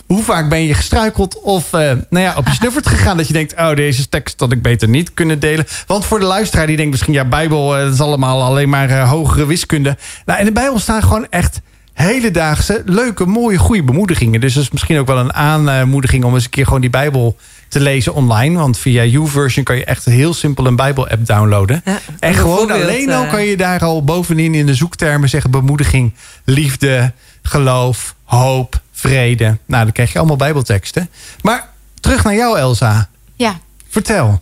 Hoe 0.07 0.23
vaak 0.23 0.49
ben 0.49 0.63
je 0.63 0.73
gestruikeld 0.73 1.41
of 1.41 1.73
eh, 1.73 1.81
nou 2.09 2.25
ja, 2.25 2.33
op 2.37 2.47
je 2.47 2.53
snuffert 2.53 2.87
gegaan... 2.87 3.17
dat 3.17 3.27
je 3.27 3.33
denkt, 3.33 3.53
oh, 3.57 3.75
deze 3.75 4.09
tekst 4.09 4.39
had 4.39 4.51
ik 4.51 4.61
beter 4.61 4.89
niet 4.89 5.13
kunnen 5.13 5.39
delen. 5.39 5.67
Want 5.87 6.05
voor 6.05 6.19
de 6.19 6.25
luisteraar 6.25 6.67
die 6.67 6.75
denkt 6.75 6.91
misschien... 6.91 7.13
ja, 7.13 7.25
Bijbel, 7.25 7.75
eh, 7.75 7.83
dat 7.83 7.93
is 7.93 8.01
allemaal 8.01 8.43
alleen 8.43 8.69
maar 8.69 8.89
eh, 8.89 9.09
hogere 9.09 9.45
wiskunde. 9.45 9.97
Nou, 10.25 10.39
in 10.39 10.45
de 10.45 10.51
Bijbel 10.51 10.79
staan 10.79 11.03
gewoon 11.03 11.27
echt 11.29 11.61
hedendaagse, 11.93 12.81
leuke, 12.85 13.25
mooie, 13.25 13.57
goede 13.57 13.83
bemoedigingen. 13.83 14.41
Dus 14.41 14.53
dat 14.53 14.63
is 14.63 14.71
misschien 14.71 14.99
ook 14.99 15.07
wel 15.07 15.17
een 15.17 15.33
aanmoediging... 15.33 16.23
om 16.23 16.33
eens 16.33 16.43
een 16.43 16.49
keer 16.49 16.65
gewoon 16.65 16.81
die 16.81 16.89
Bijbel 16.89 17.37
te 17.67 17.79
lezen 17.79 18.13
online. 18.13 18.57
Want 18.57 18.77
via 18.77 19.03
YouVersion 19.03 19.63
kan 19.65 19.75
je 19.75 19.85
echt 19.85 20.05
heel 20.05 20.33
simpel 20.33 20.65
een 20.65 20.75
Bijbel-app 20.75 21.25
downloaden. 21.25 21.81
Ja, 21.85 21.99
en 22.19 22.33
gewoon 22.33 22.71
alleen 22.71 23.11
al 23.11 23.23
eh, 23.23 23.29
kan 23.31 23.43
je 23.43 23.57
daar 23.57 23.79
al 23.83 24.03
bovenin 24.03 24.53
in 24.55 24.65
de 24.65 24.73
zoektermen 24.73 25.29
zeggen... 25.29 25.51
bemoediging, 25.51 26.13
liefde, 26.45 27.13
geloof, 27.41 28.15
hoop, 28.23 28.81
vrede. 28.91 29.57
Nou, 29.65 29.83
dan 29.83 29.91
krijg 29.91 30.11
je 30.11 30.17
allemaal 30.17 30.35
bijbelteksten. 30.37 31.09
Maar 31.41 31.69
terug 31.99 32.23
naar 32.23 32.35
jou, 32.35 32.57
Elsa. 32.59 33.09
Ja, 33.35 33.59
Vertel. 33.89 34.41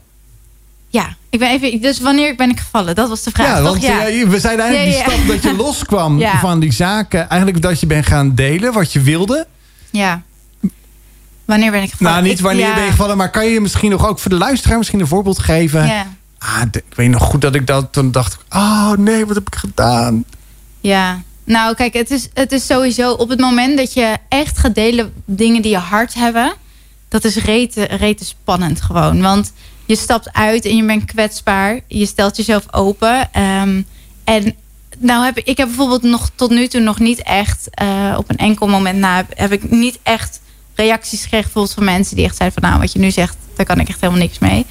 ja. 0.89 1.15
Ik 1.29 1.41
ben 1.41 1.49
even, 1.49 1.81
dus 1.81 1.99
wanneer 1.99 2.35
ben 2.35 2.49
ik 2.49 2.59
gevallen? 2.59 2.95
Dat 2.95 3.09
was 3.09 3.23
de 3.23 3.31
vraag, 3.31 3.47
ja, 3.47 3.55
toch? 3.57 3.65
want 3.69 3.81
Ja. 3.81 4.07
eh, 4.07 4.27
we 4.27 4.39
zeiden 4.39 4.65
eigenlijk 4.65 4.97
Ja, 4.97 5.03
ja. 5.03 5.05
die 5.09 5.13
stap 5.25 5.27
dat 5.27 5.43
je 5.43 5.55
loskwam 5.63 6.19
Ja. 6.19 6.39
van 6.39 6.59
die 6.59 6.73
zaken. 6.73 7.29
Eigenlijk 7.29 7.61
dat 7.61 7.79
je 7.79 7.85
bent 7.85 8.05
gaan 8.05 8.35
delen 8.35 8.73
wat 8.73 8.93
je 8.93 9.01
wilde. 9.01 9.47
ja. 9.91 10.21
Wanneer 11.45 11.71
ben 11.71 11.81
ik 11.83 11.89
gevallen? 11.91 12.13
Nou, 12.13 12.25
niet 12.25 12.37
Ik- 12.37 12.43
wanneer 12.45 12.67
ja. 12.67 12.73
ben 12.73 12.83
je 12.83 12.89
gevallen, 12.89 13.17
maar 13.17 13.31
kan 13.31 13.45
je 13.47 13.61
misschien 13.61 13.91
nog 13.91 14.07
ook 14.07 14.19
voor 14.19 14.31
de 14.31 14.37
luisteraar 14.37 14.77
misschien 14.77 14.99
een 14.99 15.07
voorbeeld 15.07 15.39
geven? 15.39 15.85
Ja. 15.87 16.07
Ah, 16.39 16.61
ik 16.71 16.83
weet 16.95 17.09
nog 17.09 17.23
goed 17.23 17.41
dat 17.41 17.55
ik 17.55 17.67
dat 17.67 17.87
toen 17.93 18.11
dacht. 18.11 18.37
Oh 18.49 18.91
nee, 18.91 19.25
wat 19.25 19.35
heb 19.35 19.47
ik 19.47 19.55
gedaan? 19.55 20.23
Ja, 20.81 21.21
nou 21.43 21.75
kijk, 21.75 21.93
het 21.93 22.11
is, 22.11 22.29
het 22.33 22.51
is 22.51 22.65
sowieso 22.65 23.11
op 23.11 23.29
het 23.29 23.39
moment 23.39 23.77
dat 23.77 23.93
je 23.93 24.17
echt 24.29 24.57
gaat 24.57 24.75
delen 24.75 25.13
dingen 25.25 25.61
die 25.61 25.71
je 25.71 25.77
hart 25.77 26.13
hebben, 26.13 26.53
dat 27.07 27.23
is 27.23 27.35
rete, 27.35 27.83
rete 27.83 28.25
spannend 28.25 28.81
gewoon. 28.81 29.21
Want 29.21 29.53
je 29.85 29.95
stapt 29.95 30.33
uit 30.33 30.65
en 30.65 30.75
je 30.75 30.83
bent 30.85 31.05
kwetsbaar, 31.05 31.79
je 31.87 32.05
stelt 32.05 32.35
jezelf 32.37 32.73
open. 32.73 33.29
ehm, 33.33 33.81
en 34.23 34.55
nou 34.97 35.25
heb 35.25 35.37
ik, 35.37 35.57
heb 35.57 35.67
bijvoorbeeld 35.67 36.01
nog 36.03 36.29
tot 36.35 36.49
nu 36.49 36.67
toe 36.67 36.81
nog 36.81 36.99
niet 36.99 37.23
echt, 37.23 37.67
eh, 37.71 38.15
op 38.17 38.29
een 38.29 38.37
enkel 38.37 38.67
moment 38.67 38.99
na, 38.99 39.15
heb, 39.15 39.31
heb 39.37 39.51
ik 39.51 39.69
niet 39.71 39.99
echt 40.03 40.39
reacties 40.75 41.21
gekregen 41.21 41.45
bijvoorbeeld 41.45 41.75
van 41.75 41.83
mensen 41.83 42.15
die 42.15 42.25
echt 42.25 42.35
zeiden 42.35 42.61
van 42.61 42.69
nou 42.69 42.81
wat 42.81 42.93
je 42.93 42.99
nu 42.99 43.11
zegt, 43.11 43.37
daar 43.55 43.65
kan 43.65 43.79
ik 43.79 43.87
echt 43.89 44.01
helemaal 44.01 44.21
niks 44.21 44.39
mee. 44.39 44.65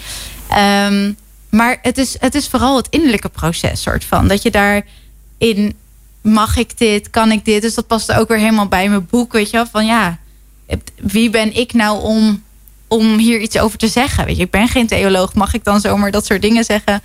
Ehm, 0.49 1.13
maar 1.51 1.79
het 1.83 1.99
is, 1.99 2.17
het 2.21 2.35
is 2.35 2.49
vooral 2.49 2.77
het 2.77 2.87
innerlijke 2.91 3.29
proces 3.29 3.83
soort 3.83 4.05
van. 4.05 4.29
Dat 4.29 4.43
je 4.43 4.51
daarin 4.51 5.75
mag 6.23 6.57
ik 6.57 6.79
dit, 6.79 7.11
kan 7.11 7.33
ik 7.33 7.45
dit? 7.45 7.63
Dus 7.63 7.75
dat 7.75 7.87
past 7.87 8.13
ook 8.13 8.29
weer 8.29 8.39
helemaal 8.39 8.69
bij 8.69 8.89
mijn 8.89 9.07
boek, 9.11 9.33
weet 9.33 9.51
je 9.51 9.57
wel? 9.57 9.67
Van 9.67 9.87
ja, 9.87 10.19
wie 10.97 11.31
ben 11.31 11.57
ik 11.57 11.73
nou 11.73 12.03
om, 12.03 12.43
om 12.89 13.19
hier 13.19 13.41
iets 13.41 13.59
over 13.59 13.79
te 13.79 13.89
zeggen? 13.89 14.25
Weet 14.25 14.37
je, 14.37 14.43
ik 14.43 14.51
ben 14.51 14.69
geen 14.69 14.87
theoloog, 14.87 15.35
mag 15.35 15.55
ik 15.55 15.65
dan 15.65 15.81
zomaar 15.81 16.11
dat 16.11 16.27
soort 16.27 16.43
dingen 16.43 16.65
zeggen? 16.65 17.03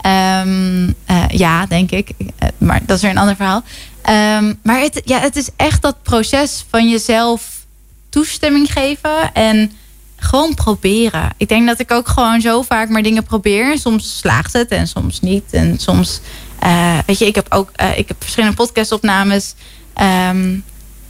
Ehm, 0.00 0.92
eh, 1.06 1.24
ja, 1.28 1.66
denk 1.66 1.90
ik. 1.90 2.10
Eh, 2.38 2.48
Maar 2.58 2.80
dat 2.86 2.96
is 2.96 3.02
weer 3.02 3.10
een 3.10 3.18
ander 3.18 3.36
verhaal. 3.36 3.62
Ehm, 4.02 4.54
maar 4.62 4.88
ja, 5.04 5.18
het 5.18 5.36
is 5.36 5.48
echt 5.56 5.82
dat 5.82 6.02
proces 6.02 6.64
van 6.70 6.90
jezelf 6.90 7.55
toestemming 8.16 8.72
geven 8.72 9.32
en 9.32 9.72
gewoon 10.16 10.54
proberen. 10.54 11.28
Ik 11.36 11.48
denk 11.48 11.66
dat 11.66 11.80
ik 11.80 11.90
ook 11.90 12.08
gewoon 12.08 12.40
zo 12.40 12.62
vaak 12.62 12.88
maar 12.88 13.02
dingen 13.02 13.22
probeer. 13.22 13.78
Soms 13.78 14.18
slaagt 14.18 14.52
het 14.52 14.68
en 14.68 14.86
soms 14.88 15.20
niet. 15.20 15.44
En 15.50 15.78
soms, 15.78 16.20
eh, 16.58 16.98
weet 17.06 17.18
je, 17.18 17.26
ik 17.26 17.34
heb 17.34 17.46
ook 17.48 17.70
eh, 17.74 17.98
ik 17.98 18.08
heb 18.08 18.16
verschillende 18.18 18.56
podcastopnames. 18.56 19.54
Ehm 19.94 20.58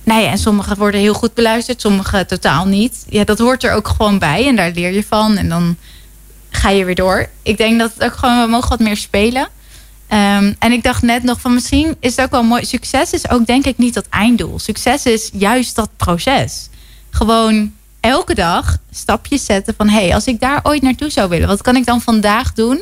nou 0.05 0.23
ja, 0.23 0.31
en 0.31 0.39
sommige 0.39 0.75
worden 0.75 1.01
heel 1.01 1.15
goed 1.15 1.35
beluisterd, 1.35 1.81
sommige 1.81 2.27
totaal 2.27 2.67
niet. 2.67 3.07
Ja, 3.09 3.25
dat 3.25 3.39
hoort 3.39 3.65
er 3.65 3.73
ook 3.73 3.89
gewoon 3.89 4.19
bij 4.19 4.47
en 4.47 4.57
daar 4.57 4.71
leer 4.75 4.93
je 4.93 5.05
van. 5.05 5.37
En 5.37 5.49
dan 5.49 5.77
ga 6.51 6.71
je 6.71 6.85
weer 6.85 6.95
door. 6.95 7.29
Ik 7.43 7.57
denk 7.57 7.79
dat 7.79 7.93
het 7.95 8.05
ook 8.05 8.17
gewoon, 8.17 8.43
we 8.43 8.51
mogen 8.51 8.69
wat 8.69 8.79
meer 8.79 8.97
spelen. 8.97 9.49
Ehm, 10.09 10.53
en 10.59 10.73
ik 10.73 10.83
dacht 10.83 11.03
net 11.03 11.23
nog 11.23 11.41
van 11.41 11.55
misschien 11.55 11.97
is 12.01 12.17
het 12.17 12.25
ook 12.25 12.31
wel 12.31 12.43
mooi. 12.43 12.65
Succes 12.65 13.13
is 13.13 13.31
ook 13.31 13.47
denk 13.47 13.65
ik 13.65 13.79
niet 13.79 13.95
dat 13.95 14.07
einddoel. 14.09 14.59
Succes 14.59 15.05
is 15.05 15.31
juist 15.33 15.77
dat 15.77 15.91
proces. 15.97 16.69
Gewoon 17.17 17.73
elke 18.01 18.35
dag 18.35 18.77
stapjes 18.91 19.45
zetten 19.45 19.75
van... 19.77 19.89
hé, 19.89 20.01
hey, 20.01 20.15
als 20.15 20.27
ik 20.27 20.41
daar 20.41 20.61
ooit 20.63 20.83
naartoe 20.83 21.11
zou 21.11 21.29
willen... 21.29 21.49
wat 21.49 21.63
kan 21.63 21.77
ik 21.77 21.87
dan 21.87 22.01
vandaag 22.01 22.53
doen? 22.53 22.81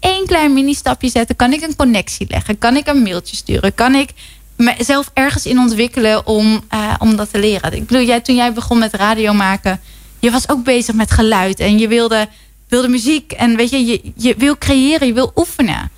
Eén 0.00 0.26
klein 0.26 0.52
mini-stapje 0.52 1.08
zetten. 1.08 1.36
Kan 1.36 1.52
ik 1.52 1.62
een 1.62 1.76
connectie 1.76 2.26
leggen? 2.30 2.58
Kan 2.58 2.76
ik 2.76 2.86
een 2.86 3.02
mailtje 3.02 3.36
sturen? 3.36 3.74
Kan 3.74 3.94
ik 3.94 4.10
mezelf 4.56 5.10
ergens 5.14 5.46
in 5.46 5.58
ontwikkelen 5.58 6.26
om, 6.26 6.60
eh, 6.68 6.94
om 6.98 7.16
dat 7.16 7.30
te 7.30 7.38
leren? 7.38 7.72
Ik 7.72 7.86
bedoel, 7.86 8.06
jij, 8.06 8.20
toen 8.20 8.34
jij 8.34 8.52
begon 8.52 8.78
met 8.78 8.94
radio 8.94 9.32
maken... 9.32 9.80
je 10.18 10.30
was 10.30 10.48
ook 10.48 10.64
bezig 10.64 10.94
met 10.94 11.10
geluid 11.10 11.60
en 11.60 11.78
je 11.78 11.88
wilde, 11.88 12.28
wilde 12.68 12.88
muziek. 12.88 13.32
En 13.32 13.56
weet 13.56 13.70
je, 13.70 13.86
je, 13.86 14.12
je 14.16 14.34
wil 14.38 14.58
creëren, 14.58 15.06
je 15.06 15.12
wil 15.12 15.32
oefenen. 15.36 15.90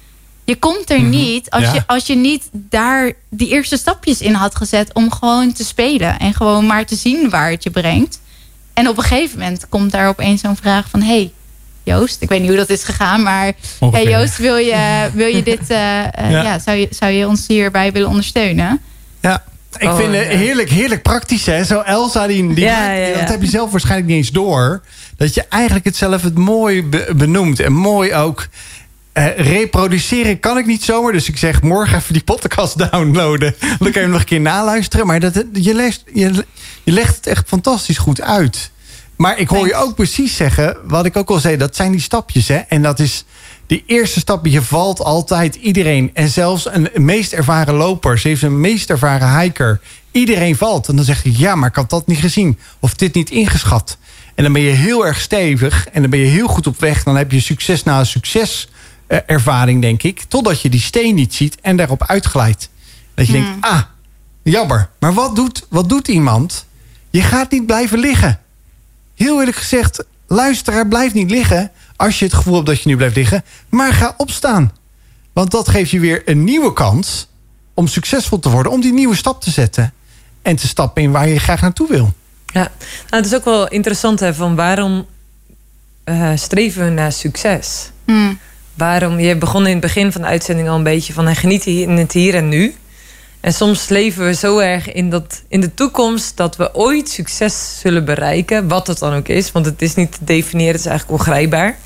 Je 0.45 0.57
komt 0.57 0.91
er 0.91 1.01
niet 1.03 1.51
als, 1.51 1.63
Ja. 1.63 1.73
je, 1.75 1.83
als 1.87 2.07
je 2.07 2.15
niet 2.17 2.49
daar 2.53 3.13
die 3.29 3.49
eerste 3.49 3.77
stapjes 3.77 4.21
in 4.21 4.35
had 4.35 4.57
gezet... 4.57 4.93
om 4.95 5.11
gewoon 5.13 5.53
te 5.53 5.65
spelen 5.65 6.19
en 6.19 6.35
gewoon 6.35 6.67
maar 6.67 6.87
te 6.87 6.97
zien 6.97 7.31
waar 7.31 7.51
het 7.51 7.63
je 7.63 7.71
brengt. 7.71 8.21
En 8.75 8.89
op 8.89 8.97
een 8.97 9.03
gegeven 9.05 9.39
moment 9.39 9.69
komt 9.69 9.93
daar 9.93 10.09
opeens 10.09 10.41
zo'n 10.41 10.57
vraag 10.57 10.89
van... 10.89 11.03
hey, 11.03 11.33
Joost, 11.83 12.23
ik 12.23 12.29
weet 12.29 12.39
niet 12.41 12.49
hoe 12.49 12.59
dat 12.59 12.71
is 12.71 12.85
gegaan, 12.85 13.23
maar... 13.23 13.53
Ongeveer. 13.81 14.03
hey 14.05 14.13
Joost, 14.13 14.37
wil 14.39 14.57
je, 14.57 15.11
wil 15.15 15.27
je 15.27 15.43
dit... 15.43 15.71
eh, 15.71 15.99
eh, 16.05 16.31
Ja. 16.31 16.43
ja. 16.43 16.59
zou, 16.59 16.77
je, 16.77 16.89
zou 16.91 17.13
je 17.13 17.29
ons 17.29 17.47
hierbij 17.47 17.93
willen 17.93 18.09
ondersteunen? 18.09 18.81
Ja. 19.21 19.43
Ik 19.79 19.89
Oh, 19.89 19.97
vind 19.97 20.15
het 20.15 20.23
ja. 20.31 20.37
heerlijk, 20.39 20.71
heerlijk 20.71 21.03
praktisch. 21.03 21.47
Hè? 21.47 21.65
Zo 21.65 21.81
Elsa, 21.81 22.27
die, 22.27 22.55
die 22.55 22.65
Ja, 22.65 22.93
ja, 22.93 23.07
ja. 23.07 23.19
dat 23.19 23.29
heb 23.29 23.43
je 23.43 23.49
zelf 23.49 23.71
waarschijnlijk 23.71 24.09
niet 24.09 24.17
eens 24.17 24.31
door. 24.31 24.83
Dat 25.17 25.35
je 25.35 25.45
eigenlijk 25.49 25.85
het 25.85 25.97
zelf 25.97 26.23
het 26.23 26.35
mooi 26.39 26.85
be- 26.85 27.13
benoemt. 27.17 27.61
En 27.61 27.73
mooi 27.73 28.15
ook 28.15 28.47
eh, 29.13 29.37
reproduceren 29.37 30.41
kan 30.41 30.59
ik 30.59 30.67
niet 30.67 30.85
zomaar. 30.85 31.13
Dus 31.13 31.29
ik 31.29 31.37
zeg 31.37 31.63
morgen 31.63 31.99
even 31.99 32.13
die 32.13 32.23
podcast 32.23 32.79
downloaden. 32.79 33.55
Dan 33.79 33.79
kan 33.79 33.93
je 33.93 33.99
hem 34.01 34.11
nog 34.11 34.21
een 34.21 34.27
keer 34.27 34.41
naluisteren. 34.41 35.07
Maar 35.07 35.21
dat, 35.21 35.45
je, 35.53 35.75
legt, 35.75 36.03
je, 36.15 36.45
je 36.83 36.93
legt 36.93 37.17
het 37.17 37.27
echt 37.27 37.49
fantastisch 37.49 37.99
goed 37.99 38.21
uit. 38.21 38.71
Maar 39.17 39.39
ik 39.39 39.49
hoor 39.49 39.67
je 39.67 39.75
ook 39.75 39.95
precies 39.95 40.37
zeggen, 40.37 40.77
wat 40.85 41.05
ik 41.05 41.17
ook 41.17 41.31
al 41.31 41.39
zei, 41.39 41.57
dat 41.57 41.77
zijn 41.77 41.93
die 41.93 42.01
stapjes. 42.01 42.49
Hè? 42.49 42.57
En 42.57 42.83
dat 42.83 42.99
is 42.99 43.25
die 43.67 43.85
eerste 43.87 44.21
stap. 44.21 44.47
Je 44.47 44.63
valt 44.63 45.01
altijd 45.01 45.55
iedereen. 45.55 46.11
En 46.15 46.29
zelfs 46.29 46.67
een 46.71 46.89
meest 46.95 47.33
ervaren 47.33 47.75
loper, 47.75 48.19
ze 48.19 48.29
heeft 48.29 48.43
een 48.43 48.61
meest 48.61 48.91
ervaren 48.91 49.41
hiker. 49.41 49.81
Iedereen 50.11 50.57
valt. 50.57 50.89
En 50.89 50.97
dan 50.97 51.05
zeg 51.05 51.23
je, 51.23 51.39
ja, 51.39 51.55
maar 51.55 51.69
ik 51.69 51.77
had 51.77 51.91
dat 51.91 52.07
niet 52.07 52.19
gezien. 52.19 52.59
Of 52.81 52.95
dit 52.95 53.15
niet 53.15 53.31
ingeschat. 53.31 53.97
En 54.35 54.45
dan 54.45 54.53
ben 54.53 54.63
je 54.63 54.71
heel 54.71 55.07
erg 55.07 55.21
stevig. 55.21 55.89
En 55.93 56.01
dan 56.01 56.11
ben 56.11 56.21
je 56.21 56.27
heel 56.27 56.49
goed 56.49 56.67
op 56.67 56.81
weg. 56.81 57.03
Dan 57.03 57.17
heb 57.17 57.31
je 57.31 57.41
succes 57.41 57.83
na 57.83 58.05
succes 58.05 58.69
ervaring, 59.17 59.81
denk 59.81 60.03
ik. 60.03 60.23
Totdat 60.29 60.61
je 60.61 60.69
die 60.69 60.81
steen 60.81 61.15
niet 61.15 61.35
ziet 61.35 61.61
en 61.61 61.77
daarop 61.77 62.07
uitglijdt. 62.07 62.69
Dat 63.15 63.27
je 63.27 63.33
denkt, 63.33 63.51
ah, 63.61 63.81
jammer. 64.43 64.89
Maar 64.99 65.13
wat 65.13 65.37
doet, 65.37 65.67
wat 65.69 65.89
doet 65.89 66.09
iemand? 66.09 66.67
Je 67.11 67.23
gaat 67.23 67.51
niet 67.51 67.67
blijven 67.67 67.99
liggen. 67.99 68.41
Heel 69.15 69.39
eerlijk 69.39 69.57
gezegd, 69.57 70.05
luisteraar, 70.27 70.89
blijf 70.89 71.13
niet 71.15 71.31
liggen... 71.31 71.71
als 71.97 72.19
je 72.19 72.25
het 72.25 72.35
gevoel 72.35 72.55
hebt 72.55 72.67
dat 72.67 72.83
je 72.83 72.89
nu 72.89 72.97
blijft 72.97 73.17
liggen. 73.17 73.45
Maar 73.69 73.93
ga 73.93 74.15
opstaan. 74.17 74.73
Want 75.33 75.51
dat 75.51 75.69
geeft 75.69 75.91
je 75.91 76.01
weer 76.01 76.23
een 76.25 76.45
nieuwe 76.45 76.73
kans 76.73 77.29
om 77.75 77.87
succesvol 77.87 78.39
te 78.39 78.51
worden, 78.51 78.73
om 78.73 78.81
die 78.81 78.93
nieuwe 78.93 79.17
stap 79.17 79.41
te 79.41 79.51
zetten 79.51 79.93
en 80.43 80.57
te 80.57 80.69
stappen 80.69 81.03
in 81.03 81.11
waar 81.11 81.29
je 81.29 81.39
graag 81.39 81.61
naartoe 81.61 81.89
wil. 81.89 82.13
Ja, 82.47 82.71
nou, 83.11 83.23
het 83.23 83.27
is 83.27 83.35
ook 83.35 83.45
wel 83.45 83.69
interessant 83.69 84.21
hè, 84.21 84.35
van 84.35 84.55
waarom 84.55 85.07
eh, 86.05 86.33
streven 86.35 86.85
we 86.85 86.91
naar 86.91 87.13
succes? 87.13 87.91
Hmm. 88.05 88.39
Waarom, 88.75 89.21
je 89.21 89.37
begon 89.37 89.67
in 89.67 89.73
het 89.73 89.81
begin 89.81 90.13
van 90.13 90.21
de 90.21 90.27
uitzending 90.27 90.69
al 90.69 90.77
een 90.77 90.83
beetje 90.83 91.13
van... 91.13 91.37
geniet 91.37 91.67
in 91.67 91.91
het 91.91 92.13
hier 92.13 92.35
en 92.35 92.49
nu. 92.49 92.75
En 93.41 93.53
soms 93.53 93.89
leven 93.89 94.25
we 94.25 94.35
zo 94.35 94.59
erg 94.59 94.93
in, 94.93 95.11
dat, 95.11 95.43
in 95.49 95.61
de 95.61 95.75
toekomst... 95.75 96.37
dat 96.37 96.57
we 96.57 96.75
ooit 96.75 97.09
succes 97.09 97.79
zullen 97.81 98.05
bereiken, 98.05 98.69
wat 98.69 98.87
het 98.87 98.99
dan 98.99 99.15
ook 99.15 99.29
is. 99.29 99.53
Want 99.53 99.67
het 99.67 99.83
is 99.83 99.95
niet 99.95 100.13
te 100.13 100.25
definiëren, 100.25 100.73
het 100.73 100.81
is 100.81 100.87
eigenlijk 100.87 101.21
ongrijpbaar. 101.21 101.77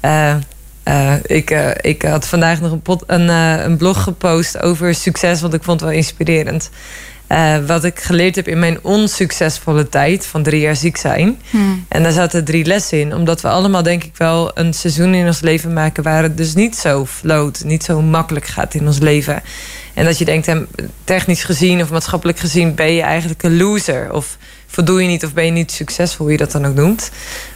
Eh, 0.00 0.34
eh, 0.82 1.14
ik, 1.22 1.50
eh, 1.50 1.70
ik 1.80 2.02
had 2.02 2.26
vandaag 2.26 2.60
nog 2.60 2.72
een, 2.72 2.82
pod- 2.82 3.04
een, 3.06 3.28
een 3.28 3.76
blog 3.76 4.02
gepost 4.02 4.62
over 4.62 4.94
succes... 4.94 5.40
want 5.40 5.54
ik 5.54 5.62
vond 5.62 5.80
het 5.80 5.88
wel 5.88 5.98
inspirerend. 5.98 6.70
Eh, 7.26 7.56
wat 7.66 7.84
ik 7.84 8.00
geleerd 8.00 8.36
heb 8.36 8.48
in 8.48 8.58
mijn 8.58 8.78
onsuccesvolle 8.82 9.88
tijd... 9.88 10.26
van 10.26 10.42
drie 10.42 10.60
jaar 10.60 10.76
ziek 10.76 10.96
zijn... 10.96 11.40
Hmm. 11.50 11.84
En 11.88 12.02
daar 12.02 12.12
zaten 12.12 12.44
drie 12.44 12.64
lessen 12.64 13.00
in. 13.00 13.14
Omdat 13.14 13.40
we 13.40 13.48
allemaal 13.48 13.82
denk 13.82 14.04
ik 14.04 14.16
wel 14.16 14.50
een 14.54 14.74
seizoen 14.74 15.14
in 15.14 15.26
ons 15.26 15.40
leven 15.40 15.72
maken... 15.72 16.02
waar 16.02 16.22
het 16.22 16.36
dus 16.36 16.54
niet 16.54 16.76
zo 16.76 17.06
floot, 17.06 17.64
niet 17.64 17.84
zo 17.84 18.02
makkelijk 18.02 18.46
gaat 18.46 18.74
in 18.74 18.86
ons 18.86 18.98
leven. 18.98 19.42
En 19.94 20.04
dat 20.04 20.18
je 20.18 20.24
denkt, 20.24 20.46
hem, 20.46 20.66
technisch 21.04 21.44
gezien 21.44 21.82
of 21.82 21.90
maatschappelijk 21.90 22.38
gezien... 22.38 22.74
ben 22.74 22.92
je 22.92 23.02
eigenlijk 23.02 23.42
een 23.42 23.56
loser. 23.56 24.12
Of 24.12 24.36
voldoe 24.66 25.02
je 25.02 25.08
niet 25.08 25.24
of 25.24 25.32
ben 25.34 25.44
je 25.44 25.50
niet 25.50 25.72
succesvol, 25.72 26.24
hoe 26.24 26.34
je 26.34 26.40
dat 26.40 26.52
dan 26.52 26.66
ook 26.66 26.74
noemt. 26.74 27.10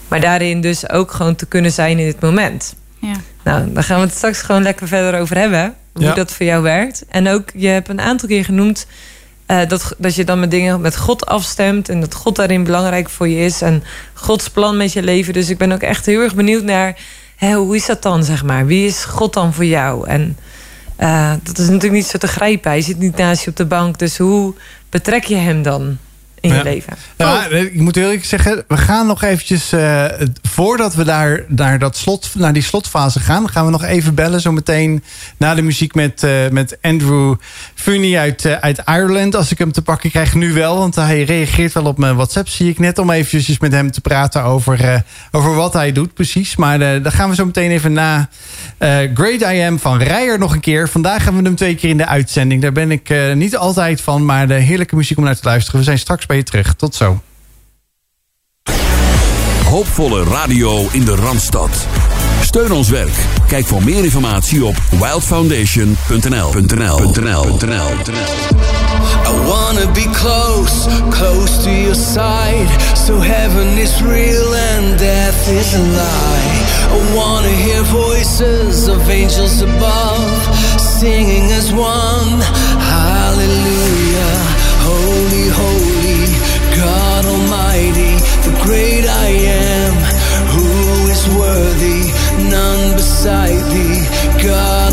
Maar 0.09 0.21
daarin 0.21 0.61
dus 0.61 0.91
ook 0.91 1.11
gewoon 1.11 1.35
te 1.37 1.47
kunnen 1.47 1.73
zijn 1.73 1.99
in 1.99 2.07
dit 2.07 2.21
moment. 2.21 2.75
Ja. 2.99 3.15
Nou, 3.45 3.73
daar 3.73 3.85
gaan 3.85 4.01
we 4.01 4.07
het 4.07 4.17
straks 4.17 4.43
gewoon 4.43 4.63
lekker 4.63 4.89
verder 4.89 5.21
over 5.21 5.37
hebben. 5.39 5.75
Hoe 5.93 6.05
Ja. 6.05 6.15
dat 6.15 6.33
voor 6.33 6.47
jou 6.47 6.63
werkt. 6.63 7.05
En 7.09 7.29
ook, 7.29 7.49
je 7.55 7.69
hebt 7.69 7.89
een 7.89 8.01
aantal 8.01 8.29
keer 8.29 8.45
genoemd... 8.45 8.87
eh, 9.51 9.69
dat, 9.69 9.95
dat 9.99 10.15
je 10.15 10.25
dan 10.25 10.41
met 10.41 10.51
dingen 10.51 10.81
met 10.81 10.97
God 10.97 11.27
afstemt... 11.27 11.89
en 11.89 12.01
dat 12.01 12.15
God 12.15 12.37
daarin 12.37 12.65
belangrijk 12.65 13.09
voor 13.09 13.29
je 13.29 13.45
is... 13.45 13.63
en 13.63 13.83
Gods 14.15 14.51
plan 14.51 14.77
met 14.77 14.93
je 14.93 15.03
leven. 15.03 15.33
Dus 15.33 15.49
ik 15.51 15.59
ben 15.59 15.73
ook 15.73 15.81
echt 15.81 16.07
heel 16.07 16.21
erg 16.21 16.35
benieuwd 16.35 16.63
naar... 16.63 16.99
Hè, 17.37 17.55
hoe 17.55 17.77
is 17.77 17.87
dat 17.87 18.03
dan, 18.03 18.25
zeg 18.25 18.45
maar? 18.45 18.67
Wie 18.67 18.87
is 18.87 19.05
God 19.05 19.33
dan 19.33 19.53
voor 19.53 19.65
jou? 19.65 20.07
En 20.09 20.37
eh, 20.97 21.33
dat 21.43 21.59
is 21.59 21.67
natuurlijk 21.67 21.93
niet 21.93 22.07
zo 22.07 22.19
te 22.19 22.27
grijpen. 22.27 22.71
Hij 22.71 22.81
zit 22.81 22.99
niet 22.99 23.17
naast 23.17 23.45
je 23.45 23.51
op 23.51 23.57
de 23.57 23.67
bank. 23.67 23.99
Dus 23.99 24.19
hoe 24.19 24.55
betrek 24.91 25.25
je 25.25 25.37
hem 25.37 25.63
dan 25.63 25.99
in 26.41 26.51
Ja. 26.51 26.57
je 26.57 26.63
leven? 26.63 26.97
Ja, 27.17 27.47
ik 27.47 27.81
moet 27.81 27.97
eerlijk 27.97 28.25
zeggen, 28.25 28.65
we 28.69 28.77
gaan 28.77 29.07
nog 29.07 29.23
eventjes, 29.23 29.73
eh, 29.73 30.05
voordat 30.43 30.95
we 30.95 31.05
daar 31.05 31.45
naar, 31.49 31.79
dat 31.79 31.97
slot, 31.97 32.31
naar 32.35 32.53
die 32.53 32.63
slotfase 32.63 33.21
gaan, 33.21 33.51
gaan 33.51 33.65
we 33.65 33.71
nog 33.71 33.85
even 33.85 34.15
bellen 34.15 34.41
zo 34.41 34.53
meteen 34.53 35.05
na 35.37 35.55
de 35.55 35.63
muziek 35.63 35.95
met, 35.95 36.23
eh, 36.23 36.31
met 36.51 36.79
Andrew 36.83 37.35
Funny 37.75 38.17
uit, 38.17 38.45
eh, 38.45 38.53
uit 38.53 38.83
Ireland. 38.87 39.35
Als 39.37 39.51
ik 39.51 39.59
hem 39.59 39.73
te 39.73 39.83
pakken 39.83 40.11
krijg, 40.11 40.35
nu 40.35 40.53
wel, 40.53 40.79
want 40.79 40.95
hij 40.95 41.23
reageert 41.23 41.73
wel 41.73 41.85
op 41.85 41.99
mijn 41.99 42.15
WhatsApp, 42.15 42.49
zie 42.49 42.69
ik 42.71 42.79
net, 42.79 42.99
om 42.99 43.11
eventjes 43.11 43.59
met 43.59 43.73
hem 43.73 43.91
te 43.91 44.01
praten 44.01 44.43
over, 44.43 45.05
over 45.31 45.55
wat 45.55 45.73
hij 45.73 45.93
doet 45.93 46.15
precies. 46.15 46.57
Maar 46.57 46.79
daar 46.79 47.13
gaan 47.13 47.29
we 47.29 47.35
zo 47.35 47.45
meteen 47.45 47.71
even 47.71 47.93
na 47.93 48.29
Great 49.15 49.41
I 49.53 49.61
Am 49.61 49.79
van 49.79 50.03
Rijer 50.03 50.39
nog 50.39 50.53
een 50.53 50.61
keer. 50.61 50.89
Vandaag 50.89 51.25
hebben 51.25 51.43
we 51.43 51.49
hem 51.49 51.57
twee 51.57 51.75
keer 51.75 51.91
in 51.91 51.97
de 51.97 52.07
uitzending. 52.07 52.63
Daar 52.63 52.73
ben 52.73 52.91
ik 52.91 53.15
niet 53.35 53.57
altijd 53.57 54.01
van, 54.01 54.25
maar 54.25 54.49
de 54.49 54.55
heerlijke 54.55 54.97
muziek 54.97 55.19
om 55.19 55.25
naar 55.25 55.37
te 55.37 55.49
luisteren. 55.49 55.79
We 55.79 55.85
zijn 55.85 55.99
straks 55.99 56.27
je 56.37 56.43
terug. 56.43 56.75
Tot 56.75 56.95
zo. 56.95 57.21
Hoopvolle 59.65 60.25
radio 60.25 60.89
in 60.93 61.05
de 61.05 61.15
Randstad. 61.15 61.87
Steun 62.41 62.73
ons 62.73 62.89
werk. 62.89 63.15
Kijk 63.47 63.67
voor 63.67 63.85
meer 63.85 64.05
informatie 64.05 64.65
op 64.65 64.77
wildfoundation.nl. 64.99 66.53
I 69.27 69.33
wanna 69.47 69.87
be 69.93 70.09
close, 70.13 70.89
close 71.11 71.63
to 71.63 71.71
your 71.71 71.95
side. 71.95 72.69
So 72.95 73.21
heaven 73.21 73.79
is 73.79 74.01
real 74.01 74.55
and 74.55 74.99
death 74.99 75.49
is 75.49 75.75
a 75.75 75.79
lie. 75.79 76.61
I 76.91 77.15
wanna 77.15 77.49
hear 77.49 77.85
voices 77.85 78.89
of 78.89 79.09
angels 79.09 79.63
above, 79.63 80.49
singing 80.99 81.53
as 81.53 81.73
one. 81.73 82.43
inside 93.21 93.61
the 93.71 94.43
God. 94.43 94.90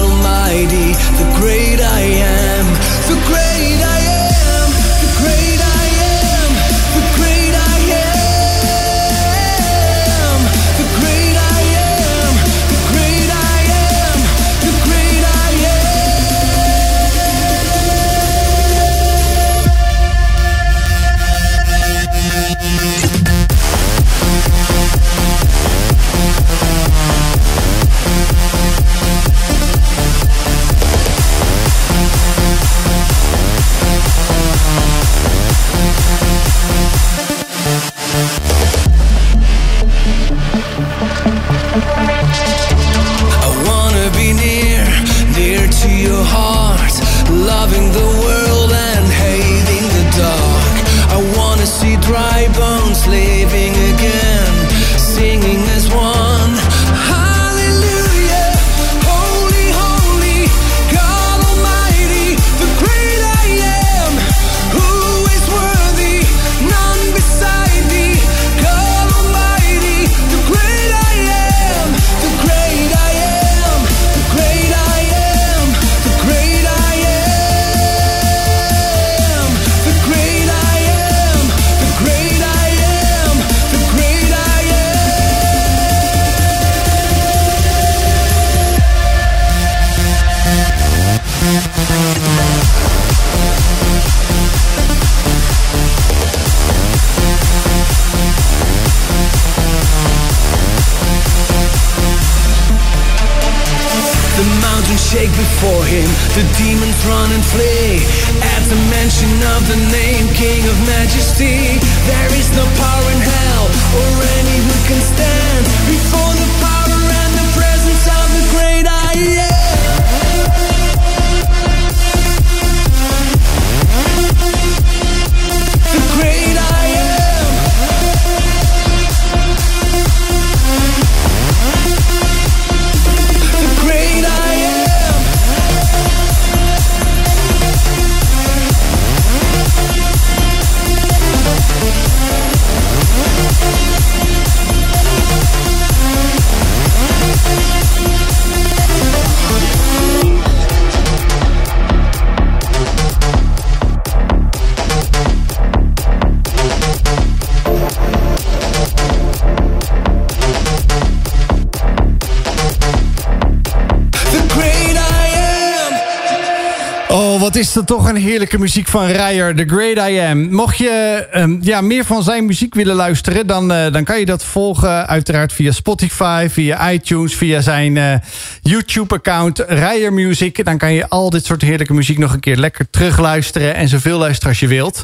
Toch 167.87 168.09
een 168.09 168.15
heerlijke 168.15 168.59
muziek 168.59 168.87
van 168.87 169.05
Ryer, 169.05 169.55
The 169.55 169.63
Great 169.67 170.09
I 170.09 170.19
Am. 170.19 170.51
Mocht 170.53 170.77
je 170.77 171.27
ehm, 171.31 171.57
ja, 171.61 171.81
meer 171.81 172.05
van 172.05 172.23
zijn 172.23 172.45
muziek 172.45 172.73
willen 172.73 172.95
luisteren... 172.95 173.47
Dan, 173.47 173.71
eh, 173.71 173.91
dan 173.91 174.03
kan 174.03 174.19
je 174.19 174.25
dat 174.25 174.43
volgen 174.43 175.07
uiteraard 175.07 175.53
via 175.53 175.71
Spotify, 175.71 176.47
via 176.49 176.91
iTunes... 176.91 177.35
via 177.35 177.61
zijn 177.61 177.97
eh, 177.97 178.13
YouTube-account 178.61 179.59
Ryer 179.67 180.13
Music. 180.13 180.65
Dan 180.65 180.77
kan 180.77 180.93
je 180.93 181.09
al 181.09 181.29
dit 181.29 181.45
soort 181.45 181.61
heerlijke 181.61 181.93
muziek 181.93 182.17
nog 182.17 182.33
een 182.33 182.39
keer 182.39 182.57
lekker 182.57 182.89
terugluisteren... 182.89 183.75
en 183.75 183.87
zoveel 183.87 184.17
luisteren 184.17 184.49
als 184.49 184.59
je 184.59 184.67
wilt. 184.67 185.03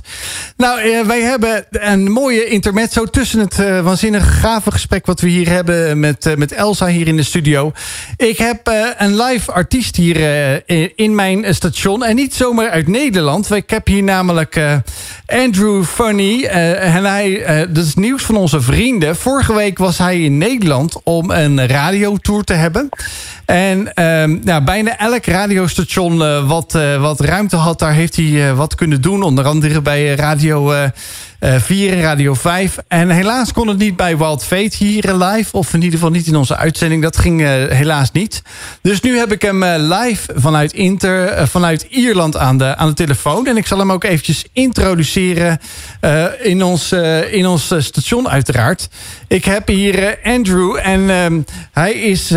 Nou, 0.57 0.79
eh, 0.79 1.01
wij 1.01 1.21
hebben 1.21 1.65
een 1.69 2.11
mooie 2.11 2.45
intermezzo 2.45 3.05
tussen 3.05 3.39
het 3.39 3.59
uh, 3.59 3.79
waanzinnig 3.79 4.39
gave 4.39 4.71
gesprek... 4.71 5.05
wat 5.05 5.19
we 5.19 5.27
hier 5.27 5.49
hebben 5.49 5.99
met, 5.99 6.25
uh, 6.25 6.35
met 6.35 6.51
Elsa 6.51 6.87
hier 6.87 7.07
in 7.07 7.15
de 7.15 7.23
studio. 7.23 7.71
Ik 8.17 8.37
heb 8.37 8.71
een 8.97 9.21
live 9.21 9.51
artiest 9.51 9.95
hier 9.95 10.17
in 10.95 11.15
mijn 11.15 11.55
station... 11.55 12.03
en 12.03 12.15
niet 12.15 12.33
zomaar 12.33 12.69
uit 12.69 12.87
Nederland. 12.87 13.51
Ik 13.51 13.69
heb 13.69 13.87
hier 13.87 14.03
namelijk 14.03 14.61
Andrew 15.25 15.83
Funny. 15.83 16.43
en 16.43 17.03
hij, 17.03 17.45
dat 17.69 17.85
is 17.85 17.95
nieuws 17.95 18.23
van 18.23 18.35
onze 18.35 18.61
vrienden. 18.61 19.15
Vorige 19.15 19.53
week 19.53 19.77
was 19.77 19.97
hij 19.97 20.21
in 20.21 20.37
Nederland 20.37 21.03
om 21.03 21.31
een 21.31 21.67
radiotour 21.67 22.43
te 22.43 22.53
hebben... 22.53 22.89
En 23.45 23.91
nou, 24.43 24.63
bijna 24.63 24.97
elk 24.97 25.25
radiostation 25.25 26.17
wat, 26.47 26.77
wat 26.99 27.19
ruimte 27.19 27.55
had... 27.55 27.79
daar 27.79 27.93
heeft 27.93 28.15
hij 28.15 28.55
wat 28.55 28.75
kunnen 28.75 29.01
doen. 29.01 29.21
Onder 29.21 29.45
andere 29.45 29.81
bij 29.81 30.15
Radio... 30.15 30.52
radio 30.53 30.73
eh, 30.73 30.91
4 31.43 31.93
en 31.93 32.01
Radio 32.01 32.33
5. 32.33 32.77
En 32.87 33.09
helaas 33.09 33.53
kon 33.53 33.67
het 33.67 33.77
niet 33.77 33.95
bij 33.95 34.17
Wild 34.17 34.43
Fate 34.43 34.75
hier 34.77 35.13
live. 35.13 35.57
Of 35.57 35.73
in 35.73 35.81
ieder 35.81 35.99
geval 35.99 36.13
niet 36.13 36.27
in 36.27 36.35
onze 36.35 36.57
uitzending. 36.57 37.01
Dat 37.01 37.17
ging 37.17 37.41
uh, 37.41 37.47
helaas 37.47 38.11
niet. 38.11 38.41
Dus 38.81 39.01
nu 39.01 39.17
heb 39.17 39.31
ik 39.31 39.41
hem 39.41 39.63
uh, 39.63 39.73
live 39.77 40.31
vanuit, 40.35 40.73
Inter, 40.73 41.47
vanuit 41.47 41.85
Ierland 41.89 42.37
aan 42.37 42.57
de, 42.57 42.75
aan 42.75 42.87
de 42.87 42.93
telefoon. 42.93 43.47
En 43.47 43.57
ik 43.57 43.67
zal 43.67 43.79
hem 43.79 43.91
ook 43.91 44.03
eventjes 44.03 44.45
introduceren 44.53 45.59
in, 46.41 46.63
ons, 46.63 46.91
in 47.31 47.45
ons 47.45 47.73
station 47.77 48.29
uiteraard. 48.29 48.89
Ik 49.27 49.45
heb 49.45 49.67
hier 49.67 50.19
Andrew 50.23 50.77
en 50.81 51.09
um, 51.09 51.45
hij 51.71 51.93
is 51.93 52.29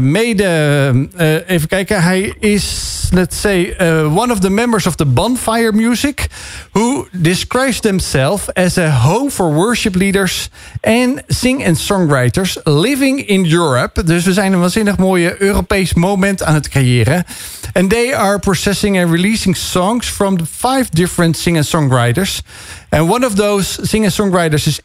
mede... 0.00 1.08
even 1.46 1.68
kijken, 1.68 2.02
hij 2.02 2.34
is, 2.40 3.08
let's 3.10 3.40
say, 3.40 3.76
one 4.14 4.32
of 4.32 4.38
the 4.38 4.50
members 4.50 4.86
of 4.86 4.94
the 4.94 5.06
Bonfire 5.06 5.72
Music... 5.72 6.26
who 6.72 7.06
describes 7.12 7.80
themselves 7.80 8.19
as 8.52 8.76
a 8.78 8.90
home 8.90 9.30
for 9.30 9.52
worship 9.54 9.94
leaders 9.94 10.48
and 10.80 11.22
sing- 11.28 11.64
and 11.64 11.78
songwriters 11.78 12.56
living 12.64 13.26
in 13.28 13.44
Europe. 13.46 14.04
Dus 14.04 14.24
we 14.24 14.32
zijn 14.32 14.52
een 14.52 14.60
waanzinnig 14.60 14.96
mooie 14.96 15.42
Europees 15.42 15.94
moment 15.94 16.42
aan 16.42 16.54
het 16.54 16.68
creëren. 16.68 17.24
And 17.72 17.90
they 17.90 18.14
are 18.16 18.38
processing 18.38 18.98
and 19.02 19.10
releasing 19.10 19.56
songs 19.56 20.06
from 20.08 20.38
five 20.50 20.84
different 20.90 21.36
sing- 21.36 21.56
and 21.56 21.66
songwriters. 21.66 22.40
And 22.88 23.08
one 23.10 23.26
of 23.26 23.34
those 23.34 23.78
sing- 23.82 24.04
and 24.04 24.12
songwriters 24.12 24.66
is 24.66 24.80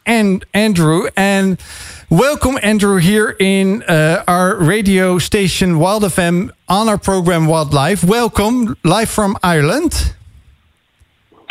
Andrew. 0.50 1.06
And 1.14 1.60
welcome, 2.08 2.58
Andrew, 2.62 2.98
here 3.00 3.34
in 3.36 3.82
uh, 3.88 4.22
our 4.24 4.56
radio 4.66 5.18
station 5.18 5.78
Wild 5.78 6.02
FM 6.12 6.50
on 6.64 6.88
our 6.88 6.98
program 6.98 7.46
Wildlife. 7.46 8.06
Welcome, 8.06 8.74
live 8.82 9.06
from 9.10 9.36
Ireland. 9.42 10.14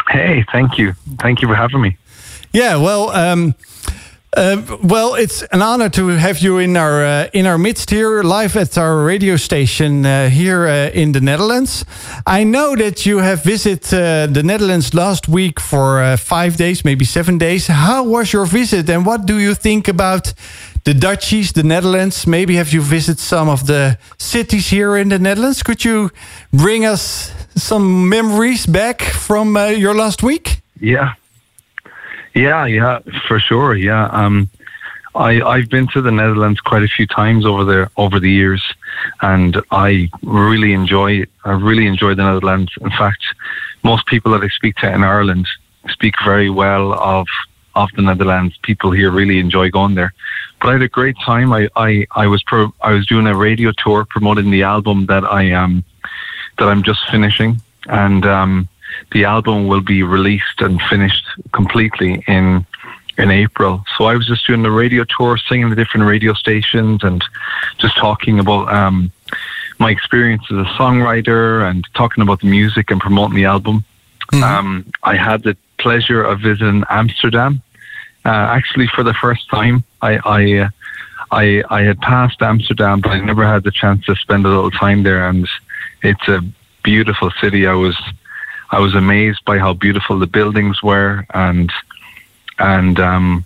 Hey, 0.10 0.46
thank 0.52 0.78
you. 0.78 0.94
Thank 1.20 1.42
you 1.42 1.48
for 1.48 1.56
having 1.56 1.82
me. 1.82 1.98
Yeah, 2.52 2.78
well, 2.78 3.10
um, 3.10 3.56
uh, 4.36 4.62
well, 4.84 5.16
it's 5.16 5.44
an 5.52 5.62
honor 5.62 5.90
to 5.90 6.08
have 6.10 6.40
you 6.40 6.58
in 6.58 6.76
our 6.76 7.04
uh, 7.06 7.28
in 7.34 7.46
our 7.46 7.58
midst 7.58 7.90
here, 7.90 8.22
live 8.22 8.56
at 8.58 8.78
our 8.78 9.04
radio 9.04 9.38
station 9.38 10.06
uh, 10.06 10.30
here 10.30 10.68
uh, 10.68 10.90
in 10.94 11.14
the 11.14 11.22
Netherlands. 11.22 11.86
I 12.28 12.44
know 12.44 12.76
that 12.76 13.06
you 13.06 13.20
have 13.20 13.44
visited 13.44 13.94
uh, 13.94 14.28
the 14.28 14.44
Netherlands 14.44 14.94
last 14.94 15.28
week 15.28 15.60
for 15.60 16.02
uh, 16.02 16.18
five 16.18 16.58
days, 16.58 16.84
maybe 16.84 17.06
seven 17.06 17.38
days. 17.38 17.68
How 17.68 18.04
was 18.04 18.34
your 18.34 18.46
visit, 18.46 18.90
and 18.90 19.06
what 19.06 19.26
do 19.26 19.40
you 19.40 19.56
think 19.56 19.88
about 19.88 20.34
the 20.86 20.94
Dutchies, 20.94 21.52
the 21.52 21.64
Netherlands? 21.64 22.26
Maybe 22.26 22.56
have 22.56 22.72
you 22.72 22.82
visited 22.82 23.20
some 23.20 23.50
of 23.50 23.66
the 23.68 23.98
cities 24.18 24.70
here 24.70 24.96
in 24.96 25.10
the 25.10 25.20
Netherlands? 25.20 25.64
Could 25.64 25.84
you 25.84 26.12
bring 26.54 26.86
us 26.86 27.32
some 27.56 28.08
memories 28.08 28.66
back 28.66 29.02
from 29.02 29.58
uh, 29.58 29.68
your 29.68 29.96
last 29.96 30.24
week? 30.24 30.62
Yeah, 30.80 31.16
yeah, 32.34 32.66
yeah, 32.66 33.00
for 33.28 33.40
sure. 33.40 33.76
Yeah, 33.76 34.06
um, 34.12 34.50
I 35.16 35.42
I've 35.42 35.70
been 35.70 35.88
to 35.94 36.02
the 36.02 36.12
Netherlands 36.12 36.60
quite 36.60 36.84
a 36.84 36.88
few 36.88 37.08
times 37.08 37.46
over 37.46 37.64
there 37.64 37.90
over 37.98 38.20
the 38.20 38.30
years, 38.30 38.64
and 39.22 39.58
I 39.72 40.10
really 40.22 40.74
enjoy 40.74 41.24
I 41.46 41.52
really 41.52 41.88
enjoy 41.88 42.14
the 42.14 42.24
Netherlands. 42.24 42.72
In 42.82 42.92
fact, 42.92 43.24
most 43.84 44.06
people 44.06 44.32
that 44.34 44.44
I 44.44 44.50
speak 44.50 44.76
to 44.78 44.94
in 44.94 45.04
Ireland 45.04 45.48
speak 45.90 46.16
very 46.24 46.50
well 46.50 46.94
of 46.94 47.28
of 47.74 47.90
the 47.96 48.02
Netherlands. 48.02 48.56
People 48.62 48.92
here 48.92 49.12
really 49.12 49.40
enjoy 49.40 49.70
going 49.70 49.96
there. 49.96 50.14
But 50.66 50.72
I 50.72 50.74
had 50.74 50.82
a 50.82 50.90
great 50.90 51.16
time. 51.24 51.54
I 51.54 51.70
I, 51.76 52.08
I 52.10 52.26
was 52.26 52.42
pro, 52.42 52.74
I 52.82 52.94
was 52.94 53.06
doing 53.06 53.28
a 53.28 53.38
radio 53.38 53.72
tour 53.72 54.04
promoting 54.04 54.50
the 54.50 54.64
album 54.64 55.06
that 55.06 55.24
I 55.24 55.52
um 55.52 55.84
that 56.58 56.68
I'm 56.68 56.82
just 56.82 57.08
finishing, 57.12 57.62
and 57.86 58.26
um, 58.26 58.68
the 59.12 59.26
album 59.26 59.68
will 59.68 59.82
be 59.82 60.02
released 60.02 60.62
and 60.62 60.82
finished 60.82 61.24
completely 61.52 62.24
in 62.28 62.66
in 63.20 63.30
April. 63.30 63.86
So 63.96 64.06
I 64.06 64.16
was 64.16 64.26
just 64.26 64.48
doing 64.48 64.64
the 64.64 64.72
radio 64.72 65.04
tour, 65.04 65.38
singing 65.38 65.70
the 65.70 65.76
different 65.76 66.08
radio 66.08 66.34
stations, 66.34 67.04
and 67.04 67.24
just 67.78 67.96
talking 67.98 68.40
about 68.40 68.74
um, 68.74 69.12
my 69.78 69.92
experience 69.92 70.46
as 70.50 70.58
a 70.58 70.70
songwriter 70.80 71.70
and 71.70 71.88
talking 71.94 72.24
about 72.24 72.40
the 72.42 72.48
music 72.48 72.90
and 72.90 73.00
promoting 73.00 73.36
the 73.36 73.46
album. 73.46 73.86
Mm-hmm. 74.34 74.44
Um, 74.44 74.92
I 75.04 75.16
had 75.16 75.44
the 75.44 75.56
pleasure 75.78 76.24
of 76.24 76.40
visiting 76.40 76.84
Amsterdam. 76.90 77.62
Uh, 78.26 78.30
actually, 78.30 78.88
for 78.88 79.04
the 79.04 79.14
first 79.14 79.50
time, 79.50 79.84
I 80.02 80.18
I, 80.26 80.54
uh, 80.58 80.70
I 81.32 81.64
I 81.70 81.82
had 81.84 82.00
passed 82.02 82.42
Amsterdam, 82.42 83.02
but 83.02 83.12
I 83.12 83.20
never 83.20 83.46
had 83.46 83.64
the 83.64 83.72
chance 83.72 84.06
to 84.06 84.16
spend 84.16 84.46
a 84.46 84.50
little 84.50 84.72
time 84.72 85.04
there. 85.04 85.28
And 85.28 85.48
it's 86.02 86.28
a 86.28 86.42
beautiful 86.84 87.32
city. 87.42 87.68
I 87.68 87.74
was 87.74 87.98
I 88.72 88.80
was 88.80 88.96
amazed 88.96 89.46
by 89.46 89.60
how 89.60 89.74
beautiful 89.74 90.18
the 90.18 90.28
buildings 90.28 90.82
were, 90.82 91.26
and 91.34 91.72
and 92.58 93.00
um, 93.00 93.46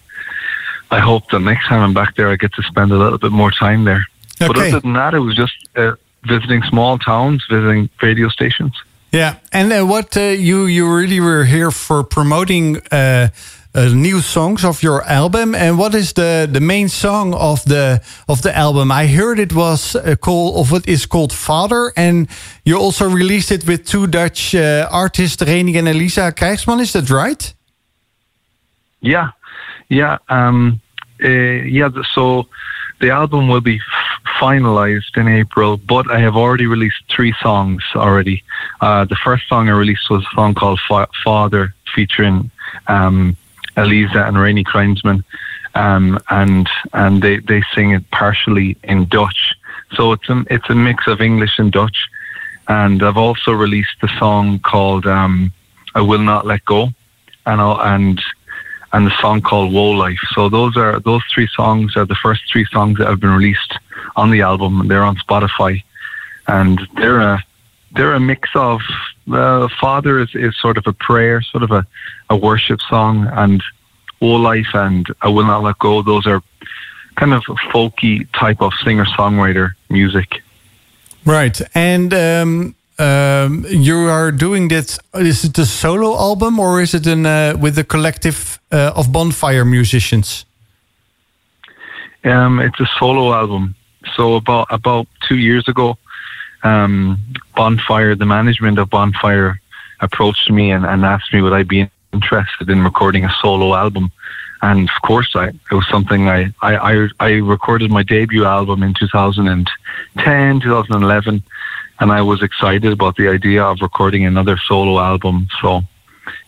I 0.91 0.99
hope 0.99 1.29
that 1.31 1.39
next 1.39 1.67
time 1.67 1.81
I'm 1.81 1.93
back 1.93 2.15
there, 2.15 2.29
I 2.29 2.35
get 2.35 2.53
to 2.53 2.63
spend 2.63 2.91
a 2.91 2.97
little 2.97 3.17
bit 3.17 3.31
more 3.31 3.51
time 3.51 3.83
there. 3.83 4.05
Okay. 4.41 4.47
But 4.47 4.57
other 4.57 4.79
than 4.79 4.93
that, 4.93 5.13
it 5.13 5.19
was 5.19 5.35
just 5.35 5.55
uh, 5.75 5.95
visiting 6.23 6.63
small 6.63 6.97
towns, 6.97 7.45
visiting 7.49 7.89
radio 8.01 8.29
stations. 8.29 8.73
Yeah, 9.11 9.35
and 9.51 9.73
uh, 9.73 9.85
what 9.85 10.15
uh, 10.15 10.21
you 10.21 10.67
you 10.67 10.87
really 10.87 11.19
were 11.19 11.43
here 11.43 11.71
for 11.71 12.03
promoting 12.03 12.81
new 13.75 14.19
songs 14.21 14.65
of 14.65 14.81
your 14.81 15.03
album. 15.03 15.55
And 15.55 15.77
what 15.77 15.93
is 15.93 16.13
the 16.13 16.47
the 16.51 16.59
main 16.59 16.89
song 16.89 17.33
of 17.33 17.63
the 17.65 18.01
of 18.27 18.41
the 18.41 18.57
album? 18.57 18.91
I 18.91 19.07
heard 19.07 19.39
it 19.39 19.53
was 19.53 19.95
uh, 19.95 20.15
called 20.15 20.55
of 20.57 20.73
it 20.73 20.87
is 20.87 21.05
called 21.05 21.31
Father, 21.31 21.91
and 21.95 22.27
you 22.65 22.77
also 22.77 23.09
released 23.09 23.51
it 23.51 23.65
with 23.67 23.85
two 23.85 24.07
Dutch 24.07 24.55
uh, 24.55 24.87
artists, 24.91 25.43
Rening 25.43 25.77
and 25.77 25.87
Elisa 25.87 26.31
Krijgsman. 26.31 26.81
Is 26.81 26.93
that 26.93 27.09
right? 27.09 27.53
Yeah, 29.01 29.31
yeah, 29.87 30.17
um, 30.27 30.81
uh, 31.23 31.27
yeah. 31.27 31.89
So 32.13 32.47
the 32.99 33.11
album 33.11 33.47
will 33.47 33.61
be 33.61 33.79
finalized 34.39 35.15
in 35.15 35.27
April, 35.27 35.77
but 35.77 36.09
I 36.11 36.19
have 36.19 36.35
already 36.35 36.65
released 36.65 37.03
three 37.09 37.33
songs 37.41 37.83
already. 37.95 38.43
Uh, 38.81 39.05
the 39.05 39.15
first 39.15 39.47
song 39.47 39.69
I 39.69 39.73
released 39.73 40.09
was 40.09 40.23
a 40.23 40.35
song 40.35 40.53
called 40.53 40.79
Fa 40.87 41.07
Father, 41.23 41.73
featuring 41.93 42.51
um, 42.87 43.37
Elisa 43.79 44.25
and 44.25 44.37
Rainy 44.37 44.63
Kleinsman, 44.63 45.23
um, 45.75 46.19
and 46.29 46.67
and 46.93 47.21
they, 47.21 47.37
they 47.37 47.61
sing 47.73 47.91
it 47.91 48.09
partially 48.11 48.77
in 48.83 49.05
Dutch. 49.05 49.55
So 49.95 50.11
it's 50.11 50.29
a 50.29 50.43
it's 50.49 50.69
a 50.69 50.75
mix 50.75 51.07
of 51.07 51.21
English 51.21 51.59
and 51.59 51.71
Dutch. 51.71 52.07
And 52.67 53.01
I've 53.01 53.17
also 53.17 53.51
released 53.51 53.97
a 54.03 54.09
song 54.19 54.59
called 54.59 55.05
um, 55.07 55.51
"I 55.95 56.01
Will 56.01 56.19
Not 56.19 56.45
Let 56.45 56.63
Go," 56.65 56.89
and 57.45 57.61
I'll, 57.61 57.81
and 57.81 58.21
and 58.93 59.07
the 59.07 59.21
song 59.21 59.41
called 59.41 59.73
"Woe 59.73 59.91
Life." 59.91 60.19
So 60.33 60.49
those 60.49 60.77
are 60.77 60.99
those 60.99 61.23
three 61.33 61.47
songs 61.47 61.95
are 61.95 62.05
the 62.05 62.15
first 62.15 62.41
three 62.51 62.65
songs 62.65 62.97
that 62.99 63.07
have 63.07 63.19
been 63.19 63.31
released 63.31 63.73
on 64.15 64.29
the 64.29 64.41
album. 64.41 64.87
They're 64.87 65.03
on 65.03 65.15
Spotify, 65.17 65.83
and 66.47 66.79
they're 66.95 67.21
a 67.21 67.43
they're 67.91 68.13
a 68.13 68.19
mix 68.19 68.49
of 68.53 68.81
uh, 69.31 69.67
Father 69.79 70.19
is, 70.19 70.29
is 70.33 70.57
sort 70.57 70.77
of 70.77 70.85
a 70.87 70.93
prayer, 70.93 71.41
sort 71.41 71.63
of 71.63 71.71
a, 71.71 71.85
a 72.29 72.35
worship 72.35 72.79
song, 72.81 73.27
and 73.33 73.63
All 74.19 74.39
Life 74.39 74.73
and 74.73 75.07
I 75.21 75.27
Will 75.29 75.45
Not 75.45 75.63
Let 75.63 75.79
Go. 75.79 76.01
Those 76.01 76.27
are 76.27 76.41
kind 77.15 77.33
of 77.33 77.43
folky 77.71 78.27
type 78.33 78.61
of 78.61 78.73
singer 78.83 79.05
songwriter 79.05 79.73
music. 79.89 80.41
Right, 81.25 81.61
and 81.75 82.13
um, 82.13 82.75
um, 82.97 83.65
you 83.69 83.97
are 84.09 84.31
doing 84.31 84.69
this. 84.69 84.99
Is 85.13 85.43
it 85.43 85.57
a 85.57 85.65
solo 85.65 86.17
album 86.17 86.59
or 86.59 86.81
is 86.81 86.93
it 86.93 87.07
in 87.07 87.25
uh, 87.25 87.55
with 87.59 87.77
a 87.77 87.83
collective 87.83 88.59
uh, 88.71 88.91
of 88.95 89.11
bonfire 89.11 89.65
musicians? 89.65 90.45
Um, 92.23 92.59
it's 92.59 92.79
a 92.79 92.89
solo 92.97 93.33
album. 93.33 93.75
So 94.15 94.35
about 94.35 94.67
about 94.69 95.07
two 95.27 95.37
years 95.37 95.67
ago, 95.67 95.97
um, 96.63 97.19
Bonfire, 97.55 98.15
the 98.15 98.25
management 98.25 98.79
of 98.79 98.89
Bonfire 98.89 99.59
approached 99.99 100.49
me 100.49 100.71
and, 100.71 100.85
and 100.85 101.05
asked 101.05 101.33
me 101.33 101.41
would 101.41 101.53
I 101.53 101.63
be 101.63 101.89
interested 102.13 102.69
in 102.69 102.83
recording 102.83 103.25
a 103.25 103.31
solo 103.41 103.75
album. 103.75 104.11
And 104.61 104.89
of 104.89 105.01
course, 105.03 105.35
I, 105.35 105.47
it 105.47 105.71
was 105.71 105.87
something 105.87 106.27
I, 106.27 106.53
I, 106.61 106.75
I, 106.75 107.07
I 107.19 107.29
recorded 107.35 107.91
my 107.91 108.03
debut 108.03 108.45
album 108.45 108.83
in 108.83 108.93
2010, 108.93 110.59
2011, 110.59 111.43
and 112.01 112.11
I 112.11 112.21
was 112.21 112.43
excited 112.43 112.91
about 112.91 113.15
the 113.15 113.29
idea 113.29 113.63
of 113.63 113.79
recording 113.81 114.25
another 114.25 114.57
solo 114.57 114.99
album. 114.99 115.47
So, 115.61 115.81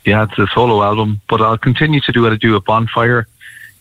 yeah, 0.05 0.23
it's 0.23 0.37
a 0.37 0.47
solo 0.53 0.83
album, 0.83 1.21
but 1.29 1.41
I'll 1.41 1.57
continue 1.57 2.01
to 2.01 2.11
do 2.11 2.23
what 2.23 2.33
I 2.33 2.35
do 2.35 2.55
at 2.57 2.65
Bonfire, 2.65 3.27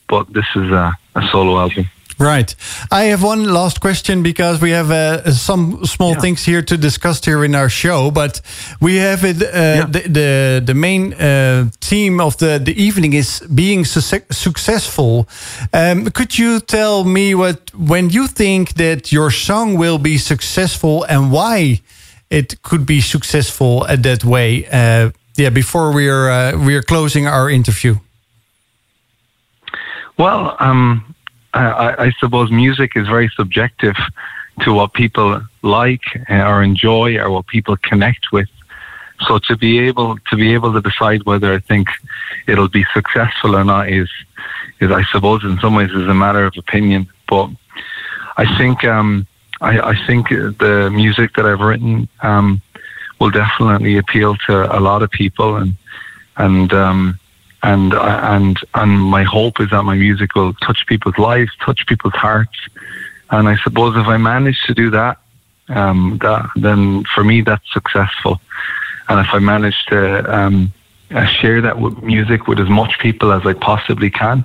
but 0.09 0.33
this 0.33 0.47
is 0.55 0.71
a, 0.71 0.97
a 1.17 1.23
solo 1.33 1.59
album. 1.59 1.87
Right. 2.21 2.55
I 2.91 3.05
have 3.05 3.23
one 3.23 3.45
last 3.45 3.81
question 3.81 4.23
because 4.23 4.61
we 4.61 4.73
have 4.73 4.91
uh, 4.91 5.33
some 5.33 5.87
small 5.87 6.15
things 6.15 6.45
here 6.45 6.61
to 6.61 6.77
discuss 6.77 7.25
here 7.25 7.43
in 7.47 7.55
our 7.55 7.71
show, 7.71 8.11
but 8.11 8.43
we 8.79 8.97
have 8.97 9.25
it. 9.25 9.43
Uh, 9.43 9.87
the, 9.87 10.03
the 10.07 10.63
the 10.67 10.75
main 10.75 11.15
uh, 11.15 11.71
theme 11.81 12.21
of 12.21 12.37
the 12.37 12.59
the 12.59 12.75
evening 12.75 13.15
is 13.15 13.41
being 13.55 13.87
su- 13.87 14.27
successful. 14.31 15.27
Um, 15.73 16.11
could 16.11 16.37
you 16.39 16.61
tell 16.61 17.05
me 17.05 17.35
what 17.35 17.73
when 17.75 18.11
you 18.11 18.27
think 18.29 18.75
that 18.75 19.11
your 19.11 19.31
song 19.31 19.79
will 19.79 19.99
be 19.99 20.19
successful 20.19 21.05
and 21.05 21.33
why 21.33 21.81
it 22.29 22.61
could 22.63 22.85
be 22.85 23.01
successful 23.01 23.87
at 23.87 24.03
that 24.03 24.25
way? 24.25 24.67
Uh, 24.71 25.11
yeah, 25.37 25.49
before 25.49 25.91
we're 25.91 26.29
uh, 26.29 26.53
we're 26.67 26.83
closing 26.83 27.27
our 27.27 27.49
interview. 27.49 27.97
Well, 30.19 30.55
um, 30.61 31.15
I, 31.55 32.07
I 32.07 32.11
suppose 32.21 32.51
music 32.51 32.93
is 32.97 33.07
very 33.09 33.29
subjective 33.35 33.97
to 34.61 34.73
what 34.73 34.93
people 34.93 35.43
like 35.63 36.03
or 36.29 36.63
enjoy 36.63 37.17
or 37.19 37.31
what 37.31 37.47
people 37.47 37.77
connect 37.77 38.33
with. 38.33 38.49
So 39.27 39.39
to 39.39 39.57
be 39.57 39.79
able 39.81 40.19
to 40.31 40.37
be 40.37 40.55
able 40.55 40.73
to 40.73 40.81
decide 40.81 41.25
whether 41.25 41.53
I 41.53 41.59
think 41.59 41.89
it'll 42.47 42.69
be 42.69 42.85
successful 42.95 43.57
or 43.57 43.65
not 43.65 43.89
is 43.89 44.09
is 44.81 44.91
I 44.91 45.05
suppose 45.05 45.45
in 45.45 45.59
some 45.59 45.75
ways 45.75 45.91
is 45.91 46.09
a 46.09 46.15
matter 46.15 46.47
of 46.47 46.55
opinion. 46.57 47.09
But 47.29 47.51
I 48.37 48.57
think 48.57 48.85
um, 48.85 49.27
I, 49.61 49.79
I 49.81 50.07
think 50.07 50.31
the 50.31 50.91
music 50.93 51.35
that 51.35 51.45
I've 51.45 51.61
written 51.61 52.09
um, 52.23 52.63
will 53.19 53.31
definitely 53.31 53.99
appeal 53.99 54.37
to 54.47 54.77
a 54.77 54.81
lot 54.81 55.03
of 55.03 55.11
people 55.11 55.57
and 55.57 55.75
and 56.37 56.73
um, 56.73 57.20
and 57.63 57.93
and 57.95 58.59
and 58.75 59.01
my 59.01 59.23
hope 59.23 59.61
is 59.61 59.71
that 59.71 59.83
my 59.83 59.95
music 59.95 60.35
will 60.35 60.55
touch 60.55 60.87
people's 60.87 61.19
lives, 61.19 61.51
touch 61.61 61.87
people's 61.87 62.15
hearts, 62.15 62.57
and 63.31 63.49
I 63.49 63.57
suppose 63.57 63.97
if 63.97 64.07
I 64.07 64.17
manage 64.17 64.63
to 64.67 64.75
do 64.75 64.91
that, 64.91 65.19
um, 65.69 66.19
that 66.23 66.49
then 66.57 67.05
for 67.15 67.25
me 67.25 67.43
that's 67.43 67.71
successful, 67.73 68.41
and 69.09 69.21
if 69.21 69.33
I 69.33 69.39
manage 69.39 69.85
to 69.87 70.35
um, 70.35 70.73
uh, 71.11 71.27
share 71.27 71.61
that 71.61 71.79
with 71.81 72.03
music 72.03 72.47
with 72.47 72.61
as 72.61 72.69
much 72.69 72.99
people 72.99 73.33
as 73.33 73.47
I 73.47 73.53
possibly 73.53 74.11
can, 74.11 74.45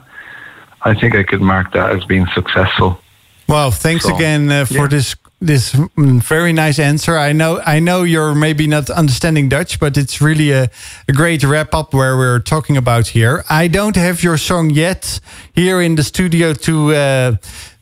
I 0.82 0.94
think 0.94 1.16
I 1.16 1.24
could 1.24 1.42
mark 1.42 1.72
that 1.74 1.92
as 1.92 2.04
being 2.06 2.28
successful. 2.34 3.00
Well, 3.48 3.72
thanks 3.72 4.06
So, 4.06 4.16
again 4.16 4.52
uh, 4.52 4.66
for 4.66 4.74
yeah. 4.74 4.88
this 4.88 5.16
this 5.42 5.76
very 5.98 6.54
nice 6.54 6.80
answer. 6.80 7.18
I 7.18 7.34
know 7.34 7.62
I 7.66 7.80
know 7.80 8.04
you're 8.04 8.34
maybe 8.34 8.68
not 8.68 8.90
understanding 8.90 9.50
Dutch, 9.50 9.80
but 9.80 9.98
it's 9.98 10.22
really 10.22 10.52
a, 10.52 10.70
a 11.08 11.14
great 11.14 11.44
wrap 11.44 11.74
up 11.74 11.94
where 11.94 12.18
we're 12.18 12.40
talking 12.40 12.78
about 12.78 13.08
here. 13.08 13.44
I 13.50 13.68
don't 13.68 13.96
have 13.96 14.24
your 14.24 14.38
song 14.38 14.70
yet 14.70 15.20
here 15.54 15.82
in 15.82 15.96
the 15.96 16.04
studio 16.04 16.54
to 16.54 16.94
uh, 16.94 17.36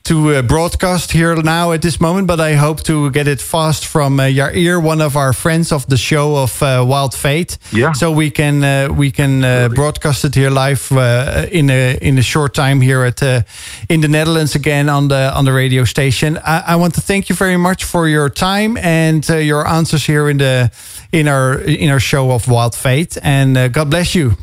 to 0.04 0.36
uh, 0.36 0.42
broadcast 0.42 1.14
here 1.14 1.36
now 1.42 1.72
at 1.72 1.82
this 1.82 2.02
moment, 2.02 2.28
but 2.28 2.40
I 2.42 2.56
hope 2.56 2.84
to 2.84 3.10
get 3.12 3.26
it 3.28 3.40
fast 3.40 3.86
from 3.86 4.20
uh, 4.20 4.24
Jair, 4.24 4.84
one 4.84 5.00
of 5.00 5.16
our 5.16 5.32
friends 5.32 5.72
of 5.72 5.88
the 5.88 5.96
show 5.96 6.36
of 6.36 6.62
uh, 6.62 6.84
Wild 6.86 7.14
Fate. 7.14 7.58
Yeah. 7.72 7.94
So 7.94 8.12
we 8.12 8.30
can 8.30 8.64
uh, 8.64 8.90
we 8.92 9.12
can 9.12 9.44
uh, 9.44 9.70
broadcast 9.70 10.26
it 10.26 10.36
here 10.36 10.50
live 10.50 10.92
uh, 10.92 11.48
in 11.52 11.70
a 11.70 11.98
in 12.02 12.18
a 12.18 12.22
short 12.22 12.54
time 12.54 12.82
here 12.82 13.04
at 13.04 13.24
uh, 13.24 13.44
in 13.88 14.02
the 14.02 14.10
Netherlands 14.10 14.56
again 14.56 14.90
on 14.90 15.08
the 15.08 15.32
on 15.34 15.46
the 15.46 15.54
radio 15.54 15.86
station. 15.86 16.38
I, 16.38 16.64
I 16.68 16.76
want 16.76 16.96
to 16.96 17.02
thank 17.02 17.30
you 17.30 17.36
very 17.36 17.58
much 17.58 17.86
for 17.86 18.08
your 18.10 18.30
time 18.30 18.76
and 18.78 19.30
uh, 19.30 19.38
your 19.38 19.66
answers 19.66 20.06
here 20.06 20.30
in 20.30 20.38
the 20.38 20.70
in 21.14 21.30
our 21.30 21.60
in 21.62 21.90
our 21.90 22.02
show 22.02 22.32
of 22.32 22.50
Wild 22.50 22.76
Fate. 22.76 23.18
And 23.24 23.58
uh, 23.58 23.70
God 23.70 23.90
bless 23.90 24.14
you. 24.16 24.34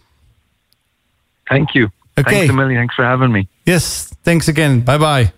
Thank 1.50 1.74
you. 1.74 1.90
Okay. 2.16 2.30
Thanks 2.30 2.50
a 2.50 2.56
million. 2.56 2.80
Thanks 2.80 2.94
for 2.94 3.04
having 3.04 3.30
me. 3.30 3.46
Yes. 3.66 4.14
Thanks 4.24 4.48
again. 4.48 4.80
Bye 4.80 4.98
bye. 4.98 5.32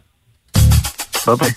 Bye 1.25 1.37
bye. 1.37 1.55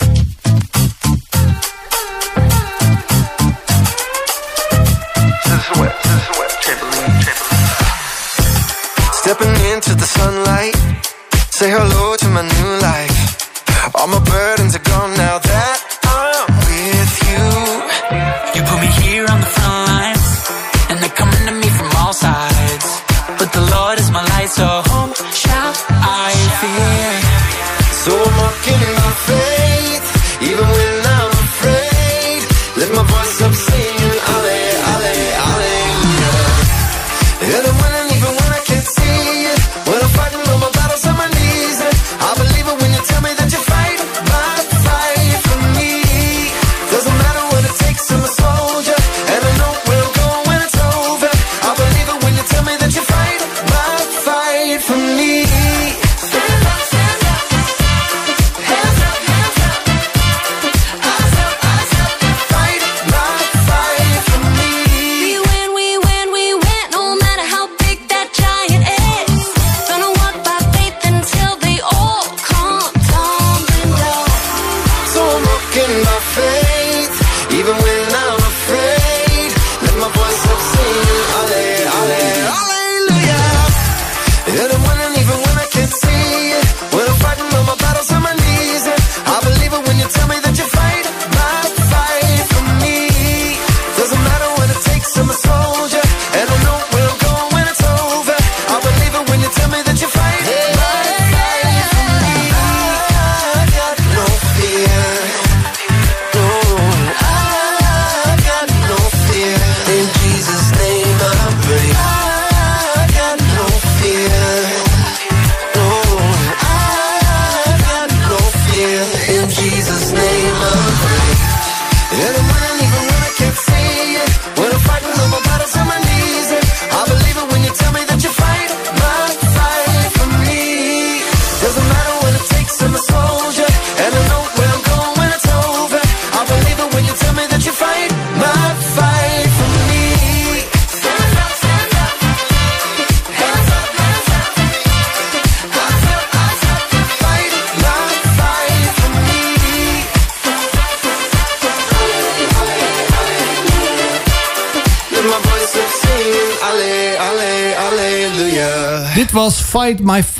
Stepping 9.13 9.55
into 9.73 9.95
the 9.95 10.05
sunlight, 10.05 10.75
say 11.49 11.71
hello 11.71 12.15
to 12.15 12.27
my 12.29 12.43
new 12.43 12.79
life. 12.79 13.95
All 13.95 14.07
my 14.07 14.19
burdens 14.19 14.75
are 14.75 14.85
gone 14.85 15.17
now 15.17 15.24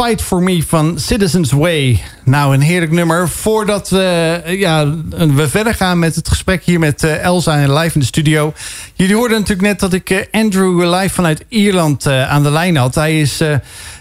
Fight 0.06 0.22
For 0.22 0.44
Me 0.44 0.64
van 0.68 1.00
Citizens 1.00 1.52
Way. 1.52 2.04
Nou, 2.24 2.54
een 2.54 2.62
heerlijk 2.62 2.92
nummer. 2.92 3.30
Voordat 3.30 3.90
we, 3.90 4.42
eh, 4.46 4.60
ja, 4.60 4.96
we 5.10 5.50
verder 5.50 5.74
gaan 5.74 6.00
met 6.00 6.16
het 6.16 6.30
gesprek 6.30 6.64
hier 6.64 6.80
met 6.80 7.04
eh, 7.04 7.24
Elsa 7.24 7.58
en 7.58 7.74
live 7.74 7.94
in 7.94 8.00
de 8.00 8.06
studio. 8.06 8.54
Jullie 8.94 9.16
hoorden 9.16 9.40
natuurlijk 9.40 9.68
net 9.68 9.80
dat 9.80 9.94
ik 9.94 10.10
eh, 10.10 10.42
Andrew 10.42 10.94
live 10.94 11.14
vanuit 11.14 11.46
Ierland 11.50 12.08
aan 12.08 12.44
de 12.44 12.52
lijn 12.52 12.78
had. 12.78 12.96
Hij 12.96 13.22
is 13.22 13.42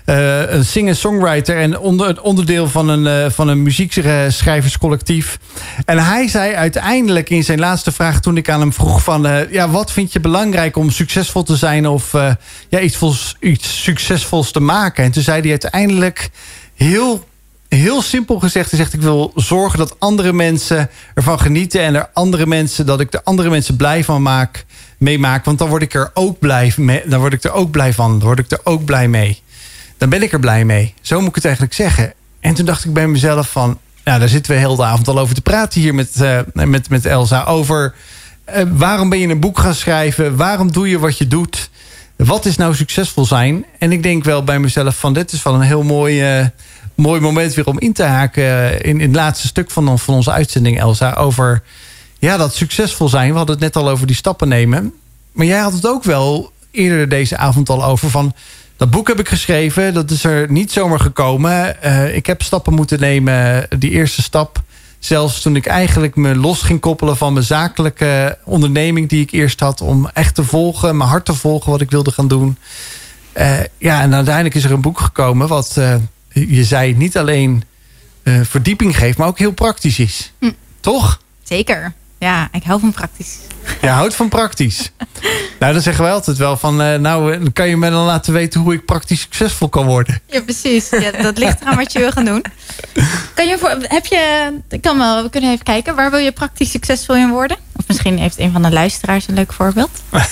eh, 0.05 0.51
een 0.52 0.64
singer-songwriter 0.64 1.56
en 1.56 1.78
onder, 1.78 2.22
onderdeel 2.22 2.68
van 2.68 2.89
een, 2.89 3.06
eh, 3.06 3.31
van 3.31 3.48
een 3.48 3.62
muziekschrijverscollectief. 3.62 5.39
En 5.85 6.05
hij 6.05 6.28
zei 6.28 6.55
uiteindelijk 6.55 7.31
in 7.31 7.44
zijn 7.44 7.59
laatste 7.59 7.93
vraag 7.93 8.20
toen 8.20 8.36
ik 8.36 8.48
aan 8.48 8.60
hem 8.60 8.72
vroeg 8.72 9.02
van... 9.02 9.26
eh, 9.26 9.52
ja, 9.52 9.70
wat 9.70 9.93
vind 9.93 10.12
je 10.12 10.20
belangrijk 10.20 10.76
om 10.76 10.90
succesvol 10.90 11.43
te 11.43 11.56
zijn 11.56 11.89
of 11.89 12.12
ja, 12.68 12.81
iets, 12.81 13.36
iets 13.40 13.82
succesvols 13.82 14.51
te 14.51 14.60
maken? 14.60 15.05
En 15.05 15.10
toen 15.10 15.22
zei 15.22 15.40
hij 15.40 15.51
uiteindelijk 15.51 16.31
heel 16.74 17.24
heel 17.68 18.02
simpel 18.02 18.39
gezegd, 18.39 18.70
hij 18.70 18.78
zegt 18.78 18.93
ik 18.93 19.01
wil 19.01 19.32
zorgen 19.35 19.78
dat 19.78 19.97
andere 19.98 20.32
mensen 20.32 20.90
ervan 21.14 21.40
genieten 21.40 21.81
en 21.81 21.94
er 21.94 22.09
andere 22.12 22.47
mensen 22.47 22.86
dat 22.86 23.01
ik 23.01 23.12
er 23.14 23.20
andere 23.24 23.51
mensen 23.51 23.76
blij 23.76 24.05
van 24.05 24.22
maak, 24.22 24.64
meemaak, 24.98 25.44
want 25.44 25.59
dan 25.59 25.68
word 25.68 25.82
ik 25.82 25.94
er 25.94 26.10
ook 26.14 26.39
blij 26.39 26.72
mee, 26.76 27.02
dan 27.06 27.20
word 27.20 27.32
ik 27.32 27.44
er 27.44 27.52
ook 27.52 27.70
blij 27.70 27.93
van, 27.93 28.10
dan 28.10 28.28
word 28.28 28.39
ik 28.39 28.51
er 28.51 28.60
ook 28.64 28.85
blij 28.85 29.09
mee. 29.09 29.43
Dan 29.98 30.08
ben 30.08 30.22
ik 30.22 30.32
er 30.32 30.40
blij 30.40 30.64
mee. 30.64 30.94
Zo 31.00 31.20
moet 31.20 31.28
ik 31.28 31.34
het 31.34 31.44
eigenlijk 31.44 31.74
zeggen. 31.74 32.12
En 32.40 32.54
toen 32.54 32.66
dacht 32.66 32.84
ik 32.84 32.92
bij 32.92 33.06
mezelf 33.06 33.50
van, 33.50 33.78
nou 34.04 34.18
daar 34.18 34.28
zitten 34.28 34.52
we 34.52 34.58
heel 34.58 34.76
de 34.76 34.84
avond 34.84 35.08
al 35.08 35.18
over 35.18 35.34
te 35.34 35.42
praten 35.42 35.80
hier 35.80 35.94
met, 35.94 36.20
eh, 36.20 36.40
met, 36.52 36.88
met 36.88 37.06
Elsa 37.06 37.44
over 37.44 37.94
eh, 38.44 38.62
waarom 38.72 39.08
ben 39.08 39.18
je 39.18 39.28
een 39.28 39.40
boek 39.40 39.58
gaan 39.58 39.74
schrijven, 39.74 40.36
waarom 40.36 40.72
doe 40.72 40.88
je 40.88 40.98
wat 40.98 41.18
je 41.18 41.28
doet. 41.28 41.70
Wat 42.16 42.44
is 42.44 42.56
nou 42.56 42.74
succesvol 42.74 43.24
zijn? 43.24 43.64
En 43.78 43.92
ik 43.92 44.02
denk 44.02 44.24
wel 44.24 44.44
bij 44.44 44.58
mezelf 44.58 44.96
van 44.98 45.12
dit 45.12 45.32
is 45.32 45.42
wel 45.42 45.54
een 45.54 45.60
heel 45.60 45.82
mooi, 45.82 46.22
eh, 46.22 46.46
mooi 46.94 47.20
moment 47.20 47.54
weer 47.54 47.66
om 47.66 47.78
in 47.80 47.92
te 47.92 48.02
haken 48.02 48.80
in, 48.80 49.00
in 49.00 49.06
het 49.06 49.16
laatste 49.16 49.46
stuk 49.46 49.70
van, 49.70 49.98
van 49.98 50.14
onze 50.14 50.30
uitzending, 50.30 50.80
Elsa. 50.80 51.12
Over 51.12 51.62
ja, 52.18 52.36
dat 52.36 52.54
succesvol 52.54 53.08
zijn. 53.08 53.30
We 53.30 53.36
hadden 53.36 53.54
het 53.54 53.64
net 53.64 53.76
al 53.76 53.90
over 53.90 54.06
die 54.06 54.16
stappen 54.16 54.48
nemen. 54.48 54.92
Maar 55.32 55.46
jij 55.46 55.58
had 55.58 55.72
het 55.72 55.86
ook 55.86 56.04
wel 56.04 56.52
eerder 56.70 57.08
deze 57.08 57.36
avond 57.36 57.68
al 57.68 57.84
over 57.84 58.10
van. 58.10 58.34
Dat 58.76 58.90
boek 58.90 59.09
heb 59.09 59.18
ik 59.18 59.28
geschreven. 59.28 59.94
Dat 59.94 60.10
is 60.10 60.24
er 60.24 60.51
niet 60.51 60.72
zomaar 60.72 61.01
gekomen. 61.01 61.82
Eh, 61.82 62.16
ik 62.16 62.26
heb 62.26 62.42
stappen 62.42 62.74
moeten 62.74 63.01
nemen. 63.01 63.66
Die 63.78 63.90
eerste 63.90 64.22
stap. 64.22 64.62
Zelfs 64.98 65.40
toen 65.40 65.56
ik 65.56 65.66
eigenlijk 65.66 66.16
me 66.16 66.34
los 66.34 66.62
ging 66.62 66.80
koppelen 66.80 67.16
van 67.16 67.32
mijn 67.32 67.44
zakelijke 67.44 68.38
onderneming 68.44 69.09
die 69.09 69.22
ik 69.22 69.30
eerst 69.30 69.60
had. 69.60 69.80
Om 69.80 70.10
echt 70.12 70.34
te 70.34 70.44
volgen, 70.44 70.96
mijn 70.96 71.10
hart 71.10 71.24
te 71.24 71.34
volgen 71.34 71.70
wat 71.70 71.80
ik 71.80 71.90
wilde 71.90 72.12
gaan 72.12 72.28
doen. 72.28 72.59
Eh, 73.32 73.59
ja, 73.78 74.01
en 74.01 74.14
uiteindelijk 74.14 74.55
is 74.55 74.64
er 74.64 74.72
een 74.72 74.80
boek 74.80 75.01
gekomen 75.01 75.48
wat 75.48 75.76
eh, 75.76 75.94
je 76.28 76.64
zei 76.64 76.94
niet 76.94 77.16
alleen 77.16 77.64
verdieping 78.42 78.96
geeft, 78.96 79.18
maar 79.18 79.26
ook 79.26 79.38
heel 79.38 79.52
praktisch 79.52 79.98
is. 79.98 80.32
Hm. 80.38 80.51
Toch? 80.80 81.20
Zeker. 81.42 81.92
Ja, 82.24 82.48
ik 82.52 82.62
hou 82.62 82.80
van 82.80 82.92
praktisch. 82.92 83.38
Je 83.80 83.88
houdt 83.88 84.14
van 84.14 84.28
praktisch. 84.28 84.92
nou, 85.60 85.72
dan 85.72 85.82
zeggen 85.82 86.05
wij 86.05 86.12
altijd 86.12 86.36
wel 86.36 86.56
van... 86.56 86.82
eh, 86.82 86.98
nou, 86.98 87.32
eh, 87.32 87.40
kan 87.52 87.68
je 87.68 87.76
me 87.76 87.90
dan 87.90 88.05
laten 88.05 88.32
weten 88.32 88.60
hoe 88.60 88.74
ik 88.74 88.84
praktisch 88.84 89.20
succesvol 89.20 89.68
kan 89.68 89.86
worden? 89.86 90.20
Ja, 90.26 90.40
precies. 90.42 90.90
Ja, 90.90 91.10
dat 91.10 91.38
ligt 91.38 91.60
eraan 91.60 91.76
wat 91.76 91.92
je 91.92 91.98
wil 91.98 92.10
gaan 92.10 92.24
doen. 92.24 92.44
Kan 93.34 93.46
je 93.46 93.59
voor, 93.59 93.76
heb 93.80 94.06
je, 94.06 94.52
ik 94.68 94.80
kan 94.82 94.98
wel, 94.98 95.22
we 95.22 95.30
kunnen 95.30 95.51
even 95.51 95.64
kijken. 95.64 95.94
Waar 95.94 96.10
wil 96.10 96.18
je 96.18 96.32
praktisch 96.32 96.70
succesvol 96.70 97.16
in 97.16 97.30
worden? 97.30 97.56
Of 97.85 97.90
misschien 97.90 98.19
heeft 98.19 98.39
een 98.39 98.52
van 98.52 98.62
de 98.62 98.70
luisteraars 98.70 99.28
een 99.28 99.35
leuk 99.35 99.52
voorbeeld. 99.52 99.90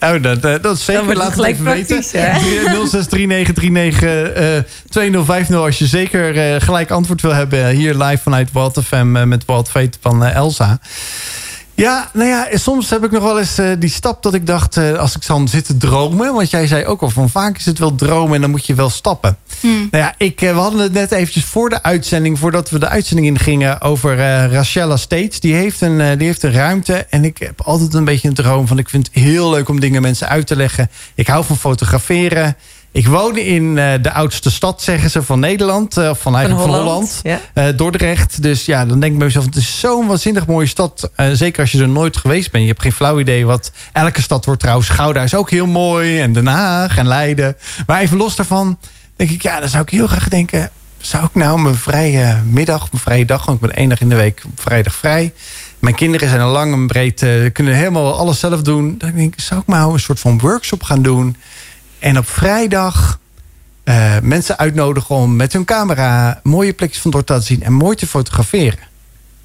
Oh, 0.00 0.22
dat, 0.22 0.44
eh, 0.44 0.62
dat 0.62 0.76
is 0.76 0.84
zeker. 0.84 1.16
Laat 1.16 1.24
het 1.24 1.34
gelijk 1.34 1.52
even 1.52 1.64
weten. 1.64 2.02
0639392050 5.50 5.54
als 5.66 5.78
je 5.78 5.86
zeker 5.86 6.54
eh, 6.54 6.60
gelijk 6.60 6.90
antwoord 6.90 7.22
wil 7.22 7.34
hebben. 7.34 7.68
Hier 7.68 7.94
live 7.94 8.22
vanuit 8.22 8.52
Walt 8.52 8.80
FM 8.84 9.16
eh, 9.16 9.22
met 9.22 9.44
Walt 9.44 9.68
Veet 9.68 9.98
van 10.00 10.24
eh, 10.24 10.34
Elsa. 10.34 10.78
Ja, 11.76 12.10
nou 12.12 12.28
ja, 12.28 12.48
soms 12.52 12.90
heb 12.90 13.04
ik 13.04 13.10
nog 13.10 13.22
wel 13.22 13.38
eens 13.38 13.58
eh, 13.58 13.70
die 13.78 13.90
stap 13.90 14.22
dat 14.22 14.34
ik 14.34 14.46
dacht... 14.46 14.76
eh, 14.76 14.92
als 14.92 15.16
ik 15.16 15.26
dan 15.26 15.48
zit 15.48 15.64
te 15.66 15.76
dromen... 15.76 16.34
want 16.34 16.50
jij 16.50 16.66
zei 16.66 16.84
ook 16.84 17.02
al 17.02 17.10
van 17.10 17.30
vaak 17.30 17.56
is 17.58 17.64
het 17.64 17.78
wel 17.78 17.94
dromen... 17.94 18.34
en 18.34 18.40
dan 18.40 18.50
moet 18.50 18.66
je 18.66 18.74
wel 18.74 18.90
stappen. 18.90 19.36
Nou 19.62 20.04
ja, 20.04 20.14
ik, 20.18 20.42
eh, 20.42 20.50
we 20.52 20.58
hadden 20.58 20.80
het 20.80 20.92
net 20.92 21.12
eventjes 21.12 21.44
voor 21.44 21.68
de 21.70 21.82
uitzending... 21.82 22.38
voordat 22.38 22.70
we 22.70 22.78
de 22.78 22.88
uitzending 22.88 23.26
ingingen 23.26 23.80
over 23.80 24.16
Rachella 24.50 24.96
States. 24.96 25.40
Die 25.40 25.54
heeft, 25.54 25.80
een, 25.80 26.18
die 26.18 26.26
heeft 26.26 26.42
een 26.42 26.52
ruimte 26.52 27.06
en 27.10 27.24
ik 27.24 27.38
heb 27.38 27.60
altijd 27.60 27.94
een 27.94 28.04
beetje 28.04 28.28
een 28.28 28.34
droom... 28.34 28.66
van 28.66 28.78
ik 28.78 28.88
vind 28.88 29.06
het 29.06 29.22
heel 29.22 29.50
leuk 29.50 29.68
om 29.68 29.80
dingen 29.80 30.02
mensen 30.02 30.28
uit 30.28 30.46
te 30.46 30.56
leggen. 30.56 30.90
Ik 31.14 31.26
hou 31.26 31.44
van 31.44 31.56
fotograferen... 31.56 32.56
Ik 32.94 33.06
woon 33.06 33.36
in 33.36 33.78
eh, 33.78 33.92
de 34.02 34.12
oudste 34.12 34.50
stad, 34.50 34.82
zeggen 34.82 35.10
ze, 35.10 35.22
van 35.22 35.40
Nederland. 35.40 35.96
eh, 35.96 36.14
van 36.14 36.36
eigenlijk 36.36 36.66
van 36.66 36.80
Holland. 36.80 37.20
Ja. 37.22 37.40
Eh, 37.54 37.66
Dordrecht. 37.76 38.42
Dus 38.42 38.64
ja, 38.64 38.86
dan 38.86 39.00
denk 39.00 39.12
ik 39.12 39.18
bij 39.18 39.26
mezelf, 39.26 39.44
het 39.44 39.56
is 39.56 39.80
zo'n 39.80 40.06
waanzinnig 40.06 40.46
mooie 40.46 40.66
stad. 40.66 41.10
Zeker 41.32 41.60
als 41.60 41.72
je 41.72 41.80
er 41.80 41.88
nooit 41.88 42.16
geweest 42.16 42.50
bent. 42.50 42.62
Je 42.62 42.68
hebt 42.68 42.82
geen 42.82 42.92
flauw 42.92 43.20
idee 43.20 43.46
wat... 43.46 43.72
Elke 43.92 44.22
stad 44.22 44.44
wordt 44.44 44.60
trouwens. 44.60 44.88
Gouda 44.88 45.22
is 45.22 45.34
ook 45.34 45.50
heel 45.50 45.66
mooi. 45.66 46.20
En 46.20 46.32
Den 46.32 46.46
Haag 46.46 46.96
en 46.96 47.06
Leiden. 47.06 47.56
Maar 47.86 48.00
even 48.00 48.16
los 48.16 48.36
daarvan 48.36 48.78
denk 49.16 49.30
ik, 49.30 49.42
ja, 49.42 49.60
dan 49.60 49.68
zou 49.68 49.82
ik 49.82 49.90
heel 49.90 50.06
graag 50.06 50.28
denken... 50.28 50.70
Zou 50.98 51.24
ik 51.24 51.34
nou 51.34 51.60
mijn 51.60 51.74
vrije 51.74 52.42
middag, 52.50 52.92
mijn 52.92 53.02
vrije 53.02 53.24
dag... 53.24 53.44
want 53.44 53.62
ik 53.62 53.68
ben 53.68 53.76
één 53.76 53.88
dag 53.88 54.00
in 54.00 54.08
de 54.08 54.16
week 54.16 54.42
vrijdag 54.56 54.94
vrij... 54.94 55.32
Mijn 55.78 55.96
kinderen 55.96 56.28
zijn 56.28 56.40
al 56.40 56.50
lang 56.50 56.72
en 56.72 56.86
breed, 56.86 57.26
kunnen 57.52 57.74
helemaal 57.74 58.18
alles 58.18 58.38
zelf 58.38 58.62
doen. 58.62 58.94
Dan 58.98 59.12
denk 59.14 59.34
ik, 59.34 59.40
zou 59.40 59.60
ik 59.60 59.66
nou 59.66 59.92
een 59.92 60.00
soort 60.00 60.20
van 60.20 60.38
workshop 60.38 60.82
gaan 60.82 61.02
doen... 61.02 61.36
En 62.04 62.18
op 62.18 62.28
vrijdag 62.28 63.18
eh, 63.84 64.18
mensen 64.22 64.58
uitnodigen 64.58 65.14
om 65.14 65.36
met 65.36 65.52
hun 65.52 65.64
camera 65.64 66.40
mooie 66.42 66.72
plekjes 66.72 67.00
van 67.00 67.10
Dordt 67.10 67.26
te 67.26 67.40
zien 67.40 67.62
en 67.62 67.72
mooi 67.72 67.96
te 67.96 68.06
fotograferen. 68.06 68.78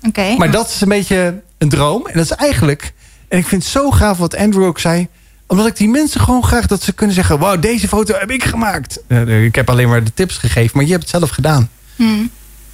Oké. 0.08 0.36
Maar 0.38 0.52
dat 0.52 0.68
is 0.68 0.82
een 0.82 0.88
beetje 0.88 1.42
een 1.58 1.70
droom. 1.70 2.08
En 2.08 2.14
dat 2.14 2.24
is 2.24 2.32
eigenlijk, 2.32 2.94
en 3.28 3.38
ik 3.38 3.48
vind 3.48 3.64
het 3.64 3.72
zo 3.72 3.92
gaaf 3.92 4.18
wat 4.18 4.36
Andrew 4.36 4.64
ook 4.64 4.80
zei, 4.80 5.08
omdat 5.48 5.68
ik 5.68 5.78
die 5.78 5.90
mensen 5.90 6.22
gewoon 6.22 6.44
graag 6.44 6.68
dat 6.68 6.84
ze 6.84 6.94
kunnen 6.94 7.16
zeggen: 7.16 7.40
Wauw, 7.40 7.60
deze 7.60 7.88
foto 7.88 8.18
heb 8.18 8.32
ik 8.32 8.44
gemaakt. 8.44 9.00
Eh, 9.08 9.44
ik 9.44 9.56
heb 9.56 9.70
alleen 9.70 9.90
maar 9.90 10.04
de 10.04 10.14
tips 10.14 10.38
gegeven, 10.38 10.72
maar 10.74 10.86
je 10.86 10.92
hebt 10.92 11.04
het 11.04 11.12
zelf 11.12 11.30
gedaan. 11.30 11.70
Hmm. 11.96 12.32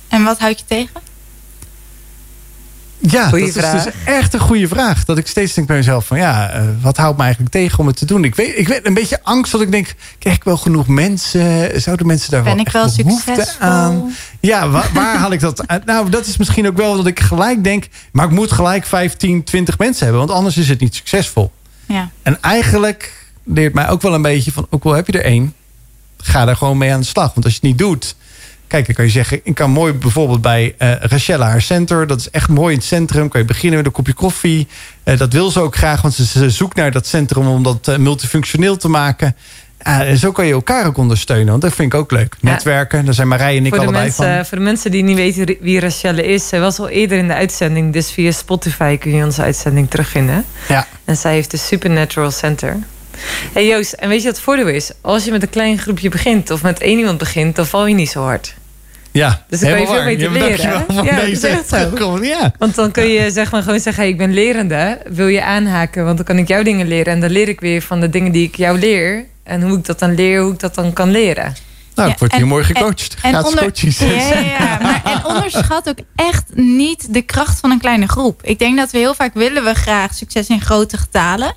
En 0.07 0.23
wat 0.23 0.39
houd 0.39 0.59
je 0.59 0.65
tegen? 0.67 1.01
Ja, 2.99 3.27
Goeie 3.29 3.45
dat 3.45 3.53
vraag. 3.53 3.75
is 3.75 3.83
dus 3.83 3.93
echt 4.05 4.33
een 4.33 4.39
goede 4.39 4.67
vraag. 4.67 5.05
Dat 5.05 5.17
ik 5.17 5.27
steeds 5.27 5.53
denk 5.53 5.67
bij 5.67 5.75
mezelf 5.75 6.05
van 6.05 6.17
ja, 6.17 6.49
eh, 6.49 6.61
wat 6.81 6.97
houdt 6.97 7.17
me 7.17 7.23
eigenlijk 7.23 7.53
tegen 7.53 7.79
om 7.79 7.87
het 7.87 7.97
te 7.97 8.05
doen? 8.05 8.23
Ik 8.23 8.35
weet, 8.35 8.57
ik 8.57 8.67
weet 8.67 8.85
een 8.87 8.93
beetje 8.93 9.19
angst 9.23 9.51
dat 9.51 9.61
ik 9.61 9.71
denk, 9.71 9.95
krijg 10.19 10.35
ik 10.35 10.43
wel 10.43 10.57
genoeg 10.57 10.87
mensen? 10.87 11.81
Zouden 11.81 12.07
mensen 12.07 12.31
daar 12.31 12.43
Ben 12.43 12.55
wel 12.55 12.65
ik 12.65 12.71
wel 12.71 12.91
behoefte 12.95 13.53
aan? 13.59 14.15
Ja, 14.39 14.69
waar, 14.69 14.89
waar 14.93 15.17
haal 15.17 15.31
ik 15.31 15.39
dat 15.39 15.67
uit? 15.67 15.85
Nou, 15.85 16.09
dat 16.09 16.25
is 16.25 16.37
misschien 16.37 16.67
ook 16.67 16.77
wel 16.77 16.95
dat 16.95 17.07
ik 17.07 17.19
gelijk 17.19 17.63
denk, 17.63 17.87
maar 18.11 18.25
ik 18.25 18.31
moet 18.31 18.51
gelijk 18.51 18.85
15, 18.85 19.43
20 19.43 19.77
mensen 19.77 20.03
hebben, 20.03 20.25
want 20.25 20.37
anders 20.37 20.57
is 20.57 20.69
het 20.69 20.79
niet 20.79 20.95
succesvol. 20.95 21.51
Ja. 21.85 22.09
En 22.21 22.41
eigenlijk 22.41 23.25
leert 23.43 23.73
mij 23.73 23.89
ook 23.89 24.01
wel 24.01 24.13
een 24.13 24.21
beetje 24.21 24.51
van, 24.51 24.67
ook 24.69 24.83
al 24.83 24.91
heb 24.93 25.07
je 25.07 25.13
er 25.19 25.25
één, 25.25 25.53
ga 26.17 26.45
daar 26.45 26.55
gewoon 26.55 26.77
mee 26.77 26.93
aan 26.93 26.99
de 26.99 27.05
slag. 27.05 27.33
Want 27.33 27.45
als 27.45 27.53
je 27.53 27.59
het 27.59 27.69
niet 27.69 27.77
doet, 27.77 28.15
kijk, 28.67 28.85
dan 28.85 28.95
kan 28.95 29.05
je 29.05 29.11
zeggen, 29.11 29.39
ik 29.43 29.55
kan 29.55 29.71
mooi 29.71 29.93
bijvoorbeeld 29.93 30.41
bij 30.41 30.75
Rachella 30.99 31.49
haar 31.49 31.61
center, 31.61 32.07
dat 32.07 32.19
is 32.19 32.29
echt 32.29 32.49
mooi 32.49 32.71
in 32.73 32.77
het 32.77 32.87
centrum, 32.87 33.29
kan 33.29 33.41
je 33.41 33.47
beginnen 33.47 33.77
met 33.77 33.85
een 33.85 33.91
kopje 33.91 34.13
koffie. 34.13 34.67
Eh, 35.03 35.17
dat 35.17 35.33
wil 35.33 35.49
ze 35.49 35.59
ook 35.59 35.75
graag, 35.75 36.01
want 36.01 36.13
ze, 36.13 36.25
ze 36.25 36.49
zoekt 36.49 36.75
naar 36.75 36.91
dat 36.91 37.07
centrum 37.07 37.47
om 37.47 37.63
dat 37.63 37.87
eh, 37.87 37.97
multifunctioneel 37.97 38.77
te 38.77 38.87
maken. 38.87 39.35
En 39.77 40.17
zo 40.17 40.31
kan 40.31 40.45
je 40.45 40.53
elkaar 40.53 40.85
ook 40.85 40.97
ondersteunen, 40.97 41.47
want 41.47 41.61
dat 41.61 41.73
vind 41.73 41.93
ik 41.93 41.99
ook 41.99 42.11
leuk. 42.11 42.35
Ja. 42.39 42.49
Netwerken, 42.51 43.05
daar 43.05 43.13
zijn 43.13 43.27
Marij 43.27 43.57
en 43.57 43.65
ik 43.65 43.73
Voor 43.73 43.83
allebei 43.83 44.03
mensen, 44.03 44.35
van. 44.35 44.45
voor 44.45 44.57
de 44.57 44.63
mensen 44.63 44.91
die 44.91 45.03
niet 45.03 45.15
weten 45.15 45.57
wie 45.61 45.79
Rachelle 45.79 46.25
is, 46.25 46.47
zij 46.47 46.59
was 46.59 46.79
al 46.79 46.89
eerder 46.89 47.17
in 47.17 47.27
de 47.27 47.33
uitzending. 47.33 47.93
Dus 47.93 48.11
via 48.11 48.31
Spotify 48.31 48.97
kun 48.97 49.15
je 49.15 49.23
onze 49.23 49.41
uitzending 49.41 49.89
terugvinden. 49.89 50.45
Ja. 50.67 50.87
En 51.05 51.17
zij 51.17 51.33
heeft 51.33 51.51
de 51.51 51.57
Supernatural 51.57 52.31
Center. 52.31 52.77
Hey 53.53 53.67
Joost, 53.67 53.93
en 53.93 54.09
weet 54.09 54.19
je 54.21 54.25
wat 54.27 54.35
het 54.35 54.43
voordeel 54.45 54.67
is? 54.67 54.91
Als 55.01 55.25
je 55.25 55.31
met 55.31 55.41
een 55.41 55.49
klein 55.49 55.77
groepje 55.77 56.09
begint 56.09 56.51
of 56.51 56.61
met 56.63 56.79
één 56.79 56.97
iemand 56.97 57.17
begint, 57.17 57.55
dan 57.55 57.65
val 57.65 57.85
je 57.87 57.95
niet 57.95 58.09
zo 58.09 58.23
hard. 58.23 58.53
Ja, 59.11 59.43
Dus 59.49 59.59
dan 59.59 59.69
kan 59.69 59.79
je 59.79 59.85
veel 59.85 59.95
waar. 59.95 60.05
beter 60.05 60.31
Ja, 60.31 60.47
leren, 60.47 60.85
Ja, 61.05 61.15
dat 61.15 61.23
is 61.27 61.39
deze 61.39 61.47
echt 61.47 61.67
zo. 61.69 61.75
terugkomen. 61.75 62.23
Ja. 62.27 62.51
Want 62.57 62.75
dan 62.75 62.91
kun 62.91 63.07
je 63.07 63.31
zeg 63.31 63.51
maar 63.51 63.63
gewoon 63.63 63.79
zeggen, 63.79 64.03
hey, 64.03 64.11
ik 64.11 64.17
ben 64.17 64.33
lerende. 64.33 65.01
Wil 65.07 65.27
je 65.27 65.43
aanhaken? 65.43 66.05
Want 66.05 66.17
dan 66.17 66.25
kan 66.25 66.37
ik 66.37 66.47
jouw 66.47 66.63
dingen 66.63 66.87
leren. 66.87 67.13
En 67.13 67.19
dan 67.19 67.29
leer 67.29 67.47
ik 67.49 67.59
weer 67.59 67.81
van 67.81 67.99
de 67.99 68.09
dingen 68.09 68.31
die 68.31 68.47
ik 68.47 68.55
jou 68.55 68.79
leer. 68.79 69.25
En 69.43 69.61
hoe 69.61 69.77
ik 69.77 69.85
dat 69.85 69.99
dan 69.99 70.15
leer, 70.15 70.41
hoe 70.41 70.53
ik 70.53 70.59
dat 70.59 70.75
dan 70.75 70.93
kan 70.93 71.11
leren. 71.11 71.55
Nou, 71.95 72.07
Ja, 72.07 72.13
ik 72.13 72.19
word 72.19 72.31
en- 72.31 72.37
hier 72.37 72.47
mooi 72.47 72.63
gecoacht. 72.63 73.15
En, 73.21 73.29
Gratis 73.29 73.49
onder, 73.49 73.63
coaches. 73.63 73.97
ja, 73.99 74.05
ja, 74.07 74.39
ja. 74.39 74.77
Maar, 74.81 75.01
en 75.05 75.25
onderschat 75.25 75.89
ook 75.89 75.97
echt 76.15 76.43
niet 76.53 77.13
de 77.13 77.21
kracht 77.21 77.59
van 77.59 77.71
een 77.71 77.79
kleine 77.79 78.07
groep. 78.07 78.41
Ik 78.43 78.59
denk 78.59 78.77
dat 78.77 78.91
we 78.91 78.97
heel 78.97 79.13
vaak 79.13 79.33
willen 79.33 79.63
we 79.63 79.73
graag 79.73 80.13
succes 80.13 80.47
in 80.47 80.61
grote 80.61 80.97
getalen. 80.97 81.53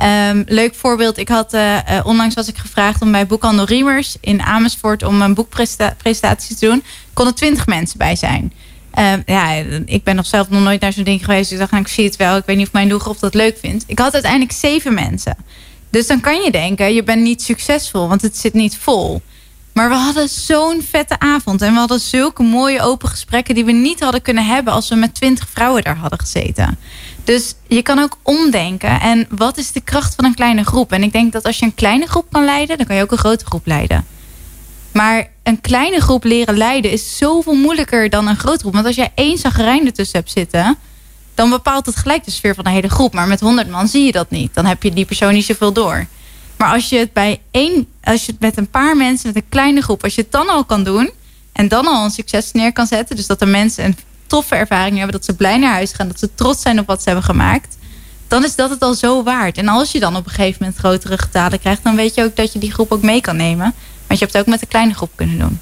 Ehm, 0.00 0.42
leuk 0.46 0.74
voorbeeld. 0.74 1.18
Ik 1.18 1.28
had 1.28 1.52
eh, 1.52 1.98
eh, 1.98 2.06
onlangs 2.06 2.34
was 2.34 2.48
ik 2.48 2.56
gevraagd 2.56 3.02
om 3.02 3.12
bij 3.12 3.26
Boekhandel 3.26 3.64
Riemers 3.64 4.16
in 4.20 4.42
Amersfoort 4.42 5.02
om 5.02 5.22
een 5.22 5.34
boekpresentatie 5.34 6.56
te 6.56 6.66
doen. 6.66 6.76
Er 6.76 7.10
konden 7.12 7.34
twintig 7.34 7.66
mensen 7.66 7.98
bij 7.98 8.16
zijn. 8.16 8.52
Ehm, 8.90 9.20
ja, 9.26 9.52
ik 9.84 10.04
ben 10.04 10.16
nog 10.16 10.26
zelf 10.26 10.48
nog 10.48 10.62
nooit 10.62 10.80
naar 10.80 10.92
zo'n 10.92 11.04
ding 11.04 11.24
geweest. 11.24 11.52
Ik 11.52 11.58
dacht, 11.58 11.70
nou, 11.70 11.82
ik 11.82 11.88
zie 11.88 12.04
het 12.04 12.16
wel. 12.16 12.36
Ik 12.36 12.44
weet 12.46 12.56
niet 12.56 12.66
of 12.66 12.72
mijn 12.72 12.88
doelgroep 12.88 13.20
dat 13.20 13.34
leuk 13.34 13.58
vindt. 13.58 13.84
Ik 13.86 13.98
had 13.98 14.12
uiteindelijk 14.12 14.52
zeven 14.52 14.94
mensen. 14.94 15.36
Dus 15.90 16.06
dan 16.06 16.20
kan 16.20 16.42
je 16.42 16.50
denken, 16.50 16.94
je 16.94 17.02
bent 17.02 17.22
niet 17.22 17.42
succesvol, 17.42 18.08
want 18.08 18.22
het 18.22 18.36
zit 18.36 18.54
niet 18.54 18.76
vol. 18.76 19.22
Maar 19.80 19.88
we 19.88 19.94
hadden 19.94 20.28
zo'n 20.28 20.82
vette 20.90 21.18
avond. 21.18 21.62
En 21.62 21.72
we 21.72 21.78
hadden 21.78 22.00
zulke 22.00 22.42
mooie 22.42 22.82
open 22.82 23.08
gesprekken 23.08 23.54
die 23.54 23.64
we 23.64 23.72
niet 23.72 24.00
hadden 24.00 24.22
kunnen 24.22 24.46
hebben 24.46 24.72
als 24.72 24.88
we 24.88 24.94
met 24.94 25.14
twintig 25.14 25.48
vrouwen 25.48 25.82
daar 25.82 25.96
hadden 25.96 26.18
gezeten. 26.18 26.78
Dus 27.24 27.54
je 27.68 27.82
kan 27.82 27.98
ook 27.98 28.18
omdenken. 28.22 29.00
En 29.00 29.26
wat 29.30 29.58
is 29.58 29.72
de 29.72 29.80
kracht 29.80 30.14
van 30.14 30.24
een 30.24 30.34
kleine 30.34 30.64
groep? 30.64 30.92
En 30.92 31.02
ik 31.02 31.12
denk 31.12 31.32
dat 31.32 31.44
als 31.44 31.58
je 31.58 31.64
een 31.64 31.74
kleine 31.74 32.06
groep 32.06 32.26
kan 32.30 32.44
leiden, 32.44 32.76
dan 32.76 32.86
kan 32.86 32.96
je 32.96 33.02
ook 33.02 33.12
een 33.12 33.18
grote 33.18 33.44
groep 33.44 33.66
leiden. 33.66 34.06
Maar 34.92 35.30
een 35.42 35.60
kleine 35.60 36.00
groep 36.00 36.24
leren 36.24 36.56
leiden 36.56 36.90
is 36.90 37.16
zoveel 37.16 37.54
moeilijker 37.54 38.10
dan 38.10 38.26
een 38.26 38.38
grote 38.38 38.60
groep. 38.60 38.72
Want 38.72 38.86
als 38.86 38.96
jij 38.96 39.12
één 39.14 39.38
zagrijn 39.38 39.86
ertussen 39.86 40.18
hebt 40.18 40.30
zitten, 40.30 40.78
dan 41.34 41.50
bepaalt 41.50 41.86
het 41.86 41.96
gelijk 41.96 42.24
de 42.24 42.30
sfeer 42.30 42.54
van 42.54 42.64
de 42.64 42.70
hele 42.70 42.90
groep. 42.90 43.12
Maar 43.14 43.28
met 43.28 43.40
100 43.40 43.70
man 43.70 43.88
zie 43.88 44.04
je 44.04 44.12
dat 44.12 44.30
niet. 44.30 44.54
Dan 44.54 44.66
heb 44.66 44.82
je 44.82 44.92
die 44.92 45.04
persoon 45.04 45.32
niet 45.32 45.44
zoveel 45.44 45.72
door. 45.72 46.06
Maar 46.60 46.72
als 46.72 46.88
je 46.88 46.98
het 46.98 47.12
bij 47.12 47.40
één, 47.50 47.86
als 48.02 48.26
je 48.26 48.32
het 48.32 48.40
met 48.40 48.56
een 48.56 48.70
paar 48.70 48.96
mensen, 48.96 49.26
met 49.26 49.36
een 49.36 49.48
kleine 49.48 49.80
groep, 49.80 50.04
als 50.04 50.14
je 50.14 50.20
het 50.20 50.32
dan 50.32 50.48
al 50.48 50.64
kan 50.64 50.84
doen 50.84 51.10
en 51.52 51.68
dan 51.68 51.86
al 51.86 52.04
een 52.04 52.10
succes 52.10 52.52
neer 52.52 52.72
kan 52.72 52.86
zetten, 52.86 53.16
dus 53.16 53.26
dat 53.26 53.38
de 53.38 53.46
mensen 53.46 53.84
een 53.84 53.96
toffe 54.26 54.54
ervaring 54.54 54.96
hebben, 54.96 55.12
dat 55.12 55.24
ze 55.24 55.34
blij 55.34 55.56
naar 55.56 55.72
huis 55.72 55.92
gaan, 55.92 56.08
dat 56.08 56.18
ze 56.18 56.34
trots 56.34 56.62
zijn 56.62 56.78
op 56.78 56.86
wat 56.86 56.98
ze 56.98 57.08
hebben 57.08 57.24
gemaakt, 57.24 57.76
dan 58.28 58.44
is 58.44 58.54
dat 58.54 58.70
het 58.70 58.82
al 58.82 58.94
zo 58.94 59.22
waard. 59.22 59.58
En 59.58 59.68
als 59.68 59.92
je 59.92 60.00
dan 60.00 60.16
op 60.16 60.24
een 60.24 60.30
gegeven 60.30 60.56
moment 60.60 60.78
grotere 60.78 61.18
getalen 61.18 61.60
krijgt, 61.60 61.82
dan 61.82 61.96
weet 61.96 62.14
je 62.14 62.24
ook 62.24 62.36
dat 62.36 62.52
je 62.52 62.58
die 62.58 62.72
groep 62.72 62.92
ook 62.92 63.02
mee 63.02 63.20
kan 63.20 63.36
nemen. 63.36 63.74
Want 64.06 64.18
je 64.18 64.24
hebt 64.24 64.32
het 64.32 64.42
ook 64.42 64.48
met 64.48 64.62
een 64.62 64.68
kleine 64.68 64.94
groep 64.94 65.10
kunnen 65.14 65.38
doen. 65.38 65.60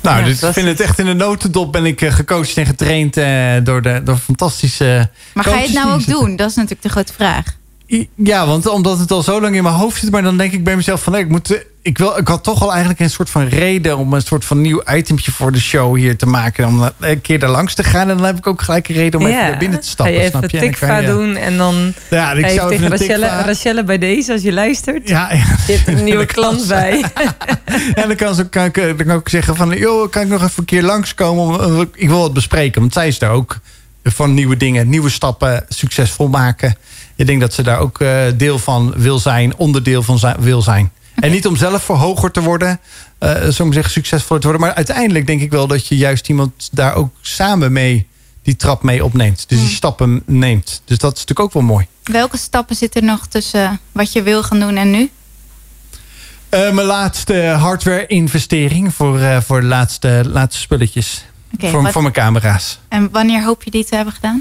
Nou, 0.00 0.18
Ja, 0.18 0.24
dus 0.24 0.42
ik 0.42 0.52
vind 0.52 0.66
het 0.66 0.80
echt 0.80 0.98
in 0.98 1.06
de 1.06 1.14
notendop 1.14 1.72
ben 1.72 1.84
ik 1.86 2.00
eh, 2.00 2.12
gecoacht 2.12 2.56
en 2.56 2.66
getraind 2.66 3.16
eh, 3.16 3.54
door, 3.62 3.82
de, 3.82 4.00
door 4.04 4.16
fantastische 4.16 5.10
Maar 5.34 5.44
ga 5.44 5.56
je 5.56 5.62
het 5.62 5.72
nou 5.72 5.92
ook 5.92 6.00
zitten. 6.00 6.24
doen? 6.24 6.36
Dat 6.36 6.50
is 6.50 6.54
natuurlijk 6.54 6.82
de 6.82 6.88
grote 6.88 7.12
vraag. 7.12 7.60
Ja, 8.16 8.46
want 8.46 8.66
omdat 8.66 8.98
het 8.98 9.10
al 9.10 9.22
zo 9.22 9.40
lang 9.40 9.56
in 9.56 9.62
mijn 9.62 9.74
hoofd 9.74 10.00
zit, 10.00 10.10
maar 10.10 10.22
dan 10.22 10.36
denk 10.36 10.52
ik 10.52 10.64
bij 10.64 10.76
mezelf 10.76 11.02
van 11.02 11.12
nee, 11.12 11.22
ik 11.22 11.28
moet. 11.28 11.50
eh, 11.50 11.60
Ik, 11.82 11.98
wil, 11.98 12.16
ik 12.18 12.28
had 12.28 12.44
toch 12.44 12.62
al 12.62 12.70
eigenlijk 12.70 13.00
een 13.00 13.10
soort 13.10 13.30
van 13.30 13.46
reden 13.46 13.98
om 13.98 14.12
een 14.12 14.22
soort 14.22 14.44
van 14.44 14.60
nieuw 14.60 14.82
itempje 14.94 15.32
voor 15.32 15.52
de 15.52 15.60
show 15.60 15.96
hier 15.96 16.16
te 16.16 16.26
maken. 16.26 16.66
Om 16.66 16.90
een 17.00 17.20
keer 17.20 17.38
daar 17.38 17.50
langs 17.50 17.74
te 17.74 17.82
gaan. 17.84 18.08
En 18.10 18.16
dan 18.16 18.26
heb 18.26 18.36
ik 18.38 18.46
ook 18.46 18.62
gelijk 18.62 18.88
een 18.88 18.94
reden 18.94 19.20
om 19.20 19.26
even 19.26 19.38
naar 19.38 19.58
binnen 19.58 19.80
te 19.80 19.88
stappen. 19.88 20.14
Ga 20.16 20.22
je 20.22 20.28
snap 20.28 20.42
even 20.42 20.58
tikva 20.58 21.00
doen 21.00 21.36
en 21.36 21.56
dan 21.56 21.94
Ja, 22.10 22.32
ik 22.32 22.48
zou 22.48 22.70
tegen 22.70 22.88
Rachelle, 22.88 23.26
Rachelle 23.26 23.84
bij 23.84 23.98
deze 23.98 24.32
als 24.32 24.42
je 24.42 24.52
luistert. 24.52 25.08
Ja, 25.08 25.32
ja. 25.32 25.56
Je 25.66 25.72
hebt 25.72 25.86
een 25.98 26.04
nieuwe 26.10 26.26
klant 26.26 26.68
bij. 26.68 27.04
En 27.94 28.06
dan 28.08 28.16
kan, 28.16 28.34
ze, 28.34 28.48
kan, 28.48 28.64
ik, 28.64 28.74
dan 28.74 28.96
kan 28.96 29.06
ik 29.06 29.12
ook 29.12 29.28
zeggen 29.28 29.56
van... 29.56 29.76
joh, 29.78 30.10
kan 30.10 30.22
ik 30.22 30.28
nog 30.28 30.42
even 30.42 30.52
een 30.56 30.64
keer 30.64 30.82
langskomen? 30.82 31.44
Om, 31.66 31.80
eh, 31.80 31.86
ik 31.94 32.08
wil 32.08 32.18
wat 32.18 32.32
bespreken. 32.32 32.80
Want 32.80 32.92
zij 32.92 33.08
is 33.08 33.18
daar 33.18 33.30
ook 33.30 33.58
van 34.04 34.34
nieuwe 34.34 34.56
dingen, 34.56 34.88
nieuwe 34.88 35.10
stappen 35.10 35.64
succesvol 35.68 36.28
maken. 36.28 36.76
Ik 37.22 37.28
denk 37.28 37.40
dat 37.40 37.54
ze 37.54 37.62
daar 37.62 37.78
ook 37.78 38.00
eh, 38.00 38.22
deel 38.36 38.58
van 38.58 38.92
wil 38.96 39.18
zijn, 39.18 39.56
onderdeel 39.56 40.02
van 40.02 40.18
wil 40.38 40.62
zijn. 40.62 40.92
En 41.14 41.30
niet 41.30 41.46
om 41.46 41.56
zelf 41.56 41.82
voor 41.82 41.96
hoger 41.96 42.30
te 42.30 42.40
worden, 42.40 42.80
eh 43.18 43.48
zo 43.48 43.72
zeggen, 43.72 43.92
succesvol 43.92 44.38
te 44.38 44.42
worden. 44.48 44.66
Maar 44.66 44.74
uiteindelijk 44.74 45.26
denk 45.26 45.40
ik 45.40 45.50
wel 45.50 45.66
dat 45.66 45.86
je 45.86 45.96
juist 45.96 46.28
iemand 46.28 46.68
daar 46.72 46.94
ook 46.94 47.14
samen 47.20 47.72
mee 47.72 48.06
die 48.42 48.56
trap 48.56 48.82
mee 48.82 49.04
opneemt. 49.04 49.44
Dus 49.48 49.58
die 49.58 49.68
stappen 49.68 50.22
neemt. 50.26 50.82
Dus 50.84 50.98
dat 50.98 51.12
is 51.12 51.18
natuurlijk 51.20 51.40
ook 51.40 51.52
wel 51.52 51.62
mooi. 51.62 51.86
Welke 52.02 52.36
stappen 52.38 52.76
zitten 52.76 53.00
er 53.00 53.06
nog 53.06 53.26
tussen 53.26 53.80
wat 53.92 54.12
je 54.12 54.22
wil 54.22 54.42
gaan 54.42 54.60
doen 54.60 54.76
en 54.76 54.90
nu? 54.90 55.10
Eh, 56.48 56.60
mijn 56.70 56.86
laatste 56.86 57.34
hardware 57.42 58.06
investering 58.06 58.94
voor, 58.94 59.20
voor 59.42 59.60
de 59.60 59.66
laatste, 59.66 60.22
laatste 60.26 60.60
spulletjes. 60.60 61.24
Voor, 61.58 61.82
wat- 61.82 61.92
voor 61.92 62.02
mijn 62.02 62.14
camera's. 62.14 62.78
En 62.88 63.10
wanneer 63.10 63.44
hoop 63.44 63.62
je 63.62 63.70
die 63.70 63.84
te 63.84 63.94
hebben 63.96 64.14
gedaan? 64.14 64.38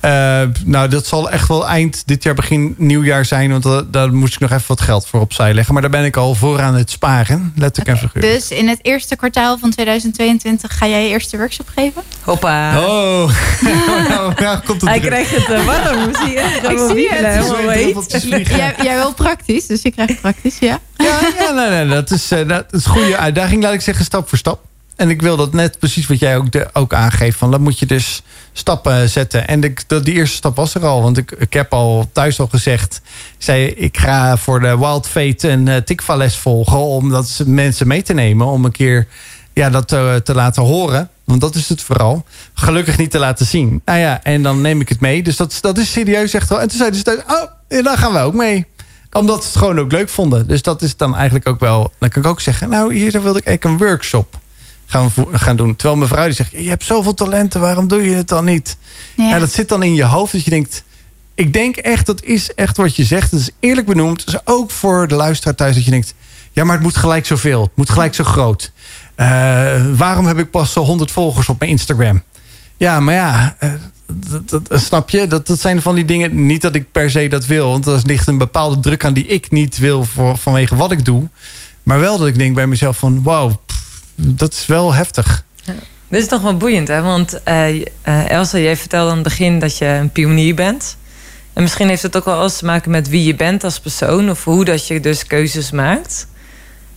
Eh, 0.00 0.42
nou, 0.64 0.88
dat 0.88 1.06
zal 1.06 1.30
echt 1.30 1.48
wel 1.48 1.68
eind 1.68 2.02
dit 2.06 2.22
jaar, 2.22 2.34
begin 2.34 2.74
nieuwjaar 2.78 3.24
zijn. 3.24 3.50
Want 3.50 3.62
da- 3.62 3.82
daar 3.90 4.12
moest 4.12 4.34
ik 4.34 4.40
nog 4.40 4.50
even 4.50 4.64
wat 4.66 4.80
geld 4.80 5.06
voor 5.06 5.20
opzij 5.20 5.54
leggen. 5.54 5.72
Maar 5.72 5.82
daar 5.82 5.90
ben 5.90 6.04
ik 6.04 6.16
al 6.16 6.34
voor 6.34 6.60
aan 6.60 6.74
het 6.74 6.90
sparen. 6.90 7.52
Letterlijk 7.56 7.98
en 8.00 8.08
figuurlijk. 8.08 8.34
Dus 8.34 8.50
in 8.58 8.68
het 8.68 8.78
eerste 8.82 9.16
kwartaal 9.16 9.58
van 9.58 9.70
2022 9.70 10.76
ga 10.78 10.86
jij 10.86 11.02
je 11.02 11.08
eerste 11.08 11.36
workshop 11.36 11.68
geven? 11.74 12.02
Hoppa. 12.22 12.78
Oh, 12.80 13.30
nou, 14.08 14.32
nou 14.40 14.58
komt 14.58 14.80
het 14.80 14.90
Hij 14.90 15.00
terug. 15.00 15.26
krijgt 15.28 15.46
het 15.46 15.56
eh, 15.56 15.64
warm. 15.64 16.14
Zie 16.24 16.32
je? 16.32 16.58
Ik 16.68 16.78
zie 16.96 17.08
het. 17.12 18.22
Vliegen. 18.22 18.56
Jij, 18.56 18.74
jij 18.82 18.94
wil 18.96 19.12
praktisch, 19.14 19.66
dus 19.66 19.82
je 19.82 19.90
krijgt 19.90 20.20
praktisch, 20.20 20.58
ja. 20.58 20.78
Ja, 20.96 21.18
ja 21.38 21.50
nee, 21.52 21.68
nee, 21.68 21.86
dat 21.88 22.10
is, 22.10 22.30
eh, 22.30 22.48
dat 22.48 22.64
is 22.70 22.84
een 22.84 22.90
goede 22.90 23.16
uitdaging, 23.16 23.62
laat 23.62 23.72
ik 23.72 23.80
zeggen, 23.80 24.04
stap 24.04 24.28
voor 24.28 24.38
stap. 24.38 24.60
En 24.96 25.10
ik 25.10 25.22
wil 25.22 25.36
dat 25.36 25.52
net 25.52 25.78
precies 25.78 26.06
wat 26.06 26.18
jij 26.18 26.36
ook, 26.36 26.52
de, 26.52 26.66
ook 26.72 26.94
aangeeft. 26.94 27.38
Van, 27.38 27.50
dan 27.50 27.60
moet 27.60 27.78
je 27.78 27.86
dus 27.86 28.22
stappen 28.58 29.08
zetten. 29.08 29.48
En 29.48 29.60
de, 29.60 29.72
dat, 29.86 30.04
die 30.04 30.14
eerste 30.14 30.36
stap 30.36 30.56
was 30.56 30.74
er 30.74 30.86
al. 30.86 31.02
Want 31.02 31.16
ik, 31.18 31.30
ik 31.30 31.52
heb 31.52 31.72
al 31.72 32.08
thuis 32.12 32.40
al 32.40 32.46
gezegd. 32.46 33.00
Zei, 33.38 33.66
ik 33.66 33.98
ga 33.98 34.36
voor 34.36 34.60
de 34.60 34.78
Wild 34.78 35.06
Fate 35.08 35.48
een 35.48 35.66
uh, 35.66 35.76
tikva-les 35.76 36.36
volgen. 36.36 36.78
Om 36.78 37.10
dat 37.10 37.28
ze- 37.28 37.48
mensen 37.48 37.86
mee 37.86 38.02
te 38.02 38.14
nemen. 38.14 38.46
Om 38.46 38.64
een 38.64 38.72
keer 38.72 39.06
ja, 39.52 39.70
dat 39.70 39.88
te, 39.88 40.20
te 40.24 40.34
laten 40.34 40.62
horen. 40.62 41.08
Want 41.24 41.40
dat 41.40 41.54
is 41.54 41.68
het 41.68 41.82
vooral. 41.82 42.24
Gelukkig 42.54 42.98
niet 42.98 43.10
te 43.10 43.18
laten 43.18 43.46
zien. 43.46 43.82
Nou 43.84 43.98
ja, 43.98 44.22
en 44.22 44.42
dan 44.42 44.60
neem 44.60 44.80
ik 44.80 44.88
het 44.88 45.00
mee. 45.00 45.22
Dus 45.22 45.36
dat, 45.36 45.58
dat 45.60 45.78
is 45.78 45.92
serieus 45.92 46.34
echt 46.34 46.48
wel. 46.48 46.60
En 46.60 46.68
toen 46.68 46.78
zeiden 46.78 46.98
ze, 46.98 47.04
thuis, 47.04 47.18
oh, 47.26 47.50
en 47.68 47.82
dan 47.82 47.96
gaan 47.98 48.12
we 48.12 48.18
ook 48.18 48.34
mee 48.34 48.66
omdat 49.12 49.42
ze 49.42 49.48
het 49.48 49.58
gewoon 49.58 49.78
ook 49.78 49.92
leuk 49.92 50.08
vonden. 50.08 50.46
Dus 50.46 50.62
dat 50.62 50.82
is 50.82 50.96
dan 50.96 51.14
eigenlijk 51.16 51.48
ook 51.48 51.60
wel... 51.60 51.92
Dan 51.98 52.08
kan 52.08 52.22
ik 52.22 52.28
ook 52.28 52.40
zeggen, 52.40 52.68
nou, 52.68 52.94
hier 52.94 53.22
wilde 53.22 53.38
ik 53.38 53.46
eigenlijk 53.46 53.64
een 53.64 53.86
workshop 53.86 54.37
gaan, 54.88 55.10
gaan 55.32 55.56
doen. 55.56 55.76
Terwijl 55.76 55.98
mijn 55.98 56.10
vrouw 56.10 56.24
die 56.24 56.34
zegt, 56.34 56.50
je 56.50 56.68
hebt 56.68 56.84
zoveel 56.84 57.14
talenten, 57.14 57.60
waarom 57.60 57.88
doe 57.88 58.02
je 58.02 58.14
het 58.14 58.28
dan 58.28 58.44
niet? 58.44 58.76
Ja. 59.16 59.28
Ja. 59.28 59.38
dat 59.38 59.52
zit 59.52 59.68
dan 59.68 59.82
in 59.82 59.94
je 59.94 60.04
hoofd 60.04 60.32
dat 60.32 60.44
je 60.44 60.50
denkt... 60.50 60.84
Ik 61.34 61.52
denk 61.52 61.76
echt, 61.76 62.06
dat 62.06 62.22
is 62.22 62.54
echt 62.54 62.76
wat 62.76 62.96
je 62.96 63.04
zegt. 63.04 63.30
Dat 63.30 63.40
is 63.40 63.50
eerlijk 63.60 63.86
benoemd. 63.86 64.24
Dus 64.24 64.36
ook 64.44 64.70
voor 64.70 65.08
de 65.08 65.14
luisteraar 65.14 65.54
thuis 65.54 65.74
dat 65.74 65.84
je 65.84 65.90
denkt... 65.90 66.14
Ja, 66.52 66.64
maar 66.64 66.74
het 66.74 66.82
moet 66.82 66.96
gelijk 66.96 67.26
zoveel. 67.26 67.62
Het 67.62 67.76
moet 67.76 67.90
gelijk 67.90 68.14
zo 68.14 68.24
groot. 68.24 68.72
Eh, 69.14 69.26
waarom 69.96 70.26
heb 70.26 70.38
ik 70.38 70.50
pas 70.50 70.72
zo 70.72 70.82
100 70.82 71.10
volgers 71.10 71.48
op 71.48 71.58
mijn 71.58 71.70
Instagram? 71.70 72.22
Ja, 72.76 73.00
maar 73.00 73.14
ja, 73.14 73.56
eh, 73.58 73.72
dat, 74.44 74.62
snap 74.70 75.10
je? 75.10 75.26
Dat, 75.26 75.46
dat 75.46 75.60
zijn 75.60 75.82
van 75.82 75.94
die 75.94 76.04
dingen. 76.04 76.46
Niet 76.46 76.62
dat 76.62 76.74
ik 76.74 76.92
per 76.92 77.10
se 77.10 77.28
dat 77.28 77.46
wil, 77.46 77.70
want 77.70 77.86
er 77.86 78.00
ligt 78.04 78.26
een 78.26 78.38
bepaalde 78.38 78.80
druk 78.80 79.04
aan 79.04 79.12
die 79.12 79.26
ik 79.26 79.50
niet 79.50 79.78
wil 79.78 80.04
voor, 80.04 80.36
vanwege 80.36 80.76
wat 80.76 80.92
ik 80.92 81.04
doe. 81.04 81.28
Maar 81.82 82.00
wel 82.00 82.18
dat 82.18 82.26
ik 82.26 82.38
denk 82.38 82.54
bij 82.54 82.66
mezelf 82.66 82.98
van, 82.98 83.22
wauw, 83.22 83.60
dat 84.20 84.52
is 84.52 84.66
wel 84.66 84.94
heftig. 84.94 85.44
Dit 86.08 86.22
is 86.22 86.28
toch 86.28 86.42
wel 86.42 86.56
boeiend, 86.56 86.88
hè? 86.88 87.02
Want 87.02 87.42
eh 87.42 87.80
eh, 88.02 88.30
Elsa, 88.30 88.58
jij 88.58 88.76
vertelde 88.76 89.10
aan 89.10 89.16
het 89.16 89.24
begin 89.24 89.58
dat 89.58 89.78
je 89.78 89.84
een 89.84 90.10
pionier 90.10 90.54
bent. 90.54 90.96
En 91.52 91.62
misschien 91.62 91.88
heeft 91.88 92.02
het 92.02 92.16
ook 92.16 92.24
wel 92.24 92.38
alles 92.38 92.56
te 92.56 92.64
maken 92.64 92.90
met 92.90 93.08
wie 93.08 93.24
je 93.24 93.34
bent 93.34 93.64
als 93.64 93.80
persoon... 93.80 94.30
of 94.30 94.44
hoe 94.44 94.64
dat 94.64 94.86
je 94.86 95.00
dus 95.00 95.26
keuzes 95.26 95.70
maakt. 95.70 96.26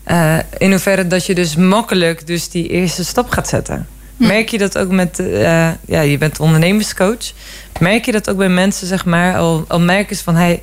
Eh, 0.04 0.38
in 0.58 0.72
hoeverre 0.72 1.08
dat 1.08 1.26
je 1.26 1.36
dus 1.36 1.56
makkelijk 1.56 2.28
dus 2.28 2.50
die 2.50 2.68
eerste 2.68 3.06
stap 3.06 3.30
gaat 3.30 3.48
zetten. 3.48 3.88
Merk 4.18 4.50
je 4.50 4.58
dat 4.58 4.78
ook 4.78 4.92
met... 4.92 5.20
eh, 5.20 5.70
ja, 5.86 6.02
je 6.02 6.18
bent 6.18 6.40
ondernemerscoach. 6.40 7.32
Merk 7.80 8.06
je 8.06 8.12
dat 8.12 8.30
ook 8.30 8.38
bij 8.38 8.50
mensen, 8.50 8.88
zeg 8.88 9.06
maar... 9.06 9.38
al, 9.38 9.66
al 9.68 9.80
merken 9.80 10.16
ze 10.16 10.24
van... 10.24 10.36
Hey, 10.36 10.62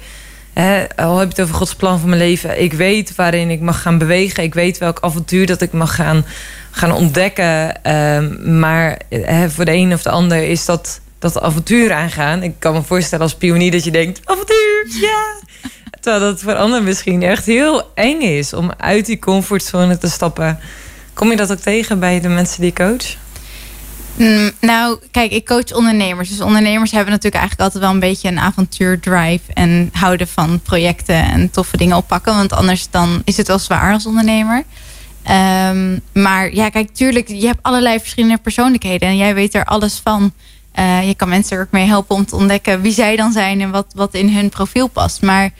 Hè, 0.60 0.86
al 0.96 1.18
heb 1.18 1.28
je 1.28 1.34
het 1.34 1.40
over 1.40 1.54
Gods 1.54 1.74
plan 1.74 1.98
voor 1.98 2.08
mijn 2.08 2.20
leven. 2.20 2.62
Ik 2.62 2.72
weet 2.72 3.14
waarin 3.14 3.50
ik 3.50 3.60
mag 3.60 3.82
gaan 3.82 3.98
bewegen. 3.98 4.42
Ik 4.42 4.54
weet 4.54 4.78
welk 4.78 4.98
avontuur 5.00 5.46
dat 5.46 5.60
ik 5.60 5.72
mag 5.72 5.94
gaan, 5.94 6.24
gaan 6.70 6.92
ontdekken. 6.92 7.82
Ehm, 7.82 8.58
maar 8.58 9.00
hè, 9.08 9.50
voor 9.50 9.64
de 9.64 9.72
een 9.72 9.92
of 9.92 10.02
de 10.02 10.10
ander 10.10 10.42
is 10.42 10.64
dat, 10.64 11.00
dat 11.18 11.40
avontuur 11.40 11.92
aangaan. 11.92 12.42
Ik 12.42 12.54
kan 12.58 12.72
me 12.72 12.82
voorstellen 12.82 13.24
als 13.24 13.34
pionier 13.34 13.70
dat 13.70 13.84
je 13.84 13.90
denkt... 13.90 14.20
avontuur, 14.24 14.86
ja! 15.00 15.36
Terwijl 16.00 16.22
dat 16.22 16.40
voor 16.40 16.54
anderen 16.54 16.84
misschien 16.84 17.22
echt 17.22 17.46
heel 17.46 17.90
eng 17.94 18.20
is... 18.20 18.52
om 18.52 18.70
uit 18.76 19.06
die 19.06 19.18
comfortzone 19.18 19.98
te 19.98 20.08
stappen. 20.08 20.58
Kom 21.12 21.30
je 21.30 21.36
dat 21.36 21.52
ook 21.52 21.58
tegen 21.58 22.00
bij 22.00 22.20
de 22.20 22.28
mensen 22.28 22.60
die 22.60 22.72
coach? 22.72 23.16
Mm, 24.18 24.50
nou, 24.60 24.98
kijk, 25.10 25.32
ik 25.32 25.46
coach 25.46 25.72
ondernemers. 25.72 26.28
Dus 26.28 26.40
ondernemers 26.40 26.90
hebben 26.90 27.10
natuurlijk 27.10 27.42
eigenlijk 27.42 27.64
altijd 27.64 27.82
wel 27.82 27.92
een 27.92 28.08
beetje 28.10 28.28
een 28.28 28.38
avontuurdrive. 28.38 29.52
En 29.54 29.90
houden 29.92 30.28
van 30.28 30.60
projecten 30.60 31.24
en 31.24 31.50
toffe 31.50 31.76
dingen 31.76 31.96
oppakken. 31.96 32.34
Want 32.34 32.52
anders 32.52 32.90
dan 32.90 33.22
is 33.24 33.36
het 33.36 33.46
wel 33.46 33.58
zwaar 33.58 33.92
als 33.92 34.06
ondernemer. 34.06 34.64
Ehm, 35.22 35.98
maar 36.12 36.54
ja, 36.54 36.68
kijk, 36.68 36.94
tuurlijk, 36.94 37.28
je 37.28 37.46
hebt 37.46 37.62
allerlei 37.62 37.98
verschillende 37.98 38.38
persoonlijkheden. 38.38 39.08
En 39.08 39.16
jij 39.16 39.34
weet 39.34 39.54
er 39.54 39.64
alles 39.64 40.00
van. 40.04 40.32
Eh, 40.72 41.06
je 41.06 41.14
kan 41.14 41.28
mensen 41.28 41.56
er 41.56 41.62
ook 41.62 41.70
mee 41.70 41.86
helpen 41.86 42.16
om 42.16 42.26
te 42.26 42.36
ontdekken 42.36 42.80
wie 42.80 42.92
zij 42.92 43.16
dan 43.16 43.32
zijn. 43.32 43.60
En 43.60 43.70
wat, 43.70 43.86
wat 43.94 44.14
in 44.14 44.34
hun 44.34 44.48
profiel 44.48 44.86
past. 44.86 45.22
Maar 45.22 45.50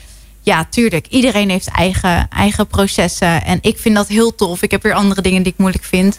ja, 0.43 0.67
tuurlijk, 0.71 1.07
iedereen 1.07 1.51
heeft 1.51 1.69
eigen, 1.69 2.29
eigen 2.29 2.67
processen. 2.67 3.45
En 3.45 3.59
ik 3.61 3.79
vind 3.79 3.95
dat 3.95 4.09
heel 4.09 4.35
tof. 4.35 4.63
Ik 4.63 4.71
heb 4.71 4.83
weer 4.83 4.95
andere 4.95 5.23
dingen 5.23 5.43
die 5.43 5.53
ik 5.53 5.59
moeilijk 5.59 5.85
vind. 5.85 6.19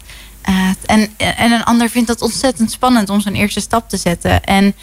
Uh, 0.49 0.70
en, 0.86 1.10
en 1.18 1.52
een 1.52 1.64
ander 1.64 1.90
vindt 1.90 2.07
dat 2.07 2.22
ontzettend 2.22 2.72
spannend 2.72 3.10
om 3.10 3.22
zo'n 3.22 3.34
eerste 3.36 3.60
stap 3.60 3.90
te 3.90 3.98
zetten. 3.98 4.44
En 4.44 4.74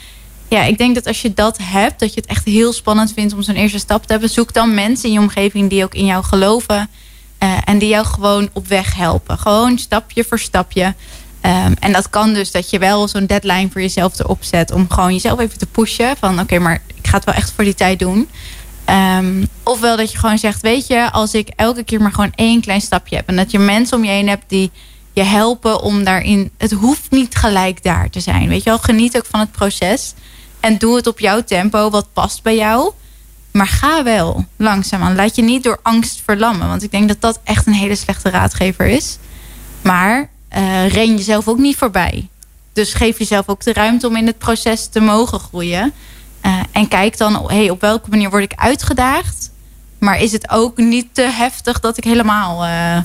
ja, 0.49 0.63
ik 0.63 0.79
denk 0.79 0.95
dat 0.95 1.07
als 1.07 1.23
je 1.23 1.35
dat 1.35 1.59
hebt, 1.63 2.01
dat 2.01 2.15
je 2.15 2.21
het 2.21 2.31
echt 2.31 2.45
heel 2.45 2.73
spannend 2.73 3.13
vindt 3.13 3.33
om 3.33 3.43
zo'n 3.43 3.55
eerste 3.55 3.79
stap 3.79 4.07
te 4.07 4.13
hebben, 4.13 4.31
zoek 4.31 4.53
dan 4.53 4.75
mensen 4.75 5.09
in 5.09 5.15
je 5.15 5.21
omgeving 5.21 5.71
die 5.71 5.85
ook 5.85 5.95
in 5.95 6.07
jou 6.07 6.25
geloven. 6.25 6.89
Uh, 7.43 7.57
en 7.65 7.79
die 7.79 7.89
jou 7.89 8.07
gewoon 8.07 8.49
op 8.53 8.67
weg 8.67 8.95
helpen. 8.95 9.39
Gewoon 9.39 9.79
stapje 9.79 10.25
voor 10.25 10.39
stapje. 10.39 10.85
Um, 10.85 11.75
en 11.81 11.93
dat 11.93 12.11
kan 12.11 12.35
dus 12.35 12.51
dat 12.51 12.71
je 12.71 12.79
wel 12.79 13.09
zo'n 13.09 13.27
deadline 13.27 13.69
voor 13.73 13.81
jezelf 13.81 14.19
erop 14.19 14.45
zet. 14.45 14.73
Om 14.73 14.91
gewoon 14.91 15.13
jezelf 15.13 15.41
even 15.41 15.59
te 15.59 15.67
pushen. 15.67 16.17
Van 16.17 16.41
oké, 16.41 16.59
maar 16.59 16.83
ik 16.95 17.07
ga 17.07 17.17
het 17.17 17.25
wel 17.25 17.35
echt 17.35 17.53
voor 17.53 17.65
die 17.65 17.75
tijd 17.75 17.99
doen. 17.99 18.29
Ehm, 18.85 19.45
ofwel 19.63 19.97
dat 19.97 20.13
je 20.13 20.19
gewoon 20.19 20.39
zegt, 20.39 20.63
weet 20.63 20.87
je, 20.87 21.11
als 21.11 21.35
ik 21.35 21.49
elke 21.57 21.85
keer 21.85 22.01
maar 22.01 22.13
gewoon 22.13 22.33
één 22.35 22.61
klein 22.61 22.81
stapje 22.81 23.17
heb. 23.17 23.29
En 23.29 23.37
dat 23.37 23.51
je 23.51 23.59
mensen 23.59 23.97
om 23.97 24.05
je 24.05 24.11
heen 24.11 24.29
hebt 24.29 24.45
die 24.47 24.71
je 25.17 25.23
helpen 25.23 25.81
om 25.81 26.05
daarin. 26.05 26.51
Het 26.57 26.73
hoeft 26.73 27.11
niet 27.11 27.35
gelijk 27.35 27.83
daar 27.83 28.11
te 28.11 28.21
zijn. 28.21 28.49
Weet 28.49 28.63
je 28.63 28.71
wel, 28.71 28.79
geniet 28.79 29.17
ook 29.17 29.27
van 29.27 29.41
het 29.41 29.53
proces. 29.53 30.15
En 30.61 30.79
doe 30.79 30.97
het 30.97 31.07
op 31.07 31.19
jouw 31.19 31.43
tempo, 31.45 31.91
wat 31.91 32.13
past 32.13 32.43
bij 32.43 32.57
jou. 32.57 32.93
Maar 33.51 33.67
ga 33.67 34.03
wel 34.03 34.45
langzaamaan. 34.57 35.15
Laat 35.15 35.37
je 35.37 35.43
niet 35.43 35.63
door 35.63 35.79
angst 35.83 36.23
verlammen. 36.25 36.69
Want 36.69 36.83
ik 36.83 36.91
denk 36.91 37.09
dat 37.09 37.21
dat 37.21 37.41
echt 37.45 37.67
een 37.67 37.73
hele 37.73 37.95
slechte 37.95 38.31
raadgever 38.31 38.87
is. 38.87 39.19
Maar 39.83 40.29
eh 40.49 40.89
ren 40.89 41.17
jezelf 41.17 41.49
ook 41.49 41.59
niet 41.59 41.77
voorbij. 41.77 42.29
Dus 42.73 42.95
geef 42.95 43.19
jezelf 43.19 43.49
ook 43.49 43.65
de 43.65 43.73
ruimte 43.73 44.07
om 44.07 44.17
in 44.17 44.27
het 44.27 44.39
proces 44.39 44.87
te 44.87 45.01
mogen 45.01 45.41
groeien. 45.41 45.93
Eh, 46.41 46.61
en 46.73 46.89
kijk 46.89 47.19
dan, 47.19 47.51
hey, 47.51 47.71
op 47.71 47.81
welke 47.81 48.11
manier 48.11 48.31
word 48.31 48.43
ik 48.43 48.53
uitgedaagd? 48.55 49.51
Maar 49.99 50.21
is 50.21 50.33
het 50.33 50.51
ook 50.51 50.77
niet 50.77 51.07
te 51.13 51.23
heftig 51.23 51.81
dat 51.81 51.97
ik 51.97 52.05
helemaal 52.05 52.65
eh, 52.65 52.99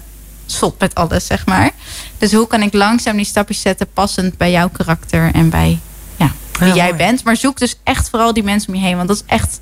stop 0.52 0.80
met 0.80 0.96
alles, 0.96 1.26
zeg 1.26 1.46
maar. 1.46 1.72
Dus 2.18 2.34
hoe 2.34 2.48
kan 2.48 2.62
ik 2.62 2.74
langzaam 2.74 3.16
die 3.16 3.26
stapjes 3.26 3.62
zetten 3.62 3.88
passend 3.94 4.38
bij 4.38 4.52
jouw 4.52 4.70
karakter 4.70 5.32
en 5.34 5.50
bij 5.50 5.80
ja, 6.16 6.32
wie 6.60 6.68
Ja, 6.68 6.76
jij 6.76 6.86
mooi. 6.86 6.98
bent. 6.98 7.24
Maar 7.24 7.36
zoek 7.36 7.58
dus 7.60 7.76
echt 7.84 8.10
vooral 8.10 8.34
die 8.34 8.44
mensen 8.44 8.70
om 8.70 8.76
je 8.80 8.86
heen. 8.86 8.96
Want 8.96 9.08
dat 9.08 9.18
is 9.18 9.24
echt, 9.26 9.60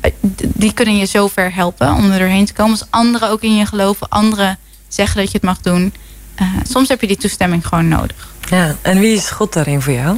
eh, 0.00 0.12
die 0.46 0.72
kunnen 0.72 0.96
je 0.96 1.04
zo 1.04 1.28
ver 1.28 1.54
helpen 1.54 1.92
om 1.94 2.10
er 2.10 2.18
doorheen 2.18 2.44
te 2.44 2.52
komen. 2.52 2.78
Als 2.78 2.86
anderen 2.90 3.28
ook 3.30 3.42
in 3.42 3.56
je 3.56 3.66
geloven, 3.66 4.08
anderen 4.08 4.58
zeggen 4.88 5.16
dat 5.16 5.26
je 5.30 5.36
het 5.36 5.46
mag 5.46 5.60
doen. 5.60 5.92
Eh, 6.34 6.46
soms 6.68 6.88
heb 6.88 7.00
je 7.00 7.06
die 7.06 7.16
toestemming 7.16 7.66
gewoon 7.66 7.88
nodig. 7.88 8.28
Ja, 8.48 8.76
en 8.82 8.98
wie 8.98 9.14
is 9.16 9.30
God 9.30 9.52
daarin 9.52 9.82
voor 9.82 9.92
jou? 9.92 10.16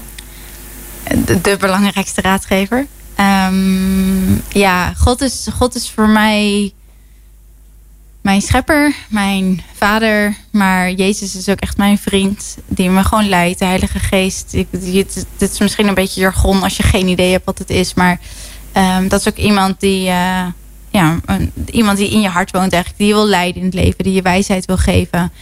de, 1.24 1.40
de 1.40 1.56
belangrijkste 1.56 2.20
raadgever. 2.20 2.86
Ehm, 3.14 4.32
ja, 4.48 4.92
God 4.96 5.20
is, 5.20 5.46
God 5.56 5.74
is 5.74 5.90
voor 5.90 6.08
mij 6.08 6.72
mijn 8.22 8.40
schepper, 8.42 8.94
mijn 9.08 9.62
vader. 9.74 10.36
Maar 10.50 10.90
Jezus 10.90 11.36
is 11.36 11.48
ook 11.48 11.60
echt 11.60 11.76
mijn 11.76 11.98
vriend. 11.98 12.56
Die 12.66 12.90
me 12.90 13.04
gewoon 13.04 13.28
leidt, 13.28 13.58
de 13.58 13.64
Heilige 13.64 13.98
Geest. 13.98 14.52
Ik, 14.52 14.66
dit, 14.70 15.26
is 15.38 15.58
misschien 15.58 15.88
een 15.88 15.94
beetje 15.94 16.20
jargon 16.20 16.62
als 16.62 16.76
je 16.76 16.82
geen 16.82 17.08
idee 17.08 17.30
hebt 17.32 17.44
wat 17.44 17.58
het 17.58 17.70
is. 17.70 17.94
Maar 17.94 18.20
ehm, 18.72 19.08
dat 19.08 19.20
is 19.20 19.28
ook 19.28 19.36
iemand 19.36 19.80
die, 19.80 20.08
eh, 20.08 20.46
ja, 20.90 21.20
een- 21.26 21.52
iemand 21.70 21.98
die 21.98 22.10
in 22.10 22.20
je 22.20 22.28
hart 22.28 22.50
woont 22.50 22.72
eigenlijk. 22.72 23.02
Die 23.02 23.12
wil 23.14 23.26
leiden 23.26 23.60
in 23.60 23.66
het 23.66 23.74
leven, 23.74 24.04
die 24.04 24.12
je 24.12 24.22
wijsheid 24.22 24.64
wil 24.66 24.76
geven. 24.78 25.32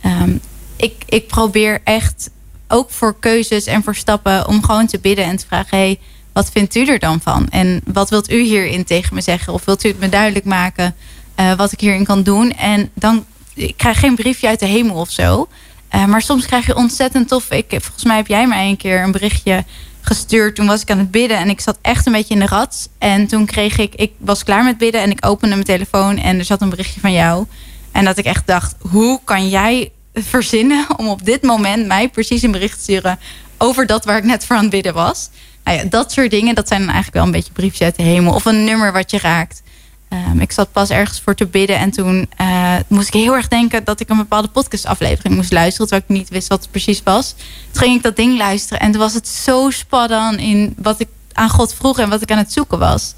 Ehm, 0.00 0.30
ik, 0.76 1.02
ik 1.06 1.26
probeer 1.26 1.80
echt 1.84 2.30
ook 2.68 2.90
voor 2.90 3.16
keuzes 3.20 3.64
en 3.64 3.82
voor 3.82 3.94
stappen 3.96 4.48
om 4.48 4.62
gewoon 4.64 4.86
te 4.86 4.98
bidden 4.98 5.24
en 5.24 5.36
te 5.36 5.46
vragen: 5.46 5.78
hey, 5.78 5.98
wat 6.32 6.50
vindt 6.50 6.74
u 6.74 6.86
er 6.86 6.98
dan 6.98 7.20
van? 7.20 7.48
En 7.48 7.80
wat 7.84 8.10
wilt 8.10 8.30
u 8.30 8.42
hierin 8.42 8.84
tegen 8.84 9.14
me 9.14 9.20
zeggen? 9.20 9.52
Of 9.52 9.64
wilt 9.64 9.84
u 9.84 9.88
het 9.88 9.98
me 10.00 10.08
duidelijk 10.08 10.44
maken 10.44 10.94
eh, 11.38 11.54
wat 11.54 11.72
ik 11.72 11.80
hierin 11.80 12.04
kan 12.04 12.22
doen? 12.22 12.52
En 12.52 12.90
dan 12.94 13.24
ik 13.54 13.76
krijg 13.76 13.98
geen 13.98 14.14
briefje 14.14 14.48
uit 14.48 14.60
de 14.60 14.66
hemel 14.66 14.96
of 14.96 15.10
zo. 15.10 15.48
Eh, 15.88 16.04
maar 16.04 16.22
soms 16.22 16.46
krijg 16.46 16.66
je 16.66 16.76
ontzettend 16.76 17.28
tof. 17.28 17.50
Ik, 17.50 17.66
volgens 17.68 18.04
mij 18.04 18.16
heb 18.16 18.26
jij 18.26 18.46
mij 18.46 18.68
een 18.68 18.76
keer 18.76 19.02
een 19.02 19.12
berichtje 19.12 19.64
gestuurd. 20.00 20.54
Toen 20.54 20.66
was 20.66 20.82
ik 20.82 20.90
aan 20.90 20.98
het 20.98 21.10
bidden 21.10 21.36
en 21.36 21.48
ik 21.48 21.60
zat 21.60 21.78
echt 21.82 22.06
een 22.06 22.12
beetje 22.12 22.34
in 22.34 22.40
de 22.40 22.46
rat. 22.46 22.88
En 22.98 23.26
toen 23.26 23.46
kreeg 23.46 23.78
ik, 23.78 23.94
ik 23.94 24.12
was 24.18 24.44
klaar 24.44 24.64
met 24.64 24.78
bidden 24.78 25.00
en 25.00 25.10
ik 25.10 25.26
opende 25.26 25.54
mijn 25.54 25.66
telefoon 25.66 26.16
en 26.16 26.38
er 26.38 26.44
zat 26.44 26.60
een 26.60 26.68
berichtje 26.68 27.00
van 27.00 27.12
jou. 27.12 27.46
En 27.92 28.04
dat 28.04 28.18
ik 28.18 28.24
echt 28.24 28.46
dacht, 28.46 28.74
hoe 28.90 29.20
kan 29.24 29.48
jij 29.48 29.90
verzinnen 30.14 30.86
om 30.96 31.08
op 31.08 31.24
dit 31.24 31.42
moment 31.42 31.86
mij 31.86 32.08
precies 32.08 32.42
een 32.42 32.50
bericht 32.50 32.76
te 32.76 32.82
sturen 32.82 33.18
over 33.58 33.86
dat 33.86 34.04
waar 34.04 34.16
ik 34.16 34.24
net 34.24 34.44
voor 34.44 34.56
aan 34.56 34.62
het 34.62 34.70
bidden 34.70 34.94
was. 34.94 35.30
Nou 35.64 35.78
ja, 35.78 35.84
dat 35.84 36.12
soort 36.12 36.30
dingen, 36.30 36.54
dat 36.54 36.68
zijn 36.68 36.80
dan 36.80 36.88
eigenlijk 36.88 37.16
wel 37.16 37.26
een 37.26 37.38
beetje 37.38 37.52
briefjes 37.52 37.82
uit 37.82 37.96
de 37.96 38.02
hemel. 38.02 38.34
Of 38.34 38.44
een 38.44 38.64
nummer 38.64 38.92
wat 38.92 39.10
je 39.10 39.18
raakt. 39.18 39.62
Ehm, 40.08 40.40
ik 40.40 40.52
zat 40.52 40.72
pas 40.72 40.90
ergens 40.90 41.20
voor 41.20 41.34
te 41.34 41.46
bidden 41.46 41.78
en 41.78 41.90
toen 41.90 42.28
eh, 42.36 42.76
moest 42.86 43.06
ik 43.08 43.14
heel 43.14 43.34
erg 43.34 43.48
denken 43.48 43.84
dat 43.84 44.00
ik 44.00 44.08
een 44.08 44.16
bepaalde 44.16 44.48
podcastaflevering 44.48 45.34
moest 45.34 45.52
luisteren, 45.52 45.88
terwijl 45.88 46.08
ik 46.08 46.16
niet 46.16 46.28
wist 46.28 46.48
wat 46.48 46.60
het 46.60 46.70
precies 46.70 47.02
was. 47.02 47.34
Toen 47.70 47.82
ging 47.82 47.96
ik 47.96 48.02
dat 48.02 48.16
ding 48.16 48.36
luisteren 48.36 48.80
en 48.80 48.90
toen 48.90 49.00
was 49.00 49.14
het 49.14 49.28
zo 49.28 49.70
spannend 49.70 50.40
in 50.40 50.74
wat 50.76 51.00
ik 51.00 51.08
aan 51.32 51.50
God 51.50 51.74
vroeg 51.74 51.98
en 51.98 52.08
wat 52.08 52.22
ik 52.22 52.30
aan 52.30 52.38
het 52.38 52.52
zoeken 52.52 52.78
was. 52.78 53.14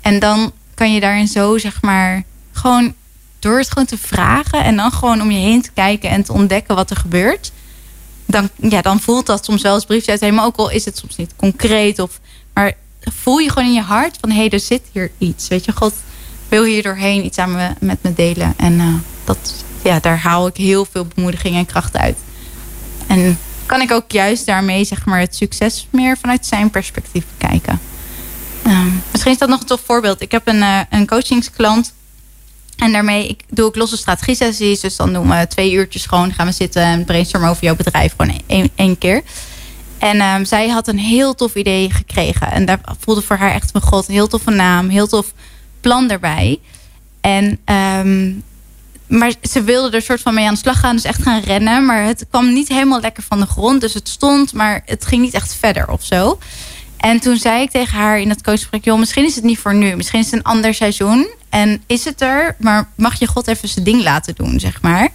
En 0.00 0.18
dan 0.18 0.52
kan 0.74 0.94
je 0.94 1.00
daarin 1.00 1.28
zo, 1.28 1.58
zeg 1.58 1.82
maar, 1.82 2.22
gewoon 2.52 2.94
door 3.38 3.58
het 3.58 3.68
gewoon 3.68 3.86
te 3.86 3.98
vragen 3.98 4.64
en 4.64 4.76
dan 4.76 4.92
gewoon 4.92 5.20
om 5.20 5.30
je 5.30 5.38
heen 5.38 5.62
te 5.62 5.70
kijken 5.74 6.10
en 6.10 6.22
te 6.22 6.32
ontdekken 6.32 6.74
wat 6.74 6.90
er 6.90 6.96
gebeurt. 6.96 7.52
Dan, 8.26 8.48
ja, 8.56 8.82
dan 8.82 9.00
voelt 9.00 9.26
dat 9.26 9.44
soms 9.44 9.62
wel 9.62 9.74
als 9.74 9.84
briefje 9.84 10.10
uit 10.10 10.20
helemaal. 10.20 10.46
Ook 10.46 10.56
al 10.56 10.70
is 10.70 10.84
het 10.84 10.98
soms 10.98 11.16
niet 11.16 11.32
concreet. 11.36 11.98
Of, 11.98 12.20
maar 12.54 12.72
voel 13.00 13.38
je 13.38 13.48
gewoon 13.48 13.68
in 13.68 13.74
je 13.74 13.80
hart 13.80 14.16
van 14.20 14.30
hé, 14.30 14.36
hey, 14.36 14.50
er 14.50 14.60
zit 14.60 14.82
hier 14.92 15.10
iets. 15.18 15.48
Weet 15.48 15.64
je, 15.64 15.72
God 15.72 15.94
wil 16.52 16.64
hier 16.64 16.82
doorheen 16.82 17.24
iets 17.24 17.38
aan 17.38 17.52
me, 17.52 17.68
met 17.80 18.02
me 18.02 18.14
delen. 18.14 18.54
En 18.56 18.80
eh, 18.80 18.94
dat, 19.24 19.64
ja, 19.82 20.00
daar 20.00 20.18
haal 20.18 20.46
ik 20.46 20.56
heel 20.56 20.84
veel 20.84 21.06
bemoediging 21.14 21.56
en 21.56 21.66
kracht 21.66 21.96
uit. 21.96 22.18
En 23.06 23.38
kan 23.66 23.80
ik 23.80 23.92
ook 23.92 24.10
juist 24.10 24.46
daarmee 24.46 24.84
zeg 24.84 25.04
maar, 25.04 25.20
het 25.20 25.34
succes 25.34 25.86
meer 25.90 26.18
vanuit 26.18 26.46
zijn 26.46 26.70
perspectief 26.70 27.24
bekijken. 27.38 27.80
Ehm, 28.62 28.90
misschien 29.10 29.32
is 29.32 29.38
dat 29.38 29.48
nog 29.48 29.60
een 29.60 29.66
tof 29.66 29.80
voorbeeld. 29.84 30.20
Ik 30.20 30.30
heb 30.30 30.48
een, 30.48 30.62
eh, 30.62 30.80
een 30.90 31.06
coachingsklant. 31.06 31.92
En 32.76 32.92
daarmee 32.92 33.28
ik, 33.28 33.40
doe 33.48 33.68
ik 33.68 33.76
losse 33.76 33.96
strategie 33.96 34.34
sessies. 34.34 34.80
Dus 34.80 34.96
dan 34.96 35.12
doen 35.12 35.28
we 35.28 35.46
twee 35.48 35.72
uurtjes 35.72 36.06
gewoon. 36.06 36.32
Gaan 36.32 36.46
we 36.46 36.52
zitten 36.52 36.82
en 36.82 37.04
brainstormen 37.04 37.50
over 37.50 37.64
jouw 37.64 37.76
bedrijf. 37.76 38.14
Gewoon 38.16 38.40
één, 38.46 38.70
één 38.74 38.98
keer. 38.98 39.22
En 39.98 40.20
ehm, 40.20 40.44
zij 40.44 40.68
had 40.68 40.88
een 40.88 40.98
heel 40.98 41.34
tof 41.34 41.54
idee 41.54 41.90
gekregen. 41.90 42.50
En 42.50 42.64
daar 42.64 42.80
voelde 43.00 43.22
voor 43.22 43.36
haar 43.36 43.52
echt 43.52 43.70
van 43.70 43.80
god. 43.80 44.06
Heel 44.06 44.26
toffe 44.26 44.50
naam. 44.50 44.88
Heel 44.88 45.06
tof 45.06 45.32
plan 45.82 46.10
erbij. 46.10 46.60
En, 47.20 47.58
ehm, 47.64 48.32
maar 49.06 49.32
ze 49.42 49.62
wilde 49.62 49.96
er 49.96 50.02
soort 50.02 50.20
van 50.20 50.34
mee 50.34 50.46
aan 50.46 50.54
de 50.54 50.60
slag 50.60 50.80
gaan. 50.80 50.96
Dus 50.96 51.04
echt 51.04 51.22
gaan 51.22 51.40
rennen. 51.40 51.86
Maar 51.86 52.04
het 52.04 52.26
kwam 52.30 52.52
niet 52.52 52.68
helemaal 52.68 53.00
lekker 53.00 53.22
van 53.22 53.40
de 53.40 53.46
grond. 53.46 53.80
Dus 53.80 53.94
het 53.94 54.08
stond, 54.08 54.52
maar 54.52 54.82
het 54.86 55.06
ging 55.06 55.22
niet 55.22 55.34
echt 55.34 55.54
verder 55.54 55.90
of 55.90 56.04
zo. 56.04 56.38
En 56.96 57.20
toen 57.20 57.36
zei 57.36 57.62
ik 57.62 57.70
tegen 57.70 57.98
haar 57.98 58.20
in 58.20 58.28
het 58.28 58.42
coachgesprek... 58.42 58.84
joh, 58.84 58.98
misschien 58.98 59.24
is 59.24 59.34
het 59.34 59.44
niet 59.44 59.58
voor 59.58 59.74
nu. 59.74 59.96
Misschien 59.96 60.20
is 60.20 60.24
het 60.24 60.34
een 60.34 60.42
ander 60.42 60.74
seizoen. 60.74 61.28
En 61.48 61.82
is 61.86 62.04
het 62.04 62.20
er, 62.20 62.56
maar 62.58 62.88
mag 62.96 63.18
je 63.18 63.26
God 63.26 63.46
even 63.46 63.68
zijn 63.68 63.84
ding 63.84 64.02
laten 64.02 64.34
doen, 64.34 64.60
zeg 64.60 64.82
maar. 64.82 65.08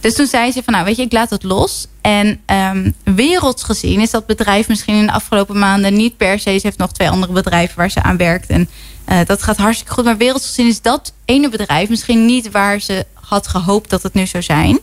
Dus 0.00 0.14
toen 0.14 0.26
zei 0.26 0.52
ze 0.52 0.62
van, 0.62 0.72
nou 0.72 0.84
weet 0.84 0.96
je, 0.96 1.02
ik 1.02 1.12
laat 1.12 1.30
het 1.30 1.42
los. 1.42 1.86
En 2.00 2.40
ehm 2.46 2.90
werelds 3.04 3.62
gezien 3.62 4.00
is 4.00 4.10
dat 4.10 4.26
bedrijf 4.26 4.68
misschien 4.68 4.94
in 4.94 5.06
de 5.06 5.12
afgelopen 5.12 5.58
maanden... 5.58 5.94
niet 5.94 6.16
per 6.16 6.38
se, 6.38 6.58
ze 6.58 6.66
heeft 6.66 6.78
nog 6.78 6.92
twee 6.92 7.10
andere 7.10 7.32
bedrijven 7.32 7.76
waar 7.76 7.90
ze 7.90 8.02
aan 8.02 8.16
werkt. 8.16 8.48
En 8.48 8.68
eh, 9.10 9.18
dat 9.26 9.42
gaat 9.42 9.56
hartstikke 9.56 9.92
goed. 9.92 10.04
Maar 10.04 10.16
werelds 10.16 10.46
gezien 10.46 10.66
is 10.66 10.82
dat 10.82 11.12
ene 11.24 11.48
bedrijf 11.48 11.88
misschien 11.88 12.26
niet 12.26 12.50
waar 12.50 12.80
ze 12.80 13.06
had 13.12 13.48
gehoopt 13.48 13.90
dat 13.90 14.02
het 14.02 14.14
nu 14.14 14.26
zou 14.26 14.42
zijn. 14.42 14.78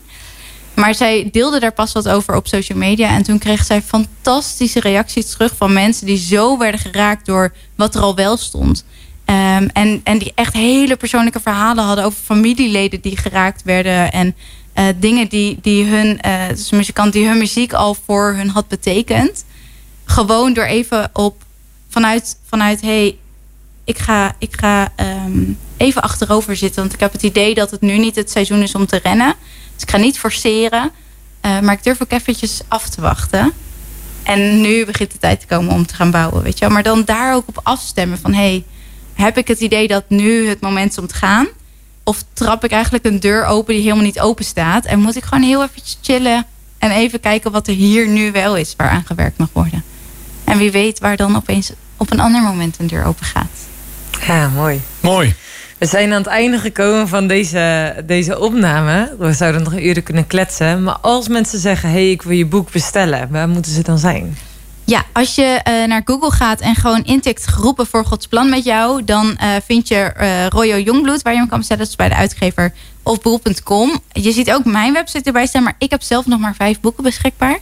Maar 0.74 0.94
zij 0.94 1.28
deelde 1.32 1.60
daar 1.60 1.72
pas 1.72 1.92
wat 1.92 2.08
over 2.08 2.34
op 2.36 2.46
social 2.46 2.78
media. 2.78 3.08
En 3.08 3.22
toen 3.22 3.38
kreeg 3.38 3.64
zij 3.64 3.82
fantastische 3.82 4.80
reacties 4.80 5.30
terug 5.30 5.56
van 5.56 5.72
mensen 5.72 6.06
die 6.06 6.16
zo 6.16 6.58
werden 6.58 6.80
geraakt 6.80 7.26
door 7.26 7.52
wat 7.74 7.94
er 7.94 8.00
al 8.00 8.14
wel 8.14 8.36
stond. 8.36 8.84
Ehm, 9.24 9.68
en, 9.72 10.00
en 10.04 10.18
die 10.18 10.32
echt 10.34 10.52
hele 10.52 10.96
persoonlijke 10.96 11.40
verhalen 11.40 11.84
hadden 11.84 12.04
over 12.04 12.18
familieleden 12.24 13.00
die 13.00 13.16
geraakt 13.16 13.62
werden. 13.62 14.12
En 14.12 14.36
eh, 14.72 14.84
dingen 14.96 15.28
die, 15.28 15.58
die 15.62 15.84
hun, 15.84 16.20
eh 16.20 16.48
dus 16.48 16.70
muzikant 16.70 17.12
die 17.12 17.26
hun 17.26 17.38
muziek 17.38 17.72
al 17.72 17.96
voor 18.06 18.34
hun 18.36 18.48
had 18.48 18.68
betekend. 18.68 19.44
Gewoon 20.04 20.52
door 20.52 20.64
even 20.64 21.10
op 21.12 21.42
vanuit, 21.88 22.36
vanuit 22.48 22.80
hey, 22.80 23.18
ik 23.88 23.98
ga, 23.98 24.34
ik 24.38 24.56
ga 24.56 24.92
ehm, 24.96 25.42
even 25.76 26.02
achterover 26.02 26.56
zitten. 26.56 26.80
Want 26.80 26.94
ik 26.94 27.00
heb 27.00 27.12
het 27.12 27.22
idee 27.22 27.54
dat 27.54 27.70
het 27.70 27.80
nu 27.80 27.98
niet 27.98 28.16
het 28.16 28.30
seizoen 28.30 28.62
is 28.62 28.74
om 28.74 28.86
te 28.86 29.00
rennen. 29.02 29.34
Dus 29.74 29.82
ik 29.82 29.90
ga 29.90 29.96
niet 29.96 30.18
forceren. 30.18 30.90
eh, 31.40 31.60
maar 31.60 31.74
ik 31.74 31.82
durf 31.82 32.02
ook 32.02 32.12
eventjes 32.12 32.60
af 32.68 32.88
te 32.88 33.00
wachten. 33.00 33.52
En 34.22 34.60
nu 34.60 34.84
begint 34.84 35.12
de 35.12 35.18
tijd 35.18 35.40
te 35.40 35.46
komen 35.46 35.72
om 35.72 35.86
te 35.86 35.94
gaan 35.94 36.10
bouwen. 36.10 36.42
Weet 36.42 36.58
je 36.58 36.64
wel? 36.64 36.74
Maar 36.74 36.82
dan 36.82 37.04
daar 37.04 37.34
ook 37.34 37.48
op 37.48 37.60
afstemmen 37.62 38.18
van... 38.18 38.34
hey, 38.34 38.64
heb 39.14 39.38
ik 39.38 39.48
het 39.48 39.60
idee 39.60 39.88
dat 39.88 40.04
nu 40.08 40.48
het 40.48 40.60
moment 40.60 40.90
is 40.90 40.98
om 40.98 41.06
te 41.06 41.14
gaan? 41.14 41.46
Of 42.04 42.24
trap 42.32 42.64
ik 42.64 42.70
eigenlijk 42.70 43.04
een 43.04 43.20
deur 43.20 43.44
open 43.44 43.74
die 43.74 43.82
helemaal 43.82 44.04
niet 44.04 44.20
open 44.20 44.44
staat? 44.44 44.84
En 44.84 45.00
moet 45.00 45.16
ik 45.16 45.24
gewoon 45.24 45.44
heel 45.44 45.62
eventjes 45.62 45.98
chillen... 46.02 46.46
en 46.78 46.90
even 46.90 47.20
kijken 47.20 47.52
wat 47.52 47.68
er 47.68 47.74
hier 47.74 48.08
nu 48.08 48.32
wel 48.32 48.56
is 48.56 48.74
waar 48.76 48.90
aan 48.90 49.06
gewerkt 49.06 49.38
mag 49.38 49.48
worden? 49.52 49.84
En 50.44 50.58
wie 50.58 50.70
weet 50.70 50.98
waar 50.98 51.16
dan 51.16 51.36
opeens 51.36 51.72
op 51.96 52.10
een 52.10 52.20
ander 52.20 52.42
moment 52.42 52.78
een 52.78 52.86
deur 52.86 53.04
open 53.04 53.24
gaat. 53.24 53.67
Ja, 54.28 54.48
mooi. 54.48 54.80
Mooi. 55.00 55.34
We 55.78 55.86
zijn 55.86 56.12
aan 56.12 56.18
het 56.18 56.26
einde 56.26 56.58
gekomen 56.58 57.08
van 57.08 57.26
deze, 57.26 57.94
deze 58.06 58.40
opname. 58.40 59.14
We 59.18 59.32
zouden 59.32 59.62
nog 59.62 59.80
uren 59.80 60.02
kunnen 60.02 60.26
kletsen. 60.26 60.82
Maar 60.82 60.96
als 61.00 61.28
mensen 61.28 61.58
zeggen, 61.58 61.90
hey, 61.90 62.10
ik 62.10 62.22
wil 62.22 62.36
je 62.36 62.46
boek 62.46 62.72
bestellen. 62.72 63.28
Waar 63.30 63.48
moeten 63.48 63.72
ze 63.72 63.82
dan 63.82 63.98
zijn? 63.98 64.38
Ja, 64.84 65.04
als 65.12 65.34
je 65.34 65.42
eh, 65.42 65.88
naar 65.88 66.02
Google 66.04 66.30
gaat 66.30 66.60
en 66.60 66.74
gewoon 66.74 67.04
intikt 67.04 67.46
geroepen 67.46 67.86
voor 67.86 68.04
Gods 68.04 68.26
plan 68.26 68.48
met 68.48 68.64
jou, 68.64 69.04
dan 69.04 69.36
eh, 69.36 69.48
vind 69.64 69.88
je 69.88 69.96
eh 69.96 70.46
Royo 70.46 70.78
Jongbloed, 70.78 71.22
waar 71.22 71.32
je 71.32 71.38
hem 71.38 71.48
kan 71.48 71.58
bestellen. 71.58 71.82
Dat 71.82 71.90
is 71.90 71.96
bij 71.96 72.08
de 72.08 72.14
uitgever 72.14 72.72
of 73.02 73.20
boel.com. 73.20 74.00
Je 74.12 74.32
ziet 74.32 74.52
ook 74.52 74.64
mijn 74.64 74.92
website 74.92 75.24
erbij 75.24 75.46
staan, 75.46 75.62
maar 75.62 75.76
ik 75.78 75.90
heb 75.90 76.02
zelf 76.02 76.26
nog 76.26 76.40
maar 76.40 76.54
vijf 76.54 76.80
boeken 76.80 77.02
beschikbaar. 77.02 77.58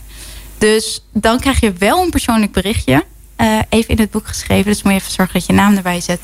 Dus 0.59 1.05
dan 1.12 1.40
krijg 1.40 1.60
je 1.60 1.72
wel 1.72 2.02
een 2.02 2.10
persoonlijk 2.10 2.52
berichtje. 2.52 3.05
Eh, 3.37 3.59
even 3.69 3.91
in 3.91 3.99
het 3.99 4.11
boek 4.11 4.27
geschreven. 4.27 4.73
Dus 4.73 4.83
moet 4.83 4.93
je 4.93 4.99
even 4.99 5.13
zorgen 5.13 5.35
dat 5.35 5.47
je 5.47 5.53
naam 5.53 5.77
erbij 5.77 6.01
zet. 6.01 6.21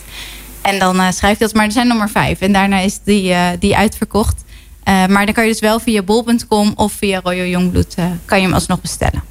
En 0.63 0.79
dan 0.79 1.01
eh, 1.01 1.11
schrijf 1.11 1.39
je 1.39 1.45
dat, 1.45 1.55
maar 1.55 1.65
er 1.67 1.73
zijn 1.73 1.87
nog 1.87 1.99
maar 1.99 2.11
vijf. 2.11 2.41
En 2.41 2.53
daarna 2.53 2.79
is 2.79 2.99
die, 3.05 3.33
eh, 3.33 3.49
die 3.59 3.77
uitverkocht. 3.77 4.45
Eh, 4.85 5.07
maar 5.07 5.25
dan 5.25 5.35
kan 5.35 5.45
je 5.45 5.51
dus 5.51 5.61
wel 5.61 5.81
via 5.81 6.03
bol.com 6.03 6.73
of 6.77 6.93
via 6.93 7.21
Royal 7.23 7.47
Jongbloed 7.47 7.95
eh, 7.95 8.05
kan 8.25 8.39
je 8.39 8.45
hem 8.45 8.55
alsnog 8.55 8.81
bestellen. 8.81 9.23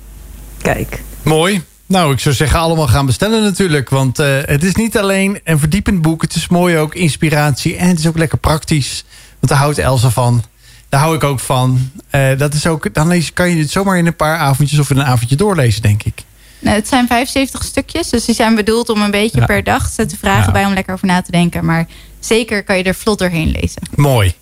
Kijk. 0.62 1.02
Mooi. 1.24 1.64
Nou, 1.86 2.14
ik 2.14 2.20
zou 2.20 2.36
zeggen 2.36 2.60
allemaal 2.60 2.88
gaan 2.88 3.06
bestellen 3.06 3.44
natuurlijk. 3.44 3.90
Want 3.90 4.20
eh, 4.20 4.38
het 4.42 4.64
is 4.64 4.76
niet 4.76 4.98
alleen 4.98 5.40
een 5.44 5.60
verdiepend 5.60 6.02
boek. 6.02 6.22
Het 6.22 6.36
is 6.36 6.48
mooi 6.48 6.78
ook 6.78 6.96
inspiratie. 6.96 7.76
En 7.76 7.88
het 7.88 8.00
is 8.00 8.08
ook 8.08 8.18
lekker 8.18 8.38
praktisch. 8.38 9.06
Want 9.40 9.52
daar 9.52 9.58
houdt 9.58 9.78
Elsa 9.78 10.10
van. 10.10 10.44
Daar 10.90 11.02
hou 11.02 11.16
ik 11.16 11.24
ook 11.24 11.40
van. 11.40 11.92
Eh, 12.10 12.38
dat 12.38 12.54
is 12.54 12.68
ook, 12.68 12.94
dan 12.94 13.08
lees, 13.08 13.34
kan 13.34 13.50
je 13.50 13.56
dit 13.56 13.72
zomaar 13.72 13.98
in 13.98 14.06
een 14.06 14.16
paar 14.16 14.38
avondjes 14.38 14.80
of 14.80 14.90
in 14.90 14.98
een 14.98 15.06
avondje 15.06 15.36
doorlezen, 15.36 15.82
denk 15.82 16.04
ik. 16.04 16.24
Nou, 16.62 16.76
het 16.76 16.88
zijn 16.88 17.08
75 17.08 17.64
stukjes, 17.64 18.10
dus 18.10 18.26
die 18.26 18.36
zijn 18.36 18.56
bedoeld 18.56 18.90
om 18.90 19.02
een 19.02 19.12
beetje 19.12 19.40
Ja. 19.40 19.46
per 19.46 19.64
dag 19.64 19.90
te 19.90 20.18
vragen 20.20 20.46
Ja. 20.46 20.52
bij 20.52 20.66
om 20.66 20.74
lekker 20.74 20.94
over 20.94 21.08
na 21.08 21.22
te 21.22 21.32
denken. 21.32 21.66
Maar 21.66 21.88
zeker 22.20 22.64
kan 22.64 22.78
je 22.78 22.84
er 22.84 22.96
vlot 22.96 23.20
doorheen 23.20 23.52
lezen. 23.62 23.82
Mooi. 23.96 24.34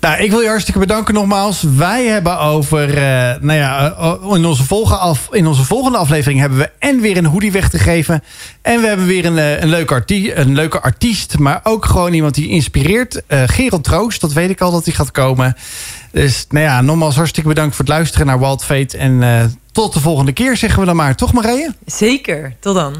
Nou, 0.00 0.22
ik 0.22 0.30
wil 0.30 0.40
je 0.40 0.48
hartstikke 0.48 0.78
bedanken 0.80 1.14
nogmaals. 1.14 1.62
Wij 1.76 2.04
hebben 2.04 2.38
over, 2.40 2.88
eh, 2.88 3.02
nou 3.40 3.52
ja, 3.52 3.94
eh, 3.98 4.12
in 4.34 4.44
onze, 4.44 4.64
volgende 4.64 4.98
af, 4.98 5.28
in 5.30 5.46
onze 5.46 5.64
volgende 5.64 5.98
aflevering 5.98 6.40
hebben 6.40 6.58
we 6.58 6.70
en 6.78 7.00
weer 7.00 7.16
een 7.16 7.24
hoodie 7.26 7.52
weg 7.52 7.68
te 7.70 7.78
geven. 7.78 8.22
En 8.62 8.80
we 8.80 8.86
hebben 8.86 9.06
weer 9.06 9.24
een, 9.24 9.38
eh, 9.38 9.60
een, 9.60 9.68
leuke, 9.68 9.94
artie, 9.94 10.34
een 10.34 10.54
leuke 10.54 10.80
artiest, 10.80 11.38
maar 11.38 11.60
ook 11.62 11.84
gewoon 11.84 12.12
iemand 12.12 12.34
die 12.34 12.48
inspireert. 12.48 13.22
Eh 13.26 13.42
Gerald 13.46 13.84
Troost, 13.84 14.20
dat 14.20 14.32
weet 14.32 14.50
ik 14.50 14.60
al 14.60 14.70
dat 14.70 14.84
hij 14.84 14.94
gaat 14.94 15.10
komen. 15.10 15.56
Dus 16.22 16.46
nou 16.48 16.64
ja, 16.64 16.80
nogmaals 16.80 17.16
hartstikke 17.16 17.48
bedankt 17.48 17.76
voor 17.76 17.84
het 17.84 17.94
luisteren 17.94 18.26
naar 18.26 18.38
Wild 18.38 18.64
Fate. 18.64 18.98
En 18.98 19.22
eh, 19.22 19.44
tot 19.72 19.92
de 19.92 20.00
volgende 20.00 20.32
keer 20.32 20.56
zeggen 20.56 20.80
we 20.80 20.86
dan 20.86 20.96
maar, 20.96 21.16
toch 21.16 21.32
Marije? 21.32 21.74
Zeker. 21.86 22.54
Tot 22.60 22.74
dan. 22.74 22.94